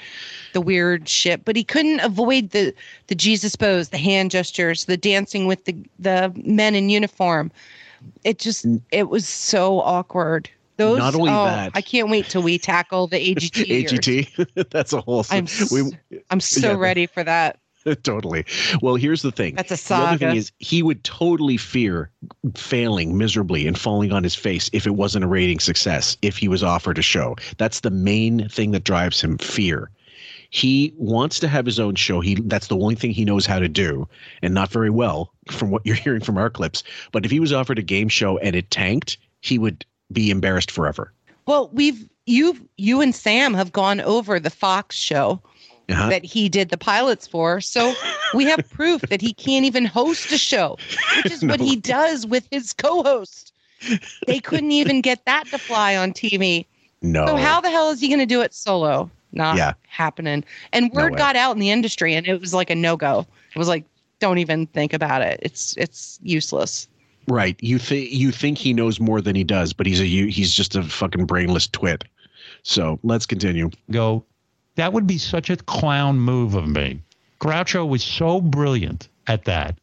the 0.54 0.62
weird 0.62 1.08
shit. 1.08 1.46
But 1.46 1.56
he 1.56 1.64
couldn't 1.64 2.00
avoid 2.02 2.50
the 2.52 2.74
the 3.08 3.16
Jesus 3.16 3.56
pose, 3.56 3.90
the 3.90 3.98
hand 3.98 4.32
gestures, 4.32 4.86
the 4.86 4.98
dancing 4.98 5.48
with 5.48 5.66
the 5.66 5.76
the 6.00 6.32
men 6.46 6.76
in 6.76 6.90
uniform. 6.90 7.52
It 8.24 8.40
just 8.40 8.66
mm. 8.68 8.82
it 8.92 9.10
was 9.10 9.28
so 9.28 9.80
awkward. 9.82 10.50
Those 10.78 11.00
Not 11.00 11.16
only 11.16 11.32
oh, 11.32 11.46
that- 11.46 11.72
I 11.74 11.82
can't 11.82 12.10
wait 12.10 12.30
till 12.30 12.44
we 12.44 12.60
tackle 12.60 13.08
the 13.08 13.18
AGT. 13.36 13.84
AGT. 13.84 14.70
That's 14.70 14.94
a 14.94 15.02
whole. 15.02 15.26
I'm 15.32 15.46
s- 15.46 15.72
we, 15.72 16.20
I'm 16.30 16.40
so 16.40 16.72
Yeah. 16.74 16.78
ready 16.78 17.08
for 17.08 17.24
that. 17.24 17.60
totally. 18.04 18.46
Well, 18.82 18.96
here's 18.96 19.22
the 19.22 19.32
thing. 19.32 19.56
That's 19.56 19.72
a 19.72 19.78
saga. 19.78 20.02
The 20.02 20.08
other 20.08 20.18
thing 20.18 20.38
is 20.38 20.52
he 20.60 20.84
would 20.84 21.04
totally 21.04 21.58
fear 21.58 22.10
failing 22.56 23.18
miserably 23.18 23.68
and 23.68 23.78
falling 23.78 24.12
on 24.12 24.24
his 24.24 24.36
face 24.36 24.70
if 24.74 24.86
it 24.86 24.96
wasn't 24.96 25.26
a 25.26 25.28
rating 25.28 25.60
success, 25.60 26.18
if 26.22 26.38
he 26.38 26.48
was 26.48 26.64
offered 26.64 26.98
a 26.98 27.02
show. 27.02 27.36
That's 27.58 27.82
the 27.82 27.92
main 27.92 28.48
thing 28.50 28.72
that 28.72 28.84
drives 28.84 29.22
him 29.22 29.38
fear. 29.38 29.90
He 30.50 30.94
wants 30.98 31.40
to 31.40 31.48
have 31.48 31.66
his 31.66 31.80
own 31.80 31.96
show. 31.96 32.22
He 32.22 32.36
that's 32.36 32.68
the 32.68 32.78
only 32.78 32.96
thing 32.96 33.12
he 33.12 33.26
knows 33.26 33.46
how 33.46 33.60
to 33.60 33.68
do, 33.68 34.08
and 34.42 34.54
not 34.54 34.72
very 34.72 34.90
well 34.90 35.34
from 35.52 35.72
what 35.72 35.82
you're 35.86 35.96
hearing 35.96 36.22
from 36.22 36.38
our 36.38 36.50
clips. 36.50 36.84
But 37.12 37.26
if 37.26 37.32
he 37.32 37.40
was 37.40 37.52
offered 37.52 37.80
a 37.80 37.84
game 37.84 38.08
show 38.08 38.38
and 38.38 38.56
it 38.56 38.72
tanked, 38.72 39.18
he 39.42 39.60
would 39.60 39.86
be 40.12 40.30
embarrassed 40.30 40.72
forever. 40.72 41.12
Well, 41.46 41.70
we've 41.74 42.08
you 42.26 42.58
you 42.78 43.02
and 43.02 43.14
Sam 43.14 43.54
have 43.54 43.72
gone 43.72 44.02
over 44.02 44.40
the 44.40 44.50
Fox 44.50 44.96
show 44.96 45.42
Uh-huh. 45.90 46.10
that 46.10 46.26
he 46.26 46.50
did 46.50 46.70
the 46.70 46.78
pilots 46.78 47.26
for. 47.28 47.62
So 47.62 47.94
we 48.34 48.44
have 48.46 48.70
proof 48.72 49.02
that 49.04 49.22
he 49.22 49.34
can't 49.34 49.64
even 49.66 49.86
host 49.86 50.32
a 50.34 50.38
show, 50.38 50.78
which 51.16 51.32
is 51.32 51.42
what 51.46 51.60
No. 51.62 51.66
he 51.66 51.76
does 51.78 52.26
with 52.28 52.46
his 52.52 52.74
co-host. 52.74 53.54
They 54.26 54.40
couldn't 54.42 54.72
even 54.72 55.00
get 55.02 55.24
that 55.26 55.46
to 55.52 55.58
fly 55.60 55.96
on 55.96 56.12
TV. 56.12 56.66
No. 57.02 57.26
So 57.28 57.36
how 57.38 57.62
the 57.62 57.70
hell 57.70 57.90
is 57.90 58.02
he 58.02 58.08
going 58.10 58.20
to 58.20 58.26
do 58.26 58.42
it 58.42 58.54
solo? 58.54 59.10
Not 59.32 59.56
Yeah. 59.58 59.74
happening. 59.88 60.44
And 60.74 60.92
word 60.92 61.14
way. 61.14 61.18
got 61.18 61.36
out 61.38 61.54
in 61.54 61.60
the 61.60 61.70
industry, 61.70 62.16
and 62.16 62.28
it 62.28 62.42
was 62.42 62.54
like 62.54 62.70
a 62.70 62.76
no-go. 62.76 63.26
It 63.56 63.60
was 63.60 63.68
like, 63.70 63.86
don't 64.20 64.40
even 64.40 64.66
think 64.68 64.94
about 64.94 65.22
it. 65.22 65.40
It's 65.44 65.76
it's 65.78 66.20
useless. 66.24 66.88
Right. 67.28 67.56
You 67.62 67.78
think 67.78 68.12
you 68.12 68.32
think 68.32 68.58
he 68.58 68.74
knows 68.74 69.00
more 69.00 69.22
than 69.22 69.36
he 69.36 69.44
does, 69.44 69.74
but 69.74 69.86
he's 69.86 70.00
a 70.00 70.08
you 70.08 70.26
he's 70.28 70.54
just 70.54 70.76
a 70.76 70.84
fucking 70.84 71.26
brainless 71.28 71.68
twit. 71.68 72.04
So 72.64 73.00
let's 73.04 73.26
continue. 73.26 73.70
go, 73.92 74.26
that 74.78 74.94
would 74.94 75.06
be 75.06 75.18
such 75.18 75.50
a 75.50 75.58
clown 75.58 76.20
move 76.20 76.56
of 76.56 76.68
me. 76.68 77.02
Groucho 77.40 77.88
was 77.88 78.04
so 78.04 78.42
brilliant 78.42 79.10
at 79.28 79.46
that. 79.46 79.78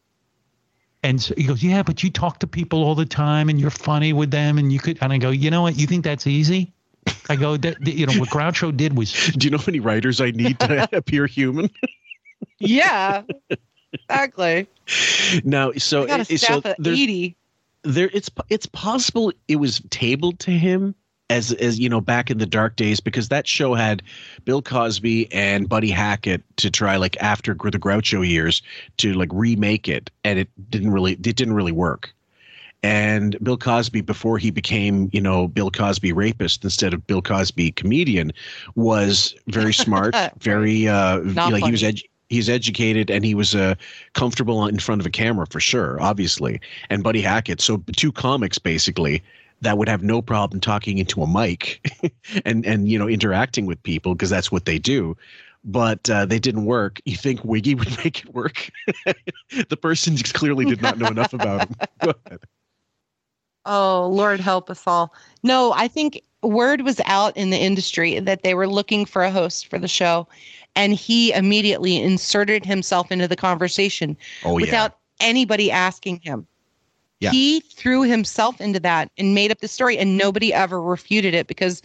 And 1.03 1.21
so 1.21 1.33
he 1.37 1.43
goes, 1.43 1.61
Yeah, 1.63 1.83
but 1.83 2.01
you 2.03 2.09
talk 2.09 2.39
to 2.39 2.47
people 2.47 2.83
all 2.83 2.95
the 2.95 3.05
time 3.05 3.47
and 3.47 3.59
you're 3.61 3.69
funny 3.69 4.11
with 4.11 4.31
them. 4.31 4.57
And 4.57 4.73
you 4.73 4.79
could, 4.79 4.97
and 5.01 5.13
I 5.13 5.17
go, 5.19 5.29
You 5.29 5.51
know 5.51 5.61
what? 5.61 5.77
You 5.77 5.85
think 5.87 6.03
that's 6.03 6.25
easy? 6.27 6.73
I 7.29 7.35
go, 7.35 7.55
that, 7.57 7.77
that- 7.85 7.93
You 7.93 8.07
know, 8.07 8.19
what 8.19 8.29
Groucho 8.29 8.75
did 8.75 8.97
was, 8.97 9.13
Do 9.37 9.45
you 9.45 9.51
know 9.51 9.57
how 9.59 9.65
many 9.67 9.79
writers 9.79 10.19
I 10.19 10.31
need 10.31 10.59
to 10.61 10.89
appear 10.97 11.27
human? 11.27 11.69
Yeah, 12.59 13.21
exactly. 13.93 14.67
now, 15.43 15.71
so 15.77 16.03
I 16.03 16.07
got 16.07 16.19
a 16.19 16.21
it- 16.33 16.39
so 16.39 16.59
staff 16.59 16.65
of 16.65 16.75
there's- 16.79 16.99
eighty. 16.99 17.35
there 17.83 18.09
it's 18.13 18.29
it's 18.49 18.65
possible 18.65 19.31
it 19.47 19.57
was 19.57 19.81
tabled 19.91 20.39
to 20.39 20.51
him 20.51 20.95
as 21.29 21.53
as 21.53 21.79
you 21.79 21.89
know 21.89 22.01
back 22.01 22.29
in 22.29 22.37
the 22.37 22.45
dark 22.45 22.75
days 22.75 22.99
because 22.99 23.29
that 23.29 23.47
show 23.47 23.73
had 23.73 24.03
Bill 24.43 24.61
Cosby 24.61 25.31
and 25.31 25.67
Buddy 25.67 25.89
Hackett 25.89 26.43
to 26.57 26.69
try 26.69 26.97
like 26.97 27.17
after 27.19 27.53
the 27.53 27.79
Groucho 27.79 28.27
years 28.27 28.61
to 28.97 29.13
like 29.13 29.29
remake 29.31 29.87
it 29.87 30.11
and 30.23 30.37
it 30.37 30.49
didn't 30.69 30.91
really 30.91 31.13
it 31.13 31.21
didn't 31.21 31.53
really 31.53 31.71
work. 31.71 32.13
And 32.83 33.35
Bill 33.41 33.57
Cosby 33.57 34.01
before 34.01 34.37
he 34.37 34.51
became, 34.51 35.09
you 35.11 35.21
know, 35.21 35.47
Bill 35.47 35.71
Cosby 35.71 36.13
rapist 36.13 36.63
instead 36.63 36.93
of 36.93 37.07
Bill 37.07 37.21
Cosby 37.21 37.71
comedian 37.71 38.31
was 38.75 39.33
very 39.47 39.73
smart, 39.73 40.15
very 40.39 40.87
uh 40.87 41.17
Not 41.19 41.51
like 41.53 41.63
he 41.63 41.71
was 41.71 41.81
funny. 41.81 41.93
edu- 41.93 42.09
he's 42.29 42.49
educated 42.49 43.09
and 43.09 43.25
he 43.25 43.33
was 43.33 43.55
uh 43.55 43.73
comfortable 44.13 44.67
in 44.67 44.77
front 44.77 45.01
of 45.01 45.07
a 45.07 45.11
camera 45.11 45.47
for 45.47 45.59
sure, 45.59 45.99
obviously. 45.99 46.61
And 46.91 47.01
Buddy 47.03 47.21
Hackett, 47.21 47.61
so 47.61 47.77
two 47.95 48.11
comics 48.11 48.59
basically 48.59 49.23
that 49.65 49.77
would 49.77 49.89
have 49.89 50.03
no 50.03 50.21
problem 50.21 50.61
talking 50.61 50.99
into 50.99 51.21
a 51.21 51.27
mic 51.27 51.81
and 52.45 52.65
and 52.65 52.87
you 52.87 52.97
know 52.97 53.09
interacting 53.09 53.65
with 53.65 53.81
people 53.83 54.13
because 54.13 54.29
that's 54.29 54.51
what 54.51 54.65
they 54.65 54.79
do. 54.79 55.17
But 55.67 56.07
uh, 56.11 56.27
they 56.27 56.37
didn't 56.37 56.65
work. 56.65 57.01
You 57.05 57.17
think 57.17 57.43
Wiggy 57.43 57.73
would 57.73 57.97
make 58.03 58.23
it 58.23 58.33
work? 58.33 58.69
the 59.69 59.77
person 59.77 60.15
just 60.15 60.35
clearly 60.35 60.63
did 60.63 60.81
not 60.81 60.99
know 60.99 61.07
enough 61.07 61.33
about 61.33 61.67
him. 61.67 62.13
Oh, 63.65 64.07
Lord 64.07 64.39
help 64.39 64.69
us 64.69 64.83
all. 64.85 65.13
No, 65.41 65.73
I 65.73 65.87
think 65.87 66.21
word 66.43 66.81
was 66.81 67.01
out 67.05 67.35
in 67.35 67.49
the 67.49 67.57
industry 67.57 68.19
that 68.19 68.43
they 68.43 68.53
were 68.53 68.67
looking 68.67 69.05
for 69.05 69.23
a 69.23 69.31
host 69.31 69.67
for 69.67 69.79
the 69.79 69.87
show. 69.87 70.27
And 70.75 70.93
he 70.93 71.33
immediately 71.33 71.97
inserted 71.97 72.63
himself 72.65 73.11
into 73.11 73.27
the 73.27 73.35
conversation 73.35 74.15
Oh 74.43 74.59
yeah. 74.59 74.65
without 74.65 74.97
anybody 75.19 75.71
asking 75.71 76.19
him. 76.19 76.45
Yeah. 77.19 77.31
He 77.31 77.61
threw 77.61 78.03
himself 78.03 78.59
into 78.59 78.79
that 78.81 79.09
and 79.17 79.33
made 79.33 79.51
up 79.51 79.59
the 79.59 79.67
story, 79.67 79.97
and 79.97 80.17
nobody 80.17 80.53
ever 80.53 80.81
refuted 80.81 81.33
it 81.33 81.47
because 81.47 81.81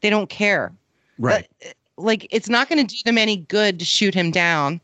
they 0.00 0.10
don't 0.10 0.28
care. 0.28 0.72
Right. 1.18 1.48
Uh, 1.64 1.70
like, 1.96 2.26
it's 2.30 2.48
not 2.48 2.68
going 2.68 2.84
to 2.84 2.94
do 2.94 3.00
them 3.04 3.18
any 3.18 3.36
good 3.36 3.78
to 3.78 3.84
shoot 3.84 4.14
him 4.14 4.30
down. 4.30 4.80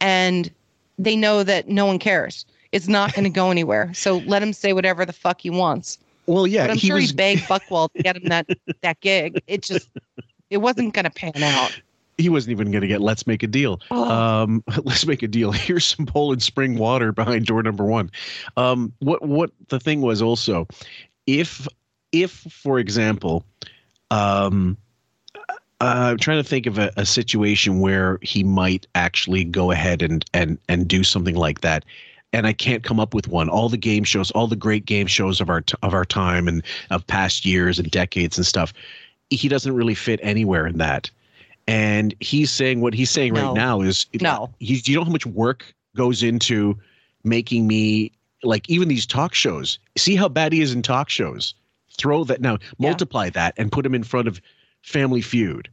And 0.00 0.50
they 0.98 1.14
know 1.14 1.42
that 1.44 1.68
no 1.68 1.86
one 1.86 1.98
cares. 1.98 2.44
It's 2.72 2.88
not 2.88 3.14
going 3.14 3.24
to 3.24 3.30
go 3.30 3.50
anywhere. 3.50 3.92
So 3.94 4.18
let 4.26 4.42
him 4.42 4.52
say 4.52 4.72
whatever 4.72 5.04
the 5.04 5.12
fuck 5.12 5.40
he 5.40 5.50
wants. 5.50 5.98
Well, 6.26 6.46
yeah, 6.46 6.64
but 6.64 6.72
I'm 6.72 6.76
he 6.76 6.86
sure 6.88 6.96
was 6.96 7.10
he 7.10 7.16
begged 7.16 7.42
Buchwald 7.42 7.92
to 7.94 8.02
get 8.02 8.16
him 8.16 8.24
that 8.24 8.46
that 8.82 9.00
gig. 9.00 9.42
It 9.46 9.62
just 9.62 9.88
it 10.50 10.58
wasn't 10.58 10.92
going 10.92 11.04
to 11.04 11.10
pan 11.10 11.42
out. 11.42 11.80
He 12.18 12.28
wasn't 12.28 12.50
even 12.50 12.70
going 12.70 12.82
to 12.82 12.88
get 12.88 13.00
let's 13.00 13.26
make 13.26 13.42
a 13.42 13.46
deal 13.46 13.80
Oh. 13.90 14.10
um 14.10 14.62
let's 14.84 15.06
make 15.06 15.22
a 15.22 15.28
deal 15.28 15.52
here's 15.66 15.86
some 15.86 16.04
poland 16.06 16.42
spring 16.42 16.76
water 16.76 17.12
behind 17.12 17.46
door 17.46 17.62
number 17.62 17.84
one 17.84 18.10
um 18.56 18.92
what 18.98 19.22
what 19.26 19.50
the 19.68 19.80
thing 19.80 20.00
was 20.02 20.20
also 20.20 20.66
if 21.26 21.66
if 22.12 22.30
for 22.50 22.78
example 22.78 23.44
um 24.10 24.76
Uh, 25.80 26.10
I'm 26.10 26.18
trying 26.18 26.42
to 26.42 26.48
think 26.48 26.66
of 26.66 26.76
a, 26.78 26.90
a 26.96 27.06
situation 27.06 27.78
where 27.78 28.18
he 28.20 28.42
might 28.42 28.86
actually 28.96 29.44
go 29.44 29.70
ahead 29.70 30.02
and 30.02 30.24
and 30.34 30.58
and 30.68 30.88
do 30.88 31.04
something 31.04 31.36
like 31.36 31.60
that, 31.60 31.84
and 32.32 32.48
I 32.48 32.52
can't 32.52 32.82
come 32.82 32.98
up 32.98 33.14
with 33.14 33.28
one. 33.28 33.48
All 33.48 33.68
the 33.68 33.76
game 33.78 34.02
shows, 34.02 34.32
all 34.32 34.48
the 34.48 34.56
great 34.56 34.86
game 34.86 35.06
shows 35.06 35.40
of 35.40 35.48
our 35.48 35.60
t- 35.60 35.76
of 35.84 35.94
our 35.94 36.04
time 36.04 36.48
and 36.48 36.64
of 36.90 37.06
past 37.06 37.44
years 37.44 37.78
and 37.78 37.88
decades 37.92 38.36
and 38.36 38.44
stuff, 38.44 38.72
he 39.30 39.48
doesn't 39.48 39.72
really 39.72 39.94
fit 39.94 40.18
anywhere 40.20 40.66
in 40.66 40.78
that. 40.78 41.12
And 41.68 42.14
he's 42.20 42.50
saying 42.50 42.80
what 42.80 42.94
he's 42.94 43.10
saying 43.10 43.34
No. 43.34 43.48
right 43.48 43.54
now 43.54 43.80
is 43.82 44.06
No. 44.20 44.50
He, 44.58 44.80
you 44.84 44.96
know 44.96 45.04
how 45.04 45.10
much 45.10 45.26
work 45.26 45.72
goes 45.94 46.22
into 46.22 46.76
making 47.24 47.66
me 47.66 48.10
like 48.42 48.68
even 48.70 48.88
these 48.88 49.06
talk 49.06 49.34
shows. 49.34 49.78
See 49.96 50.16
how 50.16 50.28
bad 50.28 50.52
he 50.52 50.62
is 50.62 50.72
in 50.72 50.82
talk 50.82 51.10
shows. 51.10 51.54
Throw 51.98 52.24
that 52.24 52.40
now, 52.40 52.58
multiply 52.78 53.28
that, 53.30 53.54
and 53.56 53.70
put 53.70 53.84
him 53.84 53.94
in 53.94 54.02
front 54.04 54.28
of 54.28 54.40
Family 54.82 55.20
Feud. 55.20 55.68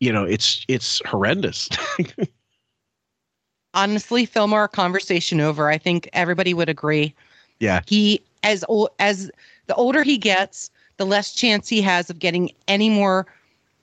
You 0.00 0.12
know, 0.12 0.24
it's 0.24 0.64
it's 0.68 1.00
horrendous. 1.06 1.68
Honestly, 3.74 4.24
Fillmore, 4.24 4.68
conversation 4.68 5.40
over. 5.40 5.68
I 5.68 5.78
think 5.78 6.08
everybody 6.12 6.54
would 6.54 6.68
agree. 6.68 7.14
yeah. 7.60 7.80
He 7.86 8.20
as 8.42 8.64
old 8.68 8.90
as 8.98 9.30
the 9.66 9.74
older 9.74 10.02
he 10.02 10.16
gets, 10.18 10.70
the 10.96 11.04
less 11.06 11.32
chance 11.34 11.68
he 11.68 11.82
has 11.82 12.08
of 12.10 12.18
getting 12.18 12.50
any 12.66 12.88
more 12.88 13.26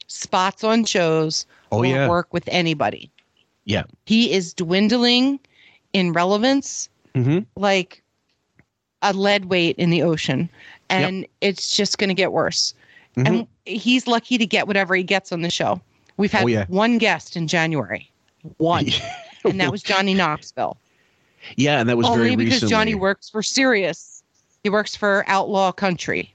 spots 0.08 0.64
on 0.64 0.86
shows 0.86 1.46
Oh, 1.72 1.80
or 1.80 1.86
yeah. 1.86 2.08
work 2.08 2.32
with 2.34 2.48
anybody. 2.48 3.10
Yeah. 3.66 3.84
He 4.06 4.32
is 4.32 4.54
dwindling 4.54 5.40
in 5.94 6.14
relevance 6.14 6.90
Mm-hmm. 7.16 7.40
like 7.56 8.04
a 9.02 9.14
lead 9.14 9.46
weight 9.46 9.78
in 9.78 9.90
the 9.90 10.02
ocean. 10.04 10.50
And 10.90 11.26
it's 11.42 11.76
just 11.76 11.98
going 11.98 12.10
to 12.10 12.14
get 12.14 12.34
worse. 12.34 12.74
Mm-hmm. 13.16 13.28
And 13.34 13.48
he's 13.66 14.06
lucky 14.06 14.38
to 14.38 14.46
get 14.46 14.68
whatever 14.68 14.94
he 14.96 15.04
gets 15.04 15.32
on 15.32 15.42
the 15.42 15.50
show. 15.50 15.80
We've 16.18 16.32
had 16.32 16.44
Oh, 16.44 16.48
yeah. 16.48 16.66
one 16.68 16.98
guest 16.98 17.36
in 17.38 17.48
January, 17.48 18.10
one, 18.58 18.88
and 19.46 19.60
that 19.62 19.72
was 19.72 19.82
Johnny 19.82 20.14
Knoxville. 20.14 20.78
Yeah, 21.56 21.80
and 21.80 21.88
that 21.90 21.96
was 21.98 22.06
Only 22.08 22.18
very 22.20 22.36
because 22.36 22.54
recently. 22.56 22.70
Johnny 22.72 22.96
works 22.96 23.30
for 23.30 23.42
Sirius. 23.42 24.22
He 24.64 24.70
works 24.70 24.96
for 24.96 25.24
Outlaw 25.28 25.72
Country. 25.72 26.34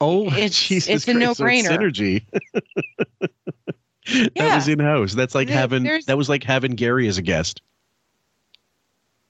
Oh, 0.00 0.26
It's- 0.28 0.66
Jesus 0.66 0.88
it's 0.88 1.08
a 1.08 1.12
Christ, 1.14 1.36
so 1.38 1.44
no-brainer. 1.76 1.92
synergy. 1.92 2.22
that 4.36 4.54
was 4.56 4.68
in 4.68 4.78
house. 4.78 5.14
That's 5.14 5.34
like 5.34 5.48
There- 5.48 5.56
having 5.56 5.84
that 6.06 6.16
was 6.16 6.28
like 6.28 6.44
having 6.44 6.72
Gary 6.72 7.08
as 7.08 7.18
a 7.18 7.22
guest. 7.22 7.62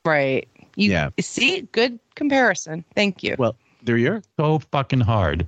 Right. 0.04 0.48
You 0.76 0.90
Yeah. 0.90 1.10
see, 1.20 1.62
good 1.72 1.98
comparison. 2.14 2.84
Thank 2.94 3.22
you. 3.22 3.36
Well, 3.38 3.56
there 3.82 3.96
you 3.96 4.12
are. 4.12 4.22
So 4.38 4.58
fucking 4.70 5.00
hard. 5.00 5.46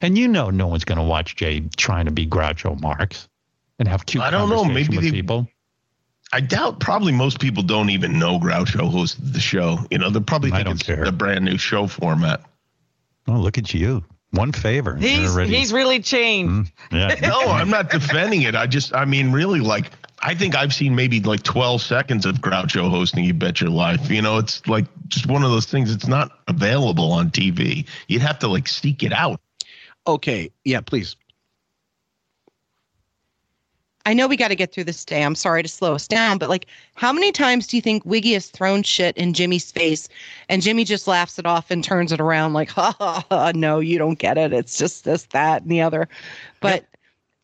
And 0.00 0.16
you 0.16 0.28
know 0.28 0.50
no 0.50 0.66
one's 0.66 0.84
going 0.84 0.98
to 0.98 1.04
watch 1.04 1.36
Jay 1.36 1.60
trying 1.76 2.04
to 2.06 2.10
be 2.12 2.26
Groucho 2.26 2.80
Marx 2.80 3.28
and 3.78 3.88
have 3.88 4.06
cute 4.06 4.22
I 4.22 4.30
don't 4.30 4.48
know, 4.48 4.64
maybe 4.64 4.96
with 4.96 5.04
they- 5.06 5.10
people. 5.12 5.48
I 6.30 6.40
doubt 6.40 6.78
probably 6.78 7.12
most 7.12 7.40
people 7.40 7.62
don't 7.62 7.88
even 7.88 8.18
know 8.18 8.38
Groucho 8.38 8.92
hosted 8.92 9.32
the 9.32 9.40
show. 9.40 9.78
You 9.90 9.96
know, 9.96 10.10
they're 10.10 10.20
probably 10.20 10.50
think 10.50 10.68
it's 10.68 10.86
a 10.88 11.10
brand 11.10 11.46
new 11.46 11.56
show 11.56 11.86
format. 11.86 12.42
Oh, 13.26 13.32
look 13.38 13.56
at 13.56 13.72
you. 13.72 14.04
One 14.30 14.52
favor. 14.52 14.94
He's 14.96 15.34
already- 15.34 15.56
he's 15.56 15.72
really 15.72 16.00
changed. 16.00 16.70
Hmm? 16.90 16.96
yeah. 16.96 17.14
no, 17.22 17.40
I'm 17.50 17.70
not 17.70 17.90
defending 17.90 18.42
it. 18.42 18.54
I 18.54 18.66
just, 18.66 18.94
I 18.94 19.04
mean, 19.04 19.32
really, 19.32 19.60
like, 19.60 19.90
I 20.20 20.34
think 20.34 20.54
I've 20.56 20.74
seen 20.74 20.94
maybe 20.94 21.20
like 21.20 21.42
12 21.44 21.80
seconds 21.80 22.26
of 22.26 22.36
Groucho 22.36 22.90
hosting 22.90 23.24
You 23.24 23.34
Bet 23.34 23.60
Your 23.60 23.70
Life. 23.70 24.10
You 24.10 24.20
know, 24.20 24.38
it's 24.38 24.66
like 24.66 24.84
just 25.06 25.26
one 25.26 25.44
of 25.44 25.50
those 25.50 25.66
things. 25.66 25.92
It's 25.94 26.08
not 26.08 26.30
available 26.48 27.12
on 27.12 27.30
TV. 27.30 27.86
You'd 28.08 28.22
have 28.22 28.38
to 28.40 28.48
like 28.48 28.68
seek 28.68 29.02
it 29.02 29.12
out. 29.12 29.40
Okay. 30.06 30.50
Yeah, 30.64 30.80
please. 30.80 31.16
I 34.08 34.14
know 34.14 34.26
we 34.26 34.38
got 34.38 34.48
to 34.48 34.56
get 34.56 34.72
through 34.72 34.84
this 34.84 35.04
day. 35.04 35.22
I'm 35.22 35.34
sorry 35.34 35.62
to 35.62 35.68
slow 35.68 35.94
us 35.94 36.08
down, 36.08 36.38
but 36.38 36.48
like, 36.48 36.64
how 36.94 37.12
many 37.12 37.30
times 37.30 37.66
do 37.66 37.76
you 37.76 37.82
think 37.82 38.06
Wiggy 38.06 38.32
has 38.32 38.46
thrown 38.46 38.82
shit 38.82 39.14
in 39.18 39.34
Jimmy's 39.34 39.70
face 39.70 40.08
and 40.48 40.62
Jimmy 40.62 40.84
just 40.84 41.06
laughs 41.06 41.38
it 41.38 41.44
off 41.44 41.70
and 41.70 41.84
turns 41.84 42.10
it 42.10 42.18
around 42.18 42.54
like, 42.54 42.70
ha 42.70 42.96
ha 42.98 43.22
ha, 43.28 43.52
no, 43.54 43.80
you 43.80 43.98
don't 43.98 44.18
get 44.18 44.38
it. 44.38 44.54
It's 44.54 44.78
just 44.78 45.04
this, 45.04 45.24
that, 45.24 45.60
and 45.60 45.70
the 45.70 45.82
other. 45.82 46.08
But 46.60 46.86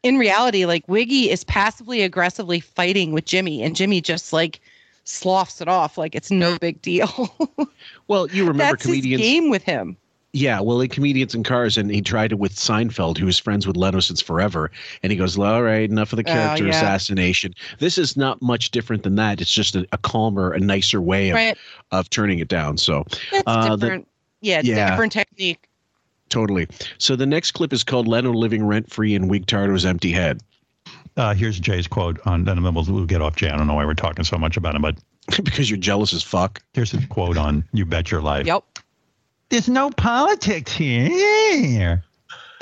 in 0.03 0.16
reality, 0.16 0.65
like, 0.65 0.89
Wiggy 0.89 1.28
is 1.28 1.45
passively 1.45 2.01
aggressively 2.01 2.61
fighting 2.61 3.12
with 3.12 3.27
Jimmy, 3.27 3.62
and 3.62 3.77
Jimmy 3.77 4.01
just 4.01 4.32
like 4.32 4.59
sloughs 5.05 5.61
it 5.61 5.69
off 5.69 5.99
like 5.99 6.15
it's 6.15 6.31
no 6.31 6.59
big 6.59 6.81
deal. 6.81 7.28
Well, 8.07 8.31
you 8.31 8.43
remember 8.47 8.73
That's 8.73 8.85
comedians. 8.85 9.23
game 9.23 9.49
with 9.49 9.62
him. 9.62 9.97
Yeah, 10.36 10.59
well, 10.61 10.81
in 10.81 10.89
comedians 10.89 11.32
in 11.35 11.44
cars, 11.44 11.78
and 11.78 11.89
he 11.93 12.02
tried 12.02 12.32
it 12.32 12.40
with 12.40 12.56
Seinfeld, 12.56 13.19
who 13.19 13.27
was 13.27 13.39
friends 13.39 13.69
with 13.69 13.77
Leno 13.77 14.01
since 14.01 14.20
forever, 14.20 14.69
and 15.05 15.12
he 15.12 15.16
goes, 15.16 15.39
"All 15.39 15.62
right, 15.62 15.89
enough 15.89 16.12
of 16.12 16.16
the 16.16 16.24
Oh, 16.28 16.32
character 16.35 16.65
yeah. 16.65 16.70
assassination." 16.70 17.55
This 17.78 17.98
is 17.98 18.16
not 18.16 18.43
much 18.43 18.73
different 18.73 19.05
than 19.05 19.15
that. 19.15 19.40
It's 19.40 19.52
just 19.52 19.77
a, 19.77 19.86
a 19.93 19.98
calmer, 19.98 20.51
a 20.52 20.59
nicer 20.59 21.01
way 21.01 21.31
of, 21.31 21.36
Right. 21.36 21.56
of 21.93 22.11
turning 22.11 22.40
it 22.40 22.48
down. 22.48 22.78
So, 22.78 23.05
It's 23.32 23.44
uh, 23.47 23.70
the- 23.70 23.77
different. 23.77 24.09
yeah, 24.40 24.59
it's 24.59 24.66
yeah. 24.69 24.90
different 24.90 25.12
technique. 25.12 25.69
totally. 26.31 26.66
So 26.98 27.15
the 27.15 27.27
next 27.27 27.52
clip 27.52 27.73
is 27.73 27.85
called 27.85 28.09
"Leno 28.09 28.32
living 28.32 28.65
rent 28.66 28.90
free 28.93 29.15
in 29.15 29.28
Wigtardo's 29.28 29.85
empty 29.85 30.11
head." 30.11 30.40
Uh, 31.16 31.32
here's 31.32 31.61
Jay's 31.61 31.86
quote 31.86 32.19
on, 32.27 32.48
and 32.48 32.65
then 32.66 32.74
we'll, 32.74 32.85
we'll 32.85 33.05
get 33.06 33.23
off 33.23 33.36
Jay. 33.36 33.48
I 33.51 33.56
don't 33.56 33.69
know 33.69 33.74
why 33.74 33.85
we're 33.85 33.94
talking 33.94 34.24
so 34.24 34.36
much 34.36 34.56
about 34.56 34.74
him, 34.74 34.82
but 34.82 34.97
because 35.44 35.70
you're 35.70 35.78
jealous 35.78 36.12
as 36.12 36.24
fuck. 36.24 36.61
Here's 36.73 36.90
his 36.90 37.06
quote 37.06 37.36
on 37.36 37.62
You 37.73 37.85
Bet 37.86 38.11
Your 38.11 38.20
Life. 38.20 38.47
Yep. 38.48 38.65
There's 39.55 39.68
no 39.68 39.90
politics 39.90 40.72
here. 40.72 42.02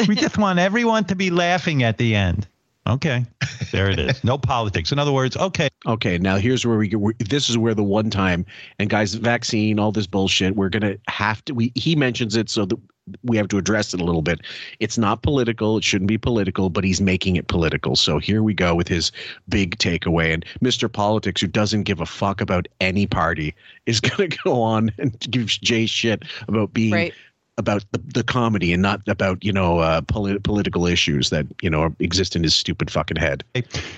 We 0.07 0.15
just 0.15 0.37
want 0.37 0.59
everyone 0.59 1.05
to 1.05 1.15
be 1.15 1.31
laughing 1.31 1.83
at 1.85 1.97
the 1.97 2.15
end. 2.15 2.47
Okay, 2.87 3.25
there 3.73 3.89
it 3.89 3.99
is. 3.99 4.23
No 4.23 4.37
politics. 4.37 4.93
In 4.93 4.99
other 4.99 5.11
words, 5.11 5.35
okay. 5.39 5.71
Okay, 5.87 6.19
now 6.19 6.37
here's 6.37 6.67
where 6.67 6.77
we 6.77 6.89
get. 6.89 7.01
this 7.31 7.49
is 7.49 7.57
where 7.57 7.73
the 7.73 7.83
one 7.83 8.11
time 8.11 8.45
and 8.79 8.91
guys, 8.91 9.15
vaccine, 9.15 9.79
all 9.79 9.91
this 9.91 10.07
bullshit. 10.07 10.55
We're 10.55 10.69
gonna 10.69 10.97
have 11.09 11.43
to. 11.47 11.55
We 11.55 11.73
he 11.77 11.97
mentions 11.97 12.37
it 12.37 12.51
so 12.51 12.67
that 12.67 12.79
we 13.25 13.37
have 13.37 13.49
to 13.49 13.59
address 13.59 13.93
it 13.95 14.01
a 14.01 14.05
little 14.05 14.23
bit. 14.23 14.41
It's 14.81 14.97
not 14.97 15.23
political. 15.23 15.77
It 15.79 15.85
shouldn't 15.85 16.09
be 16.09 16.19
political, 16.19 16.71
but 16.71 16.85
he's 16.85 17.01
making 17.01 17.37
it 17.37 17.49
political. 17.49 17.97
So 17.97 18.19
here 18.19 18.43
we 18.43 18.55
go 18.55 18.75
with 18.75 18.89
his 18.89 19.11
big 19.49 19.77
takeaway. 19.79 20.33
And 20.33 20.45
Mr. 20.63 20.91
Politics, 20.93 21.41
who 21.41 21.47
doesn't 21.49 21.83
give 21.83 22.01
a 22.01 22.07
fuck 22.07 22.41
about 22.41 22.69
any 22.81 23.07
party, 23.07 23.55
is 23.87 24.01
gonna 24.01 24.29
go 24.45 24.63
on 24.63 24.93
and 24.99 25.19
give 25.31 25.47
Jay 25.49 25.87
shit 25.87 26.23
about 26.49 26.73
being 26.73 26.93
Right. 26.93 27.15
about 27.59 27.85
the, 27.93 27.99
the 28.15 28.23
comedy 28.25 28.73
and 28.73 28.81
not 28.83 29.01
about 29.09 29.45
you 29.45 29.53
know 29.53 29.79
uh, 29.81 30.01
polit- 30.03 30.43
political 30.43 30.87
issues 30.87 31.31
that 31.31 31.47
you 31.61 31.69
know 31.71 31.95
exist 31.99 32.37
in 32.37 32.43
his 32.43 32.55
stupid 32.55 32.91
fucking 32.91 33.17
head. 33.17 33.43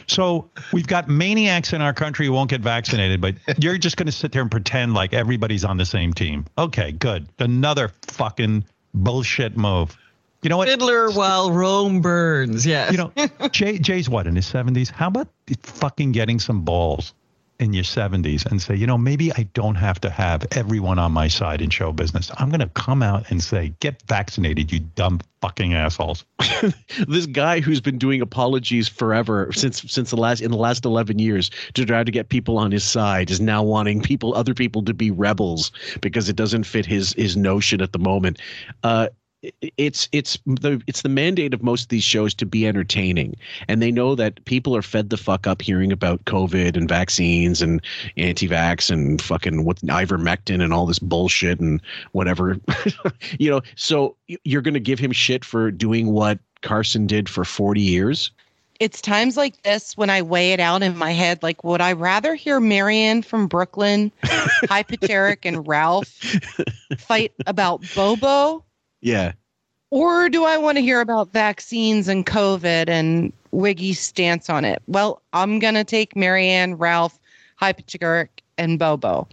So 0.07 0.49
we've 0.73 0.87
got 0.87 1.09
maniacs 1.09 1.73
in 1.73 1.81
our 1.83 1.93
country 1.93 2.27
who 2.27 2.33
won't 2.33 2.51
get 2.51 2.61
vaccinated, 2.63 3.21
but 3.21 3.35
you're 3.63 3.79
just 3.79 3.97
going 3.97 4.07
to 4.07 4.13
sit 4.13 4.33
there 4.33 4.43
and 4.43 4.51
pretend 4.51 4.95
like 4.95 5.13
everybody's 5.13 5.65
on 5.65 5.77
the 5.77 5.87
same 5.87 6.13
team. 6.13 6.47
Okay, 6.59 6.93
good. 6.93 7.29
Another 7.39 7.91
fucking 8.09 8.65
bullshit 8.95 9.57
move. 9.57 9.97
You 10.43 10.51
know 10.51 10.59
what? 10.59 10.69
Fiddler 10.69 11.11
while 11.11 11.51
Rome 11.51 12.01
burns. 12.03 12.67
Yes. 12.67 12.93
You 12.93 12.99
know, 12.99 13.13
Jay, 13.51 13.79
Jay's 13.79 14.09
what 14.09 14.27
in 14.27 14.37
his 14.37 14.47
70s? 14.47 14.91
How 14.91 15.09
about 15.09 15.29
fucking 15.63 16.13
getting 16.13 16.39
some 16.39 16.63
balls 16.63 17.15
in 17.59 17.73
your 17.73 17.85
70s 17.85 18.45
and 18.47 18.61
say, 18.61 18.75
you 18.75 18.87
know, 18.87 18.99
maybe 18.99 19.33
I 19.33 19.45
don't 19.55 19.77
have 19.77 20.01
to 20.01 20.11
have 20.11 20.47
everyone 20.53 20.99
on 20.99 21.13
my 21.13 21.29
side 21.29 21.63
in 21.63 21.71
show 21.71 21.93
business. 21.93 22.31
I'm 22.39 22.49
going 22.49 22.61
to 22.61 22.69
come 22.69 23.03
out 23.03 23.31
and 23.31 23.43
say, 23.43 23.75
get 23.81 24.03
vaccinated, 24.03 24.73
you 24.73 24.81
dumb 24.81 25.21
fucking 25.41 25.75
assholes. 25.75 26.25
this 27.07 27.27
guy 27.27 27.61
who's 27.61 27.81
been 27.81 27.99
doing 27.99 28.21
apologies 28.21 28.89
forever 28.89 29.51
since 29.53 29.83
since 29.93 30.11
the 30.11 30.17
last 30.17 30.41
in 30.41 30.51
the 30.51 30.57
last 30.57 30.85
11 30.85 31.19
years 31.19 31.51
to 31.75 31.85
try 31.85 32.03
to 32.03 32.11
get 32.11 32.31
people 32.31 32.57
on 32.57 32.71
his 32.71 32.83
side 32.83 33.31
is 33.31 33.41
now 33.41 33.63
wanting 33.63 34.01
people 34.01 34.35
other 34.35 34.55
people 34.55 34.83
to 34.83 34.95
be 34.95 35.11
rebels 35.11 35.71
because 36.01 36.31
it 36.31 36.37
doesn't 36.37 36.65
fit 36.65 36.87
his 36.87 37.13
his 37.13 37.37
notion 37.37 37.83
at 37.83 37.93
the 37.93 37.99
moment 37.99 38.39
uh 38.85 39.09
it's 39.77 40.09
it's 40.13 40.39
the 40.47 40.81
it's 40.87 41.03
the 41.03 41.09
mandate 41.09 41.55
of 41.55 41.63
most 41.63 41.83
of 41.85 41.89
these 41.89 42.05
shows 42.05 42.35
to 42.35 42.47
be 42.47 42.67
entertaining 42.67 43.37
and 43.69 43.83
they 43.83 43.91
know 43.91 44.15
that 44.15 44.45
people 44.45 44.77
are 44.77 44.83
fed 44.83 45.11
the 45.11 45.17
fuck 45.17 45.47
up 45.47 45.61
hearing 45.61 45.93
about 45.93 46.25
covid 46.25 46.77
and 46.77 46.89
vaccines 46.89 47.61
and 47.61 47.83
anti-vax 48.17 48.91
and 48.91 49.21
fucking 49.21 49.65
what 49.65 49.77
ivermectin 49.83 50.63
and 50.63 50.73
all 50.73 50.87
this 50.87 50.99
bullshit 50.99 51.61
and 51.61 51.81
whatever 52.13 52.59
you 53.39 53.51
know 53.51 53.61
so 53.77 54.17
you're 54.45 54.63
going 54.63 54.75
to 54.75 54.81
give 54.81 54.99
him 54.99 55.13
shit 55.13 55.45
for 55.45 55.71
doing 55.71 56.13
what 56.13 56.39
Carson 56.63 57.07
did 57.07 57.29
for 57.29 57.45
40 57.45 57.81
years 57.81 58.31
it's 58.81 59.01
times 59.01 59.37
like 59.37 59.63
this 59.63 59.97
when 59.97 60.11
I 60.11 60.23
weigh 60.23 60.53
it 60.53 60.59
out 60.59 60.83
in 60.83 60.99
my 60.99 61.13
head. 61.13 61.45
Like, 61.45 61.63
would 61.63 61.81
I 61.81 61.93
rather 61.93 62.35
hear 62.35 62.59
Marianne 62.59 63.23
from 63.23 63.47
Brooklyn, 63.47 64.11
High 64.25 64.83
Pitch 64.83 65.09
Erik, 65.09 65.45
and 65.45 65.67
Ralph 65.67 66.09
fight 66.99 67.33
about 67.47 67.85
Bobo? 67.95 68.65
Yeah 69.05 69.33
Or 69.91 70.29
do 70.29 70.45
I 70.45 70.57
want 70.57 70.79
to 70.79 70.83
hear 70.83 71.01
about 71.01 71.33
vaccines 71.33 72.09
and 72.09 72.27
COVID 72.27 72.89
and 72.89 73.33
Wiggy's 73.53 74.01
stance 74.01 74.51
on 74.51 74.65
it? 74.65 74.83
Well, 74.89 75.23
I'm 75.33 75.61
going 75.61 75.75
to 75.75 75.85
take 75.85 76.17
Marianne, 76.17 76.75
Ralph, 76.75 77.21
High 77.57 77.73
Pitch 77.73 77.97
Erik, 78.01 78.43
and 78.59 78.79
Bobo 78.79 79.29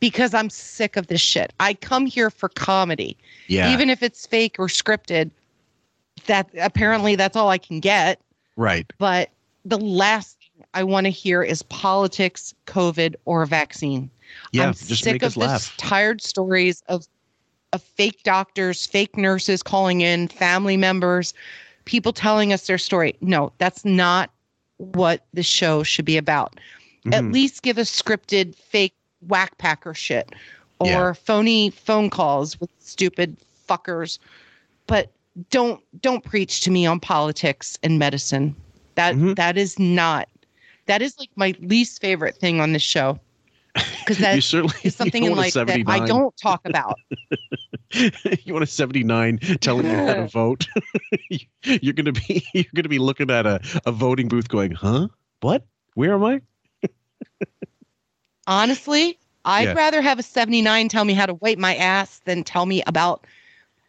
because 0.00 0.34
I'm 0.34 0.50
sick 0.50 0.96
of 0.96 1.06
this 1.06 1.20
shit. 1.20 1.52
I 1.60 1.74
come 1.74 2.06
here 2.06 2.30
for 2.30 2.48
comedy. 2.48 3.16
Yeah. 3.46 3.72
Even 3.72 3.90
if 3.90 4.02
it's 4.02 4.26
fake 4.26 4.56
or 4.58 4.66
scripted, 4.66 5.30
that 6.26 6.48
apparently 6.58 7.14
that's 7.14 7.36
all 7.36 7.50
I 7.50 7.58
can 7.58 7.80
get. 7.80 8.20
Right. 8.56 8.90
But 8.98 9.30
the 9.64 9.78
last 9.78 10.38
thing 10.38 10.64
I 10.74 10.82
want 10.84 11.04
to 11.04 11.10
hear 11.10 11.42
is 11.42 11.62
politics, 11.64 12.54
COVID, 12.66 13.14
or 13.26 13.44
vaccine. 13.46 14.10
Yeah, 14.52 14.68
I'm 14.68 14.74
just 14.74 15.04
sick 15.04 15.14
make 15.14 15.22
of 15.22 15.28
us 15.28 15.34
this 15.34 15.46
laugh. 15.46 15.76
tired 15.76 16.22
stories 16.22 16.82
of 16.88 17.06
of 17.72 17.82
fake 17.82 18.22
doctors, 18.24 18.86
fake 18.86 19.16
nurses 19.16 19.62
calling 19.62 20.00
in, 20.00 20.28
family 20.28 20.76
members, 20.76 21.34
people 21.84 22.12
telling 22.12 22.52
us 22.52 22.66
their 22.66 22.78
story. 22.78 23.14
No, 23.20 23.52
that's 23.58 23.84
not 23.84 24.30
what 24.78 25.24
the 25.34 25.42
show 25.42 25.82
should 25.82 26.04
be 26.04 26.16
about. 26.16 26.58
At 27.12 27.24
Mhm. 27.24 27.32
least 27.32 27.62
give 27.62 27.78
us 27.78 27.90
scripted 27.90 28.54
fake 28.54 28.94
whack 29.28 29.56
packer 29.58 29.94
shit 29.94 30.32
or 30.78 30.86
Yeah. 30.86 31.12
phony 31.12 31.70
phone 31.70 32.10
calls 32.10 32.58
with 32.60 32.70
stupid 32.80 33.36
fuckers. 33.68 34.18
But 34.86 35.10
don't 35.50 35.80
don't 36.02 36.24
preach 36.24 36.60
to 36.62 36.70
me 36.70 36.86
on 36.86 36.98
politics 37.00 37.78
and 37.82 37.98
medicine. 37.98 38.54
That 38.96 39.14
Mm-hmm. 39.14 39.34
that 39.34 39.56
is 39.56 39.78
not 39.78 40.28
that 40.86 41.02
is 41.02 41.16
like 41.18 41.30
my 41.36 41.54
least 41.60 42.00
favorite 42.00 42.36
thing 42.36 42.60
on 42.60 42.72
this 42.72 42.82
show. 42.82 43.18
Because 44.00 44.18
that 44.18 44.34
You 44.34 44.40
certainly 44.40 44.74
is 44.82 44.96
something 44.96 45.24
in 45.24 45.34
life 45.34 45.54
that 45.54 45.68
I 45.86 46.06
don't 46.06 46.36
talk 46.36 46.60
about. 46.64 46.98
you 47.92 48.52
want 48.52 48.62
a 48.62 48.66
79 48.66 49.38
telling 49.60 49.86
you 49.86 49.96
how 49.96 50.14
to 50.14 50.26
vote 50.28 50.68
you're 51.64 51.92
gonna 51.92 52.12
be 52.12 52.44
you're 52.54 52.64
gonna 52.74 52.88
be 52.88 53.00
looking 53.00 53.30
at 53.30 53.46
a, 53.46 53.60
a 53.84 53.90
voting 53.90 54.28
booth 54.28 54.48
going 54.48 54.70
huh 54.70 55.08
what 55.40 55.66
where 55.94 56.14
am 56.14 56.22
i 56.24 56.40
Honestly, 58.46 59.18
I'd 59.44 59.68
Yeah. 59.68 59.72
rather 59.74 60.00
have 60.00 60.18
a 60.18 60.22
79 60.22 60.88
tell 60.88 61.04
me 61.04 61.12
how 61.14 61.26
to 61.26 61.34
wipe 61.34 61.58
my 61.58 61.76
ass 61.76 62.20
than 62.24 62.42
tell 62.42 62.66
me 62.66 62.82
about 62.86 63.26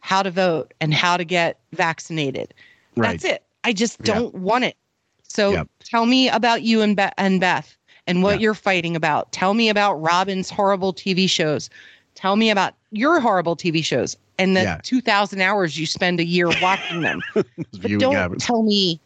how 0.00 0.22
to 0.22 0.30
vote 0.30 0.72
and 0.80 0.94
how 0.94 1.16
to 1.16 1.24
get 1.24 1.58
vaccinated. 1.72 2.54
Right. 2.96 3.12
That's 3.12 3.24
it. 3.24 3.42
I 3.64 3.72
just 3.72 4.00
don't 4.02 4.34
want 4.34 4.64
it. 4.64 4.76
So 5.24 5.66
tell 5.80 6.06
me 6.06 6.28
about 6.28 6.62
you 6.62 6.80
and, 6.82 6.96
Be- 6.96 7.08
and 7.16 7.40
Beth 7.40 7.76
and 8.12 8.22
what 8.22 8.38
Yeah. 8.38 8.42
you're 8.44 8.54
fighting 8.54 8.94
about. 8.94 9.32
Tell 9.32 9.54
me 9.54 9.68
about 9.70 9.94
Robin's 9.94 10.50
horrible 10.50 10.92
TV 10.92 11.28
shows. 11.28 11.70
Tell 12.14 12.36
me 12.36 12.50
about 12.50 12.74
your 12.90 13.20
horrible 13.20 13.56
TV 13.56 13.82
shows 13.82 14.16
and 14.38 14.54
the 14.56 14.62
Yeah. 14.62 14.80
2,000 14.82 15.40
hours 15.40 15.78
you 15.78 15.86
spend 15.86 16.20
a 16.20 16.24
year 16.24 16.50
watching 16.50 17.00
them. 17.02 17.22
but 17.34 17.98
don't 17.98 18.14
habits. 18.14 18.46
tell 18.46 18.62
me 18.62 19.00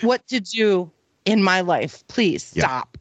what 0.00 0.26
to 0.28 0.40
do 0.40 0.90
in 1.24 1.42
my 1.42 1.60
life. 1.62 2.06
Please 2.08 2.52
Yeah. 2.54 2.64
stop. 2.66 2.98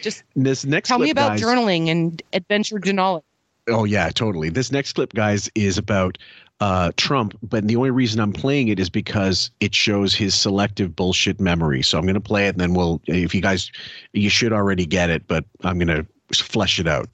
Just 0.00 0.22
this 0.36 0.64
next 0.64 0.88
tell 0.88 0.98
me 0.98 1.10
about 1.10 1.30
guys, 1.32 1.42
journaling 1.42 1.88
and 1.88 2.22
adventure 2.32 2.78
journaling. 2.78 3.22
Oh 3.68 3.84
yeah, 3.84 4.10
totally. 4.10 4.50
This 4.50 4.70
next 4.70 4.92
clip, 4.92 5.14
guys, 5.14 5.50
is 5.54 5.78
about 5.78 6.18
uh, 6.60 6.92
Trump, 6.96 7.36
but 7.42 7.66
the 7.66 7.76
only 7.76 7.90
reason 7.90 8.20
I'm 8.20 8.32
playing 8.32 8.68
it 8.68 8.78
is 8.78 8.88
because 8.88 9.50
it 9.60 9.74
shows 9.74 10.14
his 10.14 10.34
selective 10.34 10.94
bullshit 10.96 11.40
memory. 11.40 11.82
So 11.82 11.98
I'm 11.98 12.04
going 12.04 12.14
to 12.14 12.20
play 12.20 12.46
it, 12.46 12.50
and 12.54 12.60
then 12.60 12.74
we'll. 12.74 13.00
If 13.06 13.34
you 13.34 13.40
guys, 13.40 13.70
you 14.12 14.30
should 14.30 14.52
already 14.52 14.86
get 14.86 15.10
it, 15.10 15.26
but 15.26 15.44
I'm 15.64 15.78
going 15.78 15.88
to 15.88 16.06
flesh 16.34 16.78
it 16.78 16.86
out. 16.86 17.08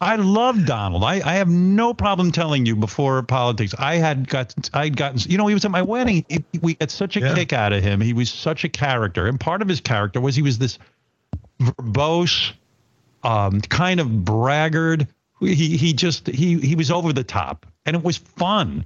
I 0.00 0.16
love 0.16 0.66
Donald. 0.66 1.04
I, 1.04 1.20
I 1.24 1.34
have 1.34 1.48
no 1.48 1.94
problem 1.94 2.32
telling 2.32 2.66
you 2.66 2.74
before 2.74 3.22
politics. 3.22 3.72
I 3.78 3.96
had 3.96 4.26
got 4.28 4.52
I'd 4.74 4.96
gotten 4.96 5.20
you 5.30 5.38
know 5.38 5.46
he 5.46 5.54
was 5.54 5.64
at 5.64 5.70
my 5.70 5.82
wedding. 5.82 6.24
He- 6.28 6.44
we 6.60 6.74
got 6.74 6.90
such 6.90 7.16
a 7.16 7.20
kick 7.36 7.52
out 7.52 7.72
of 7.72 7.84
him. 7.84 8.00
He 8.00 8.12
was 8.12 8.28
such 8.28 8.64
a 8.64 8.68
character, 8.68 9.28
and 9.28 9.38
part 9.38 9.62
of 9.62 9.68
his 9.68 9.80
character 9.80 10.20
was 10.20 10.34
he 10.34 10.42
was 10.42 10.58
this 10.58 10.78
verbose, 11.60 12.52
um, 13.22 13.60
kind 13.60 14.00
of 14.00 14.24
braggart. 14.24 15.06
He 15.40 15.76
he 15.76 15.92
just 15.92 16.26
he 16.26 16.58
he 16.58 16.74
was 16.74 16.90
over 16.90 17.12
the 17.12 17.24
top, 17.24 17.66
and 17.86 17.96
it 17.96 18.02
was 18.02 18.16
fun. 18.16 18.84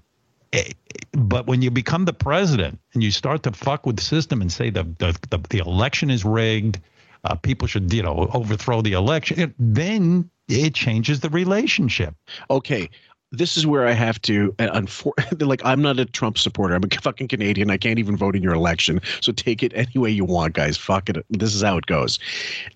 Eh, 0.52 0.72
But 1.12 1.46
when 1.46 1.62
you 1.62 1.70
become 1.70 2.04
the 2.04 2.12
president 2.12 2.78
and 2.94 3.02
you 3.02 3.10
start 3.10 3.42
to 3.44 3.52
fuck 3.52 3.86
with 3.86 3.96
the 3.96 4.02
system 4.02 4.40
and 4.40 4.50
say 4.52 4.70
the 4.70 4.84
the 4.98 5.16
the, 5.30 5.38
the 5.50 5.58
election 5.58 6.10
is 6.10 6.24
rigged, 6.24 6.80
uh, 7.24 7.34
people 7.34 7.66
should 7.68 7.92
you 7.92 8.02
know 8.02 8.28
overthrow 8.32 8.82
the 8.82 8.92
election, 8.92 9.38
it- 9.40 9.54
then 9.58 10.30
it 10.48 10.74
changes 10.74 11.20
the 11.20 11.30
relationship. 11.30 12.14
Okay. 12.50 12.88
This 13.32 13.56
is 13.56 13.66
where 13.66 13.88
I 13.88 13.92
have 13.92 14.22
to, 14.22 14.54
uh, 14.60 14.82
like, 15.40 15.60
I'm 15.64 15.82
not 15.82 15.98
a 15.98 16.04
Trump 16.04 16.38
supporter. 16.38 16.76
I'm 16.76 16.84
a 16.84 17.00
fucking 17.02 17.26
Canadian. 17.26 17.70
I 17.72 17.76
can't 17.76 17.98
even 17.98 18.16
vote 18.16 18.36
in 18.36 18.42
your 18.42 18.54
election. 18.54 19.00
So 19.20 19.32
take 19.32 19.64
it 19.64 19.72
any 19.74 19.96
way 19.96 20.10
you 20.10 20.24
want, 20.24 20.54
guys. 20.54 20.76
Fuck 20.76 21.08
it. 21.10 21.26
This 21.28 21.52
is 21.52 21.60
how 21.62 21.76
it 21.76 21.86
goes. 21.86 22.20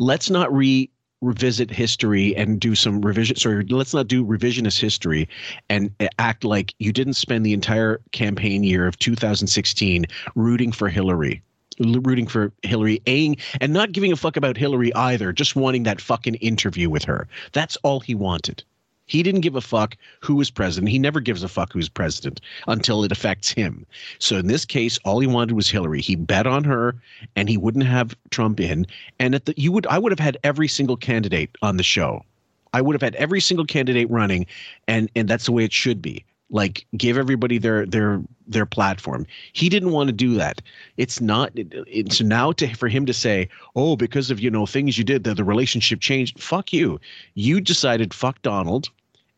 Let's 0.01 0.29
not 0.29 0.53
re 0.53 0.91
revisit 1.21 1.71
history 1.71 2.35
and 2.37 2.61
do 2.61 2.75
some 2.75 3.01
revision. 3.01 3.37
Sorry, 3.37 3.65
let's 3.67 3.95
not 3.95 4.09
do 4.09 4.25
revisionist 4.25 4.81
history 4.81 5.29
and 5.69 5.91
act 6.19 6.45
like 6.45 6.75
you 6.79 6.93
didn't 6.93 7.15
spend 7.15 7.45
the 7.45 7.53
entire 7.53 8.01
campaign 8.13 8.65
year 8.65 8.87
of 8.87 8.99
2016 8.99 10.07
rooting 10.35 10.73
for 10.73 10.89
Hillary. 10.89 11.43
Rooting 11.79 12.27
for 12.27 12.53
Hillary, 12.63 13.01
aing 13.07 13.39
and 13.61 13.73
not 13.73 13.93
giving 13.93 14.13
a 14.13 14.17
fuck 14.17 14.37
about 14.37 14.57
Hillary 14.59 14.95
either, 14.95 15.33
just 15.33 15.57
wanting 15.57 15.85
that 15.85 16.01
fucking 16.01 16.35
interview 16.37 16.91
with 16.91 17.05
her. 17.05 17.27
That's 17.53 17.77
all 17.77 18.01
he 18.01 18.15
wanted. 18.15 18.63
He 19.11 19.25
didn't 19.25 19.41
give 19.41 19.57
a 19.57 19.61
fuck 19.61 19.97
who 20.21 20.37
was 20.37 20.51
president. 20.51 20.89
He 20.89 20.99
never 21.01 21.19
gives 21.19 21.43
a 21.43 21.49
fuck 21.49 21.73
who's 21.73 21.89
president 21.89 22.41
until 22.69 23.03
it 23.03 23.11
affects 23.11 23.51
him. 23.51 23.85
So 24.21 24.37
in 24.37 24.47
this 24.47 24.65
case, 24.65 25.01
all 25.05 25.19
he 25.19 25.27
wanted 25.27 25.57
was 25.57 25.69
Hillary. 25.69 26.01
He 26.01 26.15
bet 26.15 26.47
on 26.47 26.63
her, 26.63 26.95
and 27.35 27.49
he 27.49 27.57
wouldn't 27.57 27.87
have 27.87 28.17
Trump 28.31 28.61
in. 28.61 28.87
And 29.19 29.35
at 29.35 29.47
the 29.47 29.55
you 29.57 29.73
would 29.73 29.85
I 29.89 29.99
would 29.99 30.13
have 30.13 30.21
had 30.21 30.39
every 30.45 30.69
single 30.69 30.97
candidate 30.97 31.51
on 31.61 31.77
the 31.77 31.83
show. 31.83 32.25
I 32.73 32.81
would 32.81 32.95
have 32.95 33.03
had 33.03 33.17
every 33.17 33.41
single 33.41 33.67
candidate 33.67 34.09
running, 34.09 34.47
and 34.87 35.11
and 35.17 35.27
that's 35.27 35.47
the 35.47 35.53
way 35.53 35.65
it 35.65 35.73
should 35.73 36.01
be. 36.01 36.25
Like 36.49 36.87
give 36.97 37.19
everybody 37.19 37.59
their 37.59 37.87
their 37.87 38.23
their 38.47 38.67
platform. 38.67 39.27
He 39.53 39.69
didn't 39.69 39.91
want 39.91 40.07
to 40.07 40.13
do 40.13 40.35
that. 40.35 40.63
It's 40.99 41.21
not. 41.21 41.51
It, 41.59 41.75
it's 41.89 42.21
now 42.21 42.53
to 42.53 42.73
for 42.77 42.87
him 42.87 43.07
to 43.07 43.13
say, 43.13 43.49
oh, 43.75 43.97
because 43.97 44.31
of 44.31 44.39
you 44.39 44.53
know 44.53 44.67
things 44.67 44.99
you 44.99 45.03
did, 45.03 45.25
that 45.25 45.37
the 45.37 45.43
relationship 45.43 45.99
changed. 45.99 46.41
Fuck 46.41 46.73
you. 46.73 47.01
You 47.35 47.61
decided 47.61 48.15
fuck 48.15 48.41
Donald. 48.43 48.89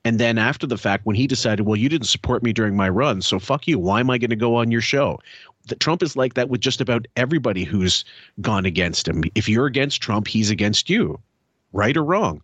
And 0.04 0.18
then 0.18 0.36
after 0.36 0.66
the 0.66 0.78
fact, 0.78 1.06
when 1.06 1.14
he 1.14 1.26
decided, 1.26 1.64
well, 1.64 1.76
you 1.76 1.88
didn't 1.88 2.08
support 2.08 2.42
me 2.42 2.52
during 2.52 2.76
my 2.76 2.88
run, 2.88 3.22
so 3.22 3.38
fuck 3.38 3.68
you. 3.68 3.78
Why 3.78 4.00
am 4.00 4.10
I 4.10 4.18
going 4.18 4.30
to 4.30 4.36
go 4.36 4.56
on 4.56 4.70
your 4.70 4.80
show? 4.80 5.20
Trump 5.78 6.02
is 6.02 6.16
like 6.16 6.34
that 6.34 6.48
with 6.48 6.60
just 6.60 6.80
about 6.80 7.06
everybody 7.16 7.62
who's 7.62 8.04
gone 8.40 8.66
against 8.66 9.06
him. 9.06 9.22
If 9.36 9.48
you're 9.48 9.66
against 9.66 10.02
Trump, 10.02 10.26
he's 10.26 10.50
against 10.50 10.90
you, 10.90 11.20
right 11.72 11.96
or 11.96 12.02
wrong. 12.02 12.42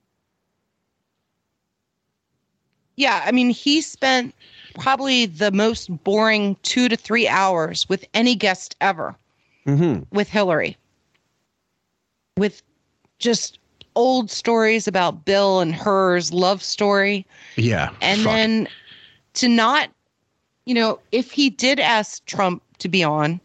Yeah, 2.94 3.22
I 3.24 3.32
mean, 3.32 3.50
he 3.50 3.80
spent 3.80 4.34
probably 4.74 5.26
the 5.26 5.50
most 5.50 5.88
boring 6.04 6.56
two 6.62 6.88
to 6.88 6.96
three 6.96 7.26
hours 7.26 7.88
with 7.88 8.04
any 8.14 8.34
guest 8.34 8.76
ever 8.80 9.16
Mm-hmm. 9.66 10.16
with 10.16 10.30
Hillary, 10.30 10.78
with 12.38 12.62
just 13.18 13.58
old 13.98 14.30
stories 14.30 14.86
about 14.86 15.24
Bill 15.24 15.58
and 15.58 15.74
hers 15.74 16.32
love 16.32 16.62
story. 16.62 17.26
Yeah. 17.56 17.90
And 18.00 18.20
fuck. 18.22 18.32
then 18.32 18.68
to 19.34 19.48
not, 19.48 19.90
you 20.66 20.74
know, 20.74 21.00
if 21.10 21.32
he 21.32 21.50
did 21.50 21.80
ask 21.80 22.24
Trump 22.24 22.62
to 22.78 22.88
be 22.88 23.02
on, 23.02 23.40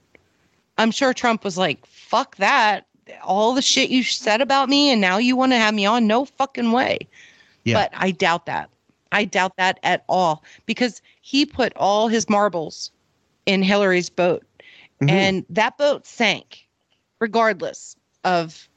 I'm 0.78 0.92
sure 0.92 1.12
Trump 1.12 1.44
was 1.44 1.58
like, 1.58 1.84
fuck 1.88 2.36
that. 2.36 2.86
All 3.24 3.54
the 3.56 3.62
shit 3.64 3.90
you 3.90 4.04
said 4.04 4.42
about 4.42 4.70
me, 4.70 4.92
and 4.92 5.02
now 5.02 5.18
you 5.18 5.36
want 5.36 5.52
to 5.54 5.58
have 5.58 5.74
me 5.74 5.86
on? 5.88 6.06
No 6.08 6.24
fucking 6.26 6.72
way. 6.72 7.00
Yeah. 7.64 7.74
But 7.74 7.92
I 7.96 8.12
doubt 8.12 8.46
that. 8.46 8.70
I 9.12 9.26
doubt 9.26 9.58
that 9.58 9.80
at 9.84 10.04
all 10.08 10.44
because 10.68 11.02
he 11.22 11.46
put 11.46 11.74
all 11.76 12.08
his 12.08 12.30
marbles 12.30 12.92
in 13.46 13.62
Hillary's 13.64 14.10
boat 14.10 14.44
Mhm. 15.02 15.10
and 15.10 15.46
that 15.50 15.78
boat 15.78 16.06
sank 16.06 16.68
regardless 17.20 17.96
of 18.24 18.68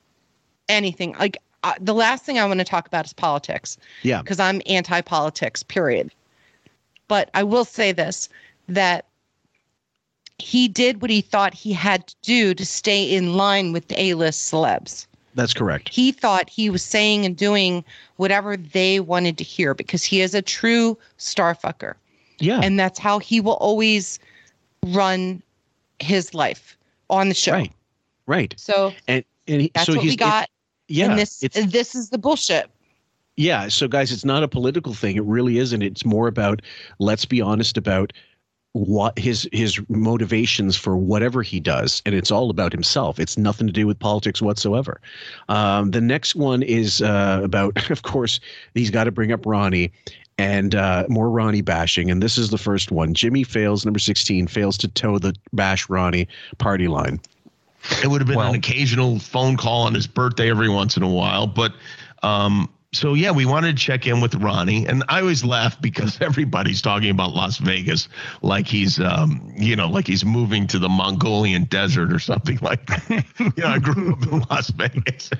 anything. 0.68 1.14
Like 1.18 1.38
uh, 1.62 1.74
the 1.80 1.94
last 1.94 2.24
thing 2.24 2.38
I 2.38 2.46
want 2.46 2.60
to 2.60 2.64
talk 2.64 2.86
about 2.86 3.06
is 3.06 3.12
politics 3.12 3.76
yeah. 4.02 4.22
because 4.22 4.38
I'm 4.38 4.60
anti 4.66 5.00
politics, 5.00 5.62
period. 5.62 6.10
But 7.08 7.30
I 7.34 7.42
will 7.42 7.64
say 7.64 7.92
this 7.92 8.28
that 8.68 9.06
he 10.38 10.68
did 10.68 11.00
what 11.00 11.10
he 11.10 11.20
thought 11.20 11.54
he 11.54 11.72
had 11.72 12.06
to 12.08 12.14
do 12.22 12.54
to 12.54 12.66
stay 12.66 13.04
in 13.04 13.36
line 13.36 13.72
with 13.72 13.88
the 13.88 14.00
A 14.00 14.14
list 14.14 14.52
celebs. 14.52 15.06
That's 15.34 15.52
correct. 15.52 15.90
He 15.90 16.12
thought 16.12 16.48
he 16.48 16.70
was 16.70 16.82
saying 16.82 17.26
and 17.26 17.36
doing 17.36 17.84
whatever 18.16 18.56
they 18.56 19.00
wanted 19.00 19.36
to 19.38 19.44
hear 19.44 19.74
because 19.74 20.02
he 20.02 20.22
is 20.22 20.34
a 20.34 20.42
true 20.42 20.96
starfucker. 21.18 21.94
Yeah. 22.38 22.60
And 22.62 22.78
that's 22.78 22.98
how 22.98 23.18
he 23.18 23.40
will 23.40 23.54
always 23.54 24.18
run 24.82 25.42
his 26.00 26.32
life 26.34 26.76
on 27.10 27.28
the 27.28 27.34
show. 27.34 27.52
Right. 27.52 27.72
Right. 28.26 28.54
So 28.56 28.92
And 29.08 29.24
and 29.46 29.62
he, 29.62 29.70
that's 29.74 29.86
so 29.86 29.94
what 29.94 30.02
he's 30.02 30.12
we 30.12 30.16
got. 30.16 30.48
Yeah. 30.88 31.10
and 31.10 31.18
this 31.18 31.38
this 31.38 31.94
is 31.94 32.10
the 32.10 32.18
bullshit. 32.18 32.70
Yeah, 33.36 33.68
so 33.68 33.86
guys, 33.86 34.12
it's 34.12 34.24
not 34.24 34.42
a 34.42 34.48
political 34.48 34.94
thing. 34.94 35.16
It 35.16 35.24
really 35.24 35.58
isn't. 35.58 35.82
It's 35.82 36.04
more 36.04 36.26
about 36.26 36.62
let's 36.98 37.26
be 37.26 37.40
honest 37.40 37.76
about 37.76 38.12
what 38.72 39.18
his 39.18 39.48
his 39.52 39.80
motivations 39.88 40.76
for 40.76 40.96
whatever 40.96 41.42
he 41.42 41.60
does, 41.60 42.02
and 42.04 42.14
it's 42.14 42.30
all 42.30 42.50
about 42.50 42.72
himself. 42.72 43.18
It's 43.18 43.38
nothing 43.38 43.66
to 43.66 43.72
do 43.72 43.86
with 43.86 43.98
politics 43.98 44.42
whatsoever. 44.42 45.00
Um, 45.48 45.92
the 45.92 46.00
next 46.00 46.34
one 46.34 46.62
is 46.62 47.00
uh, 47.00 47.40
about, 47.42 47.90
of 47.90 48.02
course, 48.02 48.38
he's 48.74 48.90
got 48.90 49.04
to 49.04 49.10
bring 49.10 49.32
up 49.32 49.46
Ronnie. 49.46 49.92
And 50.38 50.74
uh, 50.74 51.06
more 51.08 51.30
Ronnie 51.30 51.62
bashing, 51.62 52.10
and 52.10 52.22
this 52.22 52.36
is 52.36 52.50
the 52.50 52.58
first 52.58 52.90
one. 52.90 53.14
Jimmy 53.14 53.42
fails, 53.42 53.86
number 53.86 53.98
sixteen, 53.98 54.46
fails 54.46 54.76
to 54.76 54.88
toe 54.88 55.18
the 55.18 55.34
bash 55.54 55.88
Ronnie 55.88 56.28
party 56.58 56.88
line. 56.88 57.20
It 58.02 58.08
would 58.08 58.20
have 58.20 58.28
been 58.28 58.36
Well- 58.36 58.50
an 58.50 58.54
occasional 58.54 59.18
phone 59.18 59.56
call 59.56 59.82
on 59.82 59.94
his 59.94 60.06
birthday 60.06 60.50
every 60.50 60.68
once 60.68 60.96
in 60.96 61.02
a 61.02 61.08
while, 61.08 61.46
but 61.46 61.72
um, 62.22 62.68
so 62.92 63.14
yeah, 63.14 63.30
we 63.30 63.44
wanted 63.44 63.76
to 63.76 63.82
check 63.82 64.06
in 64.06 64.20
with 64.20 64.34
Ronnie, 64.36 64.86
and 64.86 65.04
I 65.08 65.20
always 65.20 65.44
laugh 65.44 65.80
because 65.82 66.20
everybody's 66.20 66.80
talking 66.80 67.10
about 67.10 67.34
Las 67.34 67.58
Vegas 67.58 68.08
like 68.42 68.66
he's, 68.66 68.98
um, 69.00 69.52
you 69.56 69.76
know, 69.76 69.88
like 69.88 70.06
he's 70.06 70.24
moving 70.24 70.66
to 70.68 70.78
the 70.78 70.88
Mongolian 70.88 71.64
desert 71.64 72.12
or 72.12 72.18
something 72.18 72.58
like 72.62 72.86
that. 72.86 73.24
you 73.38 73.52
know, 73.58 73.68
I 73.68 73.78
grew 73.78 74.12
up 74.12 74.22
in 74.22 74.40
Las 74.50 74.70
Vegas. 74.70 75.30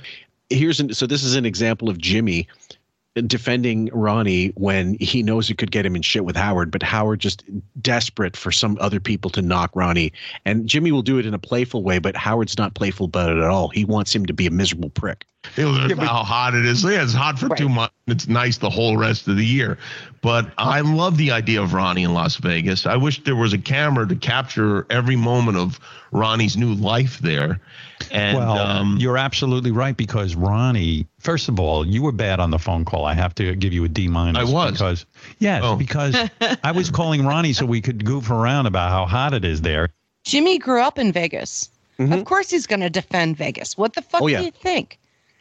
here's 0.50 0.80
an, 0.80 0.92
so 0.92 1.06
this 1.06 1.24
is 1.24 1.34
an 1.34 1.46
example 1.46 1.88
of 1.88 1.98
Jimmy 1.98 2.46
defending 3.22 3.88
Ronnie 3.92 4.48
when 4.56 4.96
he 5.00 5.22
knows 5.22 5.48
it 5.48 5.58
could 5.58 5.70
get 5.70 5.86
him 5.86 5.96
in 5.96 6.02
shit 6.02 6.24
with 6.24 6.36
Howard, 6.36 6.70
but 6.70 6.82
Howard 6.82 7.20
just 7.20 7.44
desperate 7.80 8.36
for 8.36 8.52
some 8.52 8.76
other 8.80 9.00
people 9.00 9.30
to 9.30 9.42
knock 9.42 9.70
Ronnie. 9.74 10.12
And 10.44 10.66
Jimmy 10.66 10.92
will 10.92 11.02
do 11.02 11.18
it 11.18 11.26
in 11.26 11.34
a 11.34 11.38
playful 11.38 11.82
way, 11.82 11.98
but 11.98 12.16
Howard's 12.16 12.58
not 12.58 12.74
playful 12.74 13.06
about 13.06 13.30
it 13.30 13.38
at 13.38 13.48
all. 13.48 13.68
He 13.68 13.84
wants 13.84 14.14
him 14.14 14.26
to 14.26 14.32
be 14.32 14.46
a 14.46 14.50
miserable 14.50 14.90
prick. 14.90 15.24
You 15.56 15.64
know, 15.64 15.88
that's 15.88 16.00
how 16.00 16.22
hot 16.24 16.54
it 16.54 16.64
is. 16.64 16.82
Yeah, 16.84 17.02
it's 17.02 17.12
hot 17.12 17.38
for 17.38 17.54
two 17.54 17.68
months. 17.68 17.94
It's 18.06 18.28
nice 18.28 18.58
the 18.58 18.70
whole 18.70 18.96
rest 18.96 19.26
of 19.28 19.36
the 19.36 19.44
year. 19.44 19.78
But 20.22 20.50
I 20.58 20.80
love 20.80 21.16
the 21.16 21.30
idea 21.32 21.62
of 21.62 21.72
Ronnie 21.74 22.02
in 22.04 22.14
Las 22.14 22.36
Vegas. 22.36 22.86
I 22.86 22.96
wish 22.96 23.22
there 23.24 23.36
was 23.36 23.52
a 23.52 23.58
camera 23.58 24.06
to 24.08 24.16
capture 24.16 24.86
every 24.90 25.16
moment 25.16 25.56
of 25.58 25.78
Ronnie's 26.12 26.56
new 26.56 26.74
life 26.74 27.18
there. 27.18 27.60
And 28.10 28.38
well, 28.38 28.58
um, 28.58 28.96
you're 28.98 29.16
absolutely 29.18 29.70
right 29.72 29.96
because 29.96 30.34
Ronnie. 30.34 31.06
First 31.18 31.48
of 31.48 31.58
all, 31.58 31.86
you 31.86 32.02
were 32.02 32.12
bad 32.12 32.40
on 32.40 32.50
the 32.50 32.58
phone 32.58 32.84
call. 32.84 33.04
I 33.04 33.14
have 33.14 33.34
to 33.36 33.54
give 33.56 33.72
you 33.72 33.84
a 33.84 33.88
D 33.88 34.06
minus. 34.08 34.48
I 34.48 34.52
was. 34.52 34.72
because 34.72 35.06
yes, 35.38 35.62
Oh. 35.64 35.76
because 35.76 36.14
I 36.62 36.72
was 36.72 36.90
calling 36.90 37.24
Ronnie 37.26 37.52
so 37.52 37.64
we 37.66 37.80
could 37.80 38.04
goof 38.04 38.30
around 38.30 38.66
about 38.66 38.90
how 38.90 39.06
hot 39.06 39.32
it 39.34 39.44
is 39.44 39.62
there. 39.62 39.88
Jimmy 40.24 40.58
grew 40.58 40.80
up 40.82 40.98
in 40.98 41.12
Vegas. 41.12 41.70
Of 41.98 42.24
course 42.26 42.50
he's 42.50 42.66
going 42.66 42.80
to 42.80 42.90
defend 42.90 43.38
Vegas. 43.38 43.78
What 43.78 43.94
the 43.94 44.02
fuck 44.02 44.20
Oh, 44.20 44.26
yeah. 44.26 44.40
do 44.40 44.44
you 44.44 44.50
think? 44.50 44.98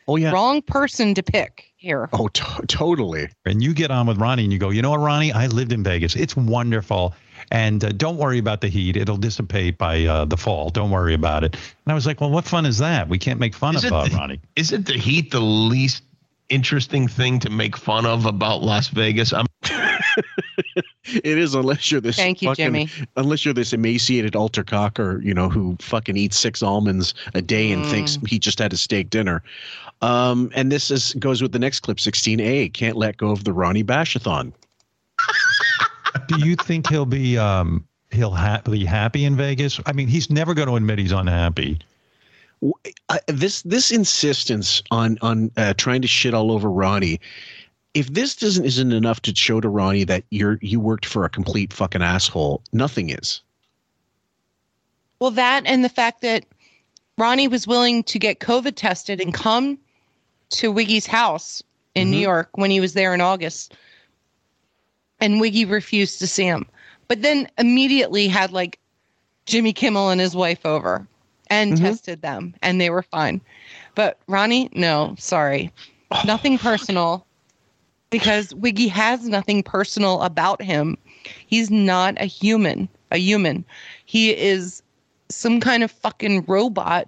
Oh 0.08 0.16
yeah. 0.18 0.32
Wrong 0.32 0.62
person 0.62 1.14
to 1.16 1.24
pick 1.24 1.72
here. 1.78 2.10
Oh, 2.14 2.28
to- 2.30 2.64
totally. 2.68 3.28
And 3.46 3.64
you 3.64 3.74
get 3.74 3.90
on 3.92 4.06
with 4.08 4.18
Ronnie 4.20 4.44
and 4.44 4.54
you 4.54 4.60
go, 4.60 4.70
you 4.70 4.82
know 4.82 4.92
what, 4.92 5.00
Ronnie? 5.00 5.32
I 5.32 5.48
lived 5.48 5.72
in 5.72 5.84
Vegas. 5.84 6.16
It's 6.16 6.36
wonderful. 6.36 7.16
And 7.52 7.84
uh, 7.84 7.90
don't 7.92 8.18
worry 8.18 8.38
about 8.40 8.62
the 8.62 8.68
heat. 8.68 8.98
It'll 8.98 9.18
dissipate 9.18 9.78
by 9.78 10.06
uh, 10.06 10.26
the 10.26 10.38
fall. 10.38 10.70
Don't 10.70 10.90
worry 10.92 11.14
about 11.14 11.44
it. 11.44 11.54
And 11.56 11.92
I 11.92 11.94
was 11.94 12.06
like, 12.06 12.22
well, 12.22 12.30
what 12.32 12.46
fun 12.46 12.66
is 12.66 12.78
that? 12.80 13.08
We 13.10 13.18
can't 13.18 13.40
make 13.40 13.54
fun 13.56 13.76
Is 13.76 13.84
of 13.84 13.92
it 13.92 13.94
uh, 13.96 14.06
the- 14.06 14.16
Ronnie. 14.16 14.42
isn't 14.56 14.86
the 14.88 14.94
heat 14.94 15.32
the 15.32 15.40
least 15.42 16.04
interesting 16.50 17.08
thing 17.08 17.40
to 17.40 17.50
make 17.50 17.76
fun 17.76 18.06
of 18.06 18.26
about 18.28 18.62
Las 18.62 18.88
Vegas? 18.90 19.34
I'm 19.34 19.46
It 21.08 21.38
is 21.38 21.54
unless 21.54 21.92
you're 21.92 22.02
this 22.02 22.16
Thank 22.16 22.42
you, 22.42 22.50
fucking- 22.50 22.66
Jimmy. 22.66 22.90
Unless 23.16 23.46
you're 23.46 23.54
this 23.54 23.74
emaciated 23.74 24.36
alter 24.36 24.64
kocker, 24.64 25.24
you 25.24 25.34
know, 25.36 25.50
who 25.50 25.78
fucking 25.80 26.18
eats 26.18 26.38
six 26.40 26.64
almonds 26.64 27.14
a 27.36 27.42
day 27.44 27.72
and 27.72 27.86
thinks 27.86 28.18
Mm. 28.18 28.28
he 28.28 28.40
just 28.40 28.58
had 28.58 28.74
a 28.74 28.78
steak 28.78 29.12
dinner. 29.12 29.44
Um, 30.06 30.52
and 30.54 30.72
this 30.72 30.92
is 30.92 31.16
goes 31.16 31.42
with 31.42 31.52
the 31.52 31.58
next 31.58 31.80
clip, 31.80 31.98
16A. 31.98 32.72
Can't 32.74 32.96
let 32.96 33.18
go 33.18 33.32
of 33.32 33.44
the 33.44 33.52
Ronnie 33.52 33.84
Bashathon. 33.84 34.54
Do 36.28 36.48
you 36.48 36.56
think 36.56 36.88
he'll 36.88 37.08
be 37.08 37.40
um, 37.40 37.88
he'll 38.12 38.36
ha- 38.36 38.62
be 38.64 38.86
happy 38.86 39.26
in 39.26 39.36
Vegas? 39.36 39.80
I 39.88 39.94
mean, 39.94 40.08
he's 40.08 40.30
never 40.30 40.54
going 40.54 40.68
to 40.68 40.76
admit 40.76 41.00
he's 41.00 41.12
unhappy. 41.12 41.80
uh, 43.10 43.18
this 43.28 43.64
this 43.64 43.90
insistence 43.90 44.84
on 44.92 45.18
on 45.22 45.52
uh, 45.58 45.74
trying 45.76 46.04
to 46.04 46.08
shit 46.08 46.36
all 46.36 46.52
over 46.52 46.70
Ronnie. 46.70 47.20
If 47.96 48.14
this 48.14 48.36
doesn't 48.36 48.64
isn't 48.64 48.92
enough 48.92 49.22
to 49.22 49.34
show 49.34 49.60
to 49.60 49.70
Ronnie 49.70 50.04
that 50.04 50.24
you're 50.30 50.60
you 50.62 50.80
worked 50.80 51.08
for 51.08 51.26
a 51.26 51.30
complete 51.30 51.74
fucking 51.74 52.04
asshole, 52.04 52.62
nothing 52.74 53.10
is. 53.10 53.42
Well, 55.18 55.32
that 55.32 55.64
and 55.66 55.84
the 55.84 55.90
fact 55.90 56.22
that 56.22 56.46
Ronnie 57.18 57.48
was 57.48 57.66
willing 57.66 58.04
to 58.04 58.20
get 58.20 58.40
COVID 58.40 58.76
tested 58.76 59.20
and 59.20 59.34
come 59.34 59.80
to 60.56 60.72
Wiggy's 60.72 61.06
house 61.06 61.62
in 61.94 62.10
New 62.10 62.18
mm-hmm. 62.18 62.24
York 62.24 62.50
when 62.54 62.72
he 62.72 62.80
was 62.80 62.94
there 62.94 63.14
in 63.14 63.22
August. 63.22 63.76
And 65.20 65.40
Wiggy 65.40 65.66
refused 65.66 66.20
to 66.20 66.28
see 66.28 66.46
him. 66.46 66.66
But 67.08 67.22
then 67.22 67.50
immediately 67.58 68.28
had 68.28 68.52
like 68.52 68.80
Jimmy 69.46 69.74
Kimmel 69.74 70.10
and 70.10 70.20
his 70.20 70.36
wife 70.36 70.66
over 70.66 71.08
and 71.50 71.74
mm-hmm. 71.74 71.86
tested 71.86 72.22
them 72.22 72.56
and 72.62 72.82
they 72.82 72.90
were 72.90 73.04
fine. 73.04 73.42
But 73.96 74.20
Ronnie, 74.28 74.70
no, 74.74 75.16
sorry. 75.18 75.72
Nothing 76.26 76.58
personal 76.58 77.26
because 78.10 78.54
Wiggy 78.56 78.88
has 78.88 79.28
nothing 79.28 79.64
personal 79.64 80.22
about 80.22 80.62
him. 80.62 80.98
He's 81.48 81.72
not 81.72 82.20
a 82.22 82.26
human, 82.26 82.88
a 83.12 83.18
human. 83.18 83.66
He 84.06 84.36
is 84.36 84.82
some 85.30 85.60
kind 85.60 85.84
of 85.84 85.92
fucking 85.92 86.46
robot 86.46 87.08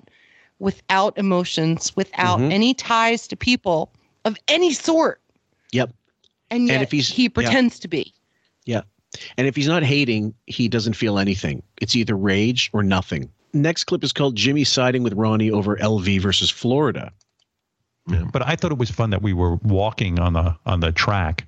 without 0.60 1.18
emotions, 1.18 1.96
without 1.96 2.40
Mhm. 2.40 2.52
any 2.52 2.74
ties 2.74 3.28
to 3.28 3.36
people 3.36 3.92
of 4.26 4.36
any 4.48 4.74
sort. 4.74 5.22
Yep. 5.72 5.94
And 6.50 6.68
yet 6.68 6.76
And 6.76 6.84
if 6.84 6.92
he's- 6.92 7.10
he 7.10 7.24
yeah. 7.24 7.30
pretends 7.30 7.80
to 7.80 7.88
be. 7.88 8.14
Yeah. 8.66 8.82
And 9.38 9.48
if 9.48 9.56
he's 9.56 9.68
not 9.68 9.84
hating, 9.84 10.34
he 10.48 10.68
doesn't 10.68 10.94
feel 10.94 11.18
anything. 11.20 11.64
It's 11.82 11.96
either 11.96 12.16
rage 12.16 12.70
or 12.74 12.84
nothing. 12.84 13.30
Next 13.54 13.86
clip 13.86 14.04
is 14.04 14.12
called 14.14 14.36
Jimmy 14.36 14.64
siding 14.64 15.04
with 15.04 15.14
Ronnie 15.14 15.50
over 15.52 15.78
LV 15.82 16.20
versus 16.20 16.50
Florida. 16.50 17.12
But 18.08 18.48
I 18.48 18.56
thought 18.56 18.72
it 18.72 18.78
was 18.78 18.90
fun 18.90 19.10
that 19.10 19.22
we 19.22 19.34
were 19.34 19.56
walking 19.56 20.18
on 20.20 20.34
the 20.34 20.56
on 20.66 20.80
the 20.80 20.92
track. 20.94 21.46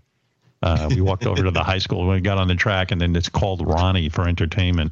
Uh, 0.61 0.87
we 0.89 0.99
walked 0.99 1.25
over 1.25 1.41
to 1.41 1.51
the 1.51 1.63
high 1.63 1.77
school 1.77 1.99
when 1.99 2.15
we 2.15 2.21
got 2.21 2.37
on 2.37 2.49
the 2.49 2.55
track, 2.55 2.91
and 2.91 2.99
then 2.99 3.15
it's 3.15 3.29
called 3.29 3.65
Ronnie 3.65 4.09
for 4.09 4.27
entertainment. 4.27 4.91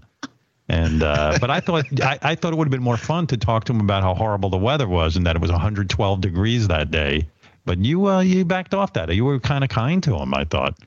And 0.69 1.01
uh, 1.03 1.37
but 1.41 1.49
I 1.49 1.59
thought 1.59 1.85
I, 2.01 2.19
I 2.21 2.35
thought 2.35 2.53
it 2.53 2.55
would 2.57 2.67
have 2.67 2.71
been 2.71 2.83
more 2.83 2.97
fun 2.97 3.27
to 3.27 3.37
talk 3.37 3.63
to 3.65 3.73
him 3.73 3.79
about 3.79 4.03
how 4.03 4.13
horrible 4.13 4.49
the 4.49 4.57
weather 4.57 4.87
was 4.87 5.15
and 5.15 5.25
that 5.25 5.35
it 5.35 5.41
was 5.41 5.51
112 5.51 6.21
degrees 6.21 6.67
that 6.67 6.91
day. 6.91 7.27
But 7.65 7.79
you 7.79 8.07
uh, 8.07 8.21
you 8.21 8.45
backed 8.45 8.73
off 8.73 8.93
that. 8.93 9.13
You 9.13 9.25
were 9.25 9.39
kind 9.39 9.63
of 9.63 9.69
kind 9.69 10.01
to 10.03 10.15
him. 10.15 10.33
I 10.33 10.43
thought. 10.45 10.77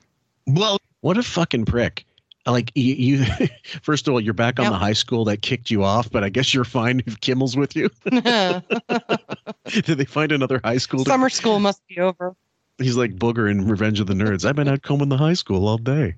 well, 0.47 0.77
What 1.01 1.17
a 1.17 1.23
fucking 1.23 1.65
prick. 1.65 2.05
Like 2.47 2.71
you, 2.73 2.95
you 2.95 3.25
first 3.83 4.07
of 4.07 4.13
all, 4.15 4.19
you're 4.19 4.33
back 4.33 4.57
on 4.59 4.65
Yep. 4.65 4.71
the 4.73 4.77
high 4.79 4.93
school 4.93 5.25
that 5.25 5.43
kicked 5.43 5.69
you 5.69 5.83
off, 5.83 6.09
but 6.11 6.23
I 6.23 6.29
guess 6.29 6.53
you're 6.55 6.63
fine 6.63 7.03
if 7.05 7.21
Kimmel's 7.21 7.55
with 7.55 7.75
you. 7.75 7.89
Did 8.09 9.97
they 9.97 10.05
find 10.05 10.31
another 10.31 10.59
high 10.63 10.77
school? 10.79 11.03
To, 11.03 11.09
Summer 11.09 11.29
school 11.29 11.59
must 11.59 11.85
be 11.87 11.99
over. 11.99 12.35
He's 12.81 12.97
like 12.97 13.15
Booger 13.15 13.49
in 13.49 13.67
Revenge 13.67 13.99
of 13.99 14.07
the 14.07 14.13
Nerds. 14.13 14.45
I've 14.45 14.55
been 14.55 14.67
out 14.67 14.81
combing 14.81 15.09
the 15.09 15.17
high 15.17 15.33
school 15.33 15.67
all 15.67 15.77
day. 15.77 16.15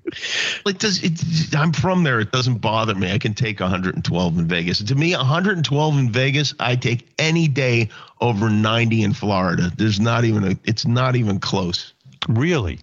Like, 0.64 0.78
does. 0.78 1.02
It, 1.02 1.54
I'm 1.56 1.72
from 1.72 2.04
there. 2.04 2.20
It 2.20 2.32
doesn't 2.32 2.58
bother 2.58 2.94
me. 2.94 3.12
I 3.12 3.18
can 3.18 3.34
take 3.34 3.60
112 3.60 4.38
in 4.38 4.48
Vegas. 4.48 4.82
To 4.82 4.94
me, 4.94 5.14
112 5.14 5.98
in 5.98 6.10
Vegas, 6.10 6.54
I 6.60 6.76
take 6.76 7.08
any 7.18 7.48
day 7.48 7.88
over 8.20 8.50
90 8.50 9.02
in 9.02 9.12
Florida. 9.12 9.70
There's 9.76 10.00
not 10.00 10.24
even 10.24 10.44
a. 10.44 10.58
It's 10.64 10.86
not 10.86 11.16
even 11.16 11.38
close. 11.38 11.92
Really? 12.28 12.80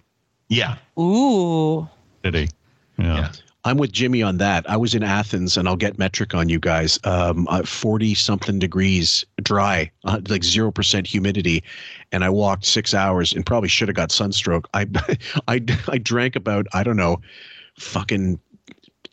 Yeah. 0.48 0.76
Ooh. 0.98 1.88
Did 2.22 2.34
he? 2.34 2.48
Yeah. 2.98 3.16
Yeah. 3.16 3.32
I'm 3.64 3.76
with 3.76 3.92
Jimmy 3.92 4.22
on 4.22 4.38
that. 4.38 4.68
I 4.68 4.76
was 4.76 4.94
in 4.94 5.04
Athens, 5.04 5.56
and 5.56 5.68
I'll 5.68 5.76
get 5.76 5.98
metric 5.98 6.34
on 6.34 6.48
you 6.48 6.58
guys. 6.58 6.98
Um, 7.04 7.46
uh, 7.48 7.62
forty 7.62 8.14
something 8.14 8.58
degrees, 8.58 9.24
dry, 9.42 9.90
uh, 10.04 10.20
like 10.28 10.42
zero 10.42 10.72
percent 10.72 11.06
humidity, 11.06 11.62
and 12.10 12.24
I 12.24 12.30
walked 12.30 12.66
six 12.66 12.92
hours 12.92 13.32
and 13.32 13.46
probably 13.46 13.68
should 13.68 13.88
have 13.88 13.94
got 13.94 14.10
sunstroke. 14.10 14.68
I, 14.74 14.86
I, 15.48 15.64
I 15.88 15.98
drank 15.98 16.34
about 16.34 16.66
I 16.72 16.82
don't 16.82 16.96
know, 16.96 17.20
fucking, 17.78 18.40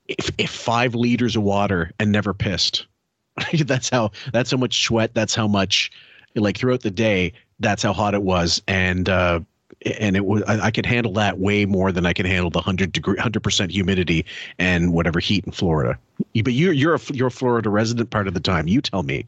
if, 0.07 0.31
if 0.39 0.49
five 0.49 0.95
liters 0.95 1.35
of 1.35 1.43
water 1.43 1.91
and 1.99 2.11
never 2.11 2.34
pissed. 2.34 2.88
that's 3.65 3.89
how. 3.89 4.11
That's 4.34 4.49
how 4.49 4.57
much 4.57 4.84
sweat. 4.84 5.13
That's 5.13 5.35
how 5.35 5.47
much, 5.47 5.91
like 6.35 6.57
throughout 6.57 6.81
the 6.81 6.91
day. 6.91 7.34
That's 7.59 7.84
how 7.84 7.93
hot 7.93 8.15
it 8.15 8.23
was, 8.23 8.63
and 8.67 9.09
uh, 9.09 9.41
and 9.85 10.15
it 10.15 10.26
was 10.26 10.43
I, 10.43 10.68
I 10.68 10.72
could 10.72 10.85
handle 10.85 11.14
that 11.14 11.39
way 11.39 11.65
more 11.65 11.91
than 11.91 12.06
I 12.06 12.14
could 12.14 12.26
handle 12.26 12.49
the 12.49 12.61
hundred 12.61 12.91
degree, 12.91 13.18
hundred 13.18 13.43
percent 13.43 13.72
humidity 13.72 14.26
and 14.57 14.93
whatever 14.93 15.19
heat 15.19 15.45
in 15.45 15.51
Florida. 15.51 15.97
But 16.43 16.53
you're 16.53 16.73
you're 16.73 16.95
a, 16.95 16.99
you're 17.14 17.27
a 17.27 17.31
Florida 17.31 17.69
resident 17.69 18.10
part 18.10 18.27
of 18.27 18.34
the 18.34 18.39
time. 18.39 18.68
You 18.68 18.81
tell 18.81 19.03
me. 19.03 19.26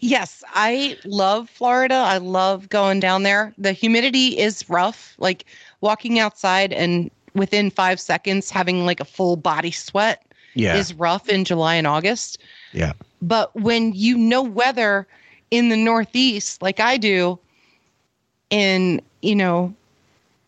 Yes, 0.00 0.44
I 0.54 0.96
love 1.04 1.50
Florida. 1.50 1.94
I 1.96 2.18
love 2.18 2.68
going 2.68 3.00
down 3.00 3.24
there. 3.24 3.52
The 3.58 3.72
humidity 3.72 4.38
is 4.38 4.68
rough. 4.68 5.14
Like 5.18 5.44
walking 5.80 6.20
outside 6.20 6.72
and 6.72 7.10
within 7.34 7.70
five 7.70 7.98
seconds 7.98 8.50
having 8.50 8.86
like 8.86 9.00
a 9.00 9.04
full 9.04 9.36
body 9.36 9.72
sweat 9.72 10.24
Yeah. 10.54 10.76
is 10.76 10.94
rough 10.94 11.28
in 11.28 11.44
July 11.44 11.74
and 11.74 11.86
August. 11.86 12.38
Yeah. 12.72 12.92
But 13.20 13.54
when 13.56 13.92
you 13.92 14.16
know 14.16 14.42
weather 14.42 15.06
in 15.50 15.68
the 15.68 15.76
Northeast, 15.76 16.62
like 16.62 16.78
I 16.78 16.96
do, 16.96 17.38
in, 18.50 19.00
you 19.22 19.34
know, 19.36 19.74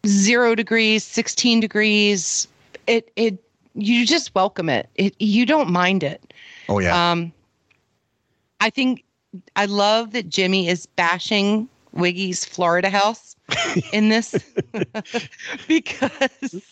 zero 0.07 0.55
degrees, 0.55 1.05
16 1.05 1.61
degrees, 1.61 2.49
it, 2.87 3.11
it, 3.17 3.39
you 3.75 4.07
just 4.07 4.35
welcome 4.35 4.69
it. 4.69 4.89
It, 4.97 5.15
you 5.21 5.47
don't 5.47 5.71
mind 5.71 6.03
it. 6.03 6.33
Oh 6.69 6.79
yeah. 6.79 7.13
Um, 7.13 7.33
I 8.61 8.71
think 8.71 9.05
I 9.57 9.67
love 9.67 10.13
that 10.13 10.29
Jimmy 10.29 10.69
is 10.69 10.87
bashing 10.87 11.69
Wiggy's 11.93 12.45
Florida 12.45 12.91
house 12.91 13.37
in 13.93 14.09
this 14.09 14.35
because 15.69 16.63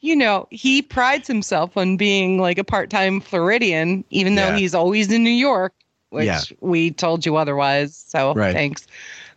you 0.00 0.14
know, 0.14 0.46
he 0.50 0.82
prides 0.82 1.26
himself 1.26 1.76
on 1.76 1.96
being 1.96 2.38
like 2.38 2.58
a 2.58 2.64
part-time 2.64 3.20
Floridian, 3.20 4.04
even 4.10 4.34
though 4.34 4.48
Yeah. 4.48 4.56
he's 4.56 4.74
always 4.74 5.10
in 5.10 5.22
New 5.24 5.30
York, 5.30 5.74
which 6.10 6.26
Yeah. 6.26 6.42
we 6.60 6.90
told 6.90 7.24
you 7.24 7.36
otherwise. 7.36 7.96
So 7.96 8.34
Right. 8.34 8.52
thanks. 8.52 8.86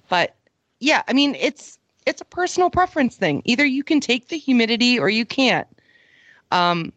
But 0.10 0.36
yeah, 0.80 1.04
I 1.08 1.14
mean, 1.14 1.36
it's 1.36 1.78
it's 2.06 2.22
a 2.22 2.26
personal 2.26 2.70
preference 2.70 3.16
thing. 3.16 3.42
Either 3.46 3.66
you 3.66 3.84
can 3.84 4.00
take 4.00 4.30
the 4.30 4.38
humidity 4.38 4.98
or 5.00 5.10
you 5.10 5.26
can't. 5.26 5.68
Um, 6.52 6.94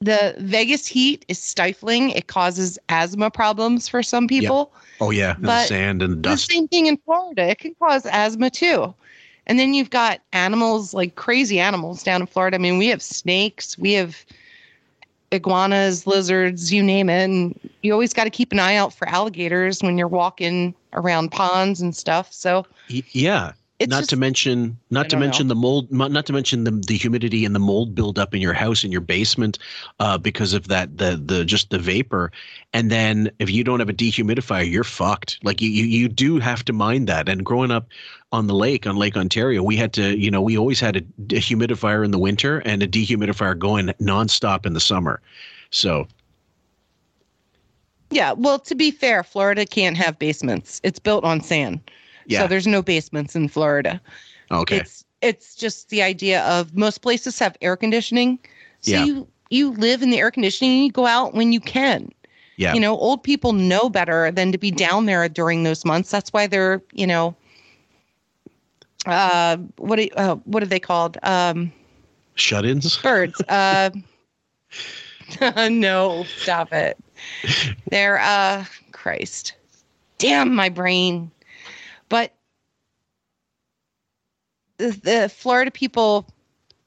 the 0.00 0.34
Vegas 0.38 0.86
heat 0.86 1.24
is 1.28 1.38
stifling. 1.38 2.10
It 2.10 2.26
causes 2.26 2.78
asthma 2.90 3.30
problems 3.30 3.88
for 3.88 4.02
some 4.02 4.28
people. 4.28 4.72
Oh 5.00 5.10
yeah, 5.10 5.36
and 5.36 5.44
the 5.46 5.64
sand 5.64 6.02
and 6.02 6.16
The 6.22 6.30
dust. 6.30 6.50
same 6.50 6.68
thing 6.68 6.86
in 6.86 6.98
Florida. 6.98 7.48
It 7.48 7.58
can 7.58 7.74
cause 7.76 8.06
asthma 8.06 8.50
too. 8.50 8.94
And 9.46 9.58
then 9.58 9.74
you've 9.74 9.90
got 9.90 10.20
animals 10.32 10.94
like 10.94 11.16
crazy 11.16 11.60
animals 11.60 12.02
down 12.02 12.20
in 12.22 12.26
Florida. 12.26 12.56
I 12.56 12.58
mean, 12.58 12.78
we 12.78 12.86
have 12.88 13.02
snakes, 13.02 13.78
we 13.78 13.92
have 13.92 14.24
iguanas, 15.34 16.06
lizards, 16.06 16.72
you 16.72 16.82
name 16.82 17.10
it. 17.10 17.24
And 17.24 17.58
you 17.82 17.92
always 17.92 18.12
got 18.12 18.24
to 18.24 18.30
keep 18.30 18.52
an 18.52 18.58
eye 18.58 18.76
out 18.76 18.92
for 18.92 19.08
alligators 19.08 19.82
when 19.82 19.98
you're 19.98 20.08
walking 20.08 20.74
around 20.92 21.30
ponds 21.32 21.80
and 21.80 21.94
stuff. 21.94 22.32
So 22.32 22.66
Yeah. 22.88 23.52
It's 23.84 23.90
not 23.90 24.00
just- 24.00 24.10
to 24.10 24.16
mention, 24.16 24.76
not 24.90 25.08
to 25.10 25.16
mention 25.16 25.48
the 25.48 25.54
mold, 25.54 25.92
not 25.92 26.26
to 26.26 26.32
mention 26.32 26.64
the 26.64 26.70
the 26.70 26.96
humidity 26.96 27.44
and 27.44 27.54
the 27.54 27.58
mold 27.60 27.94
buildup 27.94 28.34
in 28.34 28.40
your 28.40 28.52
house 28.52 28.82
in 28.84 28.90
your 28.90 29.00
basement, 29.00 29.58
uh, 30.00 30.18
because 30.18 30.52
of 30.54 30.68
that 30.68 30.98
the 30.98 31.20
the 31.24 31.44
just 31.44 31.70
the 31.70 31.78
vapor, 31.78 32.32
and 32.72 32.90
then 32.90 33.30
if 33.38 33.50
you 33.50 33.62
don't 33.62 33.80
have 33.80 33.88
a 33.88 33.94
dehumidifier, 33.94 34.68
you're 34.70 34.84
fucked. 34.84 35.38
Like 35.44 35.60
you 35.60 35.70
you 35.70 35.84
you 35.84 36.08
do 36.08 36.38
have 36.38 36.64
to 36.64 36.72
mind 36.72 37.06
that. 37.08 37.28
And 37.28 37.44
growing 37.44 37.70
up 37.70 37.88
on 38.32 38.46
the 38.46 38.54
lake 38.54 38.86
on 38.86 38.96
Lake 38.96 39.16
Ontario, 39.16 39.62
we 39.62 39.76
had 39.76 39.92
to 39.94 40.18
you 40.18 40.30
know 40.30 40.40
we 40.42 40.56
always 40.58 40.80
had 40.80 40.96
a, 40.96 41.00
a 41.36 41.40
humidifier 41.40 42.04
in 42.04 42.10
the 42.10 42.18
winter 42.18 42.58
and 42.60 42.82
a 42.82 42.88
dehumidifier 42.88 43.58
going 43.58 43.88
nonstop 44.00 44.66
in 44.66 44.72
the 44.72 44.80
summer. 44.80 45.20
So 45.70 46.06
yeah, 48.10 48.32
well, 48.32 48.58
to 48.60 48.74
be 48.74 48.90
fair, 48.90 49.22
Florida 49.24 49.66
can't 49.66 49.96
have 49.96 50.18
basements. 50.18 50.80
It's 50.84 50.98
built 50.98 51.24
on 51.24 51.40
sand. 51.40 51.80
Yeah. 52.26 52.40
So 52.42 52.46
there's 52.48 52.66
no 52.66 52.82
basements 52.82 53.34
in 53.36 53.48
Florida. 53.48 54.00
okay, 54.50 54.78
It's 54.78 55.04
it's 55.20 55.54
just 55.54 55.88
the 55.90 56.02
idea 56.02 56.42
of 56.44 56.74
most 56.76 56.98
places 57.02 57.38
have 57.38 57.56
air 57.62 57.76
conditioning. 57.76 58.38
So 58.80 58.92
Yeah. 58.92 59.04
you 59.04 59.28
you 59.50 59.70
live 59.72 60.02
in 60.02 60.10
the 60.10 60.18
air 60.18 60.30
conditioning 60.30 60.72
and 60.72 60.84
you 60.84 60.92
go 60.92 61.06
out 61.06 61.34
when 61.34 61.52
you 61.52 61.60
can. 61.60 62.10
yeah, 62.56 62.74
You 62.74 62.80
know, 62.80 62.96
old 62.96 63.22
people 63.22 63.52
know 63.52 63.88
better 63.88 64.30
than 64.30 64.52
to 64.52 64.58
be 64.58 64.70
down 64.70 65.06
there 65.06 65.28
during 65.28 65.62
those 65.62 65.84
months. 65.84 66.10
That's 66.10 66.32
why 66.32 66.46
they're, 66.46 66.82
you 66.92 67.06
know, 67.06 67.34
uh 69.06 69.56
what 69.76 69.96
do, 69.96 70.08
uh, 70.16 70.36
what 70.44 70.62
are 70.62 70.66
they 70.66 70.80
called? 70.80 71.18
Um 71.22 71.72
shut-ins. 72.34 72.96
birds. 73.02 73.40
Uh 73.48 73.90
no, 75.70 76.24
stop 76.24 76.72
it. 76.72 76.98
They're 77.90 78.18
uh 78.18 78.64
Christ. 78.92 79.54
Damn 80.18 80.54
my 80.54 80.68
brain. 80.68 81.30
But 82.14 82.32
the, 84.76 84.90
the 85.02 85.28
Florida 85.28 85.72
people 85.72 86.28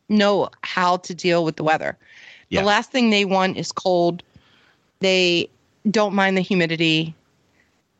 know 0.08 0.48
how 0.64 0.96
to 0.96 1.14
deal 1.14 1.44
with 1.44 1.58
the 1.58 1.66
weather. 1.66 1.98
Yeah. 2.48 2.62
The 2.62 2.66
last 2.66 2.92
thing 2.92 3.10
they 3.10 3.26
want 3.26 3.58
is 3.58 3.74
cold. 3.74 4.24
They 5.02 5.50
don't 5.92 6.14
mind 6.14 6.38
the 6.38 6.42
humidity. 6.42 7.14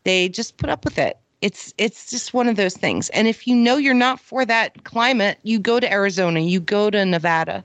They 0.04 0.30
just 0.30 0.56
put 0.56 0.70
up 0.70 0.86
with 0.86 0.98
it. 0.98 1.18
It's 1.42 1.74
it's 1.76 2.08
just 2.08 2.32
one 2.32 2.48
of 2.48 2.56
those 2.56 2.74
things. 2.74 3.10
And 3.10 3.28
if 3.28 3.46
you 3.46 3.54
know 3.54 3.76
you're 3.76 3.92
not 3.92 4.18
for 4.18 4.46
that 4.46 4.84
climate, 4.84 5.38
you 5.42 5.58
go 5.58 5.80
to 5.80 5.92
Arizona, 5.92 6.40
you 6.40 6.60
go 6.60 6.88
to 6.88 7.04
Nevada, 7.04 7.62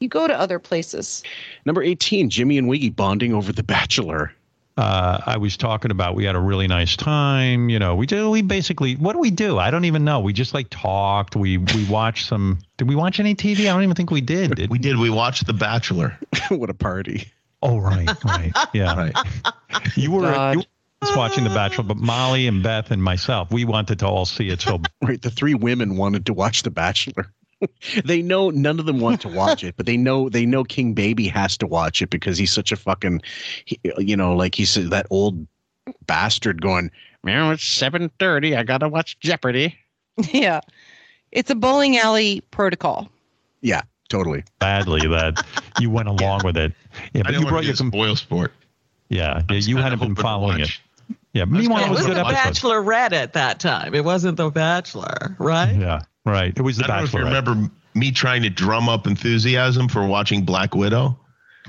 you 0.00 0.08
go 0.08 0.28
to 0.28 0.38
other 0.38 0.58
places. 0.58 1.22
Number 1.64 1.82
eighteen, 1.82 2.28
Jimmy 2.28 2.58
and 2.58 2.68
Wiggy 2.68 2.90
bonding 2.90 3.32
over 3.32 3.52
The 3.54 3.62
Bachelor. 3.62 4.34
Uh, 4.78 5.20
I 5.26 5.38
was 5.38 5.56
talking 5.56 5.90
about 5.90 6.14
we 6.14 6.24
had 6.24 6.36
a 6.36 6.40
really 6.40 6.68
nice 6.68 6.96
time. 6.96 7.68
You 7.68 7.80
know, 7.80 7.96
we 7.96 8.06
did. 8.06 8.24
We 8.28 8.42
basically, 8.42 8.94
what 8.94 9.14
do 9.14 9.18
we 9.18 9.32
do? 9.32 9.58
I 9.58 9.72
don't 9.72 9.84
even 9.86 10.04
know. 10.04 10.20
We 10.20 10.32
just 10.32 10.54
like 10.54 10.70
talked. 10.70 11.34
We 11.34 11.58
we 11.58 11.84
watched 11.86 12.26
some. 12.26 12.60
Did 12.76 12.88
we 12.88 12.94
watch 12.94 13.18
any 13.18 13.34
TV? 13.34 13.62
I 13.62 13.72
don't 13.72 13.82
even 13.82 13.96
think 13.96 14.12
we 14.12 14.20
did. 14.20 14.54
did 14.54 14.70
We 14.70 14.78
did. 14.78 14.96
We 14.96 15.10
watched 15.10 15.46
The 15.46 15.52
Bachelor. 15.52 16.16
what 16.50 16.70
a 16.70 16.74
party! 16.74 17.32
Oh 17.60 17.78
right, 17.78 18.08
right, 18.24 18.52
yeah. 18.72 18.94
Right. 18.94 19.16
You 19.96 20.12
were, 20.12 20.22
God. 20.22 20.54
you 20.54 20.58
were 20.60 20.66
just 21.04 21.16
watching 21.16 21.42
The 21.42 21.50
Bachelor, 21.50 21.82
but 21.82 21.96
Molly 21.96 22.46
and 22.46 22.62
Beth 22.62 22.92
and 22.92 23.02
myself, 23.02 23.50
we 23.50 23.64
wanted 23.64 23.98
to 23.98 24.06
all 24.06 24.26
see 24.26 24.48
it. 24.48 24.60
So 24.60 24.80
Right, 25.02 25.20
the 25.20 25.30
three 25.30 25.54
women 25.54 25.96
wanted 25.96 26.26
to 26.26 26.34
watch 26.34 26.62
The 26.62 26.70
Bachelor. 26.70 27.26
they 28.04 28.22
know 28.22 28.50
none 28.50 28.78
of 28.78 28.86
them 28.86 29.00
want 29.00 29.20
to 29.22 29.28
watch 29.28 29.64
it, 29.64 29.76
but 29.76 29.86
they 29.86 29.96
know 29.96 30.28
they 30.28 30.46
know 30.46 30.64
King 30.64 30.94
Baby 30.94 31.28
has 31.28 31.56
to 31.58 31.66
watch 31.66 32.02
it 32.02 32.10
because 32.10 32.38
he's 32.38 32.52
such 32.52 32.72
a 32.72 32.76
fucking, 32.76 33.20
he, 33.64 33.78
you 33.98 34.16
know, 34.16 34.34
like 34.34 34.54
he's 34.54 34.74
that 34.74 35.06
old 35.10 35.46
bastard 36.06 36.62
going. 36.62 36.90
Man, 37.24 37.52
it's 37.52 37.64
seven 37.64 38.10
thirty. 38.18 38.54
I 38.56 38.62
gotta 38.62 38.88
watch 38.88 39.18
Jeopardy. 39.20 39.76
yeah. 40.32 40.60
It's 41.32 41.50
a 41.50 41.54
bowling 41.54 41.98
alley 41.98 42.42
protocol. 42.50 43.08
Yeah, 43.60 43.82
totally. 44.08 44.44
badly 44.60 45.06
that 45.08 45.44
you 45.80 45.90
went 45.90 46.08
along 46.20 46.42
with 46.44 46.56
it. 46.56 46.72
Yeah, 47.12 47.22
but 47.22 47.28
didn't 47.28 47.42
you 47.42 47.48
brought 47.48 47.64
to 47.64 47.66
your 47.66 47.90
be 47.90 48.12
a 48.12 48.16
sport. 48.16 48.52
yeah, 49.08 49.42
yeah, 49.50 49.56
you 49.56 49.76
hadn't 49.76 49.98
been 49.98 50.14
following 50.14 50.60
it. 50.60 50.70
Yeah, 51.32 51.44
meanwhile 51.44 51.80
kinda 51.80 51.86
it 51.86 51.90
was 51.90 52.06
It 52.06 52.08
was 52.08 52.16
good 52.16 52.16
the 52.16 52.28
episodes. 52.28 52.60
Bachelorette 52.60 53.12
at 53.12 53.32
that 53.34 53.60
time. 53.60 53.94
It 53.94 54.04
wasn't 54.04 54.36
the 54.36 54.50
Bachelor, 54.50 55.36
right? 55.38 55.74
Yeah, 55.74 56.00
right. 56.28 56.52
It 56.56 56.62
was 56.62 56.76
the 56.76 56.84
I 56.84 56.86
don't 56.88 56.96
know 56.98 57.04
if 57.04 57.12
you 57.12 57.18
Bachelor. 57.24 57.50
remember 57.50 57.70
me 57.94 58.10
trying 58.12 58.42
to 58.42 58.50
drum 58.50 58.88
up 58.88 59.06
enthusiasm 59.06 59.88
for 59.88 60.06
watching 60.06 60.44
Black 60.44 60.74
Widow. 60.74 61.18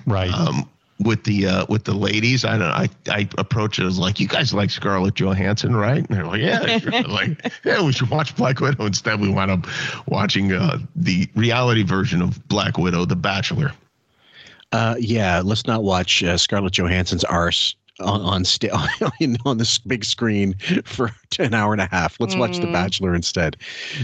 Right. 0.05 0.31
um, 0.31 0.69
with 0.99 1.23
the 1.23 1.47
uh, 1.47 1.65
with 1.69 1.85
the 1.85 1.93
ladies. 1.93 2.43
I 2.43 2.57
don't. 2.57 2.67
I 2.67 2.89
I 3.07 3.29
approach 3.37 3.79
it 3.79 3.85
as 3.85 3.97
like, 3.97 4.19
you 4.19 4.27
guys 4.27 4.53
like 4.53 4.69
Scarlett 4.69 5.15
Johansson, 5.15 5.75
right? 5.75 5.97
And 5.97 6.07
they're 6.09 6.25
like, 6.25 6.41
yeah, 6.41 6.77
sure. 6.79 6.91
like 7.03 7.51
yeah, 7.63 7.81
we 7.81 7.93
should 7.93 8.09
watch 8.09 8.35
Black 8.35 8.59
Widow. 8.59 8.85
Instead, 8.85 9.21
we 9.21 9.29
wound 9.29 9.51
up 9.51 9.67
watching 10.07 10.51
uh, 10.51 10.79
the 10.95 11.29
reality 11.35 11.83
version 11.83 12.21
of 12.21 12.45
Black 12.47 12.77
Widow, 12.77 13.05
The 13.05 13.15
Bachelor. 13.15 13.71
Uh, 14.71 14.95
yeah, 14.99 15.41
let's 15.43 15.65
not 15.65 15.83
watch 15.83 16.23
uh, 16.23 16.37
Scarlett 16.37 16.73
Johansson's 16.73 17.23
arse 17.23 17.75
on 17.99 18.21
on, 18.21 18.45
sta- 18.45 18.69
on 19.45 19.57
this 19.57 19.77
big 19.77 20.03
screen 20.05 20.55
for 20.85 21.11
an 21.39 21.53
hour 21.53 21.73
and 21.73 21.81
a 21.81 21.87
half. 21.87 22.19
Let's 22.19 22.35
watch 22.35 22.57
The 22.57 22.67
Mm. 22.67 22.73
Bachelor 22.73 23.15
instead. 23.15 23.57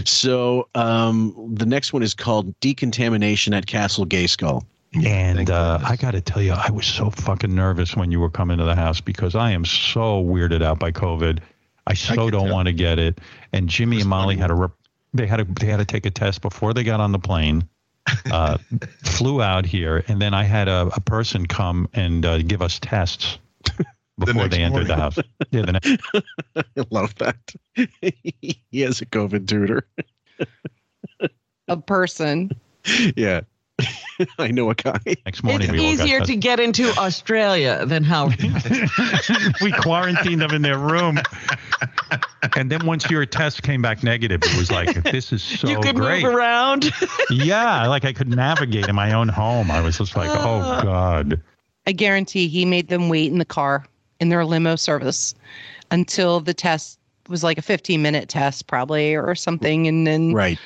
So 0.04 0.68
um, 0.74 1.34
the 1.54 1.66
next 1.66 1.92
one 1.92 2.02
is 2.02 2.14
called 2.14 2.58
Decontamination 2.60 3.54
at 3.54 3.66
Castle 3.66 4.04
Gay 4.04 4.26
Skull. 4.26 4.64
and 5.04 5.50
uh. 5.50 5.78
I 5.84 5.96
got 5.96 6.12
to 6.12 6.20
tell 6.20 6.42
you, 6.42 6.52
I 6.52 6.70
was 6.70 6.86
so 6.86 7.10
fucking 7.10 7.54
nervous 7.54 7.94
when 7.96 8.10
you 8.10 8.20
were 8.20 8.30
coming 8.30 8.58
to 8.58 8.64
the 8.64 8.74
house 8.74 9.00
because 9.00 9.34
I 9.34 9.50
am 9.50 9.64
so 9.64 10.22
weirded 10.24 10.62
out 10.62 10.78
by 10.78 10.90
COVID. 10.92 11.40
I 11.86 11.94
so 11.94 12.14
can 12.14 12.30
don't 12.32 12.50
want 12.50 12.66
to 12.66 12.72
get 12.72 12.98
it. 12.98 13.20
And 13.52 13.68
Jimmy 13.68 14.00
and 14.00 14.08
Molly 14.08 14.36
had 14.36 14.50
a 14.50 14.54
rep- 14.54 14.72
they 15.14 15.26
had 15.26 15.40
a 15.40 15.44
they 15.44 15.66
had 15.66 15.78
to 15.78 15.84
take 15.84 16.04
a 16.06 16.10
test 16.10 16.42
before 16.42 16.74
they 16.74 16.82
got 16.82 17.00
on 17.00 17.12
the 17.12 17.18
plane. 17.18 17.68
Uh, 18.30 18.56
flew 19.02 19.42
out 19.42 19.66
here, 19.66 20.04
and 20.06 20.22
then 20.22 20.32
I 20.32 20.44
had 20.44 20.68
a, 20.68 20.88
a 20.94 21.00
person 21.00 21.46
come 21.46 21.88
and 21.92 22.24
uh, 22.24 22.38
give 22.38 22.62
us 22.62 22.78
tests 22.80 23.38
before 24.18 24.34
next 24.34 24.56
they 24.56 24.62
entered 24.62 24.86
the 24.86 24.96
house. 24.96 25.18
Yeah, 25.50 25.62
the 25.62 25.72
next, 25.72 25.96
I 26.56 26.86
love 26.90 27.14
that. 27.16 27.54
he 28.70 28.80
has 28.80 29.00
a 29.00 29.06
COVID 29.06 29.46
tutor. 29.46 29.86
A 31.68 31.76
person. 31.76 32.50
Yeah. 33.16 33.40
I 34.38 34.48
know 34.48 34.70
a 34.70 34.74
guy. 34.74 34.98
next 35.26 35.42
morning 35.42 35.68
It's 35.68 35.72
we 35.72 35.78
all 35.78 35.92
easier 35.92 36.18
got 36.20 36.28
to 36.28 36.36
get 36.36 36.60
into 36.60 36.88
Australia 36.98 37.84
than 37.84 38.02
how 38.02 38.30
we 39.60 39.72
quarantined 39.72 40.40
them 40.40 40.52
in 40.52 40.62
their 40.62 40.78
room. 40.78 41.18
And 42.56 42.70
then 42.70 42.86
once 42.86 43.10
your 43.10 43.26
test 43.26 43.62
came 43.62 43.82
back 43.82 44.02
negative, 44.02 44.40
it 44.42 44.56
was 44.56 44.70
like, 44.70 45.02
this 45.02 45.32
is 45.32 45.42
so 45.42 45.68
you 45.68 45.78
could 45.80 45.96
great. 45.96 46.22
move 46.22 46.34
around. 46.34 46.90
Yeah, 47.28 47.86
like 47.88 48.06
I 48.06 48.14
could 48.14 48.28
navigate 48.28 48.88
in 48.88 48.94
my 48.94 49.12
own 49.12 49.28
home. 49.28 49.70
I 49.70 49.80
was 49.80 49.98
just 49.98 50.16
like, 50.16 50.30
oh 50.30 50.62
ah. 50.64 50.80
God. 50.82 51.42
I 51.86 51.92
guarantee 51.92 52.48
he 52.48 52.64
made 52.64 52.88
them 52.88 53.08
wait 53.08 53.30
in 53.30 53.38
the 53.38 53.44
car 53.44 53.86
in 54.20 54.28
their 54.28 54.44
limo 54.44 54.76
service 54.76 55.34
until 55.90 56.40
the 56.40 56.54
test 56.54 56.98
was 57.28 57.44
like 57.44 57.58
a 57.58 57.62
15 57.62 58.02
minute 58.02 58.28
test, 58.28 58.66
probably, 58.66 59.14
or 59.14 59.34
something. 59.34 59.86
And 59.86 60.06
then, 60.06 60.32
Right. 60.32 60.58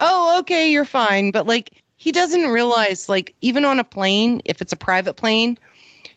oh, 0.00 0.38
okay, 0.40 0.70
you're 0.70 0.84
fine. 0.84 1.30
But 1.30 1.46
like, 1.46 1.70
he 1.96 2.12
doesn't 2.12 2.48
realize, 2.48 3.08
like, 3.08 3.34
even 3.40 3.64
on 3.64 3.78
a 3.78 3.84
plane, 3.84 4.42
if 4.44 4.60
it's 4.60 4.72
a 4.72 4.76
private 4.76 5.14
plane, 5.14 5.58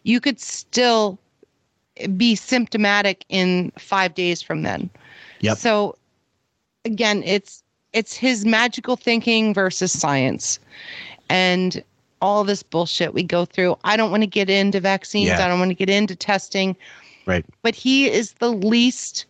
you 0.04 0.20
could 0.20 0.40
still 0.40 1.18
be 2.16 2.36
symptomatic 2.36 3.26
in 3.30 3.72
five 3.78 4.14
days 4.14 4.42
from 4.42 4.64
then. 4.64 4.90
Yep. 5.42 5.58
So 5.58 5.96
again, 6.86 7.24
it's 7.24 7.64
it's 7.94 8.16
his 8.16 8.46
magical 8.46 8.96
thinking 8.96 9.54
versus 9.54 9.92
science. 9.92 10.60
And 11.30 11.84
all 12.22 12.44
this 12.44 12.64
bullshit 12.64 13.14
we 13.14 13.24
go 13.24 13.46
through. 13.46 13.78
I 13.84 13.98
don't 13.98 14.12
want 14.12 14.24
to 14.24 14.28
get 14.28 14.50
into 14.50 14.80
vaccines. 14.80 15.28
Yeah. 15.30 15.46
I 15.46 15.48
don't 15.48 15.60
want 15.60 15.70
to 15.70 15.76
get 15.76 15.90
into 15.90 16.16
testing. 16.16 16.76
Right. 17.26 17.46
But 17.62 17.76
he 17.76 18.10
is 18.10 18.34
the 18.34 18.52
least 18.52 19.26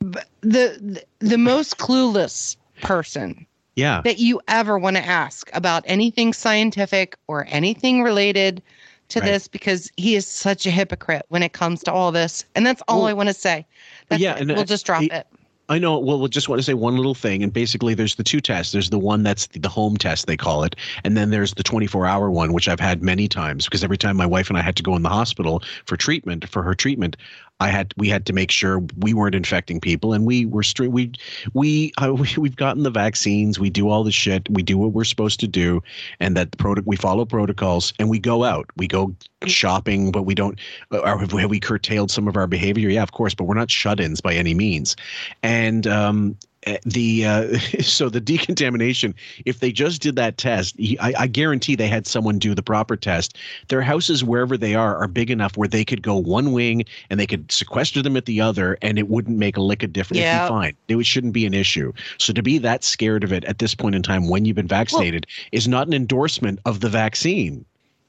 the 0.00 0.24
the, 0.42 1.02
the 1.20 1.38
most 1.38 1.78
clueless 1.78 2.56
person 2.82 3.46
Yeah. 3.74 4.02
that 4.02 4.18
you 4.18 4.40
ever 4.48 4.78
want 4.78 4.96
to 4.96 5.04
ask 5.04 5.50
about 5.54 5.82
anything 5.86 6.32
scientific 6.32 7.16
or 7.26 7.46
anything 7.48 8.02
related 8.02 8.62
to 9.08 9.20
Right. 9.20 9.26
this 9.26 9.48
because 9.48 9.90
he 9.96 10.14
is 10.16 10.26
such 10.26 10.66
a 10.66 10.70
hypocrite 10.70 11.24
when 11.28 11.42
it 11.42 11.52
comes 11.52 11.82
to 11.84 11.92
all 11.92 12.12
this. 12.12 12.44
And 12.54 12.66
that's 12.66 12.82
all 12.88 12.98
Well, 13.02 13.06
I 13.08 13.12
want 13.14 13.28
to 13.28 13.34
say. 13.34 13.64
That's 14.08 14.20
yeah, 14.20 14.34
it. 14.34 14.42
and 14.42 14.52
we'll 14.52 14.64
just 14.64 14.84
drop 14.84 15.02
he- 15.02 15.10
it. 15.10 15.26
I 15.68 15.78
know. 15.78 15.98
Well, 15.98 16.18
we'll 16.18 16.28
just 16.28 16.48
want 16.48 16.60
to 16.60 16.62
say 16.62 16.74
one 16.74 16.96
little 16.96 17.14
thing, 17.14 17.42
and 17.42 17.52
basically, 17.52 17.94
there's 17.94 18.14
the 18.14 18.22
two 18.22 18.40
tests. 18.40 18.72
There's 18.72 18.90
the 18.90 18.98
one 18.98 19.24
that's 19.24 19.48
the, 19.48 19.68
home 19.68 19.96
test 19.96 20.26
they 20.26 20.36
call 20.36 20.62
it, 20.62 20.76
and 21.02 21.16
then 21.16 21.30
there's 21.30 21.54
the 21.54 21.64
24 21.64 22.06
hour 22.06 22.30
one, 22.30 22.52
which 22.52 22.68
I've 22.68 22.78
had 22.78 23.02
many 23.02 23.26
times 23.26 23.64
because 23.64 23.82
every 23.82 23.98
time 23.98 24.16
my 24.16 24.26
wife 24.26 24.48
and 24.48 24.56
I 24.56 24.62
had 24.62 24.76
to 24.76 24.82
go 24.82 24.94
in 24.94 25.02
the 25.02 25.08
hospital 25.08 25.62
for 25.84 25.96
treatment 25.96 26.48
for 26.48 26.62
her 26.62 26.74
treatment, 26.74 27.16
I 27.58 27.68
had 27.70 27.94
we 27.96 28.08
had 28.08 28.26
to 28.26 28.32
make 28.32 28.50
sure 28.50 28.82
we 28.98 29.14
weren't 29.14 29.34
infecting 29.34 29.80
people, 29.80 30.12
and 30.12 30.26
we 30.26 30.44
were 30.44 30.62
straight. 30.62 30.90
We 30.90 31.12
we, 31.54 31.92
uh, 31.98 32.14
we 32.18 32.28
we've 32.36 32.56
gotten 32.56 32.82
the 32.82 32.90
vaccines. 32.90 33.58
We 33.58 33.70
do 33.70 33.88
all 33.88 34.04
the 34.04 34.12
shit. 34.12 34.48
We 34.50 34.62
do 34.62 34.76
what 34.76 34.92
we're 34.92 35.04
supposed 35.04 35.40
to 35.40 35.48
do, 35.48 35.82
and 36.20 36.36
that 36.36 36.50
the 36.50 36.56
product 36.58 36.86
we 36.86 36.96
follow 36.96 37.24
protocols, 37.24 37.92
and 37.98 38.10
we 38.10 38.18
go 38.18 38.44
out. 38.44 38.66
We 38.76 38.86
go 38.86 39.14
shopping, 39.46 40.12
but 40.12 40.22
we 40.22 40.34
don't. 40.34 40.58
uh, 40.92 40.98
Or 41.00 41.18
have 41.18 41.32
we, 41.32 41.60
curtailed 41.60 42.10
some 42.10 42.28
of 42.28 42.36
our 42.36 42.46
behavior? 42.46 42.88
Yeah, 42.88 43.02
of 43.02 43.12
course, 43.12 43.34
but 43.34 43.44
we're 43.44 43.54
not 43.54 43.70
shut-ins 43.70 44.20
by 44.20 44.34
any 44.34 44.54
means. 44.54 44.96
And 45.42 45.86
um, 45.86 46.36
the 46.84 47.24
uh, 47.24 47.58
so 47.80 48.08
the 48.08 48.20
decontamination. 48.20 49.14
If 49.44 49.60
they 49.60 49.72
just 49.72 50.02
did 50.02 50.16
that 50.16 50.36
test, 50.38 50.76
I, 51.00 51.14
I 51.18 51.26
guarantee 51.26 51.74
they 51.76 51.88
had 51.88 52.06
someone 52.06 52.38
do 52.38 52.54
the 52.54 52.62
proper 52.62 52.96
test. 52.96 53.36
Their 53.68 53.82
houses, 53.82 54.24
wherever 54.24 54.56
they 54.56 54.74
are, 54.74 54.96
are 54.96 55.08
big 55.08 55.30
enough 55.30 55.56
where 55.56 55.68
they 55.68 55.84
could 55.84 56.02
go 56.02 56.16
one 56.16 56.52
wing 56.52 56.84
and 57.10 57.18
they 57.20 57.26
could 57.26 57.50
sequester 57.50 58.02
them 58.02 58.16
at 58.16 58.26
the 58.26 58.40
other, 58.40 58.78
and 58.82 58.98
it 58.98 59.08
wouldn't 59.08 59.38
make 59.38 59.56
a 59.56 59.62
lick 59.62 59.82
of 59.82 59.92
difference. 59.92 60.18
It'd 60.18 60.26
Yeah. 60.26 60.44
be 60.44 60.48
fine. 60.48 60.76
It 60.88 61.06
shouldn't 61.06 61.32
be 61.32 61.46
an 61.46 61.54
issue. 61.54 61.92
So 62.18 62.32
to 62.32 62.42
be 62.42 62.58
that 62.58 62.84
scared 62.84 63.24
of 63.24 63.32
it 63.32 63.44
at 63.44 63.58
this 63.58 63.74
point 63.74 63.94
in 63.94 64.02
time, 64.02 64.28
when 64.28 64.44
you've 64.44 64.56
been 64.56 64.66
vaccinated, 64.68 65.26
is 65.52 65.68
not 65.68 65.86
an 65.86 65.92
endorsement 65.94 66.58
of 66.64 66.80
the 66.80 66.88
vaccine. 66.88 67.64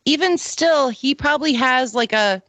Even 0.05 0.37
still, 0.37 0.89
he 0.89 1.13
probably 1.13 1.53
has 1.53 1.93
like 1.93 2.13
a 2.13 2.41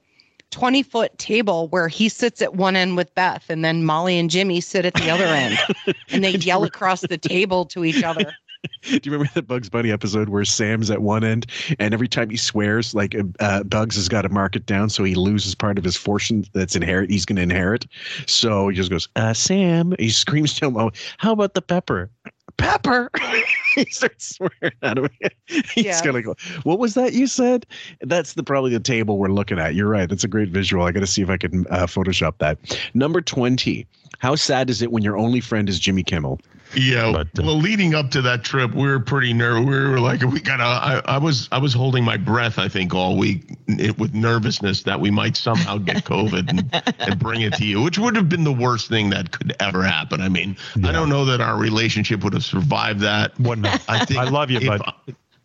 20 0.50 0.82
foot 0.82 1.16
table 1.18 1.68
where 1.68 1.88
he 1.88 2.08
sits 2.08 2.40
at 2.40 2.54
one 2.54 2.76
end 2.76 2.96
with 2.96 3.14
Beth 3.14 3.48
and 3.48 3.64
then 3.64 3.84
Molly 3.84 4.18
and 4.18 4.30
Jimmy 4.30 4.60
sit 4.60 4.84
at 4.84 4.94
the 4.94 5.10
other 5.10 5.24
end 5.24 5.58
and 6.10 6.24
they 6.24 6.30
yell 6.32 6.64
across 6.64 7.02
the 7.02 7.18
table 7.18 7.64
to 7.66 7.84
each 7.84 8.02
other. 8.02 8.32
Do 8.82 9.00
you 9.02 9.12
remember 9.12 9.30
the 9.34 9.42
Bugs 9.42 9.68
Bunny 9.68 9.92
episode 9.92 10.28
where 10.30 10.44
Sam's 10.44 10.90
at 10.90 11.00
one 11.00 11.22
end, 11.22 11.46
and 11.78 11.94
every 11.94 12.08
time 12.08 12.30
he 12.30 12.36
swears, 12.36 12.94
like 12.94 13.14
uh, 13.40 13.62
Bugs 13.62 13.96
has 13.96 14.08
got 14.08 14.22
to 14.22 14.28
mark 14.28 14.56
it 14.56 14.66
down 14.66 14.90
so 14.90 15.04
he 15.04 15.14
loses 15.14 15.54
part 15.54 15.78
of 15.78 15.84
his 15.84 15.96
fortune 15.96 16.44
that's 16.54 16.74
inherit. 16.74 17.10
He's 17.10 17.24
going 17.24 17.36
to 17.36 17.42
inherit. 17.42 17.86
So 18.26 18.68
he 18.68 18.76
just 18.76 18.90
goes, 18.90 19.08
uh, 19.14 19.32
"Sam." 19.32 19.94
He 19.98 20.10
screams 20.10 20.54
to 20.54 20.66
him, 20.66 20.76
"Oh, 20.76 20.90
how 21.18 21.32
about 21.32 21.54
the 21.54 21.62
pepper?" 21.62 22.10
Pepper. 22.58 23.10
he 23.74 23.84
starts 23.86 24.36
swearing 24.36 24.74
at 24.82 24.98
him. 24.98 25.08
He's 25.46 25.84
Yeah. 25.84 26.04
gonna 26.04 26.22
go. 26.22 26.34
What 26.64 26.78
was 26.78 26.94
that 26.94 27.14
you 27.14 27.26
said? 27.26 27.64
That's 28.02 28.34
the 28.34 28.42
probably 28.42 28.70
the 28.72 28.80
table 28.80 29.16
we're 29.18 29.28
looking 29.28 29.58
at. 29.58 29.74
You're 29.74 29.88
right. 29.88 30.08
That's 30.08 30.24
a 30.24 30.28
great 30.28 30.50
visual. 30.50 30.84
I 30.84 30.92
got 30.92 31.00
to 31.00 31.06
see 31.06 31.22
if 31.22 31.30
I 31.30 31.36
can 31.38 31.66
uh, 31.68 31.86
Photoshop 31.86 32.34
that. 32.38 32.58
Number 32.94 33.20
twenty. 33.20 33.86
How 34.18 34.34
sad 34.34 34.68
is 34.68 34.82
it 34.82 34.90
when 34.92 35.02
your 35.04 35.16
only 35.16 35.40
friend 35.40 35.68
is 35.68 35.78
Jimmy 35.78 36.02
Kimmel? 36.02 36.40
Yeah. 36.74 37.12
But, 37.12 37.26
uh, 37.38 37.42
well, 37.46 37.56
leading 37.58 37.94
up 37.94 38.10
to 38.10 38.22
that 38.22 38.44
trip, 38.44 38.74
we 38.74 38.86
were 38.86 39.00
pretty 39.00 39.32
nervous. 39.32 39.64
We 39.66 39.74
were 39.74 40.00
like, 40.00 40.20
we 40.22 40.40
gotta. 40.40 40.62
I, 40.64 41.00
I 41.06 41.18
was, 41.18 41.48
I 41.50 41.58
was 41.58 41.72
holding 41.72 42.04
my 42.04 42.16
breath. 42.16 42.58
I 42.58 42.68
think 42.68 42.94
all 42.94 43.16
week 43.16 43.56
it, 43.68 43.98
with 43.98 44.14
nervousness 44.14 44.82
that 44.82 45.00
we 45.00 45.10
might 45.10 45.36
somehow 45.36 45.78
get 45.78 46.04
COVID 46.04 46.48
and, 46.50 46.94
and 46.98 47.18
bring 47.18 47.40
it 47.40 47.54
to 47.54 47.64
you, 47.64 47.82
which 47.82 47.98
would 47.98 48.14
have 48.16 48.28
been 48.28 48.44
the 48.44 48.52
worst 48.52 48.88
thing 48.88 49.10
that 49.10 49.30
could 49.30 49.56
ever 49.60 49.82
happen. 49.82 50.20
I 50.20 50.28
mean, 50.28 50.56
I 50.84 50.92
don't 50.92 51.08
know 51.08 51.24
that 51.24 51.40
our 51.40 51.56
relationship 51.58 52.22
would 52.24 52.34
have 52.34 52.44
survived 52.44 53.00
that. 53.00 53.38
What? 53.40 53.58
No. 53.58 53.74
I 53.88 54.04
think 54.04 54.20
I 54.20 54.24
love 54.28 54.50
you, 54.50 54.60
but 54.68 54.94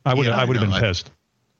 I 0.05 0.13
would 0.13 0.25
Yeah, 0.25 0.37
I 0.37 0.45
would 0.45 0.57
have 0.57 0.67
know. 0.67 0.75
been 0.75 0.83
I- 0.83 0.87
pissed. 0.87 1.09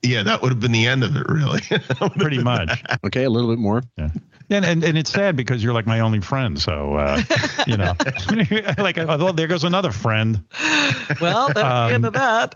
yeah, 0.02 0.24
that 0.24 0.42
would 0.42 0.50
have 0.52 0.60
been 0.60 0.74
the 0.74 0.86
end 0.88 1.04
of 1.06 1.16
it, 1.16 1.26
really. 1.30 1.62
Pretty 2.20 2.44
much. 2.44 2.84
Okay, 3.06 3.24
a 3.24 3.30
little 3.30 3.50
bit 3.50 3.60
more. 3.60 3.82
Yeah. 3.98 4.10
And, 4.54 4.64
and 4.66 4.84
and 4.84 4.98
it's 4.98 5.10
sad 5.12 5.36
because 5.36 5.64
you're 5.64 5.74
like 5.74 5.88
my 5.88 6.00
only 6.00 6.22
friend. 6.22 6.62
So 6.62 6.96
uh, 6.96 7.22
you 7.68 7.76
know, 7.78 7.96
like 8.78 8.98
oh, 8.98 9.32
there 9.32 9.48
goes 9.48 9.64
another 9.64 9.92
friend. 9.92 10.44
Well, 11.20 11.48
that's 11.48 11.60
the 11.60 11.94
end 11.94 12.06
Um, 12.06 12.06
of 12.06 12.14
that. 12.14 12.56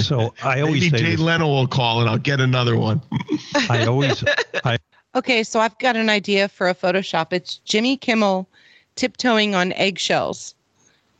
So 0.00 0.34
I 0.42 0.60
always 0.60 0.82
Maybe 0.82 0.98
say 0.98 1.04
Jay 1.04 1.10
this, 1.12 1.20
Leno 1.20 1.46
will 1.46 1.66
call 1.66 2.00
and 2.00 2.10
I'll 2.10 2.18
get 2.18 2.40
another 2.40 2.76
one. 2.76 3.00
I 3.70 3.86
always 3.86 4.24
I 4.64 4.78
Okay, 5.14 5.42
so 5.42 5.60
I've 5.60 5.78
got 5.78 5.96
an 5.96 6.10
idea 6.10 6.48
for 6.48 6.68
a 6.68 6.74
Photoshop. 6.74 7.32
It's 7.32 7.56
Jimmy 7.58 7.96
Kimmel 7.96 8.48
tiptoeing 8.96 9.54
on 9.54 9.72
eggshells 9.72 10.54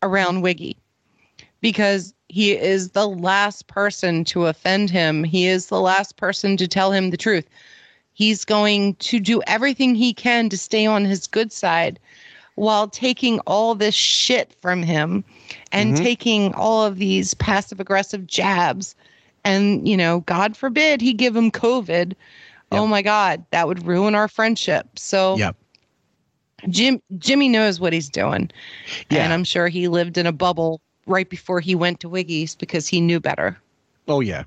around 0.03 0.43
Wiggy 0.43 0.77
because 1.61 2.13
he 2.29 2.53
is 2.57 2.91
the 2.91 3.09
last 3.09 3.67
person 3.69 4.25
to 4.25 4.47
offend 4.47 4.91
him. 4.91 5.25
He 5.25 5.47
is 5.47 5.67
the 5.69 5.81
last 5.81 6.17
person 6.17 6.57
to 6.59 6.69
tell 6.69 6.93
him 6.93 7.11
the 7.11 7.17
truth. 7.17 7.47
He's 8.19 8.45
going 8.45 8.97
to 8.97 9.21
do 9.21 9.41
everything 9.47 9.95
he 9.95 10.13
can 10.13 10.49
to 10.49 10.59
stay 10.59 10.87
on 10.87 11.05
his 11.05 11.29
good 11.29 11.53
side 11.53 12.01
while 12.57 12.89
taking 12.89 13.39
all 13.47 13.77
this 13.77 13.95
shit 13.95 14.53
from 14.61 14.83
him 14.83 15.23
and 15.71 15.95
Mhm. 15.95 16.03
taking 16.03 16.53
all 16.55 16.85
of 16.85 16.99
these 16.99 17.35
passive 17.35 17.79
aggressive 17.79 18.27
jabs. 18.27 18.97
And, 19.45 19.87
you 19.87 19.97
know, 19.97 20.19
God 20.27 20.57
forbid 20.57 21.01
he 21.01 21.13
give 21.13 21.37
him 21.37 21.53
COVID. 21.53 22.15
Oh 22.73 22.89
my 22.89 23.03
God, 23.03 23.45
that 23.53 23.69
would 23.69 23.87
ruin 23.87 24.17
our 24.17 24.27
friendship. 24.27 24.99
So 24.99 25.37
Yep. 25.37 25.55
Jim 26.71 27.01
Jimmy 27.19 27.49
knows 27.49 27.79
what 27.79 27.93
he's 27.93 28.11
doing. 28.11 28.51
Yeah. 29.11 29.23
And 29.23 29.33
I'm 29.33 29.45
sure 29.45 29.69
he 29.69 29.87
lived 29.87 30.19
in 30.19 30.27
a 30.27 30.33
bubble 30.33 30.81
right 31.07 31.31
before 31.31 31.61
he 31.61 31.77
went 31.77 32.01
to 32.01 32.09
Wiggy's 32.09 32.57
because 32.57 32.89
he 32.89 33.01
knew 33.01 33.21
better. 33.21 33.57
Oh 34.09 34.19
yeah. 34.19 34.43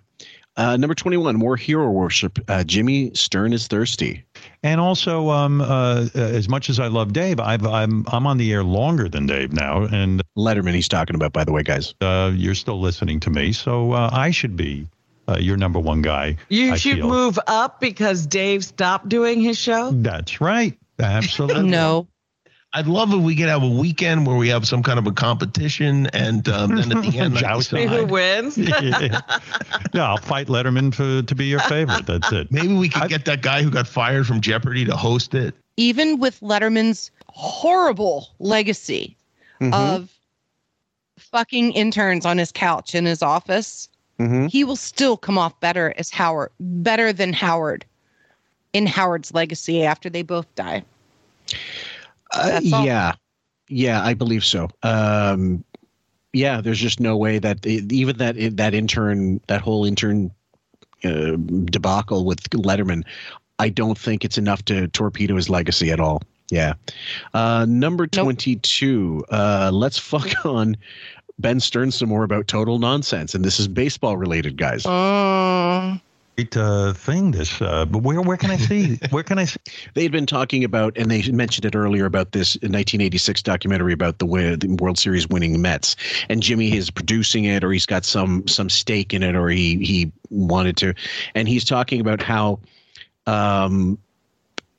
Uh, 0.57 0.75
number 0.77 0.93
twenty-one. 0.93 1.35
More 1.37 1.55
hero 1.55 1.89
worship. 1.89 2.37
Uh, 2.49 2.63
Jimmy 2.63 3.11
Stern 3.13 3.53
is 3.53 3.67
thirsty. 3.67 4.23
and 4.63 4.81
also 4.81 5.29
um 5.29 5.61
uh, 5.61 6.07
as 6.13 6.49
much 6.49 6.69
as 6.69 6.79
I 6.79 6.87
love 6.87 7.13
Dave, 7.13 7.39
I've 7.39 7.65
I'm 7.65 8.05
I'm 8.11 8.27
on 8.27 8.37
the 8.37 8.51
air 8.51 8.63
longer 8.63 9.07
than 9.07 9.25
Dave 9.27 9.53
now, 9.53 9.83
and 9.83 10.21
Letterman. 10.37 10.73
He's 10.73 10.89
talking 10.89 11.15
about, 11.15 11.31
by 11.33 11.43
the 11.45 11.51
way, 11.53 11.63
guys. 11.63 11.93
uh, 12.01 12.31
you're 12.35 12.55
still 12.55 12.79
listening 12.81 13.19
to 13.21 13.29
me, 13.29 13.53
so 13.53 13.93
uh, 13.93 14.09
I 14.11 14.31
should 14.31 14.57
be 14.57 14.87
uh, 15.29 15.37
your 15.39 15.55
number 15.55 15.79
one 15.79 16.01
guy. 16.01 16.35
You 16.49 16.73
I 16.73 16.77
should 16.77 16.97
feel. 16.97 17.07
move 17.07 17.39
up 17.47 17.79
because 17.79 18.27
Dave 18.27 18.65
stopped 18.65 19.07
doing 19.07 19.39
his 19.41 19.57
show. 19.57 19.91
That's 19.91 20.41
right. 20.41 20.77
Absolutely. 20.99 21.69
No. 21.69 22.07
I'd 22.73 22.87
love 22.87 23.11
if 23.13 23.19
we 23.21 23.35
could 23.35 23.49
have 23.49 23.63
a 23.63 23.67
weekend 23.69 24.25
where 24.25 24.37
we 24.37 24.47
have 24.47 24.65
some 24.65 24.81
kind 24.81 24.97
of 24.97 25.05
a 25.05 25.11
competition, 25.11 26.07
and 26.07 26.47
um, 26.47 26.75
then 26.75 26.95
at 26.95 27.03
the 27.03 27.19
end, 27.19 27.37
I 27.37 27.41
Jousting. 27.41 27.89
See 27.89 27.95
who 27.95 28.05
wins. 28.05 28.57
yeah. 28.57 29.19
yeah, 29.93 30.07
I'll 30.09 30.17
fight 30.17 30.47
Letterman 30.47 30.93
for, 30.95 31.21
to 31.21 31.35
be 31.35 31.47
your 31.47 31.59
favorite. 31.61 32.05
That's 32.05 32.31
it. 32.31 32.49
maybe 32.51 32.73
we 32.73 32.87
could 32.87 33.03
I- 33.03 33.07
get 33.07 33.25
that 33.25 33.41
guy 33.41 33.61
who 33.61 33.69
got 33.69 33.87
fired 33.87 34.25
from 34.25 34.39
Jeopardy 34.39 34.85
to 34.85 34.95
host 34.95 35.33
it. 35.33 35.53
Even 35.75 36.19
with 36.19 36.39
Letterman's 36.39 37.11
horrible 37.27 38.29
legacy 38.39 39.15
Mhm. 39.59 39.73
of 39.73 40.09
fucking 41.17 41.71
interns 41.73 42.25
on 42.25 42.37
his 42.37 42.51
couch 42.51 42.95
in 42.95 43.05
his 43.05 43.21
office, 43.21 43.89
Mhm. 44.19 44.49
he 44.49 44.63
will 44.63 44.75
still 44.75 45.17
come 45.17 45.37
off 45.37 45.57
better 45.59 45.93
as 45.97 46.09
Howard, 46.09 46.51
better 46.59 47.11
than 47.13 47.33
Howard 47.33 47.85
in 48.73 48.85
Howard's 48.87 49.33
legacy 49.33 49.83
after 49.83 50.09
they 50.09 50.21
both 50.23 50.53
die. 50.55 50.83
Uh, 52.33 52.59
yeah, 52.63 53.13
yeah, 53.67 54.03
I 54.03 54.13
believe 54.13 54.45
so. 54.45 54.69
Um, 54.83 55.63
yeah, 56.33 56.61
there's 56.61 56.79
just 56.79 56.99
no 56.99 57.17
way 57.17 57.39
that 57.39 57.65
even 57.65 58.17
that 58.17 58.35
that 58.57 58.73
intern, 58.73 59.41
that 59.47 59.61
whole 59.61 59.85
intern 59.85 60.31
uh, 61.03 61.35
debacle 61.65 62.25
with 62.25 62.41
Letterman, 62.51 63.03
I 63.59 63.69
don't 63.69 63.97
think 63.97 64.23
it's 64.23 64.37
enough 64.37 64.63
to 64.65 64.87
torpedo 64.89 65.35
his 65.35 65.49
legacy 65.49 65.91
at 65.91 65.99
all. 65.99 66.21
Yeah. 66.49 66.73
Uh, 67.33 67.65
number 67.67 68.03
Nope. 68.03 68.25
22. 68.25 69.25
Uh, 69.31 69.71
let's 69.73 69.97
fuck 69.97 70.29
on 70.45 70.75
Ben 71.39 71.59
Stern 71.59 71.91
some 71.91 72.09
more 72.09 72.23
about 72.23 72.47
total 72.47 72.77
nonsense. 72.77 73.33
And 73.33 73.43
this 73.43 73.59
is 73.59 73.67
baseball 73.67 74.17
related, 74.17 74.57
guys. 74.57 74.85
Um, 74.85 76.01
Great 76.37 76.55
uh, 76.55 76.93
thing, 76.93 77.31
this. 77.31 77.61
Uh, 77.61 77.85
but 77.85 78.03
where 78.03 78.21
where 78.21 78.37
can 78.37 78.51
I 78.51 78.57
see? 78.57 78.97
Where 79.09 79.23
can 79.23 79.37
I 79.37 79.45
see? 79.45 79.59
they 79.95 80.03
had 80.03 80.13
been 80.13 80.25
talking 80.25 80.63
about, 80.63 80.97
and 80.97 81.11
they 81.11 81.21
mentioned 81.31 81.65
it 81.65 81.75
earlier 81.75 82.05
about 82.05 82.31
this 82.31 82.55
1986 82.55 83.43
documentary 83.43 83.91
about 83.91 84.19
the, 84.19 84.25
the 84.25 84.77
World 84.79 84.97
Series 84.97 85.27
winning 85.27 85.61
Mets, 85.61 85.95
and 86.29 86.41
Jimmy 86.41 86.75
is 86.75 86.89
producing 86.89 87.45
it, 87.45 87.63
or 87.63 87.71
he's 87.71 87.85
got 87.85 88.05
some 88.05 88.47
some 88.47 88.69
stake 88.69 89.13
in 89.13 89.23
it, 89.23 89.35
or 89.35 89.49
he 89.49 89.77
he 89.83 90.11
wanted 90.29 90.77
to, 90.77 90.93
and 91.35 91.49
he's 91.49 91.65
talking 91.65 91.99
about 91.99 92.21
how, 92.21 92.59
um, 93.27 93.97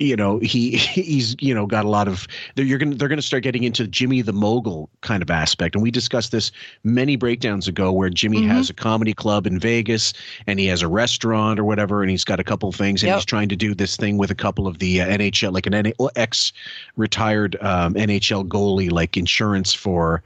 you 0.02 0.16
know, 0.16 0.38
he 0.40 0.76
he's 0.76 1.36
you 1.40 1.54
know 1.54 1.66
got 1.66 1.84
a 1.84 1.88
lot 1.88 2.08
of 2.08 2.26
they're 2.54 2.64
you're 2.64 2.78
gonna 2.78 2.94
they're 2.94 3.08
gonna 3.08 3.22
start 3.22 3.42
getting 3.42 3.62
into 3.64 3.86
Jimmy 3.86 4.20
the 4.22 4.32
mogul 4.32 4.90
kind 5.00 5.22
of 5.22 5.30
aspect, 5.30 5.74
and 5.74 5.82
we 5.82 5.90
discussed 5.90 6.32
this 6.32 6.50
many 6.84 7.16
breakdowns 7.16 7.68
ago, 7.68 7.92
where 7.92 8.10
Jimmy 8.10 8.42
Mhm. 8.42 8.48
has 8.48 8.68
a 8.70 8.74
comedy 8.74 9.14
club 9.14 9.46
in 9.46 9.58
Vegas, 9.58 10.12
and 10.46 10.58
he 10.58 10.66
has 10.66 10.82
a 10.82 10.88
restaurant 10.88 11.58
or 11.60 11.64
whatever, 11.64 12.02
and 12.02 12.10
he's 12.10 12.24
got 12.24 12.40
a 12.40 12.44
couple 12.44 12.68
of 12.68 12.74
things, 12.74 13.02
and 13.02 13.08
Yep. 13.08 13.16
he's 13.18 13.24
trying 13.24 13.48
to 13.48 13.56
do 13.56 13.74
this 13.74 13.96
thing 13.96 14.18
with 14.18 14.30
a 14.30 14.34
couple 14.34 14.66
of 14.66 14.78
the 14.78 15.00
uh, 15.00 15.06
NHL, 15.06 15.52
like 15.52 15.66
an 15.66 15.74
N- 15.74 15.92
ex 16.16 16.52
retired 16.96 17.56
um, 17.60 17.94
NHL 17.94 18.44
goalie, 18.46 18.90
like 18.90 19.16
insurance 19.16 19.72
for 19.72 20.22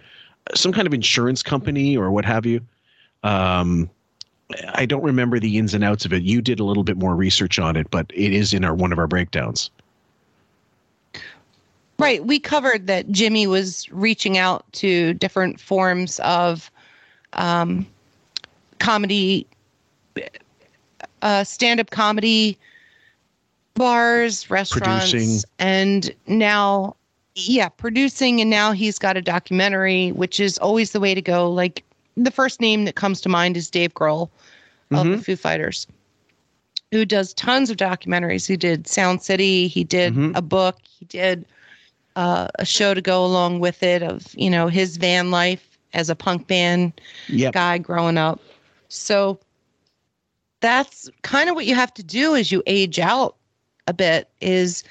some 0.55 0.73
kind 0.73 0.87
of 0.87 0.95
insurance 0.95 1.43
company 1.43 1.97
or 1.97 2.11
what 2.11 2.25
have 2.25 2.47
you. 2.47 2.61
Um, 3.23 3.91
I 4.75 4.87
don't 4.87 5.03
remember 5.03 5.41
the 5.41 5.59
ins 5.59 5.75
and 5.75 5.83
outs 5.83 6.05
of 6.05 6.13
it. 6.13 6.23
You 6.23 6.41
did 6.41 6.61
a 6.61 6.65
little 6.65 6.85
bit 6.85 6.97
more 6.97 7.17
research 7.17 7.59
on 7.59 7.77
it, 7.77 7.91
but 7.91 8.11
it 8.15 8.33
is 8.33 8.55
in 8.55 8.65
our 8.65 8.75
one 8.75 8.93
of 8.93 8.99
our 8.99 9.07
breakdowns. 9.07 9.71
Right. 11.99 12.25
We 12.25 12.39
covered 12.39 12.87
that 12.87 13.11
Jimmy 13.11 13.47
was 13.47 13.91
reaching 13.91 14.37
out 14.37 14.71
to 14.75 15.15
different 15.15 15.59
forms 15.59 16.21
of 16.21 16.71
um, 17.33 17.87
comedy, 18.79 19.47
uh, 21.23 21.43
stand 21.43 21.81
up 21.81 21.91
comedy, 21.91 22.59
bars, 23.75 24.51
restaurants, 24.51 25.11
Producing. 25.11 25.51
and 25.59 26.15
now, 26.27 26.97
yeah, 27.35 27.69
producing. 27.69 28.41
And 28.43 28.51
now 28.51 28.73
he's 28.73 28.99
got 28.99 29.17
a 29.17 29.23
documentary, 29.23 30.13
which 30.13 30.39
is 30.39 30.59
always 30.59 30.93
the 30.93 31.01
way 31.01 31.15
to 31.15 31.23
go. 31.23 31.51
Like 31.51 31.83
the 32.17 32.31
first 32.31 32.61
name 32.61 32.85
that 32.85 32.95
comes 32.95 33.21
to 33.23 33.29
mind 33.29 33.57
is 33.57 33.71
Dave 33.71 33.95
Grohl 33.95 34.31
of 34.93 35.05
the 35.07 35.19
Foo 35.19 35.37
Fighters, 35.37 35.87
who 36.93 37.05
does 37.05 37.35
tons 37.35 37.71
of 37.71 37.77
documentaries. 37.77 38.47
He 38.47 38.57
did 38.57 38.87
Sound 38.87 39.23
City, 39.23 39.69
he 39.69 39.85
did 39.85 40.15
a 40.35 40.43
book, 40.43 40.79
he 40.85 41.05
did 41.07 41.45
uh, 42.17 42.49
a 42.59 42.65
show 42.65 42.95
to 42.95 43.03
go 43.03 43.25
along 43.25 43.61
with 43.61 43.83
it 43.83 44.03
of 44.03 44.35
you 44.35 44.49
know 44.49 44.69
his 44.69 44.97
van 44.97 45.31
life 45.31 45.77
as 45.93 46.09
a 46.11 46.15
punk 46.17 46.47
band 46.47 46.93
Yep. 47.29 47.53
guy 47.53 47.79
growing 47.79 48.17
up. 48.19 48.41
So 48.89 49.39
that's 50.61 51.11
kind 51.23 51.49
of 51.51 51.55
what 51.55 51.67
you 51.67 51.75
have 51.75 51.93
to 51.95 52.03
do 52.03 52.35
as 52.35 52.51
you 52.51 52.63
age 52.67 52.99
out 52.99 53.37
a 53.87 53.93
bit 53.93 54.29
is 54.41 54.83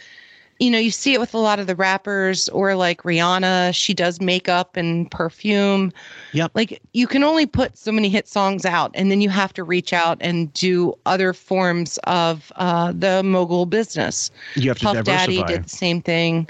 you 0.59 0.71
know 0.71 0.77
you 0.77 0.89
see 0.91 1.13
it 1.13 1.19
with 1.19 1.33
a 1.33 1.37
lot 1.37 1.59
of 1.59 1.67
the 1.67 1.75
rappers 1.75 2.47
or 2.49 2.75
like 2.75 3.03
Rihanna 3.03 3.75
she 3.75 3.93
does 3.93 4.21
makeup 4.21 4.77
and 4.77 5.09
perfume 5.11 5.91
Yep. 6.33 6.51
like 6.55 6.81
you 6.93 7.07
can 7.07 7.23
only 7.23 7.45
put 7.45 7.77
so 7.77 7.91
many 7.91 8.07
hit 8.09 8.27
songs 8.27 8.65
out 8.65 8.91
and 8.93 9.11
then 9.11 9.19
you 9.21 9.29
have 9.29 9.53
to 9.53 9.63
reach 9.63 9.91
out 9.93 10.17
and 10.21 10.51
do 10.53 10.93
other 11.05 11.33
forms 11.33 11.97
of 12.05 12.51
uh, 12.55 12.93
the 12.97 13.21
mogul 13.23 13.65
business 13.65 14.31
You 14.55 14.69
have 14.69 14.79
to 14.79 14.85
Puff 14.85 15.03
Daddy 15.03 15.43
did 15.43 15.65
the 15.65 15.69
same 15.69 16.01
thing. 16.01 16.47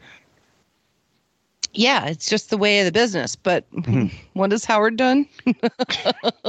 Yeah, 1.77 2.06
it's 2.06 2.30
just 2.30 2.49
the 2.52 2.57
way 2.57 2.80
of 2.80 2.86
the 2.86 2.91
business. 2.94 3.36
But 3.36 3.69
Mm-hmm. 3.72 4.15
what 4.34 4.52
has 4.52 4.64
Howard 4.64 4.95
done? 4.95 5.27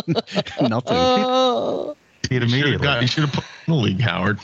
Nothing. 0.07 0.23
Oh. 0.87 1.97
It 2.31 2.31
You 2.31 2.41
should 2.41 2.43
have 2.43 2.53
immediately. 2.53 2.85
got. 2.85 3.03
You 3.03 3.09
should 3.09 3.24
have 3.24 3.33
put 3.33 3.45
in 3.66 3.73
the 3.74 3.78
league, 3.81 4.01
Howard. 4.01 4.39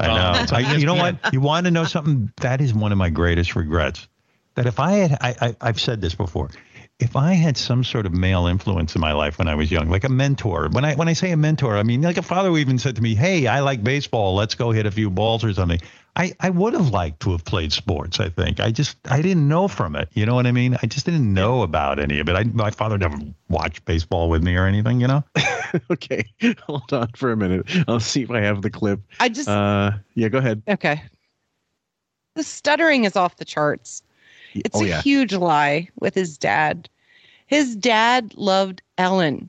I 0.00 0.06
know. 0.06 0.40
Um, 0.40 0.46
I, 0.52 0.76
you 0.76 0.86
know 0.86 0.94
what? 0.94 1.32
You 1.32 1.40
want 1.40 1.66
to 1.66 1.70
know 1.70 1.84
something? 1.84 2.32
That 2.40 2.60
is 2.60 2.74
one 2.74 2.92
of 2.92 2.98
my 2.98 3.10
greatest 3.10 3.54
regrets. 3.54 4.08
That 4.54 4.66
if 4.66 4.80
I 4.80 4.92
had, 4.92 5.18
I, 5.20 5.34
I, 5.40 5.56
I've 5.60 5.80
said 5.80 6.00
this 6.00 6.14
before. 6.14 6.50
If 6.98 7.16
I 7.16 7.32
had 7.32 7.56
some 7.56 7.82
sort 7.82 8.04
of 8.04 8.12
male 8.12 8.46
influence 8.46 8.94
in 8.94 9.00
my 9.00 9.12
life 9.12 9.38
when 9.38 9.48
I 9.48 9.54
was 9.54 9.70
young, 9.70 9.88
like 9.88 10.04
a 10.04 10.10
mentor, 10.10 10.68
when 10.70 10.84
I 10.84 10.94
when 10.96 11.08
I 11.08 11.14
say 11.14 11.30
a 11.30 11.36
mentor, 11.36 11.78
I 11.78 11.82
mean 11.82 12.02
like 12.02 12.18
a 12.18 12.22
father 12.22 12.50
who 12.50 12.58
even 12.58 12.78
said 12.78 12.96
to 12.96 13.02
me, 13.02 13.14
"Hey, 13.14 13.46
I 13.46 13.60
like 13.60 13.82
baseball. 13.82 14.34
Let's 14.34 14.54
go 14.54 14.70
hit 14.70 14.84
a 14.84 14.90
few 14.90 15.08
balls 15.08 15.42
or 15.42 15.52
something." 15.54 15.80
I, 16.16 16.32
I 16.40 16.50
would 16.50 16.72
have 16.74 16.90
liked 16.90 17.20
to 17.20 17.30
have 17.32 17.44
played 17.44 17.72
sports. 17.72 18.20
I 18.20 18.28
think 18.28 18.60
I 18.60 18.70
just 18.72 18.96
I 19.10 19.22
didn't 19.22 19.46
know 19.48 19.68
from 19.68 19.94
it. 19.96 20.08
You 20.12 20.26
know 20.26 20.34
what 20.34 20.46
I 20.46 20.52
mean? 20.52 20.76
I 20.82 20.86
just 20.86 21.06
didn't 21.06 21.32
know 21.32 21.62
about 21.62 21.98
any 21.98 22.18
of 22.18 22.28
it. 22.28 22.34
I, 22.34 22.44
my 22.44 22.70
father 22.70 22.98
never 22.98 23.16
watched 23.48 23.84
baseball 23.84 24.28
with 24.28 24.42
me 24.42 24.56
or 24.56 24.66
anything. 24.66 25.00
You 25.00 25.06
know? 25.06 25.24
okay, 25.90 26.24
hold 26.66 26.92
on 26.92 27.08
for 27.16 27.32
a 27.32 27.36
minute. 27.36 27.64
I'll 27.88 28.00
see 28.00 28.22
if 28.22 28.30
I 28.30 28.40
have 28.40 28.62
the 28.62 28.70
clip. 28.70 29.00
I 29.20 29.28
just 29.28 29.48
Uh, 29.48 29.92
yeah, 30.14 30.28
go 30.28 30.38
ahead. 30.38 30.62
okay. 30.68 31.02
The 32.34 32.42
stuttering 32.42 33.04
is 33.04 33.16
off 33.16 33.36
the 33.36 33.44
charts. 33.44 34.02
It's 34.54 34.76
oh 34.78 34.82
a 34.84 34.88
yeah. 34.88 35.02
huge 35.02 35.32
lie 35.34 35.88
with 36.00 36.14
his 36.14 36.36
dad. 36.36 36.88
His 37.46 37.76
dad 37.76 38.34
loved 38.36 38.82
Ellen. 38.98 39.48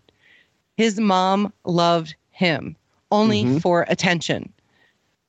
His 0.78 1.00
mom 1.00 1.52
loved 1.66 2.16
him 2.32 2.76
only 3.12 3.44
Mhm. 3.44 3.62
for 3.62 3.86
attention. 3.90 4.52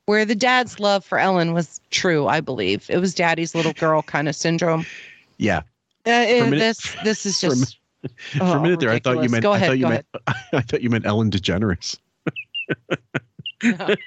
Where 0.05 0.25
the 0.25 0.35
dad's 0.35 0.79
love 0.79 1.05
for 1.05 1.17
Ellen 1.17 1.53
was 1.53 1.79
true, 1.91 2.27
I 2.27 2.41
believe. 2.41 2.89
It 2.89 2.97
was 2.97 3.13
daddy's 3.15 3.55
little 3.55 3.73
girl 3.73 4.01
kind 4.01 4.27
of 4.27 4.35
syndrome. 4.35 4.85
Yeah. 5.37 5.61
Uh, 6.05 6.11
minute- 6.11 6.59
this 6.59 6.95
this 7.03 7.25
is 7.25 7.39
for 7.39 7.47
a 7.47 7.49
min- 7.51 7.59
just 7.59 7.77
For 8.37 8.43
oh, 8.43 8.51
a 8.53 8.61
minute 8.61 8.79
there, 8.81 8.89
I 8.89 8.99
thought 8.99 9.23
you 9.23 9.29
meant. 9.29 9.43
Go 9.43 9.53
I 9.53 9.55
ahead, 9.57 9.69
thought 9.69 9.77
you 9.77 9.85
go 9.85 9.89
meant. 9.89 10.05
I 10.53 10.61
thought 10.61 10.81
you 10.81 10.89
meant 10.89 11.05
Ellen 11.05 11.31
DeGeneres. 11.31 11.97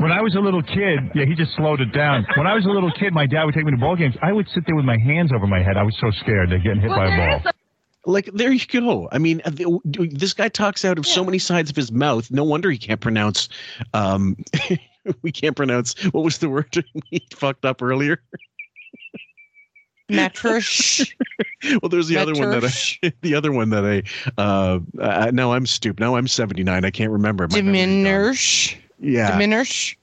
When 0.00 0.10
I 0.10 0.20
was 0.22 0.34
a 0.34 0.40
little 0.40 0.62
kid, 0.62 0.98
yeah, 1.14 1.24
he 1.24 1.34
just 1.36 1.54
slowed 1.56 1.80
it 1.80 1.92
down. 1.92 2.26
When 2.36 2.48
I 2.48 2.54
was 2.54 2.64
a 2.66 2.68
little 2.68 2.90
kid, 2.90 3.12
my 3.12 3.26
dad 3.26 3.44
would 3.44 3.54
take 3.54 3.64
me 3.64 3.70
to 3.70 3.76
ball 3.78 3.94
games. 3.94 4.16
I 4.20 4.32
would 4.32 4.48
sit 4.52 4.64
there 4.66 4.74
with 4.74 4.84
my 4.84 4.98
hands 4.98 5.30
over 5.32 5.46
my 5.46 5.62
head. 5.62 5.76
I 5.76 5.84
was 5.84 5.96
so 6.00 6.10
scared 6.20 6.52
of 6.52 6.62
getting 6.64 6.80
hit 6.80 6.90
by 6.90 7.06
a 7.06 7.16
ball. 7.40 7.52
Like 8.06 8.30
there 8.32 8.52
you 8.52 8.64
go. 8.66 9.08
I 9.10 9.18
mean, 9.18 9.42
uh, 9.44 9.50
this 9.84 10.32
guy 10.32 10.48
talks 10.48 10.84
out 10.84 10.96
of 10.96 11.06
so 11.06 11.24
many 11.24 11.38
sides 11.38 11.70
of 11.70 11.76
his 11.76 11.90
mouth. 11.90 12.30
No 12.30 12.44
wonder 12.44 12.70
he 12.70 12.78
can't 12.78 13.00
pronounce. 13.00 13.48
Um, 13.94 14.36
we 15.22 15.32
can't 15.32 15.56
pronounce. 15.56 16.00
What 16.12 16.22
was 16.22 16.38
the 16.38 16.48
word 16.48 16.72
he 17.10 17.26
fucked 17.34 17.64
up 17.64 17.82
earlier? 17.82 18.22
Well, 21.82 21.88
there's 21.88 22.06
the 22.06 22.16
other 22.16 22.34
one 22.34 22.50
that 22.50 22.64
I, 23.02 23.12
the 23.22 23.34
other 23.34 23.50
one 23.50 23.70
that 23.70 23.84
I. 23.84 24.02
Uh, 24.40 24.78
uh, 25.00 25.32
now 25.34 25.52
I'm 25.52 25.66
stupid. 25.66 25.98
No, 25.98 26.16
I'm 26.16 26.28
79. 26.28 26.84
I 26.84 26.90
can't 26.92 27.10
remember. 27.10 27.48
My. 27.48 27.56
Diminish. 27.56 28.78
Yeah. 29.00 29.32
Diminish. 29.32 29.98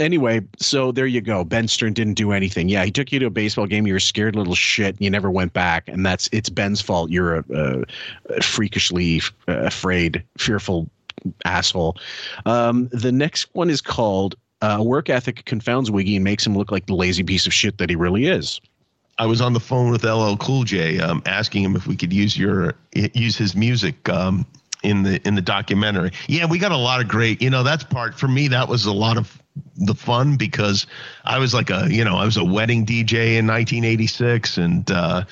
Anyway, 0.00 0.40
so 0.58 0.90
there 0.90 1.06
you 1.06 1.20
go. 1.20 1.44
Ben 1.44 1.68
Stern 1.68 1.92
didn't 1.92 2.14
do 2.14 2.32
anything. 2.32 2.68
Yeah, 2.68 2.84
he 2.84 2.90
took 2.90 3.12
you 3.12 3.20
to 3.20 3.26
a 3.26 3.30
baseball 3.30 3.66
game. 3.66 3.86
You 3.86 3.92
were 3.92 4.00
scared 4.00 4.34
little 4.34 4.54
shit. 4.54 4.96
And 4.96 5.00
you 5.00 5.10
never 5.10 5.30
went 5.30 5.52
back, 5.52 5.88
and 5.88 6.04
that's 6.04 6.28
it's 6.32 6.48
Ben's 6.48 6.80
fault. 6.80 7.10
You're 7.10 7.36
a, 7.36 7.84
a, 8.30 8.42
freakishly 8.42 9.22
afraid, 9.46 10.24
fearful 10.38 10.90
asshole. 11.44 11.96
Um, 12.46 12.88
the 12.92 13.12
next 13.12 13.48
one 13.52 13.70
is 13.70 13.80
called 13.80 14.34
uh, 14.60 14.78
"Work 14.80 15.08
Ethic 15.08 15.44
Confounds 15.44 15.90
Wiggy 15.90 16.16
and 16.16 16.24
Makes 16.24 16.46
Him 16.46 16.56
Look 16.56 16.72
like 16.72 16.86
the 16.86 16.94
lazy 16.94 17.22
piece 17.22 17.46
of 17.46 17.54
shit 17.54 17.78
that 17.78 17.88
he 17.88 17.96
really 17.96 18.26
is." 18.26 18.60
I 19.18 19.26
was 19.26 19.40
on 19.40 19.52
the 19.54 19.60
phone 19.60 19.90
with 19.90 20.04
LL 20.04 20.36
Cool 20.36 20.64
J, 20.64 20.98
um, 20.98 21.22
asking 21.26 21.62
him 21.62 21.76
if 21.76 21.86
we 21.86 21.96
could 21.96 22.12
use 22.12 22.36
your 22.36 22.74
use 22.92 23.36
his 23.36 23.54
music 23.54 24.08
um, 24.08 24.44
in 24.86 25.02
the 25.02 25.20
in 25.26 25.34
the 25.34 25.42
documentary. 25.42 26.12
Yeah, 26.28 26.46
we 26.46 26.58
got 26.58 26.72
a 26.72 26.76
lot 26.76 27.00
of 27.00 27.08
great. 27.08 27.42
You 27.42 27.50
know, 27.50 27.62
that's 27.62 27.84
part 27.84 28.18
for 28.18 28.28
me. 28.28 28.48
That 28.48 28.68
was 28.68 28.86
a 28.86 28.92
lot 28.92 29.18
of 29.18 29.42
the 29.76 29.94
fun 29.94 30.36
because 30.36 30.86
I 31.24 31.38
was 31.38 31.52
like 31.54 31.70
a 31.70 31.88
you 31.90 32.04
know 32.04 32.16
I 32.16 32.24
was 32.24 32.36
a 32.36 32.44
wedding 32.44 32.86
DJ 32.86 33.36
in 33.36 33.46
1986 33.46 34.58
and. 34.58 34.90
uh 34.90 35.24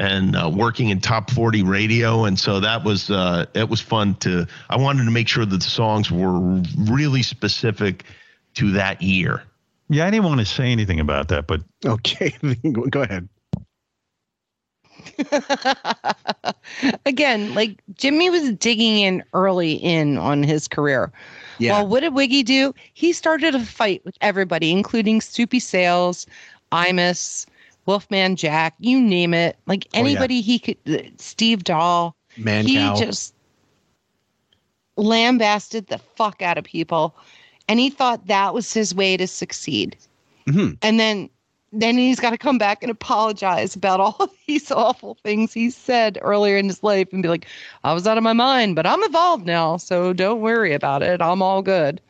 and 0.00 0.36
uh, 0.36 0.48
working 0.48 0.90
in 0.90 1.00
top 1.00 1.28
40 1.28 1.64
radio 1.64 2.24
and 2.24 2.38
so 2.38 2.60
that 2.60 2.84
was 2.84 3.10
uh, 3.10 3.46
it 3.54 3.68
was 3.68 3.80
fun 3.80 4.14
to 4.20 4.46
i 4.70 4.76
wanted 4.76 5.04
to 5.06 5.10
make 5.10 5.26
sure 5.26 5.44
that 5.44 5.56
the 5.56 5.60
songs 5.68 6.08
were 6.08 6.38
really 6.88 7.20
specific 7.24 8.04
to 8.54 8.70
that 8.70 9.02
year 9.02 9.42
Yeah, 9.88 10.06
I 10.06 10.10
didn't 10.10 10.26
want 10.26 10.38
to 10.40 10.46
say 10.46 10.70
anything 10.70 11.00
about 11.00 11.28
that, 11.28 11.46
but 11.46 11.62
okay, 11.84 12.32
go 12.90 13.02
ahead. 13.02 13.28
Again, 17.06 17.54
like 17.54 17.80
Jimmy 17.94 18.30
was 18.30 18.52
digging 18.52 18.98
in 18.98 19.22
early 19.32 19.74
in 19.74 20.18
on 20.18 20.42
his 20.42 20.68
career. 20.68 21.10
Yeah. 21.58 21.72
Well, 21.72 21.88
what 21.88 22.00
did 22.00 22.14
Wiggy 22.14 22.42
do? 22.42 22.74
He 22.94 23.12
started 23.12 23.54
a 23.54 23.60
fight 23.64 24.04
with 24.04 24.16
everybody, 24.20 24.70
including 24.70 25.20
Soupy 25.20 25.58
Sales, 25.60 26.26
Imus, 26.72 27.46
Wolfman 27.86 28.36
Jack, 28.36 28.74
you 28.78 29.00
name 29.00 29.34
it. 29.34 29.56
Like 29.66 29.86
Oh, 29.86 29.98
yeah. 29.98 30.00
anybody 30.00 30.40
he 30.40 30.58
could, 30.58 31.12
Steve 31.20 31.64
Dahl. 31.64 32.14
Man 32.36 32.66
he 32.66 32.74
cow. 32.76 32.94
just 32.96 33.34
lambasted 34.96 35.86
the 35.88 35.98
fuck 35.98 36.42
out 36.42 36.58
of 36.58 36.64
people. 36.64 37.16
And 37.68 37.80
he 37.80 37.90
thought 37.90 38.26
that 38.26 38.54
was 38.54 38.72
his 38.72 38.94
way 38.94 39.16
to 39.16 39.26
succeed. 39.26 39.96
Mhm. 40.46 40.78
And 40.82 40.98
then 41.00 41.28
then 41.72 41.98
he's 41.98 42.20
got 42.20 42.30
to 42.30 42.38
come 42.38 42.58
back 42.58 42.82
and 42.82 42.90
apologize 42.90 43.76
about 43.76 44.00
all 44.00 44.30
these 44.46 44.70
awful 44.70 45.16
things 45.22 45.52
he 45.52 45.70
said 45.70 46.18
earlier 46.22 46.56
in 46.56 46.66
his 46.66 46.82
life 46.82 47.08
and 47.12 47.22
be 47.22 47.28
like, 47.28 47.46
I 47.84 47.92
was 47.92 48.06
out 48.06 48.18
of 48.18 48.24
my 48.24 48.32
mind, 48.32 48.76
but 48.76 48.86
I'm 48.86 49.02
evolved 49.02 49.46
now. 49.46 49.76
So 49.76 50.12
don't 50.12 50.40
worry 50.40 50.72
about 50.74 51.02
it. 51.02 51.20
I'm 51.20 51.42
all 51.42 51.62
good. 51.62 52.00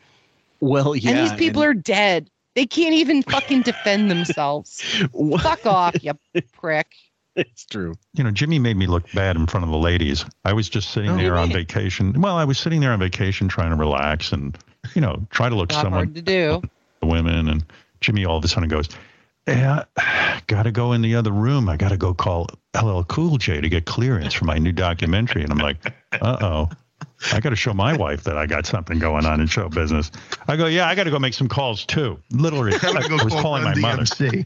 Well, 0.61 0.95
yeah. 0.95 1.11
and 1.11 1.19
these 1.19 1.33
people 1.33 1.63
are 1.63 1.73
dead. 1.73 2.29
They 2.55 2.65
can't 2.65 2.93
even 2.93 3.23
fucking 3.23 3.61
defend 3.61 4.11
themselves. 4.11 4.81
Fuck 5.41 5.65
off, 5.65 6.03
you 6.03 6.13
prick. 6.51 6.87
It's 7.35 7.63
true. 7.65 7.93
you 8.15 8.23
know, 8.23 8.31
Jimmy 8.31 8.59
made 8.59 8.75
me 8.75 8.87
look 8.87 9.09
bad 9.13 9.37
in 9.37 9.47
front 9.47 9.63
of 9.63 9.69
the 9.71 9.77
ladies. 9.77 10.25
I 10.43 10.51
was 10.51 10.67
just 10.67 10.91
sitting 10.91 11.11
Oh, 11.11 11.17
there 11.17 11.37
on 11.37 11.51
vacation. 11.51 12.19
Well, 12.19 12.35
I 12.35 12.43
was 12.43 12.57
sitting 12.57 12.81
there 12.81 12.91
on 12.91 12.99
vacation 12.99 13.47
trying 13.47 13.69
to 13.69 13.77
relax 13.77 14.33
and, 14.33 14.57
you 14.93 15.01
know, 15.01 15.25
try 15.29 15.47
to 15.47 15.55
look 15.55 15.69
Not 15.71 15.83
somewhat 15.83 15.97
hard 15.97 16.15
to 16.15 16.21
do. 16.21 16.61
the 16.99 17.07
women. 17.07 17.47
And 17.47 17.63
Jimmy 18.01 18.25
all 18.25 18.37
of 18.37 18.43
a 18.43 18.47
sudden 18.49 18.67
goes, 18.67 18.89
Yeah, 19.49 19.83
got 20.47 20.63
to 20.63 20.71
go 20.71 20.93
in 20.93 21.01
the 21.01 21.15
other 21.15 21.31
room. 21.31 21.69
I 21.69 21.77
got 21.77 21.89
to 21.89 21.97
go 21.97 22.13
call 22.13 22.47
LL 22.81 23.03
Cool 23.03 23.37
J 23.37 23.61
to 23.61 23.69
get 23.69 23.85
clearance 23.85 24.33
for 24.33 24.45
my 24.45 24.57
new 24.57 24.71
documentary. 24.71 25.43
And 25.43 25.51
I'm 25.51 25.57
like, 25.57 25.93
Uh 26.21 26.37
oh. 26.41 26.69
I 27.33 27.39
got 27.39 27.49
to 27.49 27.55
show 27.55 27.73
my 27.73 27.95
wife 27.95 28.23
that 28.23 28.37
I 28.37 28.45
got 28.45 28.65
something 28.65 28.99
going 28.99 29.25
on 29.25 29.41
in 29.41 29.47
show 29.47 29.67
business. 29.69 30.11
I 30.47 30.55
go, 30.55 30.67
yeah, 30.67 30.87
I 30.87 30.95
got 30.95 31.03
to 31.03 31.11
go 31.11 31.19
make 31.19 31.33
some 31.33 31.49
calls 31.49 31.85
too. 31.85 32.19
Literally, 32.31 32.73
I 32.81 33.07
go 33.07 33.23
was 33.23 33.33
calling 33.33 33.63
my 33.63 33.71
Run 33.73 33.81
mother. 33.81 34.03
DMC. 34.03 34.45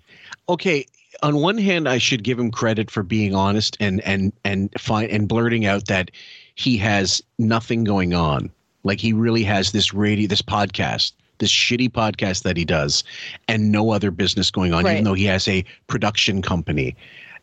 Okay, 0.50 0.86
on 1.22 1.38
one 1.38 1.58
hand, 1.58 1.88
I 1.88 1.98
should 1.98 2.24
give 2.24 2.40
him 2.40 2.52
credit 2.52 2.90
for 2.90 3.04
being 3.04 3.36
honest 3.36 3.78
and 3.80 4.02
and 4.02 4.34
and 4.44 4.70
find 4.80 5.10
and 5.12 5.28
blurting 5.28 5.66
out 5.66 5.88
that 5.88 6.12
he 6.56 6.78
has 6.78 7.22
nothing 7.38 7.84
going 7.84 8.14
on. 8.14 8.52
Like 8.84 9.00
he 9.00 9.14
really 9.14 9.44
has 9.44 9.72
this 9.72 9.94
radio, 9.94 10.28
this 10.28 10.42
podcast, 10.42 11.14
this 11.44 11.52
shitty 11.52 11.90
podcast 11.92 12.44
that 12.44 12.56
he 12.58 12.66
does, 12.66 13.04
and 13.48 13.72
no 13.72 13.92
other 13.92 14.12
business 14.12 14.50
going 14.50 14.74
on, 14.74 14.84
Right. 14.86 14.94
even 14.94 15.04
though 15.04 15.14
he 15.14 15.26
has 15.26 15.48
a 15.48 15.64
production 15.88 16.42
company. 16.42 16.96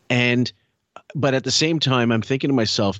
And 0.09 0.51
but 1.15 1.33
at 1.33 1.43
the 1.43 1.51
same 1.51 1.79
time, 1.79 2.11
I'm 2.11 2.21
thinking 2.21 2.49
to 2.49 2.53
myself, 2.53 2.99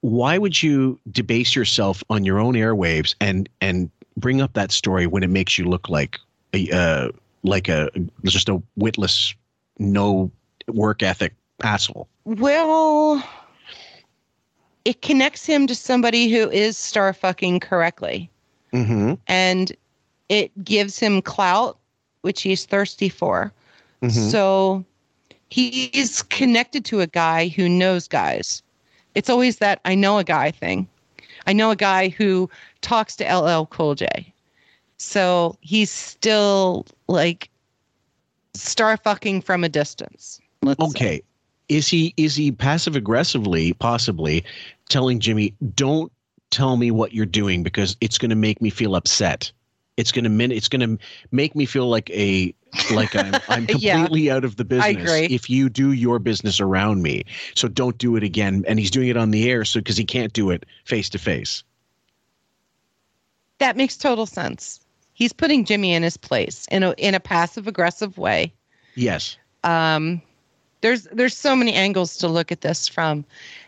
why 0.00 0.38
would 0.38 0.62
you 0.62 0.98
debase 1.10 1.54
yourself 1.54 2.02
on 2.10 2.24
your 2.24 2.38
own 2.38 2.54
airwaves 2.54 3.14
and 3.20 3.48
and 3.60 3.90
bring 4.16 4.40
up 4.40 4.52
that 4.54 4.72
story 4.72 5.06
when 5.06 5.22
it 5.22 5.30
makes 5.30 5.56
you 5.58 5.64
look 5.66 5.88
like 5.88 6.18
a 6.52 6.70
uh, 6.70 7.08
like 7.44 7.68
a 7.68 7.88
just 8.24 8.48
a 8.48 8.60
witless, 8.76 9.34
no 9.78 10.30
work 10.68 11.02
ethic 11.02 11.32
asshole? 11.62 12.08
Well, 12.24 13.22
it 14.84 15.02
connects 15.02 15.44
him 15.46 15.66
to 15.66 15.74
somebody 15.74 16.28
who 16.30 16.50
is 16.50 16.76
star 16.78 17.12
fucking 17.12 17.60
correctly. 17.60 18.30
Mm-hmm. 18.72 19.14
and 19.26 19.72
it 20.30 20.64
gives 20.64 20.98
him 20.98 21.20
clout, 21.20 21.76
which 22.22 22.40
he's 22.40 22.64
thirsty 22.64 23.10
for. 23.10 23.52
Mhm. 24.00 24.30
So 24.30 24.84
he's 25.50 26.22
connected 26.22 26.84
to 26.86 27.00
a 27.00 27.06
guy 27.06 27.48
who 27.48 27.68
knows 27.68 28.08
guys. 28.08 28.62
It's 29.14 29.28
always 29.28 29.58
that 29.58 29.80
I 29.84 29.94
know 29.94 30.18
a 30.18 30.24
guy 30.24 30.52
thing. 30.52 30.88
I 31.46 31.52
know 31.52 31.70
a 31.72 31.76
guy 31.76 32.08
who 32.08 32.48
talks 32.80 33.16
to 33.16 33.24
LL 33.24 33.66
Cool 33.66 33.96
J. 33.96 34.06
So 34.98 35.56
he's 35.60 35.90
still 35.90 36.86
like 37.08 37.50
star 38.54 38.96
fucking 38.96 39.42
from 39.42 39.64
a 39.64 39.68
distance. 39.68 40.40
okay. 40.80 41.22
Is 41.68 41.88
he 41.88 42.14
is 42.16 42.36
he 42.36 42.52
passive 42.52 42.94
aggressively 42.96 43.72
possibly 43.74 44.44
telling 44.88 45.18
Jimmy, 45.20 45.54
"Don't 45.74 46.12
tell 46.50 46.76
me 46.76 46.90
what 46.90 47.14
you're 47.14 47.26
doing 47.26 47.62
because 47.62 47.96
it's 48.00 48.18
going 48.18 48.30
to 48.30 48.36
make 48.36 48.60
me 48.60 48.70
feel 48.70 48.94
upset. 48.96 49.50
It's 49.96 50.12
going 50.12 50.24
to 50.24 50.30
min- 50.30 50.52
it's 50.52 50.68
going 50.68 50.96
to 50.98 51.04
make 51.30 51.54
me 51.54 51.66
feel 51.66 51.88
like 51.88 52.08
a 52.10 52.54
like 52.90 53.14
I'm 53.16 53.34
I'm 53.48 53.66
Yeah. 53.68 53.96
completely 53.96 54.30
out 54.30 54.44
of 54.44 54.56
the 54.56 54.64
business 54.64 55.10
if 55.30 55.50
you 55.50 55.68
do 55.68 55.92
your 55.92 56.18
business 56.18 56.60
around 56.60 57.02
me. 57.02 57.24
So 57.54 57.68
don't 57.68 57.98
do 57.98 58.16
it 58.16 58.22
again." 58.22 58.64
And 58.66 58.78
he's 58.78 58.90
doing 58.90 59.08
it 59.08 59.16
on 59.16 59.30
the 59.30 59.50
air 59.50 59.64
so 59.64 59.80
cuz 59.80 59.96
he 59.96 60.04
can't 60.04 60.32
do 60.32 60.50
it 60.50 60.64
face 60.84 61.08
to 61.10 61.18
face. 61.18 61.62
That 63.58 63.76
makes 63.76 63.96
total 63.96 64.26
sense. 64.26 64.80
He's 65.12 65.32
putting 65.34 65.64
Jimmy 65.66 65.92
in 65.92 66.02
his 66.02 66.16
place 66.16 66.66
in 66.70 66.82
a 66.82 66.92
in 66.96 67.14
a 67.14 67.20
passive 67.20 67.66
aggressive 67.66 68.16
way. 68.16 68.52
Yes. 68.94 69.36
um 69.64 70.22
there's 70.80 71.04
there's 71.12 71.36
so 71.36 71.54
many 71.54 71.74
angles 71.74 72.16
to 72.16 72.26
look 72.28 72.50
at 72.50 72.62
this 72.62 72.88
from 72.88 73.24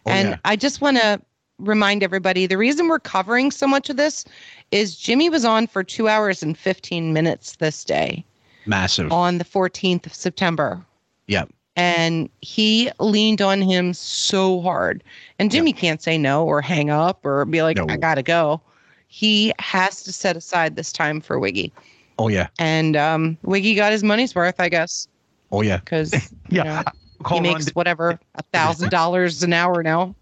Oh, 0.06 0.10
and 0.10 0.30
yeah. 0.30 0.38
i 0.46 0.56
just 0.56 0.80
want 0.80 0.96
to 0.96 1.20
remind 1.66 2.02
everybody 2.02 2.46
the 2.46 2.58
reason 2.58 2.88
we're 2.88 2.98
covering 2.98 3.50
so 3.50 3.66
much 3.66 3.88
of 3.88 3.96
this 3.96 4.24
is 4.70 4.96
jimmy 4.96 5.30
was 5.30 5.44
on 5.44 5.66
for 5.66 5.82
two 5.84 6.08
hours 6.08 6.42
and 6.42 6.56
15 6.58 7.12
minutes 7.12 7.56
this 7.56 7.84
day 7.84 8.24
Massive. 8.66 9.10
on 9.12 9.38
the 9.38 9.44
14th 9.44 10.06
of 10.06 10.14
september 10.14 10.84
Yeah. 11.26 11.44
and 11.76 12.28
he 12.40 12.90
leaned 13.00 13.40
on 13.40 13.62
him 13.62 13.94
so 13.94 14.60
hard 14.60 15.02
and 15.38 15.50
jimmy 15.50 15.72
can't 15.72 16.02
say 16.02 16.18
no 16.18 16.44
or 16.44 16.60
hang 16.60 16.90
up 16.90 17.24
or 17.24 17.44
be 17.44 17.62
like 17.62 17.78
i 17.90 17.96
gotta 17.96 18.22
go 18.22 18.60
he 19.08 19.52
has 19.58 20.02
to 20.04 20.12
set 20.12 20.36
aside 20.36 20.76
this 20.76 20.92
time 20.92 21.20
for 21.20 21.38
wiggy 21.38 21.72
Oh 22.18 22.28
yeah. 22.28 22.48
and 22.58 22.96
um 22.96 23.38
wiggy 23.42 23.74
got 23.74 23.90
his 23.92 24.04
money's 24.04 24.34
worth 24.34 24.60
i 24.60 24.68
guess 24.68 25.08
Oh 25.54 25.60
yeah. 25.60 25.78
because 25.78 26.12
Yeah. 26.48 26.82
he 27.18 27.24
Call 27.24 27.40
makes 27.40 27.68
whatever 27.74 28.18
a 28.36 28.42
thousand 28.54 28.90
dollars 28.90 29.42
an 29.42 29.52
hour 29.52 29.82
now. 29.82 30.14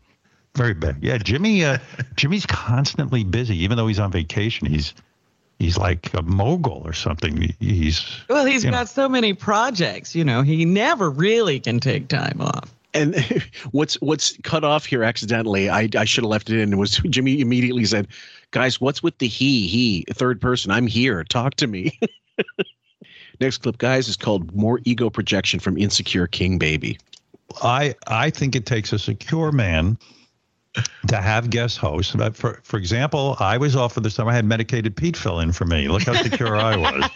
Very 0.56 0.74
big. 0.74 0.96
Yeah, 1.00 1.18
Jimmy. 1.18 1.64
Uh, 1.64 1.78
Jimmy's 2.16 2.46
constantly 2.46 3.24
busy, 3.24 3.56
even 3.62 3.76
though 3.76 3.86
he's 3.86 3.98
on 4.00 4.10
vacation. 4.10 4.66
He's 4.66 4.94
he's 5.58 5.78
like 5.78 6.12
a 6.14 6.22
mogul 6.22 6.82
or 6.84 6.92
something. 6.92 7.54
He's 7.60 8.04
Well, 8.28 8.44
he's 8.46 8.64
got 8.64 8.72
know. 8.72 8.84
so 8.84 9.08
many 9.08 9.32
projects, 9.32 10.14
you 10.14 10.24
know, 10.24 10.42
he 10.42 10.64
never 10.64 11.10
really 11.10 11.60
can 11.60 11.78
take 11.78 12.08
time 12.08 12.40
off. 12.40 12.74
And 12.92 13.14
what's 13.70 13.94
what's 14.00 14.36
cut 14.42 14.64
off 14.64 14.84
here 14.84 15.04
accidentally? 15.04 15.70
I 15.70 15.88
I 15.96 16.04
should 16.04 16.24
have 16.24 16.30
left 16.30 16.50
it 16.50 16.58
in. 16.58 16.76
Was 16.78 16.96
Jimmy 17.10 17.40
immediately 17.40 17.84
said, 17.84 18.08
"Guys, 18.50 18.80
what's 18.80 19.02
with 19.02 19.18
the 19.18 19.28
he 19.28 19.68
he 19.68 20.04
third 20.12 20.40
person? 20.40 20.72
I'm 20.72 20.88
here. 20.88 21.22
Talk 21.22 21.54
to 21.56 21.68
me." 21.68 21.98
Next 23.40 23.58
clip, 23.58 23.78
guys, 23.78 24.08
is 24.08 24.16
called 24.16 24.54
"More 24.54 24.80
Ego 24.84 25.08
Projection 25.08 25.60
from 25.60 25.78
Insecure 25.78 26.26
King 26.26 26.58
Baby." 26.58 26.98
I 27.62 27.94
I 28.08 28.30
think 28.30 28.56
it 28.56 28.66
takes 28.66 28.92
a 28.92 28.98
secure 28.98 29.52
man 29.52 29.96
to 31.08 31.16
have 31.16 31.50
guest 31.50 31.78
hosts. 31.78 32.14
But 32.14 32.36
for 32.36 32.60
for 32.62 32.76
example, 32.76 33.36
I 33.40 33.58
was 33.58 33.76
offered 33.76 34.02
this 34.02 34.14
time. 34.14 34.28
I 34.28 34.34
had 34.34 34.44
medicated 34.44 34.96
Pete 34.96 35.16
fill 35.16 35.40
in 35.40 35.52
for 35.52 35.64
me. 35.64 35.88
Look 35.88 36.02
how 36.02 36.14
secure 36.22 36.56
I 36.56 36.76
was. 36.76 37.10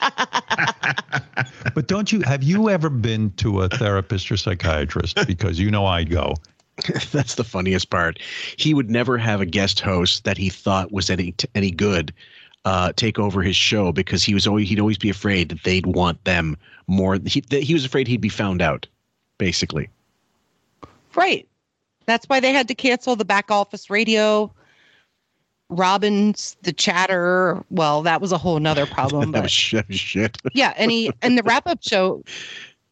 but 1.75 1.87
don't 1.87 2.13
you 2.13 2.21
have 2.23 2.43
you 2.43 2.69
ever 2.69 2.91
been 2.91 3.31
to 3.33 3.63
a 3.63 3.69
therapist 3.69 4.31
or 4.31 4.37
psychiatrist? 4.37 5.19
Because 5.27 5.59
you 5.59 5.71
know 5.71 5.87
I'd 5.87 6.11
go. 6.11 6.35
That's 7.13 7.37
the 7.37 7.45
funniest 7.45 7.91
part. 7.91 8.19
He 8.57 8.75
would 8.75 8.91
never 8.91 9.17
have 9.17 9.41
a 9.41 9.47
guest 9.47 9.81
host 9.81 10.25
that 10.25 10.37
he 10.37 10.49
thought 10.49 10.93
was 10.93 11.09
any 11.11 11.35
any 11.55 11.71
good 11.71 12.13
uh, 12.65 12.93
take 12.97 13.19
over 13.19 13.43
his 13.43 13.57
show 13.57 13.93
because 13.93 14.25
he 14.25 14.35
was 14.35 14.47
always 14.47 14.69
he'd 14.69 14.81
always 14.81 14.99
be 14.99 15.11
afraid 15.11 15.51
that 15.51 15.63
they'd 15.63 15.87
want 15.87 16.23
them 16.25 16.57
more. 16.87 17.19
He 17.25 17.41
that 17.51 17.63
he 17.63 17.75
was 17.75 17.85
afraid 17.85 18.09
he'd 18.09 18.21
be 18.21 18.29
found 18.29 18.61
out, 18.61 18.87
basically. 19.39 19.89
Right. 21.15 21.47
That's 22.07 22.27
why 22.27 22.41
they 22.41 22.53
had 22.53 22.69
to 22.69 22.75
cancel 22.75 23.17
the 23.17 23.25
back 23.25 23.51
office 23.51 23.91
radio. 23.91 24.53
Robbins, 25.71 26.57
the 26.63 26.73
chatter. 26.73 27.65
Well, 27.71 28.03
that 28.03 28.21
was 28.21 28.33
a 28.33 28.39
whole 28.39 28.61
nother 28.61 28.87
problem. 28.87 29.31
that 29.33 29.39
but 29.39 29.43
was 29.45 29.53
shit. 29.53 29.93
Shit. 29.93 30.39
yeah, 30.55 30.75
and 30.77 30.91
he 30.91 31.11
and 31.23 31.39
the 31.39 31.43
wrap 31.43 31.67
up 31.67 31.83
show, 31.83 32.23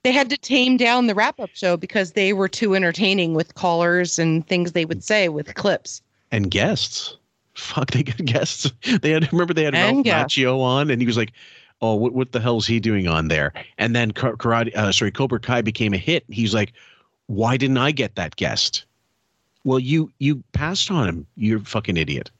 they 0.02 0.12
had 0.12 0.30
to 0.30 0.36
tame 0.36 0.76
down 0.76 1.06
the 1.06 1.14
wrap 1.14 1.39
up 1.39 1.51
show 1.52 1.76
because 1.76 2.12
they 2.12 2.32
were 2.32 2.48
too 2.48 2.74
entertaining 2.74 3.34
with 3.34 3.55
callers 3.55 4.18
and 4.18 4.47
things 4.47 4.72
they 4.72 4.84
would 4.84 5.05
say 5.05 5.28
with 5.28 5.55
clips. 5.55 6.02
and 6.30 6.51
guests. 6.51 7.16
Fuck, 7.55 7.90
they 7.90 8.02
got 8.02 8.16
guests. 8.24 8.72
They 9.02 9.10
had 9.10 9.30
remember 9.30 9.52
they 9.52 9.64
had 9.64 9.74
Ralph. 9.74 10.06
Macchio 10.06 10.59
on, 10.60 10.90
and 10.90 11.02
he 11.02 11.06
was 11.06 11.18
like, 11.18 11.32
"Oh, 11.82 11.94
what 11.94 12.14
what 12.14 12.32
the 12.32 12.40
hell's 12.40 12.66
he 12.66 12.80
doing 12.80 13.06
on 13.06 13.28
there?" 13.28 13.52
And 13.76 13.94
then 13.94 14.12
Karate, 14.12 14.74
uh, 14.74 14.90
sorry, 14.90 15.10
Cobra 15.10 15.39
Kai 15.39 15.60
became 15.60 15.93
a 15.93 15.98
hit. 15.98 16.24
He's 16.30 16.55
like, 16.55 16.72
"Why 17.26 17.59
didn't 17.59 17.76
I 17.76 17.90
get 17.93 18.14
that 18.14 18.36
guest?" 18.36 18.86
Well, 19.64 19.78
you 19.78 20.10
you 20.18 20.43
passed 20.52 20.90
on 20.90 21.09
him. 21.09 21.26
You're 21.36 21.59
a 21.60 21.64
fucking 21.64 21.97
idiot. 21.97 22.30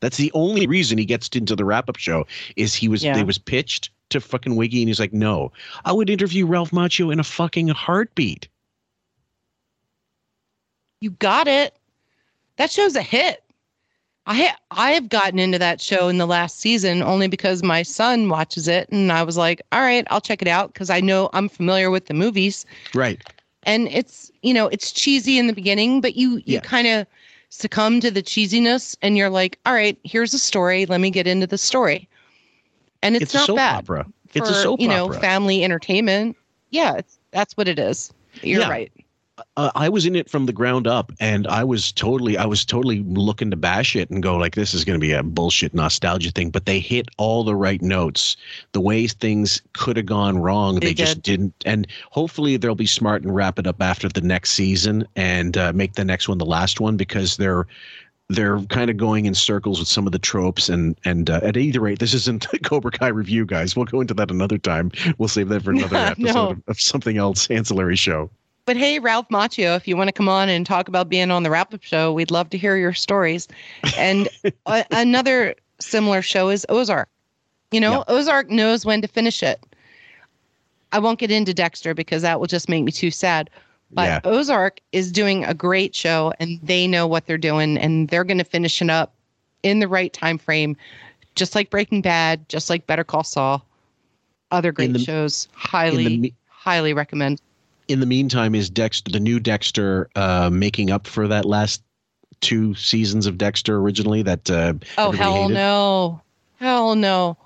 That's 0.00 0.16
the 0.16 0.30
only 0.32 0.66
reason 0.68 0.96
he 0.98 1.04
gets 1.04 1.28
into 1.30 1.56
the 1.56 1.64
wrap 1.64 1.88
up 1.88 1.96
show 1.96 2.24
is 2.56 2.74
he 2.74 2.86
was 2.88 3.02
Yeah. 3.02 3.14
they 3.14 3.24
was 3.24 3.38
pitched 3.38 3.90
to 4.10 4.20
fucking 4.20 4.54
Wiggy, 4.56 4.80
and 4.80 4.88
he's 4.88 5.00
like, 5.00 5.12
"No, 5.12 5.52
I 5.84 5.92
would 5.92 6.08
interview 6.08 6.46
Ralph 6.46 6.70
Macchio 6.70 7.12
in 7.12 7.18
a 7.20 7.24
fucking 7.24 7.68
heartbeat." 7.68 8.48
You 11.00 11.10
got 11.10 11.46
it. 11.48 11.76
That 12.56 12.70
show's 12.70 12.96
a 12.96 13.02
hit. 13.02 13.42
I 14.26 14.34
ha- 14.34 14.58
I 14.70 14.90
have 14.92 15.08
gotten 15.08 15.38
into 15.38 15.58
that 15.58 15.80
show 15.80 16.08
in 16.08 16.18
the 16.18 16.26
last 16.26 16.60
season 16.60 17.02
only 17.02 17.28
because 17.28 17.62
my 17.62 17.82
son 17.82 18.28
watches 18.28 18.68
it, 18.68 18.88
and 18.90 19.10
I 19.10 19.22
was 19.22 19.36
like, 19.38 19.62
all 19.72 19.80
right, 19.80 20.06
I'll 20.10 20.20
check 20.20 20.42
it 20.42 20.48
out 20.48 20.72
because 20.72 20.90
I 20.90 21.00
know 21.00 21.30
I'm 21.32 21.48
familiar 21.48 21.90
with 21.90 22.06
the 22.06 22.14
movies, 22.14 22.66
Right. 22.94 23.22
And 23.64 23.88
it's 23.88 24.30
you 24.42 24.54
know 24.54 24.68
it's 24.68 24.92
cheesy 24.92 25.38
in 25.38 25.46
the 25.46 25.52
beginning, 25.52 26.00
but 26.00 26.16
you 26.16 26.36
you 26.44 26.54
Yeah. 26.54 26.60
kind 26.60 26.86
of 26.86 27.06
succumb 27.50 28.00
to 28.00 28.10
the 28.10 28.22
cheesiness, 28.22 28.96
and 29.02 29.16
you're 29.16 29.30
like, 29.30 29.58
all 29.66 29.72
right, 29.74 29.98
here's 30.04 30.34
a 30.34 30.38
story. 30.38 30.86
Let 30.86 31.00
me 31.00 31.10
get 31.10 31.26
into 31.26 31.46
the 31.46 31.58
story, 31.58 32.08
and 33.02 33.16
it's, 33.16 33.24
It's, 33.24 33.34
a 33.34 33.38
not 33.38 33.46
soap 33.46 33.56
bad 33.56 33.76
opera. 33.78 34.06
for 34.28 34.38
It's 34.38 34.50
a 34.50 34.54
soap 34.54 34.80
you 34.80 34.88
know 34.88 35.06
opera. 35.06 35.20
family 35.20 35.64
entertainment. 35.64 36.36
Yeah, 36.70 36.94
it's, 36.96 37.18
that's 37.30 37.56
what 37.56 37.68
it 37.68 37.78
is. 37.78 38.12
You're 38.42 38.60
Yeah. 38.60 38.68
right. 38.68 38.92
Uh, 39.56 39.70
I 39.74 39.88
was 39.88 40.06
in 40.06 40.16
it 40.16 40.28
from 40.30 40.46
the 40.46 40.52
ground 40.52 40.86
up, 40.86 41.12
and 41.20 41.46
I 41.46 41.64
was 41.64 41.92
totally, 41.92 42.36
I 42.36 42.46
was 42.46 42.64
totally 42.64 43.02
looking 43.04 43.50
to 43.50 43.56
bash 43.56 43.96
it 43.96 44.10
and 44.10 44.22
go 44.22 44.36
like, 44.36 44.54
this 44.54 44.74
is 44.74 44.84
going 44.84 44.98
to 44.98 45.04
be 45.04 45.12
a 45.12 45.22
bullshit 45.22 45.74
nostalgia 45.74 46.30
thing. 46.30 46.50
But 46.50 46.66
they 46.66 46.80
hit 46.80 47.08
all 47.18 47.44
the 47.44 47.54
right 47.56 47.80
notes. 47.82 48.36
The 48.72 48.80
way 48.80 49.06
things 49.06 49.62
could 49.72 49.96
have 49.96 50.06
gone 50.06 50.38
wrong, 50.38 50.76
they, 50.80 50.88
They 50.88 50.94
just 50.94 51.22
didn't. 51.22 51.54
And 51.66 51.86
hopefully, 52.10 52.56
they'll 52.56 52.74
be 52.74 52.86
smart 52.86 53.22
and 53.22 53.34
wrap 53.34 53.58
it 53.58 53.66
up 53.66 53.80
after 53.82 54.08
the 54.08 54.20
next 54.20 54.50
season 54.50 55.06
and 55.16 55.56
uh, 55.56 55.72
make 55.72 55.94
the 55.94 56.04
next 56.04 56.28
one 56.28 56.38
the 56.38 56.46
last 56.46 56.80
one 56.80 56.96
because 56.96 57.36
they're. 57.36 57.66
They're 58.30 58.60
kind 58.64 58.90
of 58.90 58.98
going 58.98 59.24
in 59.24 59.32
circles 59.32 59.78
with 59.78 59.88
some 59.88 60.04
of 60.04 60.12
the 60.12 60.18
tropes, 60.18 60.68
and 60.68 61.00
and 61.06 61.30
uh, 61.30 61.40
at 61.42 61.56
either 61.56 61.80
rate, 61.80 61.98
this 61.98 62.12
isn't 62.12 62.46
a 62.52 62.58
Cobra 62.62 62.90
Kai 62.90 63.08
review, 63.08 63.46
guys. 63.46 63.74
We'll 63.74 63.86
go 63.86 64.02
into 64.02 64.12
that 64.12 64.30
another 64.30 64.58
time. 64.58 64.92
We'll 65.16 65.30
save 65.30 65.48
that 65.48 65.62
for 65.62 65.70
another 65.70 65.96
episode 65.96 66.34
No. 66.34 66.50
of, 66.50 66.62
of 66.68 66.78
something 66.78 67.16
else, 67.16 67.50
ancillary 67.50 67.96
show. 67.96 68.28
But 68.68 68.76
hey, 68.76 68.98
Ralph 68.98 69.30
Macchio, 69.30 69.74
if 69.78 69.88
you 69.88 69.96
want 69.96 70.08
to 70.08 70.12
come 70.12 70.28
on 70.28 70.50
and 70.50 70.66
talk 70.66 70.88
about 70.88 71.08
being 71.08 71.30
on 71.30 71.42
the 71.42 71.48
wrap 71.48 71.72
up 71.72 71.82
show, 71.82 72.12
we'd 72.12 72.30
love 72.30 72.50
to 72.50 72.58
hear 72.58 72.76
your 72.76 72.92
stories. 72.92 73.48
And 73.96 74.28
a- 74.66 74.84
another 74.90 75.54
similar 75.80 76.20
show 76.20 76.50
is 76.50 76.66
Ozark. 76.68 77.08
You 77.70 77.80
know, 77.80 78.04
Ozark 78.08 78.50
knows 78.50 78.84
when 78.84 79.00
to 79.00 79.08
finish 79.08 79.42
it. 79.42 79.58
I 80.92 80.98
won't 80.98 81.18
get 81.18 81.30
into 81.30 81.54
Dexter 81.54 81.94
because 81.94 82.20
that 82.20 82.40
will 82.40 82.46
just 82.46 82.68
make 82.68 82.84
me 82.84 82.92
too 82.92 83.10
sad. 83.10 83.48
But 83.90 84.02
Yeah. 84.04 84.20
Ozark 84.24 84.80
is 84.92 85.10
doing 85.10 85.46
a 85.46 85.54
great 85.54 85.94
show 85.94 86.34
and 86.38 86.60
they 86.62 86.86
know 86.86 87.06
what 87.06 87.24
they're 87.24 87.38
doing 87.38 87.78
and 87.78 88.08
they're 88.10 88.22
going 88.22 88.36
to 88.36 88.44
finish 88.44 88.82
it 88.82 88.90
up 88.90 89.14
in 89.62 89.78
the 89.78 89.88
right 89.88 90.12
time 90.12 90.36
frame, 90.36 90.76
just 91.36 91.54
like 91.54 91.70
Breaking 91.70 92.02
Bad, 92.02 92.46
just 92.50 92.68
like 92.68 92.86
Better 92.86 93.02
Call 93.02 93.24
Saul. 93.24 93.64
Other 94.50 94.72
great 94.72 94.92
the- 94.92 94.98
shows. 94.98 95.48
Highly, 95.52 96.18
me- 96.18 96.34
highly 96.48 96.92
recommend. 96.92 97.40
In 97.88 98.00
the 98.00 98.06
meantime, 98.06 98.54
is 98.54 98.68
Dexter 98.70 99.10
the 99.10 99.20
new 99.20 99.40
Dexter 99.40 100.08
uh, 100.14 100.50
making 100.52 100.90
up 100.90 101.06
for 101.06 101.26
that 101.28 101.44
last 101.44 101.82
two 102.40 102.74
seasons 102.74 103.26
of 103.26 103.38
Dexter 103.38 103.78
originally 103.78 104.22
that 104.22 104.50
uh, 104.50 104.74
Oh 104.96 105.10
hell 105.10 105.42
hated? 105.42 105.54
no. 105.54 106.20
Hell 106.60 106.94
no. 106.94 107.36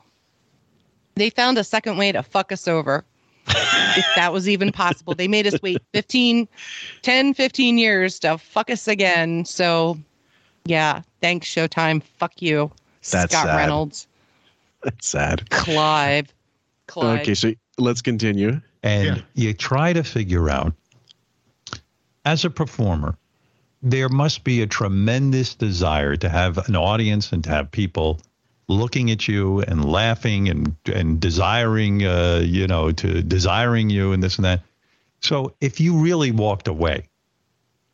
They 1.14 1.30
found 1.30 1.58
a 1.58 1.64
second 1.64 1.96
way 1.96 2.12
to 2.12 2.22
fuck 2.22 2.52
us 2.52 2.66
over. 2.66 3.04
if 3.48 4.06
that 4.16 4.32
was 4.32 4.48
even 4.48 4.70
possible. 4.70 5.14
They 5.14 5.28
made 5.28 5.46
us 5.46 5.60
wait 5.62 5.82
15 5.92 6.48
10 7.02 7.34
15 7.34 7.78
years 7.78 8.18
to 8.20 8.38
fuck 8.38 8.70
us 8.70 8.86
again. 8.88 9.44
So 9.44 9.98
yeah, 10.64 11.02
thanks 11.20 11.48
Showtime. 11.48 12.02
Fuck 12.02 12.40
you. 12.40 12.70
That's 13.10 13.32
Scott 13.32 13.46
sad. 13.46 13.56
Reynolds, 13.56 14.06
That's 14.82 15.06
sad. 15.08 15.48
Clyde. 15.50 16.32
Clyde. 16.86 17.20
Okay, 17.20 17.34
so 17.34 17.52
let's 17.78 18.00
continue. 18.02 18.60
And 18.82 19.24
you 19.34 19.54
try 19.54 19.92
to 19.92 20.02
figure 20.02 20.50
out, 20.50 20.74
as 22.24 22.44
a 22.44 22.50
performer, 22.50 23.16
there 23.82 24.08
must 24.08 24.44
be 24.44 24.62
a 24.62 24.66
tremendous 24.66 25.54
desire 25.54 26.16
to 26.16 26.28
have 26.28 26.68
an 26.68 26.76
audience 26.76 27.32
and 27.32 27.44
to 27.44 27.50
have 27.50 27.70
people 27.70 28.20
looking 28.68 29.10
at 29.10 29.28
you 29.28 29.60
and 29.62 29.84
laughing 29.84 30.48
and 30.48 30.74
and 30.86 31.20
desiring, 31.20 32.04
uh, 32.04 32.42
you 32.44 32.66
know, 32.66 32.92
to 32.92 33.22
desiring 33.22 33.90
you 33.90 34.12
and 34.12 34.22
this 34.22 34.36
and 34.36 34.44
that. 34.44 34.62
So 35.20 35.54
if 35.60 35.80
you 35.80 35.98
really 35.98 36.32
walked 36.32 36.68
away, 36.68 37.08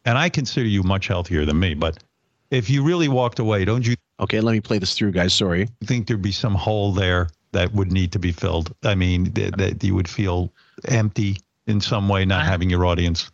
and 0.05 0.16
I 0.16 0.28
consider 0.28 0.66
you 0.66 0.82
much 0.82 1.09
healthier 1.09 1.44
than 1.44 1.59
me, 1.59 1.74
but 1.74 2.02
if 2.51 2.70
you 2.70 2.82
really 2.82 3.09
walked 3.09 3.39
away, 3.39 3.65
don't 3.65 3.86
you? 3.86 3.94
Okay, 4.20 4.40
let 4.40 4.52
me 4.52 4.60
play 4.60 4.78
this 4.78 4.94
through, 4.94 5.12
guys. 5.12 5.35
Sorry. 5.35 5.69
Think 5.85 6.06
there'd 6.06 6.23
be 6.23 6.32
some 6.32 6.55
hole 6.55 6.93
there 6.93 7.28
that 7.52 7.73
would 7.73 7.93
need 7.93 8.12
to 8.12 8.19
be 8.19 8.32
filled? 8.32 8.74
I 8.82 8.94
mean, 8.94 9.32
that, 9.35 9.59
that 9.59 9.85
you 9.85 9.94
would 9.94 10.09
feel 10.09 10.52
empty 10.87 11.39
in 11.67 11.81
some 11.81 12.09
way, 12.09 12.25
not 12.25 12.45
having 12.47 12.71
your 12.71 12.87
audience. 12.87 13.31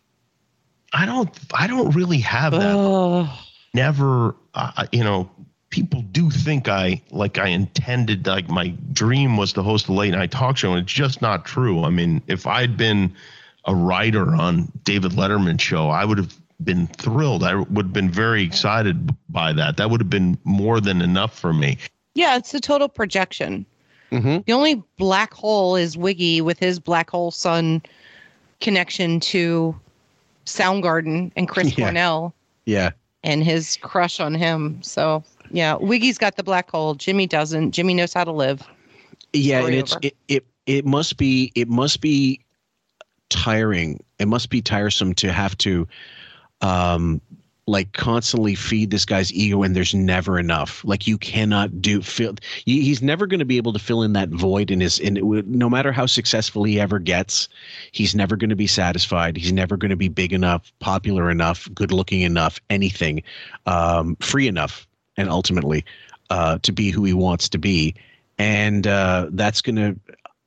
I 0.93 1.05
don't. 1.05 1.29
I 1.53 1.67
don't 1.67 1.95
really 1.95 2.19
have 2.19 2.53
that. 2.53 3.37
Never. 3.73 4.35
Uh, 4.53 4.85
you 4.91 5.03
know, 5.03 5.29
people 5.69 6.01
do 6.03 6.29
think 6.29 6.69
I 6.69 7.01
like 7.11 7.37
I 7.37 7.47
intended. 7.47 8.27
Like 8.27 8.49
my 8.49 8.69
dream 8.93 9.35
was 9.35 9.53
to 9.53 9.63
host 9.63 9.89
a 9.89 9.93
late 9.93 10.11
night 10.11 10.31
talk 10.31 10.57
show, 10.57 10.71
and 10.71 10.83
it's 10.83 10.93
just 10.93 11.21
not 11.21 11.45
true. 11.45 11.83
I 11.83 11.89
mean, 11.89 12.21
if 12.27 12.47
I'd 12.47 12.77
been 12.77 13.13
a 13.65 13.75
writer 13.75 14.33
on 14.35 14.71
David 14.83 15.11
Letterman's 15.13 15.61
show, 15.61 15.89
I 15.89 16.05
would 16.05 16.17
have 16.17 16.33
been 16.63 16.87
thrilled. 16.87 17.43
I 17.43 17.55
would 17.55 17.85
have 17.87 17.93
been 17.93 18.09
very 18.09 18.43
excited 18.43 19.13
by 19.27 19.51
that. 19.53 19.77
That 19.77 19.89
would 19.89 19.99
have 19.99 20.09
been 20.09 20.37
more 20.45 20.79
than 20.79 21.01
enough 21.01 21.37
for 21.37 21.53
me. 21.53 21.77
Yeah, 22.13 22.37
it's 22.37 22.53
a 22.53 22.61
total 22.61 22.87
projection. 22.87 23.65
The 24.11 24.53
only 24.53 24.81
black 24.97 25.33
hole 25.33 25.75
is 25.75 25.97
Wiggy 25.97 26.41
with 26.41 26.57
his 26.59 26.79
black 26.79 27.09
hole 27.09 27.31
sun 27.31 27.81
connection 28.61 29.19
to 29.19 29.75
Soundgarden 30.45 31.31
and 31.35 31.47
Chris 31.49 31.73
Yeah. 31.77 31.85
Cornell 31.85 32.33
Yeah. 32.65 32.91
and 33.23 33.43
his 33.43 33.77
crush 33.77 34.19
on 34.19 34.33
him. 34.33 34.81
So 34.81 35.23
yeah, 35.51 35.75
Wiggy's 35.75 36.17
got 36.17 36.37
the 36.37 36.43
black 36.43 36.69
hole. 36.71 36.95
Jimmy 36.95 37.27
doesn't. 37.27 37.71
Jimmy 37.71 37.93
knows 37.93 38.13
how 38.13 38.23
to 38.23 38.31
live. 38.31 38.61
Yeah, 39.33 39.65
and 39.65 39.75
it's 39.75 39.95
it, 40.01 40.15
it 40.27 40.45
it 40.65 40.85
must 40.85 41.17
be 41.17 41.51
it 41.55 41.67
must 41.67 42.01
be 42.01 42.39
tiring. 43.29 43.99
It 44.19 44.27
must 44.27 44.49
be 44.49 44.61
tiresome 44.61 45.13
to 45.15 45.31
have 45.31 45.57
to 45.59 45.87
um 46.61 47.21
like 47.67 47.91
constantly 47.93 48.53
feed 48.53 48.91
this 48.91 49.05
guy's 49.05 49.33
ego 49.33 49.63
and 49.63 49.75
there's 49.75 49.95
never 49.95 50.37
enough 50.37 50.83
like 50.85 51.07
you 51.07 51.17
cannot 51.17 51.81
do 51.81 52.01
fill 52.01 52.35
he's 52.65 53.01
never 53.01 53.25
going 53.25 53.39
to 53.39 53.45
be 53.45 53.57
able 53.57 53.73
to 53.73 53.79
fill 53.79 54.03
in 54.03 54.13
that 54.13 54.29
void 54.29 54.69
in 54.69 54.79
his 54.79 54.99
in 54.99 55.19
no 55.47 55.67
matter 55.67 55.91
how 55.91 56.05
successful 56.05 56.63
he 56.63 56.79
ever 56.79 56.99
gets 56.99 57.49
he's 57.91 58.13
never 58.13 58.35
going 58.35 58.51
to 58.51 58.55
be 58.55 58.67
satisfied 58.67 59.35
he's 59.35 59.51
never 59.51 59.77
going 59.77 59.89
to 59.89 59.95
be 59.95 60.09
big 60.09 60.31
enough 60.31 60.71
popular 60.79 61.31
enough 61.31 61.67
good 61.73 61.91
looking 61.91 62.21
enough 62.21 62.59
anything 62.69 63.23
um 63.65 64.15
free 64.17 64.47
enough 64.47 64.85
and 65.17 65.27
ultimately 65.27 65.83
uh 66.29 66.59
to 66.59 66.71
be 66.71 66.91
who 66.91 67.03
he 67.03 67.13
wants 67.13 67.49
to 67.49 67.57
be 67.57 67.95
and 68.37 68.85
uh 68.85 69.27
that's 69.31 69.61
going 69.61 69.75
to 69.75 69.99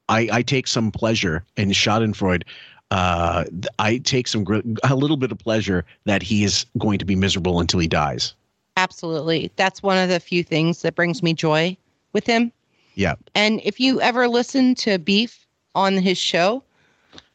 I, 0.09 0.28
I 0.32 0.43
take 0.43 0.66
some 0.66 0.90
pleasure 0.90 1.45
in 1.57 1.70
Schadenfreude. 1.70 2.45
Uh, 2.90 3.44
I 3.78 3.98
take 3.98 4.28
some 4.28 4.44
gr- 4.44 4.60
a 4.85 4.94
little 4.97 5.16
bit 5.19 5.31
of 5.31 5.39
pleasure 5.39 5.85
that 6.05 6.23
he 6.23 6.43
is 6.44 6.65
going 6.78 6.98
to 6.98 7.05
be 7.05 7.16
miserable 7.16 7.60
until 7.60 7.81
he 7.81 7.86
dies. 7.86 8.35
Absolutely. 8.77 9.51
That's 9.56 9.82
one 9.82 9.98
of 9.98 10.09
the 10.09 10.20
few 10.20 10.43
things 10.43 10.82
that 10.82 10.94
brings 10.94 11.23
me 11.23 11.35
joy 11.35 11.77
with 12.12 12.27
him. 12.27 12.51
Yeah. 12.94 13.16
And 13.35 13.60
if 13.65 13.78
you 13.78 14.01
ever 14.01 14.27
listen 14.28 14.74
to 14.77 14.98
Beef 14.98 15.47
on 15.74 15.97
his 15.98 16.16
show, 16.16 16.62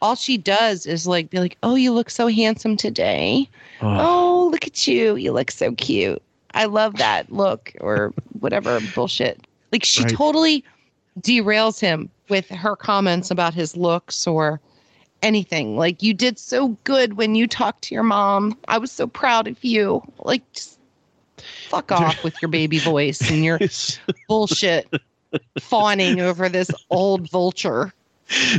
all 0.02 0.16
she 0.16 0.38
does 0.38 0.86
is 0.86 1.06
like 1.08 1.30
be 1.30 1.40
like, 1.40 1.58
"Oh, 1.64 1.76
you 1.76 1.92
look 1.94 2.10
so 2.10 2.28
handsome 2.28 2.76
today. 2.76 3.48
Oh, 3.82 4.50
look 4.52 4.66
at 4.66 4.88
you. 4.88 5.16
You 5.16 5.32
look 5.34 5.52
so 5.52 5.74
cute. 5.74 6.22
I 6.54 6.66
love 6.66 6.98
that 6.98 7.32
look 7.32 7.74
or 7.80 8.14
whatever 8.40 8.80
bullshit." 8.96 9.46
Like 9.72 9.84
she 9.84 10.04
Right. 10.04 10.14
totally 10.14 10.64
derails 11.22 11.80
him 11.80 12.10
with 12.30 12.48
her 12.50 12.76
comments 12.76 13.30
about 13.32 13.54
his 13.54 13.78
looks 13.78 14.26
or 14.28 14.60
anything. 15.24 15.78
Like 15.78 16.04
you 16.04 16.14
did 16.14 16.38
so 16.38 16.70
good 16.84 17.14
when 17.14 17.34
you 17.34 17.48
talked 17.48 17.84
to 17.84 17.96
your 17.96 18.04
mom. 18.04 18.58
I 18.68 18.78
was 18.78 18.92
so 18.92 19.08
proud 19.08 19.48
of 19.48 19.64
you. 19.64 20.04
Like 20.20 20.44
just 20.54 20.78
fuck 21.70 21.92
off 21.92 22.24
with 22.24 22.40
your 22.42 22.50
baby 22.50 22.80
voice 22.80 23.32
and 23.32 23.44
your 23.44 23.60
bullshit 24.28 24.88
fawning 25.60 26.22
over 26.22 26.50
this 26.50 26.70
old 26.90 27.30
vulture. 27.30 27.92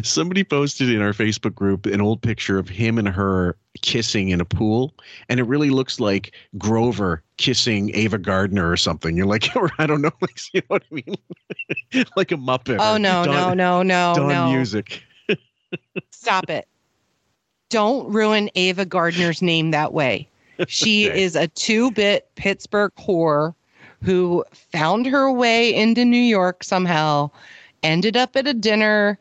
Somebody 0.03 0.45
posted 0.45 0.91
in 0.91 1.01
our 1.01 1.13
Facebook 1.13 1.55
group 1.55 1.87
an 1.87 2.01
old 2.01 2.23
picture 2.23 2.59
of 2.59 2.69
him 2.69 2.99
and 2.99 3.09
her 3.09 3.57
kissing 3.83 4.29
in 4.29 4.41
a 4.41 4.45
pool, 4.45 4.95
and 5.29 5.41
it 5.41 5.45
really 5.45 5.71
looks 5.71 5.99
like 5.99 6.35
Grover 6.59 7.23
kissing 7.39 7.91
Ava 7.95 8.19
Gardner 8.19 8.71
or 8.71 8.77
something. 8.77 9.17
You're 9.17 9.27
like, 9.27 9.49
or 9.57 9.71
I 9.79 9.87
don't 9.87 10.03
know, 10.03 10.11
like 10.21 10.39
you 10.53 10.61
know 10.61 10.67
what 10.69 10.85
I 10.91 10.95
mean, 10.95 12.05
like 12.15 12.31
a 12.31 12.37
Muppet. 12.37 12.79
Oh 12.79 12.99
no, 12.99 13.25
no, 13.25 13.55
no, 13.55 13.83
no, 13.83 14.15
Dawn 14.15 14.29
no. 14.29 14.53
music. 14.53 15.03
Stop 16.11 16.49
it. 16.51 16.67
Don't 17.71 18.11
ruin 18.13 18.51
Ava 18.55 18.85
Gardner's 18.85 19.43
name 19.43 19.71
that 19.73 19.93
way. 19.93 20.29
She 20.69 21.09
Okay. 21.11 21.23
is 21.23 21.35
a 21.37 21.49
two 21.49 21.91
bit 21.91 22.29
Pittsburgh 22.37 22.93
whore 22.99 23.55
who 24.03 24.45
found 24.53 25.07
her 25.07 25.33
way 25.33 25.75
into 25.75 26.05
New 26.05 26.17
York 26.17 26.63
somehow, 26.63 27.31
ended 27.83 28.17
up 28.17 28.37
at 28.37 28.47
a 28.47 28.53
dinner. 28.55 29.19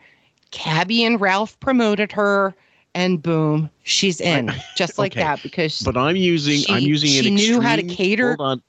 Cabby 0.52 1.04
and 1.04 1.20
Ralph 1.20 1.60
promoted 1.62 2.12
her, 2.12 2.54
and 2.94 3.22
boom, 3.22 3.70
she's 3.84 4.22
in 4.22 4.52
just 4.76 5.00
like 5.00 5.14
Okay. 5.14 5.22
that 5.22 5.42
because 5.42 5.82
But 5.82 5.98
I'm 5.98 6.16
using 6.16 6.64
I'm 6.70 6.82
she- 6.82 6.88
using 6.88 7.10
an 7.18 7.24
she 7.24 7.30
knew 7.32 7.60
how 7.62 7.76
to 7.76 7.84
cater 7.84 8.36
Hold 8.38 8.42
on. 8.42 8.64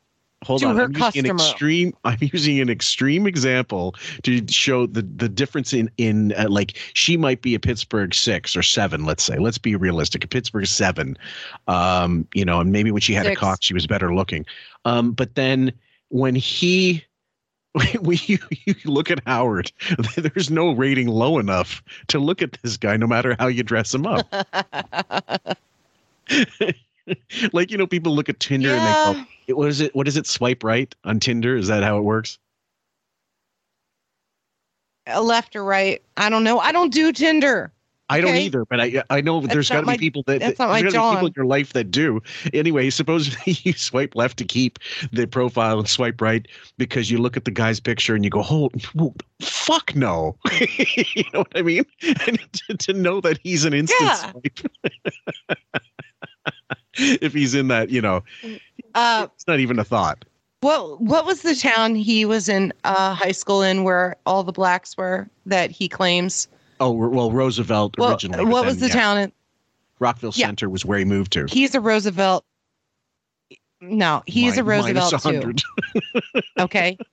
Hold 0.45 0.61
to 0.61 0.69
on. 0.69 0.77
her 0.77 0.85
I'm 0.85 0.93
using 0.95 1.31
an 1.31 1.37
extreme. 1.37 1.95
I'm 2.05 2.19
using 2.21 2.61
an 2.61 2.71
extreme 2.71 3.27
example 3.27 3.95
to 4.23 4.47
show 4.49 4.87
the 4.87 5.03
the 5.03 5.29
difference 5.29 5.73
in 5.73 5.91
in 5.97 6.33
uh, 6.35 6.47
like 6.49 6.77
she 6.95 7.16
might 7.16 7.43
be 7.43 7.55
a 7.55 7.61
Pittsburgh 7.61 8.15
six 8.15 8.57
or 8.57 8.62
seven. 8.62 9.05
Let's 9.05 9.25
say. 9.25 9.39
Let's 9.39 9.59
be 9.59 9.77
realistic. 9.77 10.25
A 10.25 10.29
Pittsburgh 10.29 10.66
seven. 10.66 11.16
Um, 11.69 12.29
you 12.35 12.45
know, 12.45 12.61
and 12.61 12.73
maybe 12.73 12.91
when 12.91 13.01
she 13.01 13.15
had 13.15 13.27
a 13.27 13.35
cock, 13.35 13.59
she 13.62 13.75
was 13.75 13.87
better 13.87 14.15
looking. 14.15 14.47
Um, 14.85 15.12
but 15.12 15.35
then 15.35 15.73
when 16.09 16.35
he. 16.35 17.05
When 18.03 18.19
you, 18.27 18.39
you 18.51 18.77
look 18.85 19.11
at 19.11 19.19
Howard, 19.27 19.73
there's 20.16 20.49
no 20.49 20.71
rating 20.71 21.09
low 21.09 21.41
enough 21.41 21.83
to 22.07 22.21
look 22.21 22.41
at 22.41 22.57
this 22.62 22.77
guy, 22.77 22.97
no 22.97 23.09
matter 23.09 23.35
how 23.41 23.49
you 23.49 23.65
dress 23.65 23.93
him 23.93 24.07
up. 24.07 24.33
like 27.53 27.73
you 27.73 27.77
know 27.77 27.87
people 27.89 28.15
look 28.15 28.29
at 28.29 28.39
tinder 28.39 28.71
and 28.71 28.81
they 28.81 29.21
go 29.21 29.27
"It- 29.47 29.57
what 29.57 29.69
is 29.69 29.81
it 29.81 29.95
what 29.95 30.09
is 30.09 30.16
it 30.16 30.27
swipe 30.27 30.62
right 30.65 30.95
on 31.05 31.21
tinder 31.21 31.57
is 31.57 31.69
that 31.69 31.83
how 31.83 31.99
it 31.99 32.03
works 32.03 32.39
Uh, 35.07 35.21
left 35.23 35.55
or 35.55 35.62
right. 35.65 36.03
I 36.16 36.31
don't 36.31 36.45
know. 36.45 36.59
I 36.61 36.73
don't 36.73 36.91
do 36.93 37.12
Tinder. 37.12 37.71
i 38.11 38.21
don't 38.21 38.31
Okay? 38.31 38.45
either 38.45 38.65
but 38.66 38.81
i 38.81 39.03
i 39.11 39.21
know 39.21 39.41
That's 39.41 39.53
there's 39.55 39.69
got 39.71 39.81
to 39.83 39.87
be 39.87 39.97
people 39.99 40.23
that 40.27 40.41
that's 40.41 40.59
not 40.59 40.79
there's 40.81 40.95
my 40.95 41.12
people 41.15 41.27
in 41.29 41.33
your 41.37 41.47
life 41.47 41.73
that 41.73 41.91
do 41.91 42.21
anyway 42.53 42.89
supposedly 42.91 43.57
you 43.65 43.73
swipe 43.75 44.15
left 44.15 44.37
to 44.39 44.45
keep 44.45 44.79
the 45.12 45.27
profile 45.27 45.79
and 45.79 45.89
swipe 45.89 46.21
right 46.21 46.47
because 46.79 47.11
you 47.11 47.16
look 47.19 47.37
at 47.37 47.45
the 47.47 47.51
guy's 47.51 47.81
picture 47.81 48.15
and 48.15 48.23
you 48.25 48.31
go 48.31 48.43
oh 48.51 48.71
fuck 49.41 49.95
no 49.97 50.37
you 50.61 51.25
know 51.33 51.41
what 51.41 51.57
i 51.57 51.62
mean 51.62 51.85
and 52.27 52.39
to, 52.53 52.77
to 52.77 52.93
know 52.93 53.21
that 53.23 53.39
he's 53.43 53.65
an 53.65 53.73
instant 53.75 54.01
Yeah. 54.03 54.31
swipe 54.31 54.61
if 56.97 57.33
he's 57.33 57.55
in 57.55 57.69
that 57.69 57.91
you 57.91 58.01
know 58.03 58.23
Uh, 58.95 59.27
it's 59.35 59.47
not 59.47 59.59
even 59.61 59.79
a 59.79 59.85
thought 59.85 60.25
What 60.61 61.01
what 61.01 61.27
was 61.27 61.43
the 61.43 61.55
town 61.57 61.95
he 61.95 62.25
was 62.25 62.49
in 62.49 62.73
uh, 62.85 63.15
high 63.15 63.33
school 63.33 63.62
in 63.62 63.83
where 63.85 64.16
all 64.27 64.43
the 64.45 64.53
blacks 64.53 64.97
were 64.97 65.29
that 65.47 65.71
he 65.71 65.89
claims? 65.89 66.49
Oh 66.81 66.91
well, 66.93 67.31
Roosevelt 67.33 67.97
Well, 67.99 68.11
originally. 68.12 68.45
what 68.45 68.61
then, 68.62 68.66
was 68.66 68.79
the 68.81 68.89
yeah, 68.89 68.93
town? 68.95 69.19
in- 69.19 69.33
Rockville 70.01 70.33
Yeah. 70.35 70.47
Center 70.47 70.69
was 70.69 70.85
where 70.85 70.99
he 70.99 71.05
moved 71.05 71.33
to. 71.33 71.47
He's 71.49 71.75
a 71.75 71.81
Roosevelt. 71.81 72.45
No, 73.81 74.23
he's 74.27 74.59
a 74.59 74.65
Roosevelt 74.65 75.23
too. 75.23 75.55
Okay. 76.59 76.97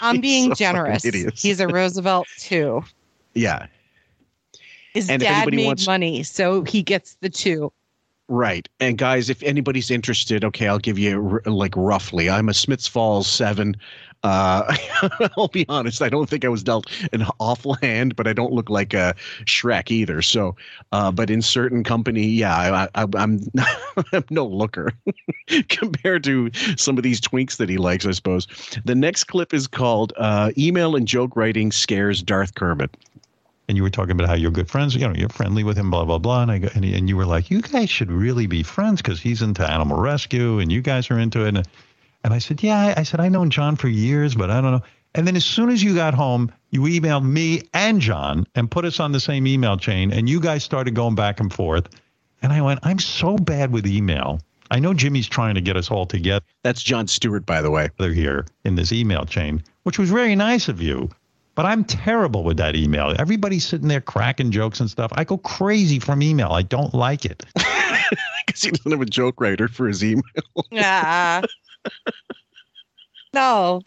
I'm 0.00 0.20
being 0.20 0.54
generous. 0.54 1.02
He's 1.02 1.60
a 1.60 1.66
Roosevelt 1.68 2.28
too. 2.38 2.84
Yeah, 3.34 3.66
His 4.94 5.08
And 5.10 5.20
dad 5.20 5.50
made 5.50 5.66
wants- 5.66 5.86
money, 5.86 6.22
so 6.22 6.62
he 6.64 6.82
gets 6.82 7.16
the 7.20 7.30
two. 7.30 7.72
Right. 8.28 8.68
And 8.80 8.98
guys, 8.98 9.30
if 9.30 9.42
anybody's 9.42 9.90
interested, 9.90 10.44
okay, 10.44 10.68
I'll 10.68 10.78
give 10.78 10.98
you 10.98 11.40
r- 11.44 11.52
like 11.52 11.74
roughly. 11.76 12.30
I'm 12.30 12.48
a 12.48 12.54
Smiths 12.54 12.86
Falls 12.86 13.26
seven. 13.26 13.76
Uh, 14.22 14.76
I'll 15.36 15.48
be 15.48 15.66
honest. 15.68 16.00
I 16.00 16.08
don't 16.08 16.28
think 16.28 16.44
I 16.44 16.48
was 16.48 16.62
dealt 16.62 16.86
an 17.12 17.26
awful 17.40 17.74
hand, 17.74 18.14
but 18.14 18.28
I 18.28 18.32
don't 18.32 18.52
look 18.52 18.70
like 18.70 18.94
a 18.94 19.14
Shrek 19.46 19.90
either. 19.90 20.22
So, 20.22 20.54
uh, 20.92 21.10
but 21.10 21.30
in 21.30 21.42
certain 21.42 21.82
company, 21.82 22.24
yeah, 22.24 22.86
I, 22.94 23.06
I'm 23.16 23.40
no 24.30 24.46
looker 24.46 24.92
compared 25.68 26.24
to 26.24 26.50
some 26.76 26.96
of 26.96 27.02
these 27.02 27.20
twinks 27.20 27.56
that 27.56 27.68
he 27.68 27.78
likes. 27.78 28.06
I 28.06 28.12
suppose. 28.12 28.46
The 28.84 28.94
next 28.94 29.24
clip 29.24 29.52
is 29.52 29.66
called 29.66 30.12
uh, 30.16 30.52
"Email 30.56 30.94
and 30.94 31.06
Joke 31.06 31.36
Writing 31.36 31.72
Scares 31.72 32.22
Darth 32.22 32.54
Kermit." 32.54 32.96
And 33.72 33.76
you 33.78 33.82
were 33.84 33.88
talking 33.88 34.10
about 34.10 34.28
how 34.28 34.34
you're 34.34 34.50
good 34.50 34.68
friends. 34.68 34.94
You 34.94 35.08
know, 35.08 35.14
you're 35.14 35.30
friendly 35.30 35.64
with 35.64 35.78
him, 35.78 35.90
blah 35.90 36.04
blah 36.04 36.18
blah. 36.18 36.42
And 36.42 36.50
I 36.50 36.58
go, 36.58 36.68
and, 36.74 36.84
and 36.84 37.08
you 37.08 37.16
were 37.16 37.24
like, 37.24 37.50
you 37.50 37.62
guys 37.62 37.88
should 37.88 38.12
really 38.12 38.46
be 38.46 38.62
friends 38.62 39.00
because 39.00 39.18
he's 39.18 39.40
into 39.40 39.66
animal 39.66 39.98
rescue 39.98 40.58
and 40.58 40.70
you 40.70 40.82
guys 40.82 41.10
are 41.10 41.18
into 41.18 41.46
it. 41.46 41.56
And, 41.56 41.66
and 42.22 42.34
I 42.34 42.38
said, 42.38 42.62
yeah. 42.62 42.78
I- 42.78 43.00
I 43.00 43.02
said 43.02 43.18
I've 43.18 43.32
known 43.32 43.48
Jon 43.48 43.76
for 43.76 43.88
years, 43.88 44.34
but 44.34 44.50
I 44.50 44.60
don't 44.60 44.72
know. 44.72 44.82
And 45.14 45.26
then 45.26 45.36
as 45.36 45.46
soon 45.46 45.70
as 45.70 45.82
you 45.82 45.94
got 45.94 46.12
home, 46.12 46.52
you 46.70 46.82
emailed 46.82 47.24
me 47.24 47.62
and 47.72 47.98
Jon 47.98 48.46
and 48.54 48.70
put 48.70 48.84
us 48.84 49.00
on 49.00 49.12
the 49.12 49.20
same 49.20 49.46
email 49.46 49.78
chain, 49.78 50.12
and 50.12 50.28
you 50.28 50.38
guys 50.38 50.64
started 50.64 50.94
going 50.94 51.14
back 51.14 51.40
and 51.40 51.50
forth. 51.50 51.88
And 52.42 52.52
I 52.52 52.60
went, 52.60 52.80
I'm 52.82 52.98
so 52.98 53.38
bad 53.38 53.72
with 53.72 53.86
email. 53.86 54.38
I 54.70 54.80
know 54.80 54.92
Jimmy's 54.92 55.28
trying 55.28 55.54
to 55.54 55.62
get 55.62 55.78
us 55.78 55.90
all 55.90 56.04
together. 56.04 56.44
That's 56.62 56.82
Jon 56.82 57.06
Stewart, 57.08 57.46
by 57.46 57.62
the 57.62 57.70
way. 57.70 57.88
They're 57.98 58.12
Here 58.12 58.44
in 58.64 58.74
this 58.74 58.92
email 58.92 59.24
chain, 59.24 59.62
which 59.84 59.98
was 59.98 60.10
very 60.10 60.36
nice 60.36 60.68
of 60.68 60.82
you. 60.82 61.08
But 61.54 61.66
I'm 61.66 61.84
terrible 61.84 62.44
with 62.44 62.56
that 62.56 62.76
email. 62.76 63.14
Everybody's 63.18 63.66
sitting 63.66 63.88
there 63.88 64.00
cracking 64.00 64.50
jokes 64.50 64.80
and 64.80 64.90
stuff. 64.90 65.12
I 65.14 65.24
go 65.24 65.36
crazy 65.38 65.98
from 65.98 66.22
email. 66.22 66.48
I 66.52 66.62
don't 66.62 66.92
like 66.94 67.24
it. 67.24 67.44
Because 68.46 68.62
he 68.64 68.70
doesn't 68.72 68.90
have 68.90 69.00
a 69.00 69.06
joke 69.06 69.40
writer 69.40 69.68
for 69.68 69.86
his 69.86 70.04
email. 70.04 70.22
Yeah. 70.70 71.40
no. 73.32 73.80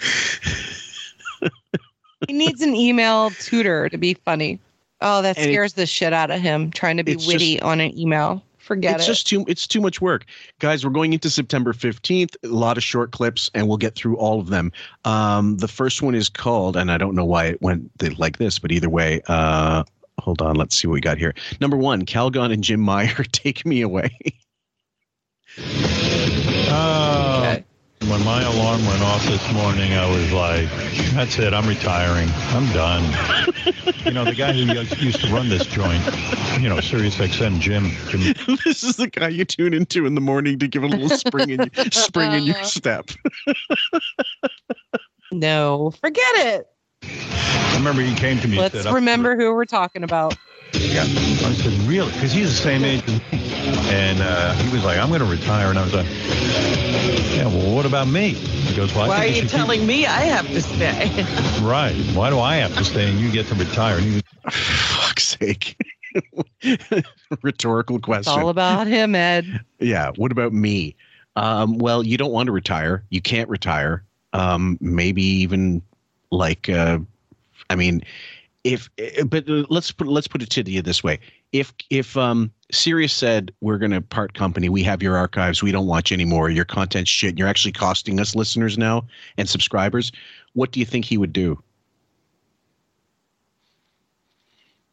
he 2.27 2.33
needs 2.33 2.61
an 2.61 2.73
email 2.73 3.29
tutor 3.31 3.89
to 3.89 3.97
be 3.97 4.13
funny. 4.15 4.59
Oh, 5.01 5.21
that 5.21 5.37
And 5.37 5.45
it- 5.49 5.53
scares 5.53 5.73
the 5.73 5.85
shit 5.85 6.13
out 6.13 6.31
of 6.31 6.39
him 6.39 6.71
trying 6.71 6.97
to 6.97 7.03
be 7.03 7.15
witty 7.17 7.55
just- 7.55 7.63
on 7.63 7.79
an 7.81 7.95
email. 7.99 8.41
Forget 8.65 8.93
it. 8.93 8.95
it's 8.95 9.03
it. 9.05 9.07
just 9.07 9.27
too 9.27 9.45
it's 9.47 9.67
too 9.67 9.79
much 9.79 10.01
work. 10.01 10.25
Guys 10.59 10.83
we're 10.83 10.91
going 10.91 11.13
into 11.13 11.29
september 11.29 11.71
15th 11.71 12.35
a 12.43 12.47
lot 12.47 12.77
of 12.77 12.83
short 12.83 13.11
clips 13.11 13.51
and 13.53 13.67
we'll 13.67 13.77
get 13.77 13.93
through 13.93 14.17
all 14.17 14.39
of 14.39 14.47
them. 14.47 14.71
Um, 15.03 15.57
the 15.57 15.67
first 15.67 16.01
one 16.01 16.15
is 16.15 16.29
called 16.29 16.75
and 16.75 16.91
i 16.91 16.97
don't 16.97 17.13
know 17.13 17.25
why 17.25 17.45
it 17.45 17.61
went 17.61 17.91
like 18.17 18.37
this 18.37 18.57
but 18.57 18.71
either 18.71 18.89
way 18.89 19.21
uh, 19.27 19.83
hold 20.19 20.41
on. 20.41 20.55
Let's 20.55 20.75
see 20.75 20.87
what 20.87 20.95
we 20.95 21.01
got 21.01 21.19
here. 21.19 21.35
Number 21.61 21.77
one 21.77 22.05
calgon 22.05 22.51
and 22.51 22.63
jim 22.63 22.79
meyer 22.79 23.23
take 23.31 23.65
me 23.65 23.81
away 23.81 24.17
When 28.15 28.23
my 28.23 28.43
alarm 28.43 28.85
went 28.85 29.01
off 29.01 29.25
this 29.25 29.51
morning, 29.51 29.91
I 29.91 30.09
was 30.09 30.31
like, 30.31 30.69
that's 31.15 31.37
it. 31.37 31.53
I'm 31.53 31.67
retiring. 31.67 32.29
I'm 32.31 32.65
done. 32.71 33.03
you 34.05 34.11
know, 34.11 34.23
the 34.23 34.33
guy 34.33 34.53
who 34.53 34.61
used- 34.61 35.01
used 35.01 35.19
to 35.19 35.27
run 35.33 35.49
this 35.49 35.65
joint, 35.65 36.01
you 36.61 36.69
know, 36.69 36.79
Sirius 36.79 37.17
XM 37.17 37.59
Jim. 37.59 37.91
Jim 38.07 38.57
this 38.63 38.83
is 38.85 38.95
the 38.95 39.09
guy 39.09 39.27
you 39.27 39.43
tune 39.43 39.73
into 39.73 40.05
in 40.05 40.15
the 40.15 40.21
morning 40.21 40.57
to 40.59 40.67
give 40.69 40.83
a 40.83 40.87
little 40.87 41.09
spring 41.09 41.49
in 41.49 41.69
spring 41.91 42.31
in 42.31 42.43
your 42.45 42.63
step 42.63 43.11
no, 45.33 45.91
forget 45.99 46.35
it. 46.35 46.67
I 47.03 47.75
remember 47.77 48.01
he 48.01 48.15
came 48.15 48.39
to 48.39 48.47
me 48.47 48.57
Let's 48.57 48.81
said, 48.81 48.93
remember 48.93 49.35
who 49.35 49.53
we're 49.53 49.65
talking 49.65 50.03
about. 50.05 50.37
Yeah. 50.79 51.03
I 51.03 51.53
said, 51.53 51.73
really? 51.87 52.11
Because 52.13 52.31
he's 52.31 52.47
the 52.49 52.63
same 52.63 52.83
age 52.83 53.03
as 53.07 53.19
me. 53.31 53.39
And 53.93 54.19
uh, 54.21 54.53
he 54.55 54.69
was 54.73 54.83
like, 54.83 54.97
I'm 54.97 55.09
going 55.09 55.21
to 55.21 55.25
retire. 55.25 55.69
And 55.69 55.79
I 55.79 55.83
was 55.83 55.93
like, 55.93 56.05
yeah, 57.35 57.45
well, 57.47 57.75
what 57.75 57.85
about 57.85 58.07
me? 58.07 58.29
He 58.29 58.75
goes, 58.75 58.93
well, 58.95 59.07
Why 59.07 59.19
are 59.19 59.25
you 59.27 59.35
should 59.35 59.43
keep- 59.43 59.51
telling 59.51 59.85
me 59.85 60.05
I 60.05 60.21
have 60.21 60.47
to 60.47 60.61
stay? 60.61 61.25
Right. 61.65 61.95
Why 62.13 62.29
do 62.29 62.39
I 62.39 62.57
have 62.57 62.75
to 62.77 62.83
stay 62.83 63.09
and 63.09 63.19
you 63.19 63.31
get 63.31 63.47
to 63.47 63.55
retire? 63.55 63.97
And 63.97 64.05
he 64.05 64.13
was, 64.15 64.23
fuck's 64.53 65.23
sake 65.23 65.75
rhetorical 67.41 67.95
It's 67.97 68.05
question 68.05 68.33
all 68.39 68.49
about 68.49 68.87
him, 68.87 69.15
Ed. 69.15 69.61
Yeah. 69.79 70.11
What 70.15 70.31
about 70.31 70.53
me? 70.53 70.95
Um, 71.35 71.77
well, 71.79 72.03
you 72.03 72.17
don't 72.17 72.31
want 72.31 72.47
to 72.47 72.51
retire. 72.51 73.03
You 73.09 73.21
can't 73.21 73.49
retire. 73.49 74.03
Um, 74.33 74.77
maybe 74.81 75.23
even 75.23 75.81
like, 76.31 76.69
uh, 76.69 76.99
I 77.69 77.75
mean, 77.75 78.03
if 78.65 78.89
eh, 78.97 79.23
but 79.23 79.47
let's 79.47 79.91
put 79.91 80.07
let's 80.07 80.27
put 80.27 80.41
it 80.41 80.49
to 80.49 80.69
you 80.69 80.81
this 80.81 81.01
way: 81.03 81.19
if 81.53 81.71
if 81.89 82.17
um, 82.17 82.51
Sirius 82.71 83.13
said 83.13 83.53
we're 83.61 83.77
going 83.77 83.91
to 83.91 84.01
part 84.01 84.33
company, 84.33 84.67
we 84.67 84.83
have 84.83 85.01
your 85.01 85.15
archives, 85.15 85.63
we 85.63 85.71
don't 85.71 85.87
watch 85.87 86.11
anymore, 86.11 86.49
your 86.49 86.65
content's 86.65 87.09
shit, 87.09 87.29
and 87.29 87.39
you're 87.39 87.47
actually 87.47 87.71
costing 87.71 88.19
us 88.19 88.35
listeners 88.35 88.77
now 88.77 89.05
and 89.37 89.47
subscribers, 89.47 90.11
what 90.53 90.71
do 90.71 90.79
you 90.81 90.85
think 90.85 91.05
he 91.05 91.17
would 91.17 91.31
do? 91.31 91.61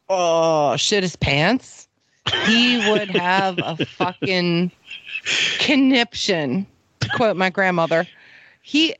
Oh, 0.07 0.75
shit 0.77 1.01
his 1.03 1.15
pants. 1.15 1.87
He 2.45 2.77
would 2.77 3.09
have 3.09 3.57
a 3.59 3.75
fucking 3.97 4.71
conniption, 5.57 6.67
to 6.99 7.09
quote 7.09 7.35
my 7.35 7.49
grandmother. 7.49 8.05
He 8.61 8.95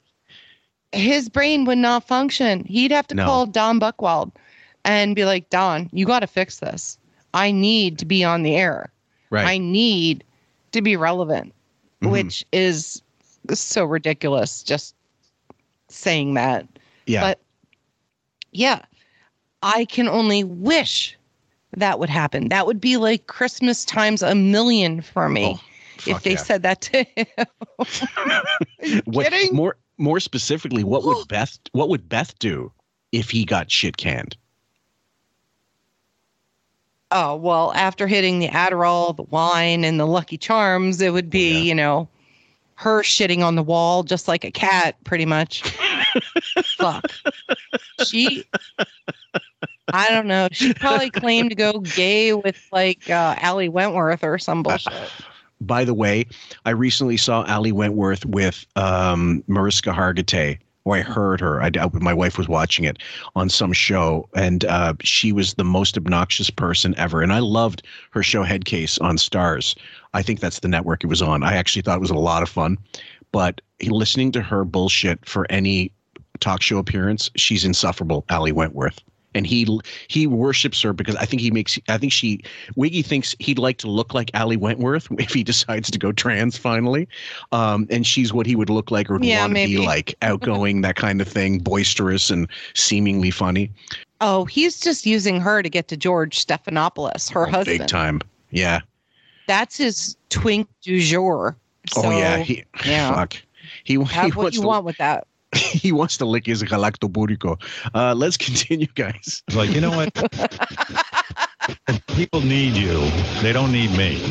his 0.93 1.29
brain 1.29 1.65
would 1.65 1.77
not 1.77 2.07
function. 2.07 2.65
He'd 2.65 2.91
have 2.91 3.07
to 3.07 3.15
No. 3.15 3.25
call 3.25 3.45
Don 3.45 3.79
Buchwald 3.79 4.31
and 4.85 5.15
be 5.15 5.25
like, 5.25 5.49
Don, 5.49 5.89
you 5.93 6.05
got 6.05 6.19
to 6.19 6.27
fix 6.27 6.59
this. 6.59 6.97
I 7.33 7.51
need 7.51 7.97
to 7.99 8.05
be 8.05 8.23
on 8.23 8.43
the 8.43 8.55
air. 8.55 8.91
Right. 9.29 9.45
I 9.47 9.57
need 9.57 10.23
to 10.71 10.81
be 10.81 10.95
relevant, 10.95 11.53
Mhm. 12.01 12.11
which 12.11 12.45
is 12.51 13.01
so 13.53 13.85
ridiculous 13.85 14.63
just 14.63 14.95
saying 15.89 16.33
that. 16.35 16.67
Yeah. 17.07 17.21
But 17.21 17.39
yeah, 18.51 18.81
I 19.63 19.85
can 19.85 20.07
only 20.07 20.43
wish 20.43 21.17
that 21.75 21.97
would 21.99 22.09
happen. 22.09 22.49
That 22.49 22.67
would 22.67 22.79
be 22.79 22.97
like 22.97 23.27
Christmas 23.27 23.83
times 23.85 24.21
a 24.21 24.35
million 24.35 25.01
for 25.01 25.27
me 25.29 25.59
if 25.99 26.07
Oh, 26.07 26.13
fuck 26.13 26.23
they 26.23 26.31
yeah. 26.31 26.37
said 26.37 26.63
that 26.63 26.81
to 26.81 27.03
him. 27.15 27.25
What, 29.05 29.25
kidding? 29.31 29.55
More 29.55 29.77
more 29.97 30.19
specifically, 30.19 30.83
what 30.83 31.03
would 31.03 31.27
Beth 31.27 31.57
what 31.71 31.89
would 31.89 32.09
Beth 32.09 32.37
do 32.39 32.71
if 33.11 33.29
he 33.29 33.45
got 33.45 33.71
shit 33.71 33.97
canned? 33.97 34.35
Oh, 37.15 37.35
well, 37.35 37.71
after 37.75 38.07
hitting 38.07 38.39
the 38.39 38.47
Adderall, 38.47 39.15
the 39.15 39.23
wine, 39.23 39.83
and 39.83 39.99
the 39.99 40.07
Lucky 40.07 40.35
Charms, 40.35 40.99
it 40.99 41.13
would 41.13 41.29
be, 41.29 41.61
you 41.61 41.75
know, 41.75 42.09
her 42.73 43.03
shitting 43.03 43.43
on 43.43 43.53
the 43.55 43.61
wall 43.61 44.01
just 44.01 44.27
like 44.27 44.43
a 44.43 44.49
cat, 44.49 44.95
pretty 45.03 45.25
much. 45.25 45.61
Fuck. 46.77 47.11
She, 48.03 48.43
I 49.93 50.09
don't 50.09 50.25
know. 50.25 50.47
She 50.51 50.73
probably 50.73 51.11
claimed 51.11 51.51
to 51.51 51.55
go 51.55 51.79
gay 51.79 52.33
with 52.33 52.67
like 52.71 53.07
uh, 53.11 53.35
Ali 53.43 53.69
Wentworth 53.69 54.23
or 54.23 54.39
some 54.39 54.63
bullshit. 54.63 54.93
By 55.61 55.85
the 55.85 55.93
way, 55.93 56.25
I 56.65 56.71
recently 56.71 57.17
saw 57.17 57.43
Ali 57.43 57.71
Wentworth 57.71 58.25
with 58.25 58.65
um, 58.75 59.43
Mariska 59.47 59.91
Hargitay, 59.91 60.57
or 60.85 60.95
I 60.97 61.01
heard 61.01 61.39
her. 61.41 61.61
I, 61.61 61.69
I- 61.79 61.89
my 61.93 62.13
wife 62.13 62.37
was 62.37 62.47
watching 62.47 62.85
it 62.85 62.97
on 63.35 63.49
some 63.49 63.73
show, 63.73 64.27
and 64.35 64.65
uh, 64.65 64.93
she 65.01 65.31
was 65.31 65.53
the 65.55 65.63
most 65.63 65.97
obnoxious 65.97 66.49
person 66.49 66.93
ever. 66.97 67.21
And 67.21 67.31
I 67.33 67.39
loved 67.39 67.83
her 68.11 68.23
show 68.23 68.43
Headcase 68.43 69.01
on 69.01 69.17
Starz. 69.17 69.75
I 70.13 70.21
think 70.21 70.39
that's 70.39 70.59
the 70.59 70.67
network 70.67 71.03
it 71.03 71.07
was 71.07 71.21
on. 71.21 71.43
I 71.43 71.55
actually 71.55 71.81
thought 71.81 71.97
it 71.97 72.01
was 72.01 72.09
a 72.09 72.15
lot 72.15 72.43
of 72.43 72.49
fun, 72.49 72.77
but 73.31 73.61
listening 73.81 74.31
to 74.33 74.41
her 74.41 74.63
bullshit 74.65 75.25
for 75.27 75.45
any 75.49 75.91
talk 76.39 76.61
show 76.61 76.77
appearance, 76.77 77.29
she's 77.35 77.65
insufferable. 77.65 78.25
Ali 78.29 78.51
Wentworth. 78.51 78.99
And 79.35 79.47
he 79.47 79.67
he 80.07 80.27
worships 80.27 80.81
her 80.81 80.93
because 80.93 81.15
I 81.15 81.25
think 81.25 81.41
he 81.41 81.51
makes 81.51 81.79
I 81.89 81.97
think 81.97 82.11
she 82.11 82.41
Wiggy 82.75 83.01
thinks 83.01 83.35
he'd 83.39 83.59
like 83.59 83.77
to 83.79 83.87
look 83.87 84.13
like 84.13 84.31
Ali 84.33 84.57
Wentworth 84.57 85.07
if 85.19 85.33
he 85.33 85.43
decides 85.43 85.89
to 85.91 85.99
go 85.99 86.11
trans 86.11 86.57
finally, 86.57 87.07
um, 87.51 87.87
and 87.89 88.05
she's 88.05 88.33
what 88.33 88.45
he 88.45 88.55
would 88.55 88.69
look 88.69 88.91
like 88.91 89.09
or 89.09 89.19
Yeah, 89.21 89.41
want 89.41 89.55
to 89.55 89.67
be 89.67 89.77
like, 89.77 90.15
outgoing, 90.21 90.81
that 90.81 90.95
kind 90.95 91.21
of 91.21 91.27
thing, 91.27 91.59
boisterous 91.59 92.29
and 92.29 92.47
seemingly 92.73 93.31
funny. 93.31 93.71
Oh, 94.21 94.45
he's 94.45 94.79
just 94.79 95.05
using 95.05 95.39
her 95.41 95.61
to 95.61 95.69
get 95.69 95.87
to 95.89 95.97
George 95.97 96.45
Stephanopoulos, 96.45 97.29
her 97.31 97.45
husband. 97.45 97.79
Big 97.79 97.87
time, 97.87 98.21
yeah. 98.51 98.81
That's 99.47 99.75
his 99.77 100.15
twink 100.29 100.69
du 100.81 101.01
jour. 101.01 101.57
oh 101.97 102.09
yeah, 102.11 102.37
So, 102.37 102.43
he 102.43 102.63
yeah. 102.85 103.13
fuck. 103.13 103.35
He, 103.83 103.95
he 103.95 104.03
Have 104.03 104.35
what 104.35 104.43
wants 104.43 104.57
you 104.57 104.63
want 104.63 104.85
with 104.85 104.97
that. 104.97 105.27
he 105.55 105.91
wants 105.91 106.17
to 106.17 106.25
lick 106.25 106.45
his 106.45 106.63
galaktoboureko. 106.63 107.61
Uh, 107.93 108.13
let's 108.15 108.37
continue, 108.37 108.87
guys. 108.95 109.43
It's 109.47 109.55
like, 109.55 109.71
you 109.71 109.81
know 109.81 109.91
what? 109.91 110.13
People 112.07 112.41
need 112.41 112.75
you. 112.75 113.09
They 113.41 113.53
don't 113.53 113.71
need 113.71 113.91
me. 113.91 114.21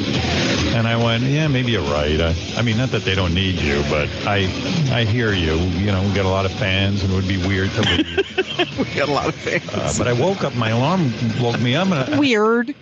And 0.75 0.87
I 0.87 0.97
went, 0.97 1.23
yeah, 1.25 1.49
maybe 1.49 1.73
you're 1.73 1.83
right. 1.83 2.21
I, 2.21 2.35
I 2.57 2.63
mean, 2.63 2.77
not 2.77 2.91
that 2.91 3.03
they 3.03 3.15
don't 3.15 3.35
need 3.35 3.57
you, 3.57 3.83
but 3.91 4.09
I, 4.27 4.49
I 4.93 5.05
hear 5.05 5.33
you. 5.33 5.57
You 5.57 5.93
know, 5.93 6.03
we 6.03 6.15
got 6.15 6.27
a 6.27 6.31
lot 6.31 6.45
of 6.45 6.53
fans, 6.53 7.03
and 7.03 7.13
it 7.13 7.17
would 7.17 7.29
be 7.29 7.39
weird 7.47 7.71
to 7.73 7.83
leave. 7.83 8.79
we 8.79 8.85
got 8.95 9.09
a 9.09 9.13
lot 9.13 9.29
of 9.29 9.35
fans. 9.35 9.69
Uh, 9.73 9.93
but 9.99 10.09
I 10.09 10.13
woke 10.13 10.45
up. 10.45 10.55
My 10.55 10.71
alarm 10.71 11.13
woke 11.41 11.61
me 11.61 11.75
up. 11.75 11.89
And 11.89 12.15
I, 12.15 12.19
Weird. 12.19 12.75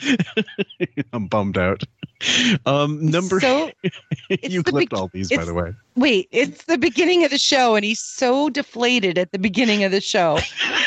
I'm 1.12 1.26
bummed 1.26 1.58
out. 1.58 1.82
Um, 2.66 3.04
number 3.06 3.40
So 3.40 3.70
you 4.42 4.62
clipped 4.62 4.90
beg- 4.90 4.98
all 4.98 5.08
these, 5.08 5.28
by 5.28 5.44
the 5.44 5.54
way. 5.54 5.72
Wait, 5.96 6.28
it's 6.32 6.64
the 6.64 6.78
beginning 6.78 7.24
of 7.24 7.30
the 7.30 7.38
show, 7.38 7.74
and 7.74 7.84
he's 7.84 8.00
so 8.00 8.48
deflated 8.50 9.18
at 9.18 9.32
the 9.32 9.38
beginning 9.38 9.84
of 9.84 9.92
the 9.92 10.00
show. 10.00 10.38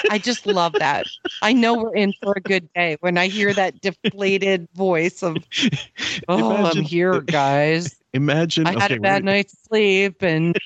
I 0.09 0.17
just 0.17 0.45
love 0.45 0.73
that. 0.73 1.05
I 1.41 1.53
know 1.53 1.75
we're 1.75 1.95
in 1.95 2.13
for 2.21 2.33
a 2.35 2.41
good 2.41 2.71
day 2.73 2.97
when 3.01 3.17
I 3.17 3.27
hear 3.27 3.53
that 3.53 3.79
deflated 3.81 4.67
voice 4.73 5.21
of, 5.23 5.37
"Oh, 6.27 6.55
Imagine- 6.55 6.77
I'm 6.79 6.83
here, 6.83 7.21
guys. 7.21 7.95
Imagine. 8.13 8.65
I 8.67 8.71
had 8.71 8.83
okay, 8.91 8.95
a 8.95 8.99
bad 8.99 9.23
we're- 9.23 9.33
night's 9.35 9.55
sleep, 9.67 10.21
and 10.21 10.57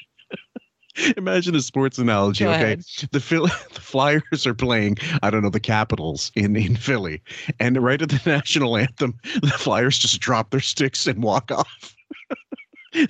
Imagine 1.17 1.55
a 1.55 1.61
sports 1.61 1.97
analogy. 1.97 2.43
Go 2.43 2.51
okay, 2.51 2.63
ahead. 2.63 2.83
the 3.11 3.19
Phil- 3.19 3.47
the 3.73 3.81
Flyers 3.81 4.45
are 4.45 4.53
playing. 4.53 4.97
I 5.21 5.29
don't 5.29 5.41
know 5.41 5.49
the 5.49 5.59
Capitals 5.59 6.31
in 6.35 6.55
in 6.55 6.75
Philly, 6.75 7.21
and 7.59 7.81
right 7.81 8.01
at 8.01 8.09
the 8.09 8.21
national 8.29 8.77
anthem, 8.77 9.15
the 9.41 9.47
Flyers 9.49 9.97
just 9.97 10.19
drop 10.19 10.51
their 10.51 10.59
sticks 10.59 11.07
and 11.07 11.23
walk 11.23 11.51
off. 11.51 11.95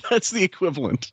That's 0.09 0.31
the 0.31 0.43
equivalent. 0.43 1.11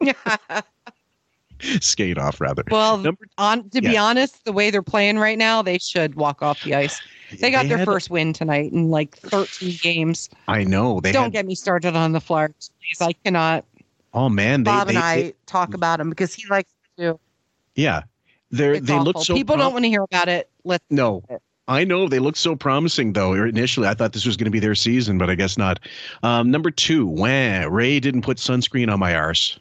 Skate 1.81 2.17
off, 2.17 2.41
rather. 2.41 2.63
well, 2.71 2.97
Number- 2.97 3.27
on 3.37 3.69
to 3.71 3.83
be 3.83 3.99
honest, 3.99 4.45
the 4.47 4.53
way 4.53 4.71
they're 4.71 4.81
playing 4.83 5.19
right 5.19 5.37
now, 5.37 5.61
they 5.61 5.77
should 5.79 6.15
walk 6.15 6.41
off 6.41 6.63
the 6.63 6.75
ice. 6.75 6.99
They 7.39 7.51
got 7.51 7.63
They 7.65 7.69
their 7.69 7.79
had- 7.79 7.85
first 7.85 8.09
win 8.11 8.33
tonight 8.33 8.73
in 8.73 8.89
like 8.91 9.15
13 9.19 9.77
games. 9.83 10.31
I 10.49 10.65
know 10.65 11.01
they 11.01 11.13
Don't 11.13 11.25
had. 11.25 11.33
get 11.33 11.47
me 11.47 11.55
started 11.55 11.95
on 11.97 12.13
the 12.13 12.21
Flyers, 12.21 12.71
please. 12.81 13.01
I 13.07 13.13
cannot. 13.25 13.67
Oh 14.15 14.29
man, 14.29 14.63
they, 14.65 14.71
Bob 14.71 14.89
they, 14.89 14.95
and 14.95 15.05
I 15.05 15.17
they- 15.23 15.35
talk 15.47 15.75
about 15.75 16.01
him 16.01 16.11
because 16.11 16.35
he 16.35 16.47
likes 16.49 16.71
to. 16.99 17.19
yeah, 17.75 18.03
they 18.51 18.79
It's 18.79 18.87
they 18.87 18.99
look 18.99 19.19
so. 19.19 19.35
People 19.35 19.55
prom- 19.57 19.67
don't 19.67 19.73
want 19.75 19.85
to 19.85 19.89
hear 19.89 20.03
about 20.03 20.29
it. 20.29 20.49
Let's 20.65 20.85
No, 20.91 21.23
I 21.69 21.85
know 21.85 22.09
they 22.09 22.19
look 22.19 22.37
so 22.37 22.57
promising 22.57 23.13
though. 23.13 23.33
Initially, 23.35 23.87
I 23.89 23.95
thought 23.95 24.13
this 24.13 24.27
was 24.27 24.37
going 24.37 24.47
to 24.47 24.51
be 24.51 24.59
their 24.59 24.75
season, 24.75 25.19
but 25.19 25.31
I 25.31 25.35
guess 25.35 25.57
not. 25.57 25.81
Um, 26.23 26.51
number 26.51 26.71
two, 26.71 27.07
wah, 27.07 27.67
Ray 27.69 28.01
didn't 28.01 28.23
put 28.23 28.39
sunscreen 28.39 28.93
on 28.93 28.99
my 28.99 29.15
arse. 29.15 29.59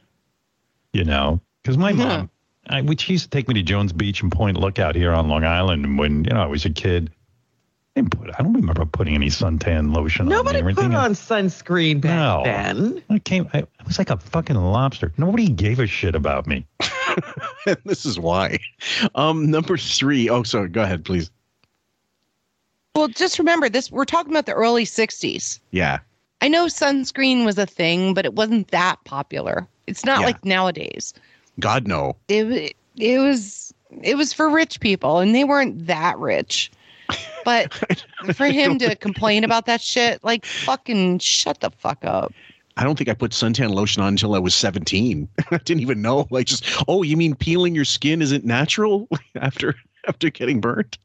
you 0.93 1.03
know, 1.03 1.39
because 1.61 1.77
my 1.77 1.91
Yeah. 1.91 1.95
mom, 2.17 2.29
I, 2.67 2.81
which 2.81 3.01
she 3.01 3.13
used 3.13 3.25
to 3.25 3.29
take 3.29 3.47
me 3.47 3.53
to 3.53 3.61
Jones 3.61 3.93
Beach 3.93 4.21
and 4.23 4.31
Point 4.31 4.57
Lookout 4.57 4.95
here 4.95 5.11
on 5.13 5.27
Long 5.29 5.43
Island 5.43 5.99
when 5.99 6.23
you 6.23 6.31
know 6.31 6.41
I 6.41 6.47
was 6.47 6.65
a 6.65 6.69
kid. 6.71 7.11
I, 7.95 8.01
didn't 8.01 8.17
put, 8.17 8.29
I 8.37 8.43
don't 8.43 8.53
remember 8.53 8.85
putting 8.85 9.15
any 9.15 9.27
suntan 9.27 9.93
lotion 9.95 10.27
Nobody 10.27 10.59
on 10.59 10.65
me 10.65 10.71
or 10.71 10.75
put 10.75 10.83
anything. 10.85 10.97
on 10.97 11.11
sunscreen 11.11 11.99
back 12.01 12.15
No. 12.15 12.41
then. 12.45 13.03
I 13.09 13.19
came. 13.19 13.49
I, 13.53 13.59
I 13.59 13.83
was 13.85 13.97
like 13.97 14.09
a 14.09 14.17
fucking 14.17 14.55
lobster. 14.55 15.11
Nobody 15.17 15.49
gave 15.49 15.79
a 15.79 15.87
shit 15.87 16.15
about 16.15 16.45
me. 16.47 16.65
this 17.85 18.05
is 18.05 18.19
why. 18.19 18.59
Um, 19.15 19.49
number 19.49 19.75
three. 19.77 20.29
Oh, 20.29 20.43
sorry. 20.43 20.69
Go 20.69 20.83
ahead, 20.83 21.03
please. 21.03 21.31
Well, 22.95 23.07
just 23.07 23.39
remember 23.39 23.69
this. 23.69 23.91
We're 23.91 24.05
talking 24.05 24.31
about 24.31 24.45
the 24.45 24.53
early 24.53 24.85
60s. 24.85 25.59
Yeah. 25.71 25.99
I 26.41 26.47
know 26.47 26.65
sunscreen 26.67 27.43
was 27.45 27.57
a 27.57 27.65
thing, 27.65 28.13
but 28.13 28.25
it 28.25 28.33
wasn't 28.35 28.69
that 28.69 28.97
popular. 29.03 29.67
It's 29.87 30.05
not 30.05 30.19
Yeah. 30.21 30.25
like 30.27 30.45
nowadays. 30.45 31.13
God 31.59 31.87
no. 31.87 32.15
It 32.29 32.75
it 32.95 33.19
was 33.19 33.73
it 34.03 34.15
was 34.15 34.31
for 34.31 34.49
rich 34.49 34.79
people, 34.79 35.19
and 35.19 35.33
they 35.35 35.43
weren't 35.43 35.87
that 35.87 36.17
rich. 36.19 36.71
But 37.45 37.73
for 38.35 38.47
him 38.47 38.77
to 38.79 38.95
complain 38.95 39.43
about 39.43 39.65
that 39.65 39.81
shit, 39.81 40.23
like 40.23 40.45
fucking 40.45 41.19
shut 41.19 41.61
the 41.61 41.69
fuck 41.71 42.03
up. 42.05 42.33
I 42.77 42.83
don't 42.83 42.97
think 42.97 43.09
I 43.09 43.13
put 43.13 43.31
suntan 43.31 43.71
lotion 43.73 44.01
on 44.01 44.09
until 44.09 44.35
I 44.35 44.39
was 44.39 44.55
17. 44.55 45.27
I 45.51 45.57
didn't 45.57 45.81
even 45.81 46.01
know. 46.01 46.27
Like 46.29 46.45
just, 46.47 46.63
oh, 46.87 47.03
you 47.03 47.17
mean 47.17 47.35
peeling 47.35 47.75
your 47.75 47.83
skin 47.85 48.21
isn't 48.21 48.45
natural 48.45 49.07
after 49.35 49.75
after 50.07 50.29
getting 50.29 50.61
burnt? 50.61 50.97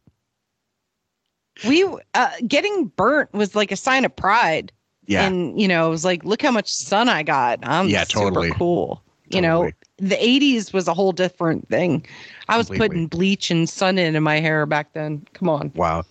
We 1.67 1.85
uh, 2.15 2.31
getting 2.47 2.87
burnt 2.97 3.33
was 3.33 3.55
like 3.55 3.71
a 3.73 3.77
sign 3.77 4.05
of 4.05 4.15
pride. 4.15 4.73
Yeah. 5.07 5.27
And 5.27 5.61
you 5.61 5.69
know, 5.69 5.87
it 5.87 5.91
was 5.91 6.05
like, 6.05 6.25
look 6.25 6.43
how 6.43 6.51
much 6.51 6.69
sun 6.73 7.09
I 7.09 7.23
got. 7.23 7.59
I'm 7.63 7.89
Yeah, 7.89 8.05
super 8.05 8.27
totally. 8.31 8.51
cool. 8.53 9.03
You 9.31 9.41
know, 9.41 9.71
the 9.97 10.15
80s 10.17 10.73
was 10.73 10.87
a 10.87 10.95
whole 10.95 11.11
different 11.11 11.69
thing. 11.69 12.07
I 12.49 12.57
was 12.57 12.67
Completely. 12.67 12.89
putting 12.89 13.07
bleach 13.09 13.51
and 13.51 13.69
sun 13.69 13.99
in 13.99 14.15
in 14.15 14.23
my 14.23 14.39
hair 14.39 14.65
back 14.65 14.93
then. 14.93 15.27
Come 15.33 15.49
on, 15.49 15.73
Wow. 15.75 16.05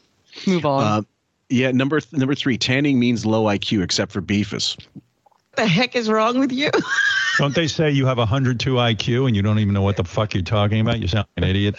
Move 0.47 0.65
on. 0.65 0.83
Uh, 0.83 1.01
yeah. 1.49 1.71
Number 1.71 1.99
th- 1.99 2.13
number 2.13 2.35
three. 2.35 2.57
Tanning 2.57 2.99
means 2.99 3.25
low 3.25 3.45
IQ, 3.45 3.83
except 3.83 4.11
for 4.11 4.21
Beefus. 4.21 4.77
What 4.93 5.03
the 5.55 5.67
heck 5.67 5.95
is 5.95 6.09
wrong 6.09 6.39
with 6.39 6.51
you? 6.51 6.71
Don't 7.37 7.55
they 7.55 7.67
say 7.67 7.89
you 7.89 8.05
have 8.05 8.17
102 8.17 8.73
IQ 8.75 9.27
and 9.27 9.35
you 9.35 9.41
don't 9.41 9.57
even 9.57 9.73
know 9.73 9.81
what 9.81 9.97
the 9.97 10.03
fuck 10.03 10.35
you're 10.35 10.43
talking 10.43 10.79
about? 10.79 10.99
You 10.99 11.07
sound 11.07 11.25
like 11.35 11.43
an 11.43 11.49
idiot. 11.49 11.75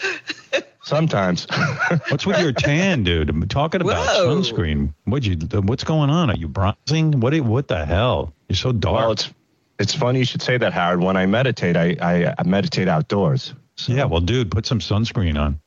Sometimes. 0.83 1.47
What's 2.09 2.25
with 2.25 2.39
your 2.39 2.51
tan, 2.51 3.03
dude? 3.03 3.29
I'm 3.29 3.47
talking 3.47 3.81
about 3.81 4.05
Whoa. 4.05 4.35
sunscreen. 4.35 4.93
What 5.05 5.25
you? 5.25 5.35
What's 5.61 5.83
going 5.83 6.09
on? 6.09 6.29
Are 6.29 6.35
you 6.35 6.47
bronzing? 6.47 7.19
What? 7.21 7.33
What 7.39 7.69
the 7.69 7.85
hell? 7.85 8.33
You're 8.49 8.57
so 8.57 8.71
dark. 8.71 8.95
Well, 8.95 9.11
it's 9.13 9.33
it's 9.79 9.95
funny 9.95 10.19
you 10.19 10.25
should 10.25 10.41
say 10.41 10.57
that, 10.57 10.73
Howard. 10.73 11.01
When 11.01 11.17
I 11.17 11.25
meditate, 11.25 11.75
I 11.75 11.95
I, 12.01 12.35
I 12.37 12.43
meditate 12.43 12.87
outdoors. 12.87 13.53
yeah. 13.87 14.05
Well, 14.05 14.21
dude, 14.21 14.51
put 14.51 14.65
some 14.65 14.79
sunscreen 14.79 15.39
on. 15.39 15.59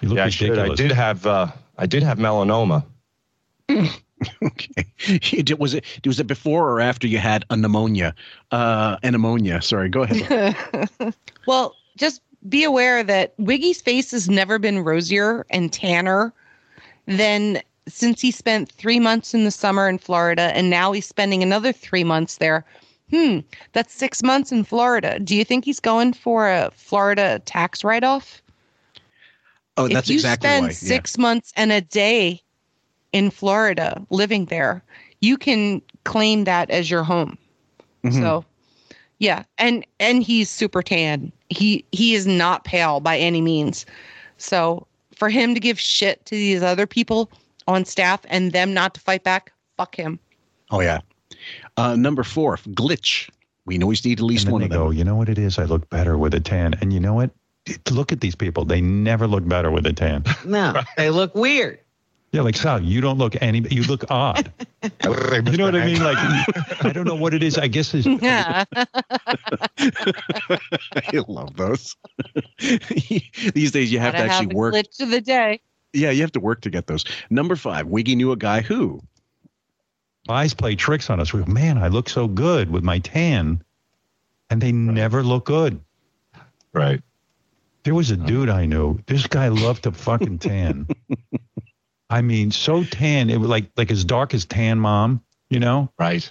You 0.00 0.08
look 0.08 0.16
yeah, 0.16 0.54
I 0.54 0.70
I 0.70 0.74
did 0.74 0.92
have 0.92 1.26
uh, 1.26 1.48
I 1.78 1.86
did 1.86 2.02
have 2.02 2.18
melanoma. 2.18 2.84
okay. 3.70 4.84
You 5.22 5.42
did- 5.42 5.58
Was 5.58 5.74
it 5.74 5.84
was 6.06 6.18
it 6.20 6.26
before 6.26 6.70
or 6.70 6.80
after 6.80 7.06
you 7.06 7.18
had 7.18 7.44
a 7.50 7.56
pneumonia? 7.56 8.14
Uh, 8.50 8.96
an 9.02 9.12
pneumonia. 9.12 9.62
Sorry. 9.62 9.88
Go 9.88 10.02
ahead. 10.02 10.56
well, 11.46 11.74
just 11.96 12.20
be 12.48 12.64
aware 12.64 13.02
that 13.04 13.34
Wiggy's 13.38 13.80
face 13.80 14.10
has 14.10 14.28
never 14.28 14.58
been 14.58 14.84
rosier 14.84 15.46
and 15.50 15.72
tanner 15.72 16.32
than 17.06 17.60
since 17.88 18.20
he 18.20 18.30
spent 18.30 18.70
three 18.70 19.00
months 19.00 19.34
in 19.34 19.44
the 19.44 19.50
summer 19.50 19.88
in 19.88 19.98
Florida 19.98 20.52
and 20.54 20.70
now 20.70 20.92
he's 20.92 21.06
spending 21.06 21.42
another 21.42 21.72
three 21.72 22.04
months 22.04 22.36
there. 22.36 22.64
Hmm, 23.10 23.38
that's 23.72 23.94
six 23.94 24.22
months 24.22 24.52
in 24.52 24.64
Florida. 24.64 25.18
Do 25.18 25.34
you 25.34 25.44
think 25.44 25.64
he's 25.64 25.80
going 25.80 26.12
for 26.12 26.48
a 26.48 26.70
Florida 26.74 27.40
tax 27.46 27.82
write 27.82 28.04
off? 28.04 28.42
Oh, 29.78 29.86
if 29.86 29.92
that's 29.92 30.08
you 30.08 30.16
exactly 30.16 30.48
spend 30.48 30.62
why. 30.64 30.68
Yeah. 30.68 30.74
six 30.74 31.16
months 31.16 31.52
and 31.56 31.72
a 31.72 31.80
day 31.80 32.42
in 33.12 33.30
Florida 33.30 34.04
living 34.10 34.44
there, 34.46 34.82
you 35.20 35.38
can 35.38 35.80
claim 36.04 36.44
that 36.44 36.68
as 36.70 36.90
your 36.90 37.02
home. 37.04 37.38
Mhm. 38.04 38.20
So 38.20 38.44
yeah, 39.18 39.44
and 39.56 39.84
and 39.98 40.22
he's 40.22 40.50
super 40.50 40.82
tan. 40.82 41.32
He 41.48 41.84
he 41.92 42.14
is 42.14 42.26
not 42.26 42.64
pale 42.64 43.00
by 43.00 43.16
any 43.18 43.40
means. 43.40 43.86
So 44.36 44.86
for 45.16 45.28
him 45.30 45.54
to 45.54 45.60
give 45.60 45.80
shit 45.80 46.24
to 46.26 46.34
these 46.34 46.62
other 46.62 46.86
people 46.86 47.30
on 47.66 47.84
staff 47.84 48.20
and 48.28 48.52
them 48.52 48.72
not 48.74 48.94
to 48.94 49.00
fight 49.00 49.24
back, 49.24 49.52
fuck 49.76 49.96
him. 49.96 50.18
Oh 50.70 50.80
yeah. 50.80 51.00
Uh, 51.76 51.96
number 51.96 52.22
four, 52.22 52.56
glitch. 52.58 53.28
We 53.64 53.80
always 53.82 54.04
need 54.04 54.18
at 54.20 54.24
least 54.24 54.44
and 54.44 54.48
then 54.48 54.52
one 54.52 54.60
they 54.62 54.66
of 54.66 54.70
them. 54.70 54.80
go, 54.80 54.90
you 54.90 55.04
know 55.04 55.14
what 55.16 55.28
it 55.28 55.38
is? 55.38 55.58
I 55.58 55.64
look 55.64 55.88
better 55.90 56.16
with 56.16 56.34
a 56.34 56.40
tan. 56.40 56.74
And 56.80 56.92
you 56.92 57.00
know 57.00 57.14
what? 57.14 57.30
Look 57.90 58.12
at 58.12 58.20
these 58.20 58.34
people. 58.34 58.64
They 58.64 58.80
never 58.80 59.26
look 59.26 59.46
better 59.48 59.70
with 59.70 59.86
a 59.86 59.92
tan. 59.92 60.24
No, 60.44 60.74
they 60.96 61.10
look 61.10 61.34
weird. 61.34 61.80
Yeah, 62.32 62.42
like 62.42 62.56
Sal, 62.56 62.82
you 62.82 63.00
don't 63.00 63.16
look 63.16 63.40
any. 63.40 63.60
You 63.70 63.82
look 63.84 64.04
odd. 64.10 64.52
you 64.82 64.90
know 65.56 65.64
what 65.64 65.74
I 65.74 65.86
mean? 65.86 66.02
Like 66.04 66.18
I 66.84 66.92
don't 66.92 67.06
know 67.06 67.14
what 67.14 67.32
it 67.32 67.42
is. 67.42 67.56
I 67.56 67.68
guess 67.68 67.94
it's 67.94 68.06
Yeah. 68.22 68.64
I 69.78 71.24
love 71.26 71.56
those. 71.56 71.96
These 72.58 73.70
days, 73.72 73.90
you 73.90 73.98
have 73.98 74.12
to 74.14 74.18
Gotta 74.18 74.30
actually 74.30 74.46
the 74.48 74.54
work. 74.56 74.74
glitch 74.74 75.00
of 75.00 75.10
the 75.10 75.20
day. 75.22 75.60
Yeah, 75.94 76.10
you 76.10 76.20
have 76.20 76.32
to 76.32 76.40
work 76.40 76.60
to 76.62 76.70
get 76.70 76.86
those. 76.86 77.04
Number 77.30 77.56
five, 77.56 77.86
Wiggy 77.86 78.14
knew 78.14 78.32
a 78.32 78.36
guy 78.36 78.60
who. 78.60 79.00
eyes 80.28 80.52
play 80.52 80.74
tricks 80.76 81.08
on 81.08 81.20
us. 81.20 81.32
We 81.32 81.42
go, 81.42 81.50
man, 81.50 81.78
I 81.78 81.88
look 81.88 82.10
so 82.10 82.28
good 82.28 82.70
with 82.70 82.84
my 82.84 82.98
tan, 82.98 83.62
and 84.50 84.60
they 84.60 84.70
never 84.72 85.22
look 85.22 85.46
good. 85.46 85.80
Right. 86.74 87.00
There 87.84 87.94
was 87.94 88.10
a 88.10 88.16
dude 88.16 88.48
I 88.48 88.66
knew. 88.66 88.98
This 89.06 89.26
guy 89.26 89.48
loved 89.48 89.84
to 89.84 89.92
fucking 89.92 90.38
tan. 90.38 90.86
I 92.10 92.22
mean, 92.22 92.50
so 92.50 92.84
tan. 92.84 93.30
It 93.30 93.38
was 93.38 93.48
like 93.48 93.70
like 93.76 93.90
as 93.90 94.04
dark 94.04 94.34
as 94.34 94.44
tan 94.44 94.78
mom, 94.78 95.22
you 95.50 95.60
know? 95.60 95.90
Right. 95.98 96.30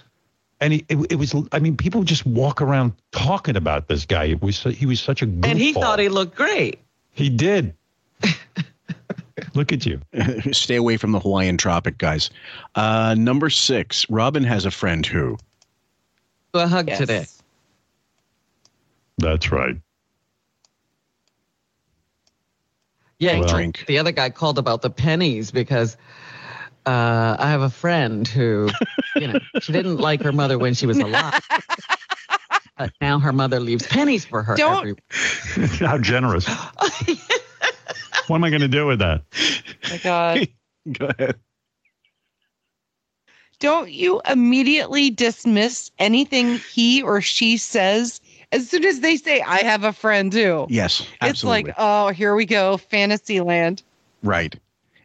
And 0.60 0.72
he, 0.72 0.84
it, 0.88 0.98
it 1.10 1.14
was. 1.16 1.34
I 1.52 1.58
mean, 1.60 1.76
people 1.76 2.02
just 2.02 2.26
walk 2.26 2.60
around 2.60 2.92
talking 3.12 3.56
about 3.56 3.88
this 3.88 4.04
guy. 4.04 4.24
It 4.24 4.42
was 4.42 4.62
he 4.62 4.86
was 4.86 5.00
such 5.00 5.22
a 5.22 5.26
goofball. 5.26 5.46
And 5.46 5.58
he 5.58 5.72
thought 5.72 5.98
he 5.98 6.08
looked 6.08 6.36
great. 6.36 6.80
He 7.12 7.28
did. 7.30 7.74
Look 9.54 9.72
at 9.72 9.86
you. 9.86 10.00
Stay 10.52 10.76
away 10.76 10.96
from 10.96 11.12
the 11.12 11.20
Hawaiian 11.20 11.56
tropic, 11.56 11.98
guys. 11.98 12.30
Uh, 12.74 13.14
number 13.18 13.50
six, 13.50 14.08
Robin 14.10 14.44
has 14.44 14.66
a 14.66 14.70
friend 14.70 15.04
who. 15.06 15.36
A 16.54 16.66
hug 16.66 16.88
Yes. 16.88 16.98
today. 16.98 17.26
That's 19.18 19.50
right. 19.52 19.76
Yeah, 23.18 23.40
Well- 23.40 23.48
drink. 23.48 23.84
The 23.86 23.98
other 23.98 24.12
guy 24.12 24.30
called 24.30 24.58
about 24.58 24.82
the 24.82 24.90
pennies 24.90 25.50
because 25.50 25.96
uh, 26.86 27.36
I 27.38 27.50
have 27.50 27.60
a 27.62 27.70
friend 27.70 28.26
who, 28.26 28.70
you 29.16 29.28
know, 29.28 29.40
she 29.60 29.72
didn't 29.72 29.96
like 29.98 30.22
her 30.22 30.32
mother 30.32 30.58
when 30.58 30.74
she 30.74 30.86
was 30.86 30.98
alive. 30.98 31.40
But 32.78 32.92
now 33.00 33.18
her 33.18 33.32
mother 33.32 33.58
leaves 33.58 33.84
pennies 33.88 34.24
for 34.24 34.44
her. 34.44 34.54
Don't- 34.54 34.96
every- 35.50 35.76
How 35.84 35.98
generous. 35.98 36.46
what 38.28 38.36
am 38.36 38.44
I 38.44 38.50
going 38.50 38.60
to 38.60 38.68
do 38.68 38.86
with 38.86 39.00
that? 39.00 39.22
my 39.90 39.96
God. 39.98 40.48
Go 40.92 41.06
ahead. 41.06 41.34
Don't 43.58 43.90
you 43.90 44.22
immediately 44.30 45.10
dismiss 45.10 45.90
anything 45.98 46.58
he 46.72 47.02
or 47.02 47.20
she 47.20 47.56
says 47.56 48.20
as 48.52 48.68
soon 48.68 48.84
as 48.84 49.00
they 49.00 49.16
say, 49.16 49.40
I 49.40 49.58
have 49.58 49.84
a 49.84 49.92
friend 49.92 50.32
too? 50.32 50.66
Yes, 50.68 51.06
It's 51.22 51.44
like, 51.44 51.72
oh, 51.78 52.08
here 52.08 52.34
we 52.34 52.46
go, 52.46 52.76
fantasy 52.76 53.40
land. 53.40 53.82
right. 54.22 54.58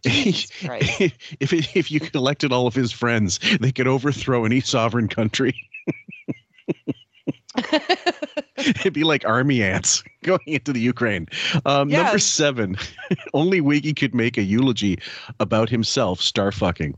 If 1.40 1.54
it, 1.54 1.76
if 1.76 1.90
you 1.90 2.02
collected 2.02 2.52
all 2.52 2.68
of 2.68 2.76
his 2.76 2.92
friends, 2.92 3.40
they 3.62 3.72
could 3.72 3.88
overthrow 3.88 4.44
any 4.44 4.60
sovereign 4.60 5.08
country. 5.08 5.56
It'd 8.58 8.94
be 8.94 9.04
like 9.04 9.26
army 9.26 9.64
ants 9.64 10.04
going 10.24 10.40
into 10.46 10.74
the 10.74 10.80
Ukraine. 10.80 11.28
Um, 11.66 11.90
Number 11.90 12.20
seven, 12.20 12.76
only 13.34 13.62
Wiggy 13.62 13.94
could 13.94 14.14
make 14.14 14.38
a 14.38 14.42
eulogy 14.44 15.00
about 15.40 15.70
himself, 15.70 16.22
star 16.22 16.52
fucking. 16.52 16.98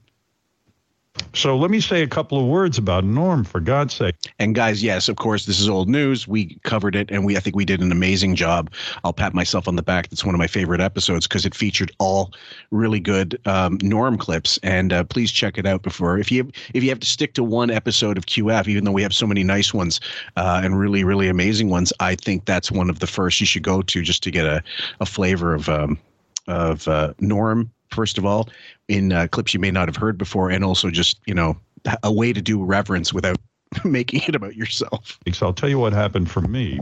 So 1.33 1.57
let 1.57 1.69
me 1.69 1.81
say 1.81 2.01
a 2.01 2.07
couple 2.07 2.39
of 2.39 2.45
words 2.45 2.77
about 2.77 3.03
Norm, 3.03 3.43
for 3.43 3.59
God's 3.59 3.93
sake. 3.93 4.15
And 4.39 4.55
guys, 4.55 4.81
yes, 4.81 5.09
of 5.09 5.17
course, 5.17 5.45
this 5.45 5.59
is 5.59 5.67
old 5.67 5.89
news. 5.89 6.27
We 6.27 6.57
covered 6.63 6.95
it, 6.95 7.11
and 7.11 7.25
we 7.25 7.35
I 7.35 7.41
think 7.41 7.55
we 7.55 7.65
did 7.65 7.81
an 7.81 7.91
amazing 7.91 8.35
job. 8.35 8.71
I'll 9.03 9.13
pat 9.13 9.33
myself 9.33 9.67
on 9.67 9.75
the 9.75 9.83
back. 9.83 10.09
That's 10.09 10.23
one 10.23 10.33
of 10.33 10.39
my 10.39 10.47
favorite 10.47 10.79
episodes 10.79 11.27
because 11.27 11.45
it 11.45 11.53
featured 11.53 11.91
all 11.99 12.33
really 12.71 13.01
good 13.01 13.39
um, 13.45 13.77
Norm 13.81 14.17
clips. 14.17 14.57
And 14.63 14.93
uh, 14.93 15.03
please 15.03 15.31
check 15.31 15.57
it 15.57 15.65
out 15.65 15.83
before 15.83 16.17
if 16.17 16.31
you 16.31 16.49
if 16.73 16.83
you 16.83 16.89
have 16.89 17.01
to 17.01 17.07
stick 17.07 17.33
to 17.33 17.43
one 17.43 17.69
episode 17.69 18.17
of 18.17 18.25
QF, 18.25 18.67
even 18.67 18.85
though 18.85 18.93
we 18.93 19.03
have 19.03 19.13
so 19.13 19.27
many 19.27 19.43
nice 19.43 19.73
ones 19.73 19.99
uh, 20.37 20.61
and 20.63 20.79
really 20.79 21.03
really 21.03 21.27
amazing 21.27 21.69
ones, 21.69 21.91
I 21.99 22.15
think 22.15 22.45
that's 22.45 22.71
one 22.71 22.89
of 22.89 22.99
the 22.99 23.07
first 23.07 23.39
you 23.41 23.45
should 23.45 23.63
go 23.63 23.81
to 23.81 24.01
just 24.01 24.23
to 24.23 24.31
get 24.31 24.45
a 24.45 24.63
a 25.01 25.05
flavor 25.05 25.53
of 25.53 25.67
um, 25.67 25.99
of 26.47 26.87
uh, 26.87 27.13
Norm. 27.19 27.71
First 27.91 28.17
of 28.17 28.25
all, 28.25 28.49
in 28.88 29.12
uh, 29.12 29.28
clips 29.28 29.53
you 29.53 29.60
may 29.60 29.72
not 29.72 29.88
have 29.88 29.95
heard 29.95 30.18
before, 30.18 30.49
and 30.49 30.64
also 30.64 30.90
just 30.90 31.20
you 31.26 31.34
know 31.34 31.57
a 32.03 32.12
way 32.12 32.34
to 32.34 32.41
do 32.41 32.64
reverence 32.64 33.14
without 33.14 33.38
making 33.84 34.22
it 34.28 34.36
about 34.36 34.56
yourself. 34.56 35.20
So 35.32 35.48
I'll 35.48 35.53
tell 35.53 35.70
you 35.70 35.80
what 35.80 35.94
happened 35.94 36.30
for 36.30 36.41
me. 36.41 36.80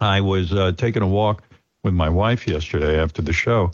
I 0.00 0.20
was 0.20 0.52
uh, 0.52 0.72
taking 0.72 1.02
a 1.02 1.06
walk 1.06 1.44
with 1.84 1.94
my 1.94 2.08
wife 2.08 2.46
yesterday 2.46 3.00
after 3.00 3.22
the 3.22 3.32
show, 3.32 3.70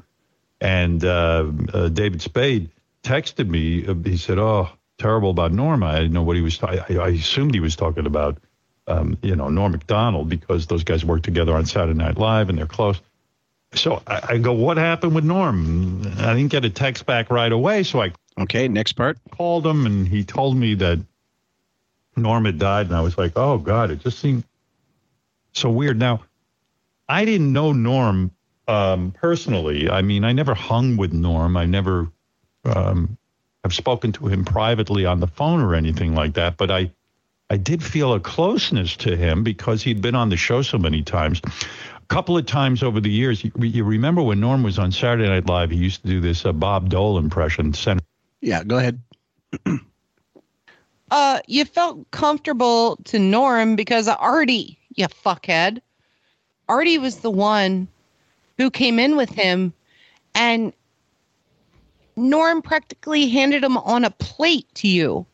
and 0.61 1.05
uh, 1.05 1.51
uh, 1.73 1.89
David 1.89 2.23
Spade 2.23 2.71
texted 3.03 3.49
me. 3.49 3.83
He 4.09 4.17
said, 4.17 4.39
"Oh, 4.39 4.69
terrible 4.99 5.31
about 5.31 5.53
Norm." 5.53 5.83
I 5.83 5.97
didn't 5.97 6.13
know 6.13 6.23
what 6.23 6.37
he 6.37 6.43
was. 6.43 6.63
I, 6.63 6.85
I 6.91 7.09
assumed 7.09 7.55
he 7.55 7.61
was 7.61 7.77
talking 7.77 8.07
about, 8.07 8.39
um, 8.87 9.17
you 9.23 9.35
know, 9.35 9.49
Norm 9.49 9.73
Macdonald 9.73 10.29
because 10.29 10.67
those 10.67 10.85
guys 10.85 11.05
work 11.05 11.23
together 11.23 11.55
on 11.55 11.65
Saturday 11.67 11.99
Night 11.99 12.19
Live 12.19 12.49
and 12.49 12.59
they're 12.59 12.67
close. 12.67 13.01
So 13.75 14.03
I, 14.07 14.21
I 14.31 14.39
go, 14.39 14.53
"What 14.53 14.77
happened 14.77 15.15
with 15.15 15.25
Norm?" 15.25 16.03
I 16.19 16.35
didn't 16.35 16.49
get 16.49 16.65
a 16.65 16.71
text 16.71 17.07
back 17.07 17.31
right 17.31 17.53
away, 17.53 17.83
so 17.83 18.03
I 18.03 18.13
Okay, 18.41 18.69
next 18.69 18.93
part. 18.93 19.19
called 19.33 19.67
him 19.67 19.85
and 19.85 20.07
he 20.07 20.23
told 20.25 20.57
me 20.57 20.75
that 20.75 21.01
Norm 22.17 22.45
had 22.45 22.59
died, 22.59 22.87
and 22.87 22.95
I 22.95 23.01
was 23.01 23.19
like, 23.19 23.33
oh 23.37 23.59
God, 23.59 23.91
it 23.91 24.01
just 24.01 24.19
seemed 24.19 24.45
so 25.53 25.71
weird. 25.71 25.99
Now, 25.99 26.23
I 27.09 27.25
didn't 27.25 27.53
know 27.53 27.73
Norm 27.73 28.31
um, 28.69 29.13
personally. 29.13 29.91
I 29.91 30.03
mean, 30.03 30.25
I 30.25 30.33
never 30.33 30.55
hung 30.55 30.97
with 30.97 31.13
Norm. 31.13 31.57
I 31.57 31.65
never 31.65 32.11
um, 32.65 33.17
have 33.65 33.75
spoken 33.75 34.13
to 34.13 34.27
him 34.27 34.45
privately 34.45 35.05
on 35.05 35.21
the 35.21 35.27
phone 35.27 35.61
or 35.61 35.75
anything 35.75 36.15
like 36.15 36.35
that. 36.35 36.57
But 36.57 36.71
I, 36.71 36.93
I 37.51 37.57
did 37.57 37.83
feel 37.83 38.13
a 38.13 38.21
closeness 38.21 38.97
to 38.99 39.17
him 39.17 39.43
because 39.43 39.83
he'd 39.83 40.03
been 40.03 40.15
on 40.15 40.29
the 40.29 40.37
show 40.37 40.63
so 40.63 40.79
many 40.79 41.03
times. 41.03 41.41
A 42.11 42.15
couple 42.15 42.39
of 42.39 42.47
times 42.47 42.83
over 42.83 43.01
the 43.01 43.11
years, 43.11 43.45
you, 43.45 43.53
you 43.59 43.85
remember 43.85 44.23
when 44.23 44.41
Norm 44.41 44.63
was 44.63 44.79
on 44.79 44.91
Saturday 44.91 45.29
Night 45.29 45.47
Live, 45.47 45.71
he 45.71 45.77
used 45.77 46.01
to 46.03 46.09
do 46.09 46.21
this 46.21 46.47
uh, 46.47 46.53
Bob 46.53 46.89
Dole 46.89 47.19
impression. 47.19 47.75
Sen- 47.75 48.01
Yeah, 48.41 48.65
go 48.65 48.79
ahead. 48.79 49.01
Uh, 51.11 51.41
you 51.47 51.65
felt 51.65 52.11
comfortable 52.11 52.97
to 53.05 53.19
Norm 53.19 53.77
because 53.77 54.09
of 54.09 54.17
Artie, 54.21 54.79
you 54.95 55.07
fuckhead. 55.07 55.81
Artie 56.69 56.99
was 56.99 57.21
the 57.21 57.31
one 57.31 57.89
who 58.59 58.71
came 58.71 58.99
in 58.99 59.17
with 59.17 59.31
him, 59.31 59.73
and 60.35 60.71
Norm 62.17 62.61
practically 62.61 63.27
handed 63.27 63.65
him 63.65 63.79
on 63.79 64.05
a 64.05 64.11
plate 64.11 64.67
to 64.75 64.87
you. 64.87 65.25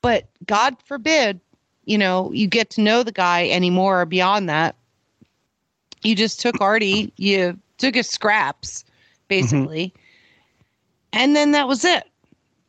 But 0.00 0.26
God 0.46 0.76
forbid, 0.86 1.38
you 1.84 1.98
know, 1.98 2.32
you 2.32 2.46
get 2.46 2.70
to 2.70 2.80
know 2.80 3.02
the 3.02 3.12
guy 3.12 3.50
anymore 3.50 4.06
beyond 4.06 4.48
that. 4.48 4.74
You 6.02 6.14
just 6.14 6.40
took 6.40 6.60
Artie, 6.60 7.12
you 7.16 7.58
took 7.78 7.94
his 7.94 8.08
scraps, 8.08 8.84
basically. 9.28 9.92
And 11.12 11.36
then 11.36 11.52
that 11.52 11.68
was 11.68 11.84
it. 11.84 12.04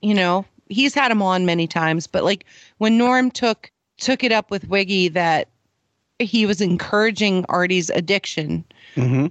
You 0.01 0.13
know, 0.13 0.45
he's 0.69 0.93
had 0.93 1.11
him 1.11 1.21
on 1.21 1.45
many 1.45 1.65
times, 1.67 2.07
but 2.07 2.23
like 2.23 2.45
when 2.77 2.97
Norm 2.97 3.31
took 3.31 3.71
took 3.97 4.23
it 4.23 4.31
up 4.31 4.51
with 4.51 4.67
Wiggy 4.67 5.07
that 5.09 5.47
he 6.19 6.45
was 6.45 6.59
encouraging 6.61 7.45
Artie's 7.49 7.89
addiction, 7.89 8.63
Mm-hmm. 8.95 9.27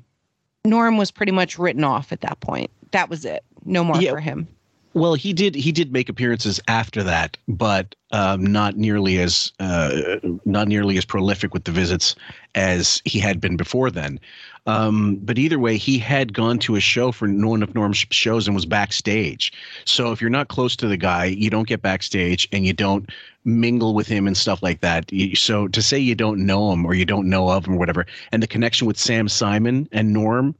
Norm 0.65 0.97
was 0.97 1.11
pretty 1.11 1.33
much 1.33 1.59
written 1.59 1.83
off 1.85 2.12
at 2.12 2.20
that 2.20 2.39
point. 2.41 2.70
That 2.93 3.09
was 3.11 3.24
it. 3.24 3.43
No 3.65 3.83
more 3.85 4.01
Yeah. 4.01 4.11
for 4.12 4.20
him. 4.20 4.47
Well, 4.94 5.14
he 5.14 5.32
did. 5.32 5.55
He 5.55 5.73
did 5.73 5.93
make 5.93 6.09
appearances 6.09 6.60
after 6.69 7.02
that, 7.02 7.36
but 7.48 7.94
um, 8.10 8.44
not 8.44 8.77
nearly 8.77 9.19
as 9.19 9.51
uh, 9.59 10.19
not 10.44 10.69
nearly 10.69 10.98
as 10.98 11.05
prolific 11.05 11.55
with 11.55 11.64
the 11.64 11.73
visits 11.73 12.14
as 12.55 13.01
he 13.05 13.19
had 13.19 13.40
been 13.40 13.56
before 13.56 13.90
then. 13.90 14.20
Um, 14.66 15.16
but 15.23 15.39
either 15.39 15.59
way, 15.59 15.77
he 15.77 15.98
had 15.98 16.35
gone 16.35 16.59
to 16.60 16.77
a 16.77 16.81
show 16.81 17.10
for 17.10 17.27
one 17.27 17.62
of 17.62 17.74
Norm's 17.74 18.06
shows 18.10 18.47
and 18.47 18.55
was 18.55 18.66
backstage. 18.66 19.52
So 19.86 20.12
if 20.12 20.20
you're 20.20 20.31
not 20.31 20.48
close 20.48 20.77
to 20.77 20.86
the 20.86 20.97
guy, 20.97 21.24
you 21.24 21.51
don't 21.51 21.66
get 21.66 21.82
backstage 21.82 22.47
and 22.52 22.64
you 22.66 22.73
don't 22.73 23.10
mingle 23.44 23.94
with 23.94 24.06
him 24.06 24.27
and 24.27 24.36
stuff 24.36 24.62
like 24.62 24.81
that. 24.82 25.10
So 25.35 25.66
to 25.69 25.82
say 25.82 25.98
you 25.98 26.14
don't 26.14 26.47
know 26.47 26.70
him 26.70 26.85
or 26.85 26.94
you 26.94 27.05
don't 27.05 27.28
know 27.28 27.48
of 27.48 27.66
him 27.66 27.74
or 27.74 27.78
whatever, 27.78 28.06
and 28.31 28.43
the 28.43 28.47
connection 28.47 28.86
with 28.86 28.98
Sam 28.98 29.27
Simon 29.27 29.89
and 29.90 30.12
Norm 30.12 30.55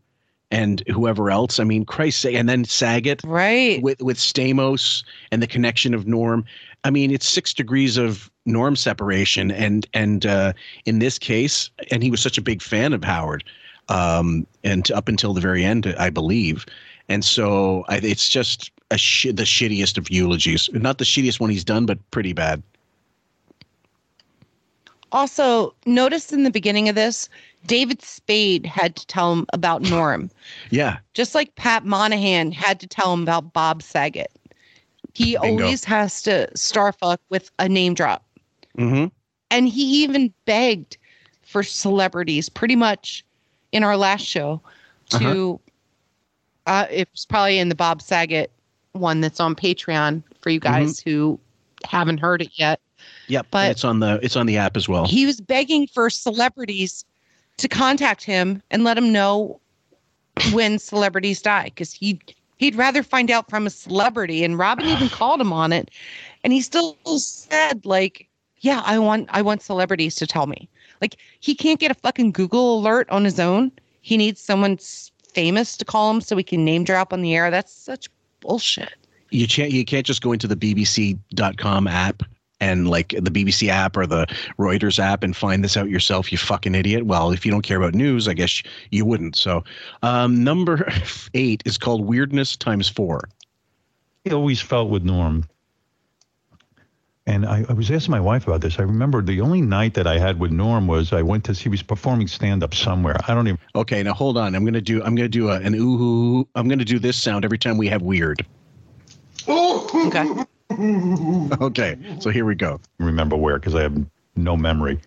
and 0.53 0.87
whoever 0.87 1.31
else. 1.31 1.59
I 1.59 1.65
mean, 1.65 1.85
Christ 1.85 2.25
and 2.27 2.49
then 2.49 2.65
Saget, 2.65 3.23
right? 3.25 3.83
With 3.83 4.01
with 4.01 4.19
Stamos 4.19 5.03
and 5.33 5.43
the 5.43 5.47
connection 5.49 5.95
of 5.95 6.07
Norm. 6.07 6.45
I 6.85 6.91
mean, 6.91 7.11
it's 7.11 7.27
six 7.27 7.55
degrees 7.55 7.97
of 7.97 8.31
Norm 8.47 8.77
separation, 8.77 9.51
and 9.51 9.87
and 9.95 10.27
uh, 10.27 10.53
in 10.85 11.01
this 11.01 11.19
case, 11.19 11.71
and 11.91 12.03
he 12.03 12.11
was 12.11 12.21
such 12.21 12.39
a 12.39 12.43
big 12.43 12.63
fan 12.63 12.93
of 12.93 13.03
Howard, 13.03 13.43
um, 13.89 14.47
and 14.63 14.89
up 14.93 15.09
until 15.09 15.33
the 15.33 15.41
very 15.41 15.65
end, 15.65 15.87
I 15.99 16.11
believe. 16.11 16.67
And 17.09 17.25
so 17.25 17.85
I, 17.89 17.97
it's 17.97 18.29
just 18.29 18.71
a 18.91 18.99
shi 18.99 19.33
the 19.33 19.45
shittiest 19.45 19.97
of 19.97 20.11
eulogies. 20.11 20.69
Not 20.73 20.99
the 20.99 21.05
shittiest 21.05 21.41
one 21.41 21.51
he's 21.51 21.65
done, 21.65 21.87
but 21.87 21.99
pretty 22.11 22.35
bad. 22.35 22.63
Also, 25.13 25.75
notice 25.87 26.33
in 26.33 26.43
the 26.43 26.51
beginning 26.51 26.89
of 26.89 26.95
this, 26.95 27.29
David 27.67 28.03
Spade 28.03 28.67
had 28.67 28.97
to 28.97 29.07
tell 29.07 29.33
him 29.33 29.47
about 29.53 29.83
Norm, 29.91 30.31
Yeah. 30.71 30.99
just 31.15 31.35
like 31.35 31.55
Pat 31.55 31.85
Monahan 31.85 32.51
had 32.51 32.81
to 32.81 32.87
tell 32.87 33.13
him 33.13 33.23
about 33.23 33.53
Bob 33.53 33.83
Saget. 33.83 34.31
He 35.15 35.37
Bingo. 35.41 35.63
always 35.65 35.85
has 35.85 36.23
to 36.23 36.49
starfuck 36.55 37.19
with 37.29 37.51
a 37.59 37.69
name 37.69 37.95
drop. 37.95 38.25
Mm-hmm. 38.79 39.07
And 39.51 39.69
he 39.69 40.03
even 40.03 40.33
begged 40.47 40.97
for 41.43 41.63
celebrities 41.63 42.49
pretty 42.49 42.77
much 42.77 43.23
in 43.73 43.85
our 43.85 43.97
last 43.99 44.25
show 44.25 44.61
to 45.11 45.61
uh 46.67 46.87
it 46.91 47.09
was 47.13 47.27
probably 47.27 47.59
in 47.59 47.69
the 47.69 47.75
Bob 47.75 48.01
Saget 48.01 48.51
one 48.93 49.21
that's 49.21 49.41
on 49.41 49.55
Patreon 49.55 50.23
for 50.41 50.49
you 50.49 50.59
guys 50.61 51.01
who 51.01 51.39
haven't 51.85 52.19
heard 52.19 52.41
it 52.41 52.51
yet. 52.55 52.81
Yep. 53.29 53.47
But- 53.51 53.71
it's 53.71 53.85
on 53.85 54.01
the 54.01 54.19
it's 54.23 54.37
on 54.37 54.47
the 54.47 54.57
app 54.57 54.77
as 54.77 54.89
well. 54.89 55.07
He 55.07 55.27
was 55.27 55.41
begging 55.41 55.87
for 55.87 56.11
celebrities 56.11 57.05
to 57.59 57.69
contact 57.69 58.23
him 58.23 58.63
and 58.71 58.85
let 58.85 58.99
him 58.99 59.13
know 59.13 59.61
when 60.53 60.79
celebrities 60.79 61.43
die 61.43 61.65
because 61.65 61.93
he 61.93 62.19
he'd 62.59 62.75
rather 62.75 63.03
find 63.03 63.31
out 63.31 63.49
from 63.51 63.67
a 63.67 63.71
celebrity 63.71 64.45
and 64.45 64.59
Robin 64.59 64.87
even 64.87 65.09
called 65.11 65.41
him 65.41 65.53
on 65.53 65.73
it 65.73 65.91
and 66.45 66.53
he 66.53 66.61
still 66.61 66.97
said 67.19 67.85
like 67.85 68.29
yeah 68.61 68.83
I 68.85 68.99
want 68.99 69.29
I 69.31 69.43
want 69.43 69.63
celebrities 69.63 70.15
to 70.17 70.27
tell 70.27 70.47
me 70.47 70.69
like 71.01 71.17
he 71.41 71.55
can't 71.55 71.79
get 71.79 71.91
a 71.91 71.95
fucking 71.95 72.33
Google 72.33 72.79
alert 72.79 73.09
on 73.11 73.25
his 73.25 73.39
own 73.39 73.71
he 74.01 74.17
needs 74.17 74.41
someone 74.41 74.79
famous 75.35 75.77
to 75.77 75.85
call 75.85 76.11
him 76.11 76.21
so 76.21 76.37
he 76.37 76.43
can 76.43 76.65
name 76.65 76.85
drop 76.85 77.13
on 77.13 77.23
the 77.23 77.35
air 77.37 77.51
that's 77.51 77.73
such 77.73 78.09
bullshit 78.41 78.95
you 79.31 79.47
can't 79.47 79.71
you 79.71 79.85
can't 79.85 80.07
just 80.07 80.23
go 80.23 80.33
into 80.33 80.47
the 80.47 80.57
bbc.com 80.57 81.87
app 81.87 82.23
and 82.63 82.89
like 82.89 83.09
the 83.09 83.31
BBC 83.31 83.69
app 83.69 83.97
or 83.97 84.07
the 84.07 84.25
Reuters 84.57 85.01
app 85.01 85.25
and 85.25 85.37
find 85.37 85.65
this 85.65 85.77
out 85.77 85.91
yourself, 85.91 86.31
you 86.31 86.39
fucking 86.39 86.77
idiot. 86.77 87.07
Well, 87.07 87.33
if 87.33 87.45
you 87.45 87.51
don't 87.51 87.63
care 87.63 87.77
about 87.77 87.93
news, 87.93 88.29
I 88.29 88.35
guess 88.35 88.63
you 88.91 89.05
wouldn't. 89.05 89.35
So, 89.35 89.65
um, 90.03 90.45
number 90.45 90.89
eight 91.35 91.63
is 91.67 91.77
called 91.77 92.07
Weirdness 92.07 92.57
Times 92.57 92.89
Four. 92.89 93.29
I 94.27 94.31
always 94.31 94.61
felt 94.61 94.91
with 94.91 95.03
Norm. 95.03 95.45
And 97.27 97.47
I, 97.47 97.65
I 97.69 97.73
was 97.73 97.91
asking 97.91 98.13
my 98.13 98.21
wife 98.21 98.47
about 98.47 98.61
this. 98.61 98.79
I 98.79 98.83
remember 98.83 99.23
the 99.23 99.41
only 99.41 99.61
night 99.61 99.95
that 99.95 100.07
I 100.07 100.19
had 100.19 100.41
with 100.41 100.51
Norm 100.51 100.87
was 100.87 101.13
I 101.13 101.23
went 101.23 101.45
to 101.45 101.55
see 101.55 101.65
he 101.65 101.69
was 101.69 101.83
performing 101.83 102.27
stand 102.29 102.63
up 102.63 102.75
somewhere. 102.75 103.17
I 103.29 103.35
don't 103.35 103.47
even. 103.47 103.59
Okay, 103.75 104.03
now 104.03 104.13
hold 104.13 104.37
on. 104.37 104.55
I'm 104.55 104.65
gonna 104.65 104.81
do. 104.81 105.03
I'm 105.03 105.15
gonna 105.15 105.29
do 105.29 105.51
a, 105.51 105.61
an 105.61 105.75
ooh. 105.75 106.47
I'm 106.55 106.69
gonna 106.69 106.85
do 106.85 106.99
this 106.99 107.17
sound 107.17 107.45
every 107.45 107.59
time 107.59 107.77
we 107.77 107.89
have 107.89 108.03
weird. 108.03 108.45
Okay. 109.49 110.45
Okay, 111.61 111.97
so 112.21 112.31
here 112.31 112.45
we 112.45 112.55
go. 112.55 112.81
remember 112.99 113.37
where 113.37 113.59
because 113.59 113.75
I 113.75 113.83
have 113.83 113.97
no 114.37 114.57
memory. 114.57 115.01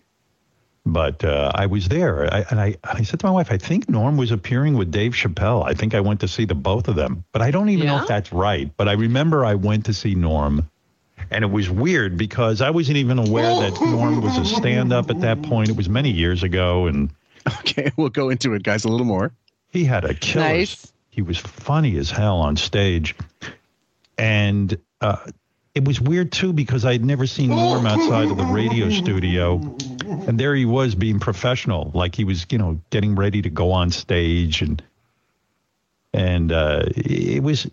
But 0.87 1.25
uh, 1.25 1.51
I 1.55 1.65
was 1.65 1.87
there, 1.87 2.31
I, 2.31 2.45
and 2.51 2.59
I, 2.61 2.75
I 2.83 3.01
said 3.01 3.19
to 3.21 3.25
my 3.25 3.31
wife, 3.31 3.51
I 3.51 3.57
think 3.57 3.89
Norm 3.89 4.17
was 4.17 4.29
appearing 4.31 4.77
with 4.77 4.91
Dave 4.91 5.13
Chappelle. 5.13 5.65
I 5.65 5.73
think 5.73 5.95
I 5.95 5.99
went 5.99 6.19
to 6.19 6.27
see 6.27 6.45
the 6.45 6.53
both 6.53 6.87
of 6.87 6.95
them, 6.95 7.23
but 7.31 7.41
I 7.41 7.49
don't 7.49 7.69
even 7.69 7.87
know 7.87 8.01
if 8.03 8.07
that's 8.07 8.31
right. 8.31 8.69
But 8.77 8.87
I 8.87 8.93
remember 8.93 9.43
I 9.43 9.55
went 9.55 9.85
to 9.85 9.93
see 9.93 10.13
Norm, 10.13 10.69
and 11.31 11.43
it 11.43 11.49
was 11.49 11.71
weird 11.71 12.17
because 12.17 12.61
I 12.61 12.69
wasn't 12.69 12.97
even 12.97 13.17
aware 13.17 13.49
that 13.61 13.81
Norm 13.81 14.21
was 14.21 14.37
a 14.37 14.45
stand-up 14.45 15.09
at 15.09 15.21
that 15.21 15.41
point. 15.41 15.69
It 15.69 15.75
was 15.75 15.89
many 15.89 16.11
years 16.11 16.43
ago, 16.43 16.85
and 16.85 17.09
Okay, 17.61 17.91
we'll 17.97 18.09
go 18.09 18.29
into 18.29 18.53
it, 18.53 18.61
guys, 18.61 18.85
a 18.85 18.89
little 18.89 19.07
more. 19.07 19.31
he 19.71 19.85
had 19.85 20.05
a 20.05 20.13
killer. 20.13 20.45
Nice. 20.45 20.93
He 21.09 21.23
was 21.23 21.39
funny 21.39 21.97
as 21.97 22.11
hell 22.11 22.37
on 22.41 22.57
stage, 22.57 23.15
and 24.19 24.77
uh, 25.01 25.17
it 25.75 25.85
was 25.85 25.99
weird 25.99 26.31
too 26.31 26.53
because 26.53 26.85
I 26.85 26.93
had 26.93 27.03
never 27.03 27.27
seen 27.27 27.49
Norm 27.49 27.85
outside 27.85 28.31
of 28.31 28.37
the 28.37 28.45
radio 28.45 28.89
studio, 28.89 29.55
and 30.05 30.39
there 30.39 30.55
he 30.55 30.65
was 30.65 30.95
being 30.95 31.19
professional, 31.19 31.91
like 31.93 32.15
he 32.15 32.23
was, 32.23 32.45
you 32.49 32.57
know, 32.57 32.79
getting 32.89 33.15
ready 33.15 33.41
to 33.41 33.49
go 33.49 33.73
on 33.73 33.91
stage, 33.91 34.61
and 34.61 34.81
and 36.13 36.51
uh, 36.53 36.83
it 36.95 37.43
was 37.43 37.69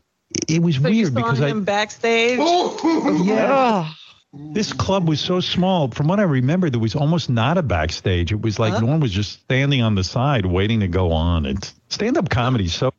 it 0.49 0.61
was 0.61 0.77
So 0.77 0.89
you 0.89 1.05
weird 1.05 1.13
saw 1.15 1.21
because 1.21 1.41
I 1.41 1.53
backstage. 1.53 2.39
yeah. 3.25 3.89
This 4.35 4.73
club 4.73 5.07
was 5.07 5.21
so 5.21 5.41
small. 5.41 5.89
From 5.89 6.09
what 6.09 6.19
I 6.19 6.23
remember, 6.23 6.71
there 6.71 6.81
was 6.81 6.97
almost 6.97 7.29
not 7.29 7.59
a 7.59 7.63
backstage. 7.63 8.33
It 8.33 8.41
was 8.41 8.59
like 8.59 8.81
Norm 8.81 8.99
was 8.99 9.13
just 9.13 9.33
standing 9.43 9.83
on 9.83 9.95
the 9.95 10.03
side 10.03 10.47
waiting 10.47 10.81
to 10.81 10.89
go 10.89 11.13
on. 11.13 11.45
And 11.45 11.73
stand-up 11.91 12.31
comedy 12.31 12.65
is 12.65 12.75
so 12.75 12.95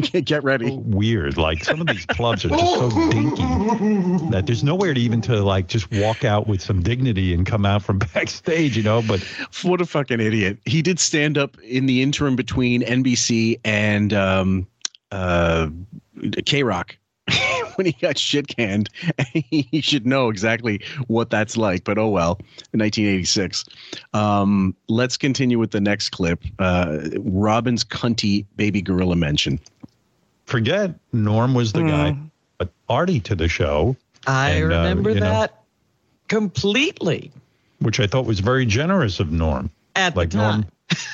Get 0.00 0.44
ready. 0.44 0.70
weird. 0.70 1.36
Like 1.36 1.64
some 1.64 1.80
of 1.80 1.86
these 1.86 2.06
clubs 2.06 2.44
are 2.44 2.50
just 2.50 2.74
so 2.74 2.90
dinky 3.10 3.42
that 4.30 4.44
there's 4.46 4.62
nowhere 4.62 4.94
to 4.94 5.00
even 5.00 5.20
to 5.22 5.42
like 5.42 5.66
just 5.66 5.90
walk 5.92 6.24
out 6.24 6.46
with 6.46 6.60
some 6.60 6.82
dignity 6.82 7.32
and 7.34 7.46
come 7.46 7.66
out 7.66 7.82
from 7.82 7.98
backstage, 8.14 8.76
you 8.76 8.82
know. 8.82 9.02
But 9.02 9.20
What 9.62 9.80
a 9.80 9.86
fucking 9.86 10.20
idiot. 10.20 10.58
He 10.64 10.82
did 10.82 11.00
stand 11.00 11.38
up 11.38 11.58
in 11.60 11.86
the 11.86 12.02
interim 12.02 12.36
between 12.36 12.82
NBC 12.82 13.60
and 13.64 14.12
um, 14.12 14.66
uh, 15.10 15.68
K 16.44 16.62
Rock 16.62 16.96
when 17.76 17.86
he 17.86 17.92
got 17.92 18.18
shit 18.18 18.48
canned. 18.48 18.88
he 19.34 19.80
should 19.80 20.06
know 20.06 20.28
exactly 20.28 20.80
what 21.06 21.30
that's 21.30 21.56
like, 21.56 21.84
but 21.84 21.98
oh 21.98 22.08
well. 22.08 22.38
In 22.72 22.80
1986. 22.80 23.64
Um, 24.14 24.74
let's 24.88 25.16
continue 25.16 25.58
with 25.58 25.70
the 25.70 25.80
next 25.80 26.10
clip. 26.10 26.42
Uh, 26.58 26.98
Robin's 27.18 27.84
cunty 27.84 28.44
baby 28.56 28.80
gorilla 28.82 29.16
mention. 29.16 29.60
forget 30.46 30.94
Norm 31.12 31.54
was 31.54 31.72
the 31.72 31.82
guy, 31.82 32.12
Mm. 32.12 32.30
but 32.58 32.70
Artie 32.88 33.20
to 33.20 33.34
the 33.34 33.48
show, 33.48 33.96
I 34.26 34.50
And, 34.50 34.64
uh, 34.64 34.76
remember 34.78 35.14
know, 35.14 35.20
that 35.20 35.62
completely 36.28 37.30
which 37.80 38.00
I 38.00 38.06
thought 38.08 38.26
was 38.26 38.40
very 38.40 38.66
generous 38.66 39.20
of 39.20 39.30
Norm. 39.30 39.70
at 39.94 40.16
Like 40.16 40.30
the 40.30 40.38
time. 40.38 40.60
Norm, 40.60 40.66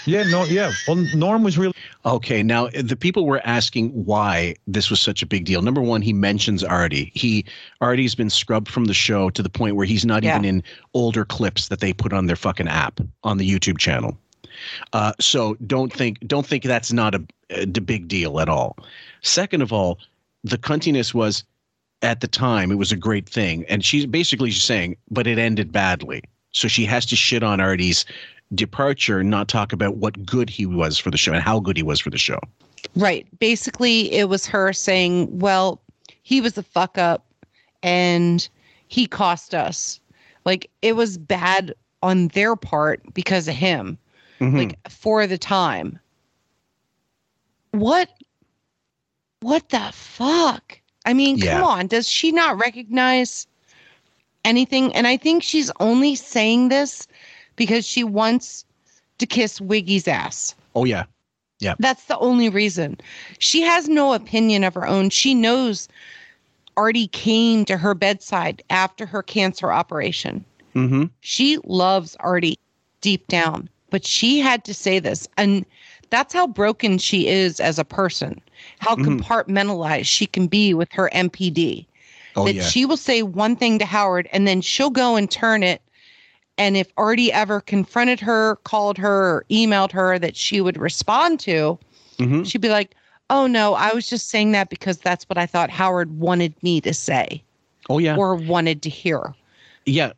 yeah, 0.07 0.23
no, 0.25 0.45
yeah. 0.45 0.73
Well, 0.87 0.97
Norm 1.15 1.43
was 1.43 1.59
really 1.59 1.75
Okay, 2.07 2.43
now 2.43 2.69
the 2.69 2.97
people 2.97 3.25
were 3.27 3.41
asking 3.45 3.89
why 4.05 4.55
this 4.67 4.91
was 4.91 5.01
such 5.01 5.23
a 5.23 5.27
big 5.27 5.47
deal. 5.47 5.63
Number 5.63 5.81
one, 5.81 6.03
he 6.03 6.13
mentions 6.13 6.63
Artie. 6.63 7.11
He 7.15 7.45
Artie's 7.81 8.15
been 8.15 8.29
scrubbed 8.31 8.69
from 8.69 8.85
the 8.85 8.95
show 8.95 9.31
to 9.31 9.43
the 9.43 9.49
point 9.49 9.77
where 9.77 9.87
he's 9.87 10.05
not 10.05 10.23
Yeah. 10.23 10.35
even 10.35 10.45
in 10.45 10.63
older 10.93 11.25
clips 11.25 11.69
that 11.69 11.81
they 11.81 11.93
put 11.93 12.13
on 12.13 12.27
their 12.27 12.37
fucking 12.37 12.69
app 12.69 13.01
on 13.23 13.39
the 13.39 13.49
YouTube 13.51 13.79
channel. 13.79 14.19
Uh, 14.93 15.13
so 15.19 15.55
don't 15.67 15.93
think 15.93 16.21
don't 16.27 16.47
think 16.47 16.63
that's 16.65 16.93
not 16.93 17.15
a, 17.15 17.25
a 17.51 17.67
big 17.67 18.07
deal 18.07 18.39
at 18.41 18.49
all. 18.49 18.77
Second 19.23 19.63
of 19.63 19.73
all, 19.73 19.99
the 20.45 20.59
cuntiness 20.59 21.15
was 21.15 21.43
at 22.03 22.21
the 22.21 22.29
time 22.29 22.71
it 22.71 22.77
was 22.77 22.93
a 22.93 22.97
great 22.97 23.27
thing, 23.29 23.65
and 23.69 23.85
she's 23.85 24.05
basically 24.05 24.51
just 24.51 24.67
saying, 24.67 24.97
but 25.11 25.27
it 25.27 25.39
ended 25.39 25.73
badly. 25.73 26.23
So 26.53 26.69
she 26.69 26.85
has 26.85 27.05
to 27.07 27.17
shit 27.17 27.43
on 27.43 27.61
Artie's 27.61 28.05
departure, 28.55 29.23
not 29.25 29.49
talk 29.49 29.73
about 29.73 29.97
what 29.97 30.25
good 30.27 30.51
he 30.51 30.67
was 30.67 30.99
for 30.99 31.11
the 31.11 31.17
show 31.17 31.33
and 31.33 31.43
how 31.43 31.61
good 31.61 31.77
he 31.77 31.83
was 31.83 32.01
for 32.01 32.11
the 32.11 32.19
show. 32.19 32.39
Right. 32.97 33.27
Basically, 33.39 34.13
it 34.13 34.29
was 34.29 34.47
her 34.47 34.73
saying, 34.73 35.39
well, 35.39 35.81
he 36.23 36.41
was 36.41 36.57
a 36.59 36.63
fuck 36.63 36.99
up 36.99 37.27
and 37.83 38.47
he 38.89 39.07
cost 39.07 39.55
us. 39.55 40.01
Like, 40.45 40.71
it 40.83 40.95
was 40.95 41.17
bad 41.19 41.75
on 42.03 42.29
their 42.29 42.55
part 42.55 43.03
because 43.15 43.49
of 43.49 43.55
him, 43.55 43.99
Mhm. 44.41 44.59
like, 44.59 44.91
for 44.91 45.27
the 45.27 45.39
time. 45.39 45.99
What? 47.71 48.11
What 49.41 49.69
the 49.71 49.91
fuck? 49.93 50.79
I 51.07 51.15
mean, 51.15 51.39
Yeah. 51.39 51.55
come 51.55 51.65
on. 51.65 51.87
Does 51.87 52.09
she 52.09 52.31
not 52.31 52.59
recognize 52.59 53.47
anything? 54.45 54.95
And 54.95 55.07
I 55.07 55.17
think 55.17 55.43
she's 55.43 55.71
only 55.81 56.15
saying 56.15 56.69
this 56.69 57.07
because 57.57 57.87
she 57.87 58.05
wants 58.05 58.65
to 59.19 59.27
kiss 59.27 59.61
Wiggy's 59.61 60.09
ass. 60.09 60.55
Oh 60.75 60.85
yeah, 60.85 61.05
yeah. 61.61 61.75
That's 61.79 62.05
the 62.07 62.19
only 62.19 62.49
reason. 62.49 62.99
She 63.39 63.63
has 63.63 63.89
no 63.89 64.13
opinion 64.13 64.65
of 64.65 64.75
her 64.75 64.87
own. 64.87 65.11
She 65.11 65.35
knows 65.35 65.89
Artie 66.77 67.09
came 67.09 67.65
to 67.67 67.77
her 67.77 67.95
bedside 67.95 68.63
after 68.71 69.07
her 69.07 69.23
cancer 69.23 69.73
operation. 69.73 70.45
Mm-hmm. 70.75 71.05
She 71.21 71.59
loves 71.65 72.17
Artie 72.21 72.59
deep 73.01 73.27
down, 73.29 73.69
but 73.91 74.05
she 74.05 74.41
had 74.41 74.65
to 74.65 74.75
say 74.75 74.99
this. 74.99 75.29
And 75.37 75.65
that's 76.11 76.35
how 76.35 76.47
broken 76.49 76.99
she 76.99 77.29
is 77.29 77.61
as 77.61 77.79
a 77.79 77.85
person, 77.85 78.41
how 78.81 78.97
Mhm. 78.97 79.21
compartmentalized 79.21 80.07
she 80.07 80.27
can 80.27 80.49
be 80.49 80.75
with 80.75 80.91
her 80.93 81.09
NPD. 81.13 81.87
Oh 82.37 82.47
that 82.47 82.55
yeah. 82.57 82.63
she 82.65 82.85
will 82.85 82.97
say 82.97 83.23
one 83.23 83.55
thing 83.55 83.79
to 83.79 83.85
Howard 83.85 84.29
and 84.33 84.49
then 84.49 84.61
she'll 84.61 84.91
go 84.91 85.15
and 85.15 85.31
turn 85.31 85.63
it. 85.63 85.81
And 86.59 86.77
if 86.77 86.89
Artie 86.97 87.33
ever 87.33 87.61
confronted 87.61 88.21
her, 88.21 88.57
called 88.65 88.97
her, 88.99 89.37
or 89.37 89.45
emailed 89.51 89.91
her 89.93 90.19
that 90.19 90.37
she 90.37 90.61
would 90.61 90.77
respond 90.77 91.41
to, 91.41 91.79
Mhm. 92.19 92.47
she'd 92.47 92.61
be 92.61 92.69
like, 92.69 92.95
Oh 93.31 93.47
no, 93.47 93.75
I 93.75 93.93
was 93.95 94.07
just 94.09 94.29
saying 94.29 94.53
that 94.53 94.69
because 94.69 94.99
that's 94.99 95.25
what 95.31 95.39
I 95.39 95.47
thought 95.47 95.71
Howard 95.71 96.19
wanted 96.19 96.55
me 96.63 96.81
to 96.83 96.93
say 96.93 97.43
Oh 97.89 97.99
yeah. 97.99 98.17
or 98.17 98.35
wanted 98.37 98.83
to 98.83 98.91
hear. 98.91 99.35
yeah. 99.87 100.13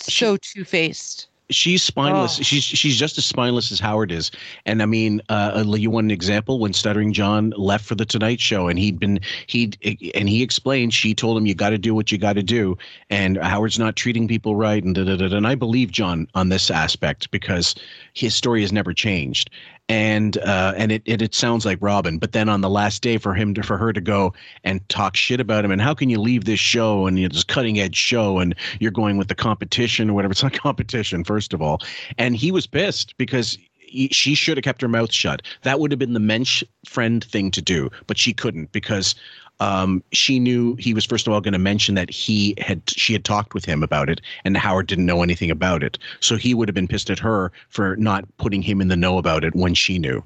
So 0.00 0.36
two 0.36 0.64
faced. 0.64 1.28
She's 1.50 1.82
spineless. 1.82 2.40
Oh. 2.40 2.42
She's 2.42 2.64
she's 2.64 2.96
just 2.98 3.18
as 3.18 3.24
spineless 3.24 3.70
as 3.70 3.78
Howard 3.78 4.10
is. 4.10 4.32
And 4.64 4.82
I 4.82 4.86
mean, 4.86 5.22
uh, 5.28 5.62
you 5.66 5.90
want 5.90 6.06
an 6.06 6.10
example 6.10 6.58
when 6.58 6.72
Stuttering 6.72 7.12
John 7.12 7.52
left 7.56 7.84
for 7.84 7.94
the 7.94 8.04
Tonight 8.04 8.40
Show, 8.40 8.66
and 8.66 8.78
he'd 8.78 8.98
been 8.98 9.20
he 9.46 9.72
and 10.14 10.28
he 10.28 10.42
explained. 10.42 10.92
She 10.92 11.14
told 11.14 11.38
him, 11.38 11.46
"You 11.46 11.54
got 11.54 11.70
to 11.70 11.78
do 11.78 11.94
what 11.94 12.10
you 12.10 12.18
got 12.18 12.32
to 12.32 12.42
do," 12.42 12.76
and 13.10 13.36
Howard's 13.36 13.78
not 13.78 13.94
treating 13.94 14.26
people 14.26 14.56
right, 14.56 14.82
and 14.82 14.94
da, 14.94 15.04
da, 15.04 15.16
da, 15.16 15.28
da. 15.28 15.36
and 15.36 15.46
I 15.46 15.54
believe 15.54 15.92
John 15.92 16.26
on 16.34 16.48
this 16.48 16.68
aspect 16.68 17.30
because 17.30 17.76
his 18.14 18.34
story 18.34 18.62
has 18.62 18.72
never 18.72 18.92
changed. 18.92 19.50
And 19.88 20.36
uh, 20.38 20.74
and 20.76 20.90
it, 20.90 21.02
it 21.04 21.22
it 21.22 21.34
sounds 21.34 21.64
like 21.64 21.78
Robin, 21.80 22.18
but 22.18 22.32
then 22.32 22.48
on 22.48 22.60
the 22.60 22.68
last 22.68 23.02
day 23.02 23.18
for 23.18 23.34
him 23.34 23.54
to 23.54 23.62
for 23.62 23.78
her 23.78 23.92
to 23.92 24.00
go 24.00 24.34
and 24.64 24.86
talk 24.88 25.14
shit 25.14 25.38
about 25.38 25.64
him, 25.64 25.70
and 25.70 25.80
how 25.80 25.94
can 25.94 26.10
you 26.10 26.20
leave 26.20 26.44
this 26.44 26.58
show 26.58 27.06
and 27.06 27.18
you 27.20 27.28
know, 27.28 27.32
this 27.32 27.44
cutting 27.44 27.78
edge 27.78 27.94
show, 27.94 28.40
and 28.40 28.56
you're 28.80 28.90
going 28.90 29.16
with 29.16 29.28
the 29.28 29.34
competition 29.36 30.10
or 30.10 30.14
whatever? 30.14 30.32
It's 30.36 30.42
not 30.42 30.54
competition, 30.54 31.22
first 31.22 31.54
of 31.54 31.62
all. 31.62 31.80
And 32.18 32.34
he 32.34 32.50
was 32.50 32.66
pissed 32.66 33.16
because 33.16 33.56
he, 33.86 34.08
she 34.08 34.34
should 34.34 34.56
have 34.56 34.64
kept 34.64 34.82
her 34.82 34.88
mouth 34.88 35.12
shut. 35.12 35.42
That 35.62 35.80
would 35.80 35.92
have 35.92 35.98
been 35.98 36.12
the 36.12 36.20
mensch 36.20 36.62
friend 36.84 37.22
thing 37.24 37.50
to 37.52 37.62
do, 37.62 37.90
but 38.06 38.18
she 38.18 38.32
couldn't 38.32 38.72
because 38.72 39.14
um, 39.60 40.02
she 40.12 40.38
knew 40.38 40.74
he 40.76 40.92
was 40.92 41.04
first 41.04 41.26
of 41.26 41.32
all 41.32 41.40
going 41.40 41.52
to 41.52 41.58
mention 41.58 41.94
that 41.94 42.10
he 42.10 42.54
had 42.58 42.82
she 42.88 43.12
had 43.12 43.24
talked 43.24 43.54
with 43.54 43.64
him 43.64 43.82
about 43.82 44.10
it, 44.10 44.20
and 44.44 44.56
Howard 44.56 44.86
didn't 44.86 45.06
know 45.06 45.22
anything 45.22 45.50
about 45.50 45.82
it. 45.82 45.98
So 46.20 46.36
he 46.36 46.54
would 46.54 46.68
have 46.68 46.74
been 46.74 46.88
pissed 46.88 47.10
at 47.10 47.18
her 47.18 47.52
for 47.68 47.96
not 47.96 48.24
putting 48.36 48.62
him 48.62 48.80
in 48.80 48.88
the 48.88 48.96
know 48.96 49.18
about 49.18 49.44
it 49.44 49.54
when 49.54 49.74
she 49.74 49.98
knew. 49.98 50.22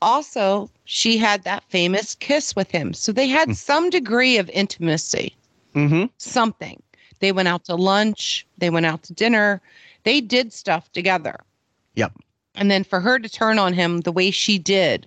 Also, 0.00 0.70
she 0.84 1.18
had 1.18 1.42
that 1.42 1.64
famous 1.68 2.14
kiss 2.14 2.54
with 2.54 2.70
him. 2.70 2.92
So 2.92 3.10
they 3.10 3.26
had 3.26 3.56
some 3.56 3.90
degree 3.90 4.38
of 4.38 4.48
intimacy. 4.50 5.34
Mm-hmm. 5.74 6.06
something. 6.16 6.82
They 7.20 7.30
went 7.30 7.46
out 7.46 7.64
to 7.66 7.74
lunch, 7.74 8.46
they 8.56 8.70
went 8.70 8.86
out 8.86 9.02
to 9.04 9.12
dinner, 9.12 9.60
they 10.04 10.20
did 10.20 10.52
stuff 10.52 10.90
together. 10.92 11.38
Yep. 11.94 12.12
And 12.54 12.70
then 12.70 12.84
for 12.84 13.00
her 13.00 13.18
to 13.18 13.28
turn 13.28 13.58
on 13.58 13.74
him 13.74 14.00
the 14.00 14.10
way 14.10 14.30
she 14.30 14.58
did 14.58 15.06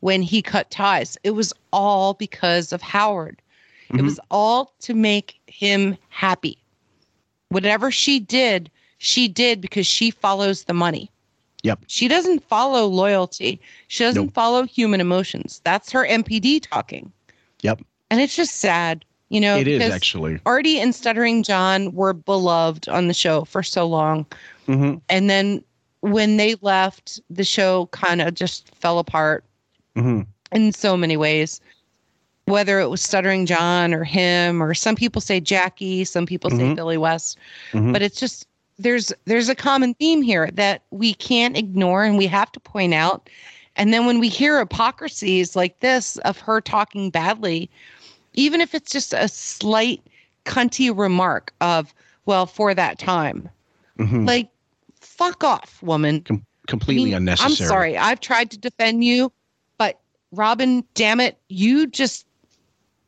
when 0.00 0.22
he 0.22 0.42
cut 0.42 0.70
ties, 0.70 1.16
it 1.24 1.30
was 1.32 1.52
all 1.72 2.14
because 2.14 2.72
of 2.72 2.82
Howard. 2.82 3.40
It 3.90 3.96
Mhm. 3.96 4.04
was 4.04 4.20
all 4.30 4.72
to 4.80 4.94
make 4.94 5.38
him 5.46 5.96
happy. 6.08 6.56
whatever 7.48 7.90
she 7.90 8.20
did, 8.20 8.70
she 8.98 9.26
did 9.26 9.60
because 9.60 9.84
she 9.86 10.12
follows 10.12 10.64
the 10.64 10.72
money. 10.72 11.10
Yep. 11.64 11.80
She 11.88 12.06
doesn't 12.06 12.44
follow 12.48 12.86
loyalty. 12.86 13.60
She 13.88 14.04
doesn't 14.04 14.26
Nope. 14.26 14.34
follow 14.34 14.62
human 14.62 15.00
emotions. 15.00 15.60
That's 15.64 15.90
her 15.90 16.06
NPD 16.06 16.60
talking. 16.60 17.10
Yep. 17.62 17.80
And 18.08 18.20
it's 18.20 18.36
just 18.36 18.56
sad, 18.56 19.04
you 19.30 19.40
know. 19.40 19.56
It 19.58 19.66
is 19.66 19.82
actually. 19.90 20.38
Artie 20.46 20.78
and 20.78 20.94
Stuttering 20.94 21.42
John 21.42 21.92
were 21.92 22.12
beloved 22.12 22.88
on 22.88 23.08
the 23.08 23.14
show 23.14 23.44
for 23.44 23.64
so 23.64 23.84
long. 23.84 24.24
hmm 24.66 24.94
And 25.08 25.28
then 25.28 25.64
when 26.02 26.36
they 26.36 26.54
left, 26.62 27.18
the 27.30 27.42
show 27.44 27.86
kind 27.86 28.22
of 28.22 28.34
just 28.34 28.72
fell 28.76 29.00
apart 29.00 29.44
hmm 29.96 30.22
in 30.52 30.72
so 30.72 30.96
many 30.96 31.16
ways. 31.16 31.60
Whether 32.46 32.80
it 32.80 32.88
was 32.88 33.00
Stuttering 33.00 33.46
John 33.46 33.94
or 33.94 34.02
him, 34.02 34.60
or 34.60 34.74
some 34.74 34.96
people 34.96 35.20
say 35.20 35.38
Jackie, 35.38 36.04
some 36.04 36.26
people 36.26 36.50
say 36.50 36.64
Mhm. 36.64 36.74
Billy 36.74 36.96
West, 36.96 37.38
Mhm. 37.72 37.92
but 37.92 38.02
it's 38.02 38.18
just 38.18 38.46
there's 38.78 39.12
there's 39.26 39.48
a 39.48 39.54
common 39.54 39.94
theme 39.94 40.22
here 40.22 40.50
that 40.54 40.82
we 40.90 41.14
can't 41.14 41.56
ignore 41.56 42.02
and 42.02 42.18
we 42.18 42.26
have 42.26 42.50
to 42.52 42.58
point 42.60 42.94
out. 42.94 43.28
And 43.76 43.92
then 43.94 44.06
when 44.06 44.18
we 44.18 44.28
hear 44.28 44.58
hypocrisies 44.58 45.54
like 45.54 45.78
this 45.80 46.16
of 46.18 46.38
her 46.38 46.60
talking 46.60 47.10
badly, 47.10 47.70
even 48.34 48.60
if 48.60 48.74
it's 48.74 48.90
just 48.90 49.12
a 49.12 49.28
slight 49.28 50.02
cunty 50.44 50.90
remark 50.96 51.52
of, 51.60 51.94
well, 52.26 52.46
for 52.46 52.74
that 52.74 52.98
time, 52.98 53.48
Mhm. 53.98 54.26
like 54.26 54.48
fuck 55.00 55.44
off, 55.44 55.80
woman. 55.82 56.24
completely 56.66 57.02
I 57.02 57.04
mean, 57.04 57.14
unnecessary. 57.14 57.50
I'm 57.50 57.56
sorry. 57.56 57.98
I've 57.98 58.20
tried 58.20 58.50
to 58.52 58.58
defend 58.58 59.04
you, 59.04 59.30
Robin, 60.32 60.84
damn 60.94 61.20
it, 61.20 61.38
you 61.48 61.86
just 61.86 62.26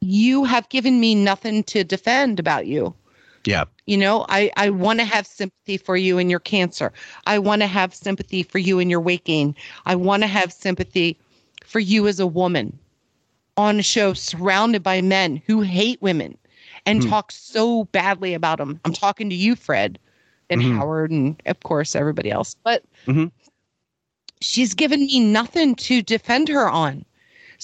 you 0.00 0.44
have 0.44 0.68
given 0.68 1.00
me 1.00 1.14
nothing 1.14 1.62
to 1.64 1.84
defend 1.84 2.38
about 2.40 2.66
you. 2.66 2.94
Yeah. 3.44 3.64
You 3.86 3.96
know, 3.96 4.26
I, 4.28 4.50
I 4.56 4.70
want 4.70 5.00
to 5.00 5.04
have 5.04 5.26
sympathy 5.26 5.76
for 5.76 5.96
you 5.96 6.18
and 6.18 6.30
your 6.30 6.40
cancer. 6.40 6.92
I 7.26 7.38
want 7.38 7.62
to 7.62 7.66
have 7.66 7.94
sympathy 7.94 8.42
for 8.42 8.58
you 8.58 8.78
and 8.78 8.90
your 8.90 9.00
waking. 9.00 9.56
I 9.86 9.94
want 9.96 10.22
to 10.22 10.26
have 10.28 10.52
sympathy 10.52 11.18
for 11.64 11.80
you 11.80 12.06
as 12.06 12.20
a 12.20 12.26
woman 12.26 12.78
on 13.56 13.78
a 13.78 13.82
show 13.82 14.12
surrounded 14.14 14.82
by 14.82 15.00
men 15.02 15.42
who 15.46 15.60
hate 15.62 16.00
women 16.00 16.38
and 16.86 17.02
Hmm. 17.02 17.08
talk 17.08 17.32
so 17.32 17.84
badly 17.86 18.34
about 18.34 18.58
them. 18.58 18.80
I'm 18.84 18.92
talking 18.92 19.28
to 19.30 19.34
you, 19.36 19.54
Fred, 19.56 19.98
and 20.48 20.62
Mhm. 20.62 20.78
Howard, 20.78 21.10
and 21.10 21.40
of 21.46 21.60
course 21.60 21.94
everybody 21.94 22.30
else. 22.30 22.54
But 22.64 22.84
hmm 23.06 23.26
she's 24.40 24.74
given 24.74 25.00
me 25.06 25.20
nothing 25.20 25.74
to 25.76 26.02
defend 26.02 26.48
her 26.48 26.68
on. 26.68 27.04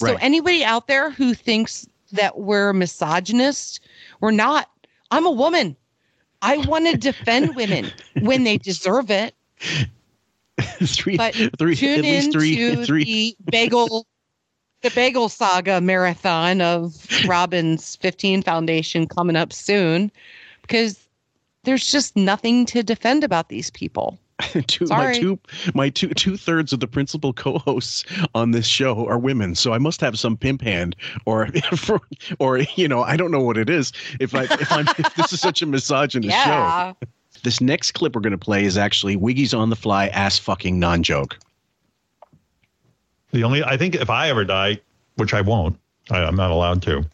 So 0.07 0.17
anybody 0.21 0.63
out 0.63 0.87
there 0.87 1.11
who 1.11 1.33
thinks 1.33 1.85
that 2.11 2.39
we're 2.39 2.73
misogynist, 2.73 3.81
we're 4.21 4.31
not. 4.31 4.69
I'm 5.11 5.25
a 5.25 5.31
woman. 5.31 5.75
I 6.41 6.57
want 6.57 6.87
to 6.87 6.97
defend 6.97 7.55
women 7.55 7.91
when 8.21 8.43
they 8.43 8.57
deserve 8.57 9.11
it. 9.11 9.35
three, 10.83 11.17
But 11.17 11.35
three, 11.57 11.75
tune 11.75 11.99
at 11.99 12.03
least 12.03 12.27
in 12.27 12.31
three, 12.31 12.55
to 12.55 12.75
three. 12.85 13.03
the 13.03 13.35
bagel, 13.51 14.07
the 14.81 14.91
bagel 14.91 15.29
saga 15.29 15.81
marathon 15.81 16.61
of 16.61 17.05
Robin's 17.27 17.95
15 17.97 18.41
Foundation 18.43 19.07
coming 19.07 19.35
up 19.35 19.51
soon, 19.51 20.11
because 20.61 21.07
there's 21.63 21.91
just 21.91 22.15
nothing 22.15 22.65
to 22.67 22.83
defend 22.83 23.23
about 23.23 23.49
these 23.49 23.69
people. 23.69 24.17
two, 24.67 24.85
my 24.85 24.97
Sorry. 24.97 25.19
two 25.19 25.39
my 25.73 25.89
two 25.89 26.09
two 26.09 26.37
thirds 26.37 26.71
of 26.73 26.79
the 26.79 26.87
principal 26.87 27.33
co-hosts 27.33 28.05
on 28.33 28.51
this 28.51 28.67
show 28.67 29.07
are 29.07 29.17
women, 29.19 29.55
so 29.55 29.73
I 29.73 29.77
must 29.77 29.99
have 30.01 30.17
some 30.17 30.37
pimp 30.37 30.61
hand, 30.61 30.95
or 31.25 31.49
or 32.39 32.59
you 32.75 32.87
know 32.87 33.01
I 33.03 33.17
don't 33.17 33.31
know 33.31 33.41
what 33.41 33.57
it 33.57 33.69
is. 33.69 33.91
If 34.19 34.33
I 34.35 34.43
if 34.43 34.71
I'm 34.71 34.87
if 34.97 35.13
this 35.15 35.33
is 35.33 35.41
such 35.41 35.61
a 35.61 35.65
misogynist 35.65 36.29
Yeah. 36.35 36.93
show. 36.93 37.07
This 37.43 37.61
next 37.61 37.93
clip 37.93 38.15
we're 38.15 38.21
going 38.21 38.31
to 38.31 38.37
play 38.37 38.65
is 38.65 38.77
actually 38.77 39.15
Wiggy's 39.15 39.53
on 39.53 39.69
the 39.69 39.75
fly 39.77 40.07
ass 40.07 40.37
fucking 40.37 40.77
non 40.77 41.03
joke. 41.03 41.37
The 43.31 43.43
only 43.43 43.63
I 43.63 43.77
think 43.77 43.95
if 43.95 44.09
I 44.09 44.29
ever 44.29 44.43
die, 44.43 44.79
which 45.15 45.33
I 45.33 45.41
won't, 45.41 45.77
I, 46.11 46.17
I'm 46.23 46.35
not 46.35 46.51
allowed 46.51 46.81
to. 46.83 47.05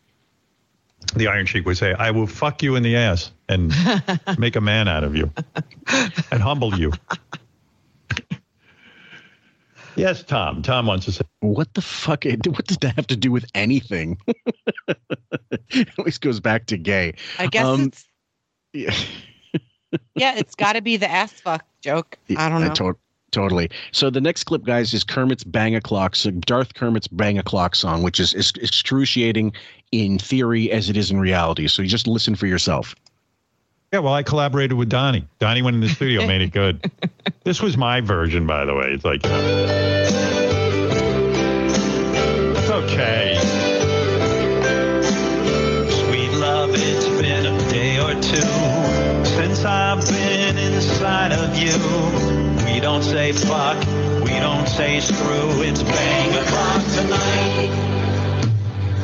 The 1.15 1.27
Iron 1.27 1.45
Sheik 1.45 1.65
would 1.65 1.77
say, 1.77 1.93
"I 1.93 2.11
will 2.11 2.27
fuck 2.27 2.61
you 2.63 2.75
in 2.75 2.83
the 2.83 2.95
ass 2.95 3.31
and 3.47 3.73
make 4.37 4.55
a 4.55 4.61
man 4.61 4.87
out 4.87 5.03
of 5.03 5.15
you 5.15 5.31
and 6.31 6.41
humble 6.41 6.77
you." 6.77 6.91
Yes, 9.95 10.23
Tom. 10.23 10.61
Tom 10.61 10.87
wants 10.87 11.05
to 11.05 11.11
say, 11.13 11.23
What 11.39 11.73
the 11.73 11.81
fuck? 11.81 12.25
What 12.45 12.65
does 12.65 12.77
that 12.79 12.95
have 12.95 13.07
to 13.07 13.15
do 13.15 13.31
with 13.31 13.45
anything? 13.55 14.17
it 15.69 15.89
always 15.97 16.17
goes 16.17 16.39
back 16.41 16.65
to 16.67 16.77
gay. 16.77 17.13
I 17.39 17.47
guess 17.47 17.65
Um, 17.65 17.83
it's 17.85 18.05
yeah, 18.73 20.35
it's 20.37 20.55
got 20.55 20.73
to 20.73 20.81
be 20.81 20.97
the 20.97 21.09
ass 21.09 21.31
fuck 21.31 21.63
joke. 21.81 22.17
I 22.35 22.49
don't 22.49 22.61
know. 22.61 22.73
to- 22.73 22.97
totally. 23.31 23.69
So 23.91 24.09
the 24.09 24.19
next 24.21 24.43
clip, 24.45 24.63
guys, 24.65 24.93
is 24.93 25.03
Kermit's 25.05 25.43
Bang 25.45 25.75
O'clock, 25.75 26.15
so 26.15 26.31
Darth 26.31 26.73
Kermit's 26.73 27.07
Bang 27.07 27.37
O'clock 27.37 27.75
song, 27.75 28.03
which 28.03 28.19
is, 28.19 28.33
is 28.33 28.51
excruciating 28.61 29.53
in 30.03 30.17
theory 30.19 30.71
as 30.71 30.89
it 30.89 30.97
is 30.97 31.11
in 31.11 31.19
reality. 31.19 31.67
So 31.67 31.81
you 31.81 31.87
just 31.87 32.07
listen 32.07 32.35
for 32.35 32.47
yourself. 32.47 32.95
"Yeah, 33.93 33.99
well, 33.99 34.13
I 34.13 34.23
collaborated 34.23 34.77
with 34.77 34.89
Donnie. 34.89 35.27
Donnie 35.39 35.61
went 35.61 35.75
in 35.75 35.81
the 35.81 35.89
studio, 35.89 36.25
made 36.27 36.41
it 36.41 36.51
good." 36.51 36.91
This 37.43 37.61
was 37.61 37.77
my 37.77 38.01
version, 38.01 38.47
by 38.47 38.65
the 38.65 38.73
way. 38.73 38.87
It's 38.87 39.05
like, 39.05 39.21
it's 42.57 42.69
okay. 42.71 43.37
Sweet 45.91 46.31
love, 46.39 46.71
it's 46.73 47.07
been 47.21 47.45
a 47.45 47.69
day 47.69 47.99
or 47.99 48.13
two 48.19 48.41
since 49.27 49.63
I've 49.63 50.03
been 50.07 50.57
inside 50.57 51.33
of 51.33 51.55
you. 51.55 51.73
We 52.65 52.79
don't 52.79 53.03
say 53.03 53.31
fuck, 53.31 53.77
we 54.23 54.31
don't 54.39 54.67
say 54.67 54.99
screw, 55.01 55.61
it's 55.61 55.83
bang 55.83 56.33
o'clock 56.33 56.83
tonight. 56.95 57.84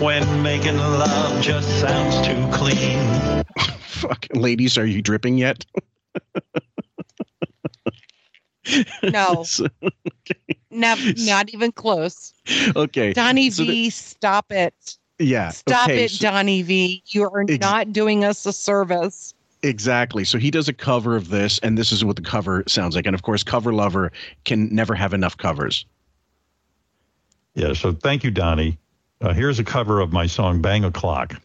When 0.01 0.41
making 0.41 0.77
love 0.77 1.41
just 1.43 1.79
sounds 1.79 2.25
too 2.25 2.47
clean. 2.57 3.43
Fuck, 3.79 4.25
ladies, 4.33 4.75
are 4.77 4.85
you 4.85 5.01
dripping 5.01 5.37
yet? 5.37 5.65
No, 9.03 9.43
So- 9.45 9.67
never, 10.69 11.01
not 11.17 11.49
even 11.53 11.71
close. 11.71 12.33
okay. 12.75 13.11
Donnie 13.11 13.49
so 13.49 13.63
V, 13.63 13.69
the- 13.85 13.89
stop 13.89 14.51
it. 14.51 14.97
yeah. 15.19 15.49
Stop 15.49 15.89
okay, 15.89 16.05
it, 16.05 16.11
so- 16.11 16.29
Donnie 16.29 16.61
Vie. 16.61 17.01
You 17.07 17.23
are 17.23 17.41
Ex- 17.41 17.59
not 17.59 17.91
doing 17.91 18.23
us 18.23 18.45
a 18.45 18.53
service. 18.53 19.33
Exactly. 19.63 20.23
So 20.23 20.37
he 20.37 20.51
does 20.51 20.67
a 20.69 20.73
cover 20.73 21.15
of 21.15 21.29
this, 21.29 21.59
and 21.59 21.77
this 21.77 21.91
is 21.91 22.05
what 22.05 22.15
the 22.15 22.21
cover 22.21 22.63
sounds 22.67 22.95
like. 22.95 23.05
And 23.07 23.15
of 23.15 23.23
course, 23.23 23.43
Cover 23.43 23.73
Lover 23.73 24.11
can 24.45 24.73
never 24.73 24.93
have 24.95 25.13
enough 25.13 25.37
covers. 25.37 25.85
Yeah, 27.55 27.73
so 27.73 27.91
thank 27.93 28.23
you, 28.23 28.31
Donnie. 28.31 28.77
Uh, 29.21 29.33
here's 29.33 29.59
a 29.59 29.63
cover 29.63 29.99
of 29.99 30.11
my 30.11 30.25
song 30.25 30.61
"Bang 30.61 30.83
O'clock." 30.83 31.35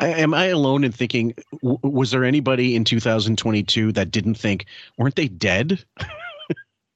Am 0.00 0.34
I 0.34 0.46
alone 0.46 0.84
in 0.84 0.92
thinking? 0.92 1.34
Was 1.62 2.10
there 2.10 2.24
anybody 2.24 2.74
in 2.74 2.84
2022 2.84 3.92
that 3.92 4.10
didn't 4.10 4.34
think, 4.34 4.66
weren't 4.96 5.14
they 5.14 5.28
dead? 5.28 5.84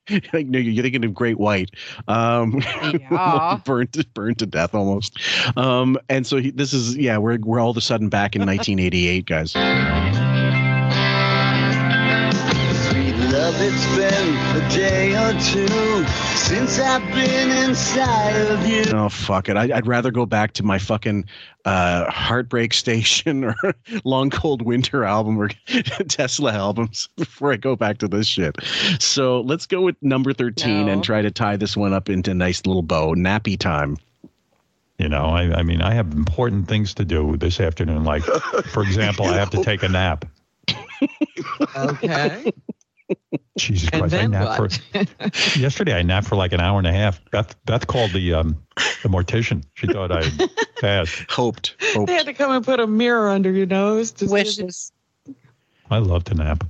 like, 0.32 0.46
no, 0.46 0.58
you're 0.58 0.82
thinking 0.82 1.04
of 1.04 1.14
Great 1.14 1.38
White, 1.38 1.70
um, 2.08 2.60
Yeah. 2.82 3.58
burned 3.64 4.14
burned 4.14 4.38
to 4.38 4.46
death 4.46 4.74
almost. 4.74 5.18
Um, 5.56 5.96
and 6.08 6.26
so 6.26 6.38
he, 6.38 6.50
this 6.50 6.72
is 6.72 6.96
yeah, 6.96 7.18
we're 7.18 7.38
we're 7.40 7.60
all 7.60 7.70
of 7.70 7.76
a 7.76 7.80
sudden 7.80 8.08
back 8.08 8.34
in 8.34 8.42
1988, 8.42 9.26
guys. 9.26 9.54
Sweet 13.52 13.70
love, 13.70 13.74
it's 13.74 13.96
been 13.96 14.62
a 14.62 14.68
day 14.70 15.14
or 15.16 15.32
two 15.40 16.04
since 16.36 16.78
I've 16.78 17.02
been 17.14 17.50
inside 17.68 18.34
of 18.50 18.66
you. 18.66 18.84
Oh 18.92 19.08
fuck 19.08 19.48
it! 19.48 19.56
I, 19.56 19.64
I'd 19.76 19.86
rather 19.86 20.10
go 20.10 20.26
back 20.26 20.52
to 20.54 20.62
my 20.62 20.78
fucking 20.78 21.24
uh, 21.64 22.10
Heartbreak 22.10 22.72
Station 22.72 23.44
or 23.62 23.74
Long 24.04 24.30
Cold 24.30 24.62
Winter 24.62 25.04
album 25.04 25.38
or 25.40 25.48
Tesla 26.08 26.52
albums 26.52 27.08
before 27.16 27.52
I 27.52 27.56
go 27.56 27.76
back 27.76 27.98
to 27.98 28.08
this 28.08 28.26
shit. 28.26 28.56
So 28.98 29.40
let's 29.42 29.66
go 29.66 29.82
with 29.82 29.96
number 30.02 30.32
thirteen 30.32 30.86
No. 30.86 30.92
and 30.92 31.04
try 31.04 31.22
to 31.22 31.30
tie 31.30 31.56
this 31.56 31.76
one 31.76 31.92
up 31.92 32.08
into 32.08 32.30
a 32.30 32.34
nice 32.34 32.64
little 32.66 32.82
bow. 32.82 33.14
Nappy 33.14 33.58
time. 33.58 33.96
You 34.98 35.08
know, 35.08 35.24
I, 35.26 35.58
I 35.58 35.62
mean, 35.62 35.82
I 35.82 35.94
have 35.94 36.12
important 36.12 36.68
things 36.68 36.94
to 36.94 37.04
do 37.04 37.36
this 37.36 37.58
afternoon. 37.58 38.04
Like, 38.04 38.22
for 38.72 38.82
example, 38.82 39.26
I 39.26 39.36
have 39.36 39.50
to 39.50 39.64
take 39.64 39.82
a 39.82 39.88
nap. 39.88 40.24
Okay. 41.74 42.52
Jesus 43.59 43.89
And 43.93 44.01
Christ! 44.10 44.14
I 44.14 44.26
napped 44.26 44.56
for 44.56 45.59
yesterday. 45.59 45.94
I 45.94 46.02
napped 46.02 46.26
for 46.26 46.36
like 46.36 46.52
an 46.52 46.60
hour 46.60 46.78
and 46.78 46.86
a 46.86 46.93
half. 46.93 47.20
Beth 47.30 47.55
Beth 47.64 47.86
called 47.86 48.12
the 48.12 48.34
um 48.34 48.56
the 49.02 49.09
mortician. 49.09 49.64
She 49.74 49.86
thought 49.86 50.10
I 50.12 50.22
passed. 50.80 51.24
Hoped. 51.30 51.76
They 52.06 52.14
had 52.14 52.26
to 52.26 52.34
come 52.34 52.51
and 52.51 52.64
put 52.64 52.80
a 52.80 52.86
mirror 52.86 53.28
under 53.28 53.51
your 53.51 53.66
nose 53.66 54.10
to 54.12 54.26
see 54.26 54.32
Wishes. 54.32 54.93
I 55.90 55.98
love 55.98 56.24
to 56.24 56.34
nap. 56.34 56.64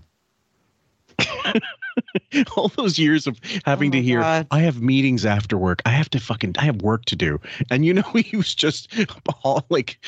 all 2.56 2.68
those 2.68 2.98
years 2.98 3.26
of 3.26 3.38
having 3.64 3.90
Oh 3.90 3.92
to 3.92 4.02
hear 4.02 4.22
i 4.50 4.60
have 4.60 4.80
meetings 4.80 5.26
after 5.26 5.58
work 5.58 5.82
i 5.84 5.90
have 5.90 6.08
to 6.10 6.18
fucking 6.18 6.54
i 6.58 6.64
have 6.64 6.80
work 6.80 7.04
to 7.06 7.16
do 7.16 7.38
and 7.70 7.84
you 7.84 7.92
know 7.92 8.02
he 8.16 8.36
was 8.36 8.54
just 8.54 8.92
all 9.44 9.66
like 9.68 9.98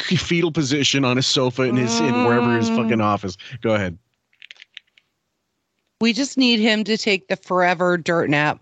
fetal 0.00 0.52
position 0.52 1.04
on 1.04 1.16
his 1.16 1.26
sofa 1.26 1.62
in 1.62 1.74
his 1.76 1.98
in 2.00 2.24
wherever 2.24 2.56
his 2.56 2.70
Mm. 2.70 2.76
fucking 2.76 3.00
office 3.00 3.36
go 3.60 3.74
ahead 3.74 3.98
We 6.00 6.12
just 6.12 6.36
need 6.36 6.60
him 6.60 6.84
to 6.84 6.96
take 6.96 7.28
the 7.28 7.36
forever 7.36 7.96
dirt 7.96 8.28
nap. 8.30 8.60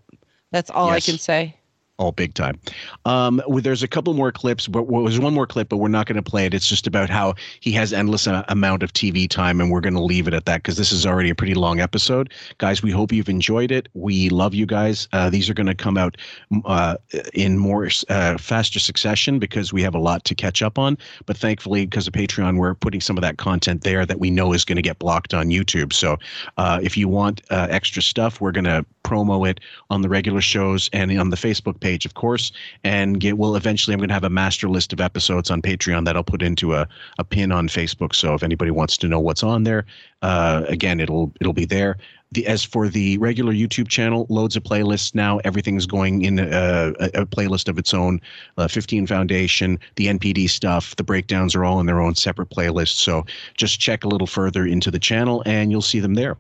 That's 0.52 0.70
all 0.70 0.89
Yes. 0.89 1.09
I 1.09 1.11
can 1.11 1.19
say. 1.19 1.56
All 1.99 2.12
big 2.12 2.35
time. 2.35 2.59
Um, 3.05 3.41
well, 3.47 3.62
there's 3.62 3.83
a 3.83 3.89
couple 3.89 4.15
more 4.15 4.33
clips, 4.33 4.66
but 4.66 4.85
well, 4.85 5.05
there's 5.05 5.21
one 5.21 5.35
more 5.35 5.47
clip, 5.47 5.69
but 5.69 5.77
we're 5.77 5.89
not 5.89 6.07
going 6.07 6.16
to 6.16 6.29
play 6.29 6.45
it. 6.47 6.55
It's 6.55 6.69
just 6.69 6.87
about 6.87 7.09
how 7.09 7.35
he 7.61 7.73
has 7.73 7.93
endless 7.93 8.27
amount 8.27 8.83
of 8.83 8.93
TV 8.93 9.29
time, 9.29 9.61
and 9.61 9.71
we're 9.71 9.81
going 9.81 9.95
to 9.95 10.03
leave 10.03 10.27
it 10.27 10.35
at 10.35 10.45
that 10.47 10.57
because 10.57 10.77
this 10.77 10.91
is 10.91 11.07
already 11.07 11.31
a 11.31 11.35
pretty 11.35 11.55
long 11.55 11.81
episode, 11.81 12.33
guys. 12.59 12.83
We 12.83 12.91
hope 12.91 13.12
you've 13.12 13.29
enjoyed 13.29 13.71
it. 13.71 13.89
We 13.95 14.29
love 14.29 14.55
you 14.55 14.66
guys. 14.66 15.09
Uh, 15.12 15.31
these 15.31 15.49
are 15.49 15.55
going 15.55 15.66
to 15.66 15.75
come 15.75 15.97
out 15.97 16.16
uh, 16.65 16.97
in 17.33 17.59
more 17.59 17.89
uh, 18.09 18.39
faster 18.39 18.81
succession 18.81 19.39
because 19.39 19.73
we 19.73 19.83
have 19.83 19.95
a 19.95 19.99
lot 19.99 20.25
to 20.25 20.35
catch 20.35 20.62
up 20.62 20.79
on. 20.79 20.99
But 21.27 21.37
thankfully, 21.37 21.87
because 21.87 22.09
of 22.09 22.12
Patreon, 22.12 22.59
we're 22.59 22.75
putting 22.75 23.01
some 23.01 23.16
of 23.16 23.23
that 23.23 23.39
content 23.39 23.85
there 23.85 24.05
that 24.05 24.19
we 24.19 24.31
know 24.31 24.53
is 24.53 24.65
going 24.65 24.77
to 24.77 24.83
get 24.83 24.99
blocked 24.99 25.33
on 25.33 25.49
YouTube. 25.49 25.93
So 25.93 26.19
uh, 26.57 26.81
if 26.83 26.97
you 26.97 27.09
want 27.09 27.43
uh, 27.51 27.69
extra 27.71 28.03
stuff, 28.03 28.41
we're 28.41 28.53
going 28.53 28.65
to 28.65 28.85
promo 29.05 29.49
it 29.49 29.61
on 29.91 30.03
the 30.03 30.09
regular 30.09 30.41
shows 30.41 30.91
and 30.93 31.16
on 31.19 31.31
the 31.31 31.37
Facebook 31.37 31.79
page, 31.85 32.06
of 32.06 32.15
course. 32.15 32.51
And 32.82 33.20
get 33.20 33.36
well, 33.36 33.56
eventually, 33.56 33.93
I'm 33.93 34.01
going 34.01 34.09
to 34.09 34.15
have 34.15 34.24
a 34.24 34.31
master 34.31 34.70
list 34.70 34.94
of 34.94 35.01
episodes 35.02 35.51
on 35.51 35.61
Patreon 35.61 36.06
that 36.06 36.16
I'll 36.16 36.24
put 36.24 36.43
into 36.43 36.74
a, 36.74 36.89
a 37.19 37.24
pin 37.24 37.52
on 37.52 37.69
Facebook. 37.69 38.15
So 38.15 38.32
if 38.32 38.43
anybody 38.43 38.70
wants 38.70 38.97
to 38.98 39.06
know 39.06 39.20
what's 39.20 39.43
on 39.43 39.65
there, 39.65 39.85
uh, 40.23 40.65
again, 40.66 40.98
it'll 40.98 41.31
it'll 41.40 41.52
be 41.52 41.66
there. 41.66 41.98
The, 42.32 42.47
as 42.47 42.65
for 42.65 42.89
the 42.89 43.19
regular 43.19 43.52
YouTube 43.52 43.89
channel, 43.89 44.27
loads 44.28 44.56
of 44.56 44.62
playlists 44.62 45.15
now. 45.15 45.39
Everything's 45.44 45.86
going 45.86 46.23
in 46.23 46.39
a, 46.39 46.93
a, 46.98 47.23
a 47.23 47.27
playlist 47.27 47.69
of 47.69 47.78
its 47.78 47.93
own. 47.94 48.20
Uh, 48.56 48.66
15 48.66 49.06
Foundation, 49.06 49.78
the 49.97 50.06
NPD 50.06 50.48
stuff, 50.48 50.97
the 50.97 51.05
breakdowns 51.05 51.55
are 51.55 51.65
all 51.65 51.78
in 51.81 51.86
their 51.86 52.01
own 52.01 52.15
separate 52.15 52.48
playlists. 52.48 52.98
So 52.98 53.24
just 53.56 53.78
check 53.78 54.02
a 54.02 54.09
little 54.09 54.27
further 54.27 54.66
into 54.66 54.90
the 54.90 54.98
channel, 54.98 55.43
and 55.47 55.70
you'll 55.70 55.82
see 55.93 56.01
them 56.01 56.15
there. 56.15 56.36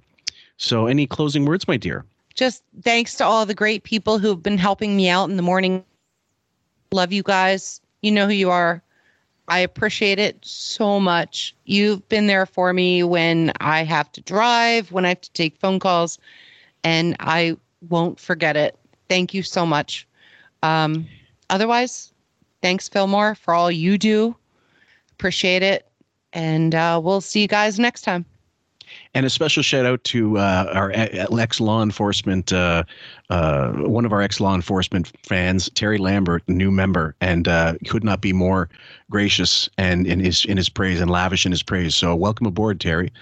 So, 0.56 0.86
any 0.86 1.06
closing 1.06 1.44
words, 1.44 1.68
my 1.68 1.76
dear? 1.76 2.04
Just 2.34 2.62
thanks 2.82 3.14
to 3.16 3.24
all 3.24 3.46
the 3.46 3.54
great 3.54 3.84
people 3.84 4.18
who 4.18 4.28
have 4.28 4.42
been 4.42 4.58
helping 4.58 4.96
me 4.96 5.08
out 5.08 5.30
in 5.30 5.36
the 5.36 5.42
morning. 5.42 5.84
Love 6.92 7.12
you 7.12 7.22
guys. 7.22 7.80
You 8.02 8.12
know 8.12 8.26
who 8.26 8.32
you 8.32 8.50
are. 8.50 8.82
I 9.48 9.58
appreciate 9.58 10.18
it 10.18 10.38
so 10.42 10.98
much. 10.98 11.54
You've 11.64 12.06
been 12.08 12.26
there 12.26 12.46
for 12.46 12.72
me 12.72 13.02
when 13.02 13.52
I 13.60 13.84
have 13.84 14.10
to 14.12 14.20
drive, 14.22 14.90
when 14.90 15.04
I 15.04 15.10
have 15.10 15.20
to 15.20 15.32
take 15.32 15.58
phone 15.58 15.78
calls, 15.78 16.18
and 16.82 17.14
I 17.20 17.56
won't 17.88 18.18
forget 18.18 18.56
it. 18.56 18.78
Thank 19.08 19.34
you 19.34 19.42
so 19.42 19.66
much. 19.66 20.08
Um, 20.62 21.06
otherwise, 21.50 22.12
thanks, 22.62 22.88
Fillmore, 22.88 23.34
for 23.34 23.52
all 23.52 23.70
you 23.70 23.98
do. 23.98 24.34
Appreciate 25.12 25.62
it. 25.62 25.86
And 26.32 26.74
uh, 26.74 27.00
we'll 27.02 27.20
see 27.20 27.42
you 27.42 27.48
guys 27.48 27.78
next 27.78 28.02
time. 28.02 28.24
And 29.16 29.24
a 29.24 29.30
special 29.30 29.62
shout 29.62 29.86
out 29.86 30.02
to 30.04 30.38
uh, 30.38 30.70
our 30.74 30.90
ex 30.92 31.60
law 31.60 31.84
enforcement, 31.84 32.52
uh, 32.52 32.82
uh, 33.30 33.70
one 33.72 34.04
of 34.04 34.12
our 34.12 34.20
ex 34.20 34.40
law 34.40 34.56
enforcement 34.56 35.12
fans, 35.22 35.70
Terry 35.70 35.98
Lambert, 35.98 36.42
new 36.48 36.72
member, 36.72 37.14
and 37.20 37.46
uh, 37.46 37.74
could 37.88 38.02
not 38.02 38.20
be 38.20 38.32
more 38.32 38.68
gracious 39.10 39.68
and 39.78 40.06
in 40.08 40.18
his 40.18 40.44
in 40.44 40.56
his 40.56 40.68
praise 40.68 41.00
and 41.00 41.08
lavish 41.08 41.46
in 41.46 41.52
his 41.52 41.62
praise. 41.62 41.94
So 41.94 42.16
welcome 42.16 42.48
aboard, 42.48 42.80
Terry. 42.80 43.12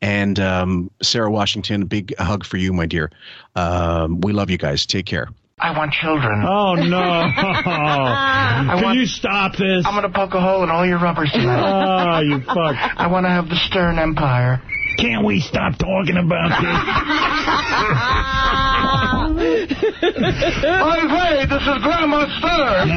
And 0.00 0.38
um, 0.38 0.88
Sarah 1.02 1.30
Washington, 1.30 1.82
a 1.82 1.86
big 1.86 2.14
hug 2.16 2.44
for 2.44 2.56
you, 2.56 2.72
my 2.72 2.86
dear. 2.86 3.10
Um, 3.56 4.20
we 4.20 4.32
love 4.32 4.50
you 4.50 4.56
guys. 4.58 4.86
Take 4.86 5.06
care. 5.06 5.28
I 5.58 5.76
want 5.76 5.92
children. 5.92 6.42
Oh 6.46 6.74
no! 6.74 6.96
I 7.00 8.72
Can 8.76 8.84
want- 8.84 8.98
you 8.98 9.06
stop 9.06 9.56
this? 9.56 9.84
I'm 9.84 9.94
gonna 9.94 10.08
poke 10.10 10.32
a 10.34 10.40
hole 10.40 10.62
in 10.62 10.70
all 10.70 10.86
your 10.86 10.98
rubbers 10.98 11.30
tonight. 11.32 11.60
Oh, 11.60 12.20
you 12.20 12.40
fuck! 12.40 12.76
I 12.96 13.08
want 13.08 13.26
to 13.26 13.30
have 13.30 13.48
the 13.48 13.56
Stern 13.56 13.98
Empire. 13.98 14.62
Can't 15.00 15.24
we 15.24 15.40
stop 15.40 15.78
talking 15.78 16.16
about 16.16 16.50
Oy 19.30 21.00
vey, 21.08 21.46
this 21.48 21.62
is 21.62 21.78
Grandma 21.82 22.26
Stern. 22.38 22.90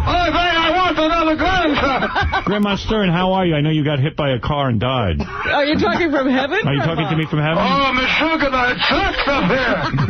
Oy 0.00 0.28
vey, 0.30 0.50
I 0.54 0.70
want 0.76 0.98
another 0.98 1.36
grandson. 1.36 2.08
Grandma 2.44 2.76
Stern, 2.76 3.08
how 3.10 3.32
are 3.32 3.46
you? 3.46 3.54
I 3.54 3.60
know 3.60 3.70
you 3.70 3.84
got 3.84 3.98
hit 3.98 4.16
by 4.16 4.30
a 4.30 4.38
car 4.40 4.68
and 4.68 4.78
died. 4.80 5.20
Are 5.20 5.64
you 5.64 5.78
talking 5.78 6.10
from 6.10 6.28
heaven? 6.30 6.60
Are 6.66 6.74
you 6.74 6.82
talking 6.82 7.08
to 7.08 7.16
me 7.16 7.26
from 7.28 7.40
heaven? 7.40 7.58
Oh, 7.58 7.92
Miss 7.94 8.10
Sugar, 8.18 8.50
it 8.52 8.78
sucks 8.86 9.26
up 9.26 9.44
here. 9.50 10.06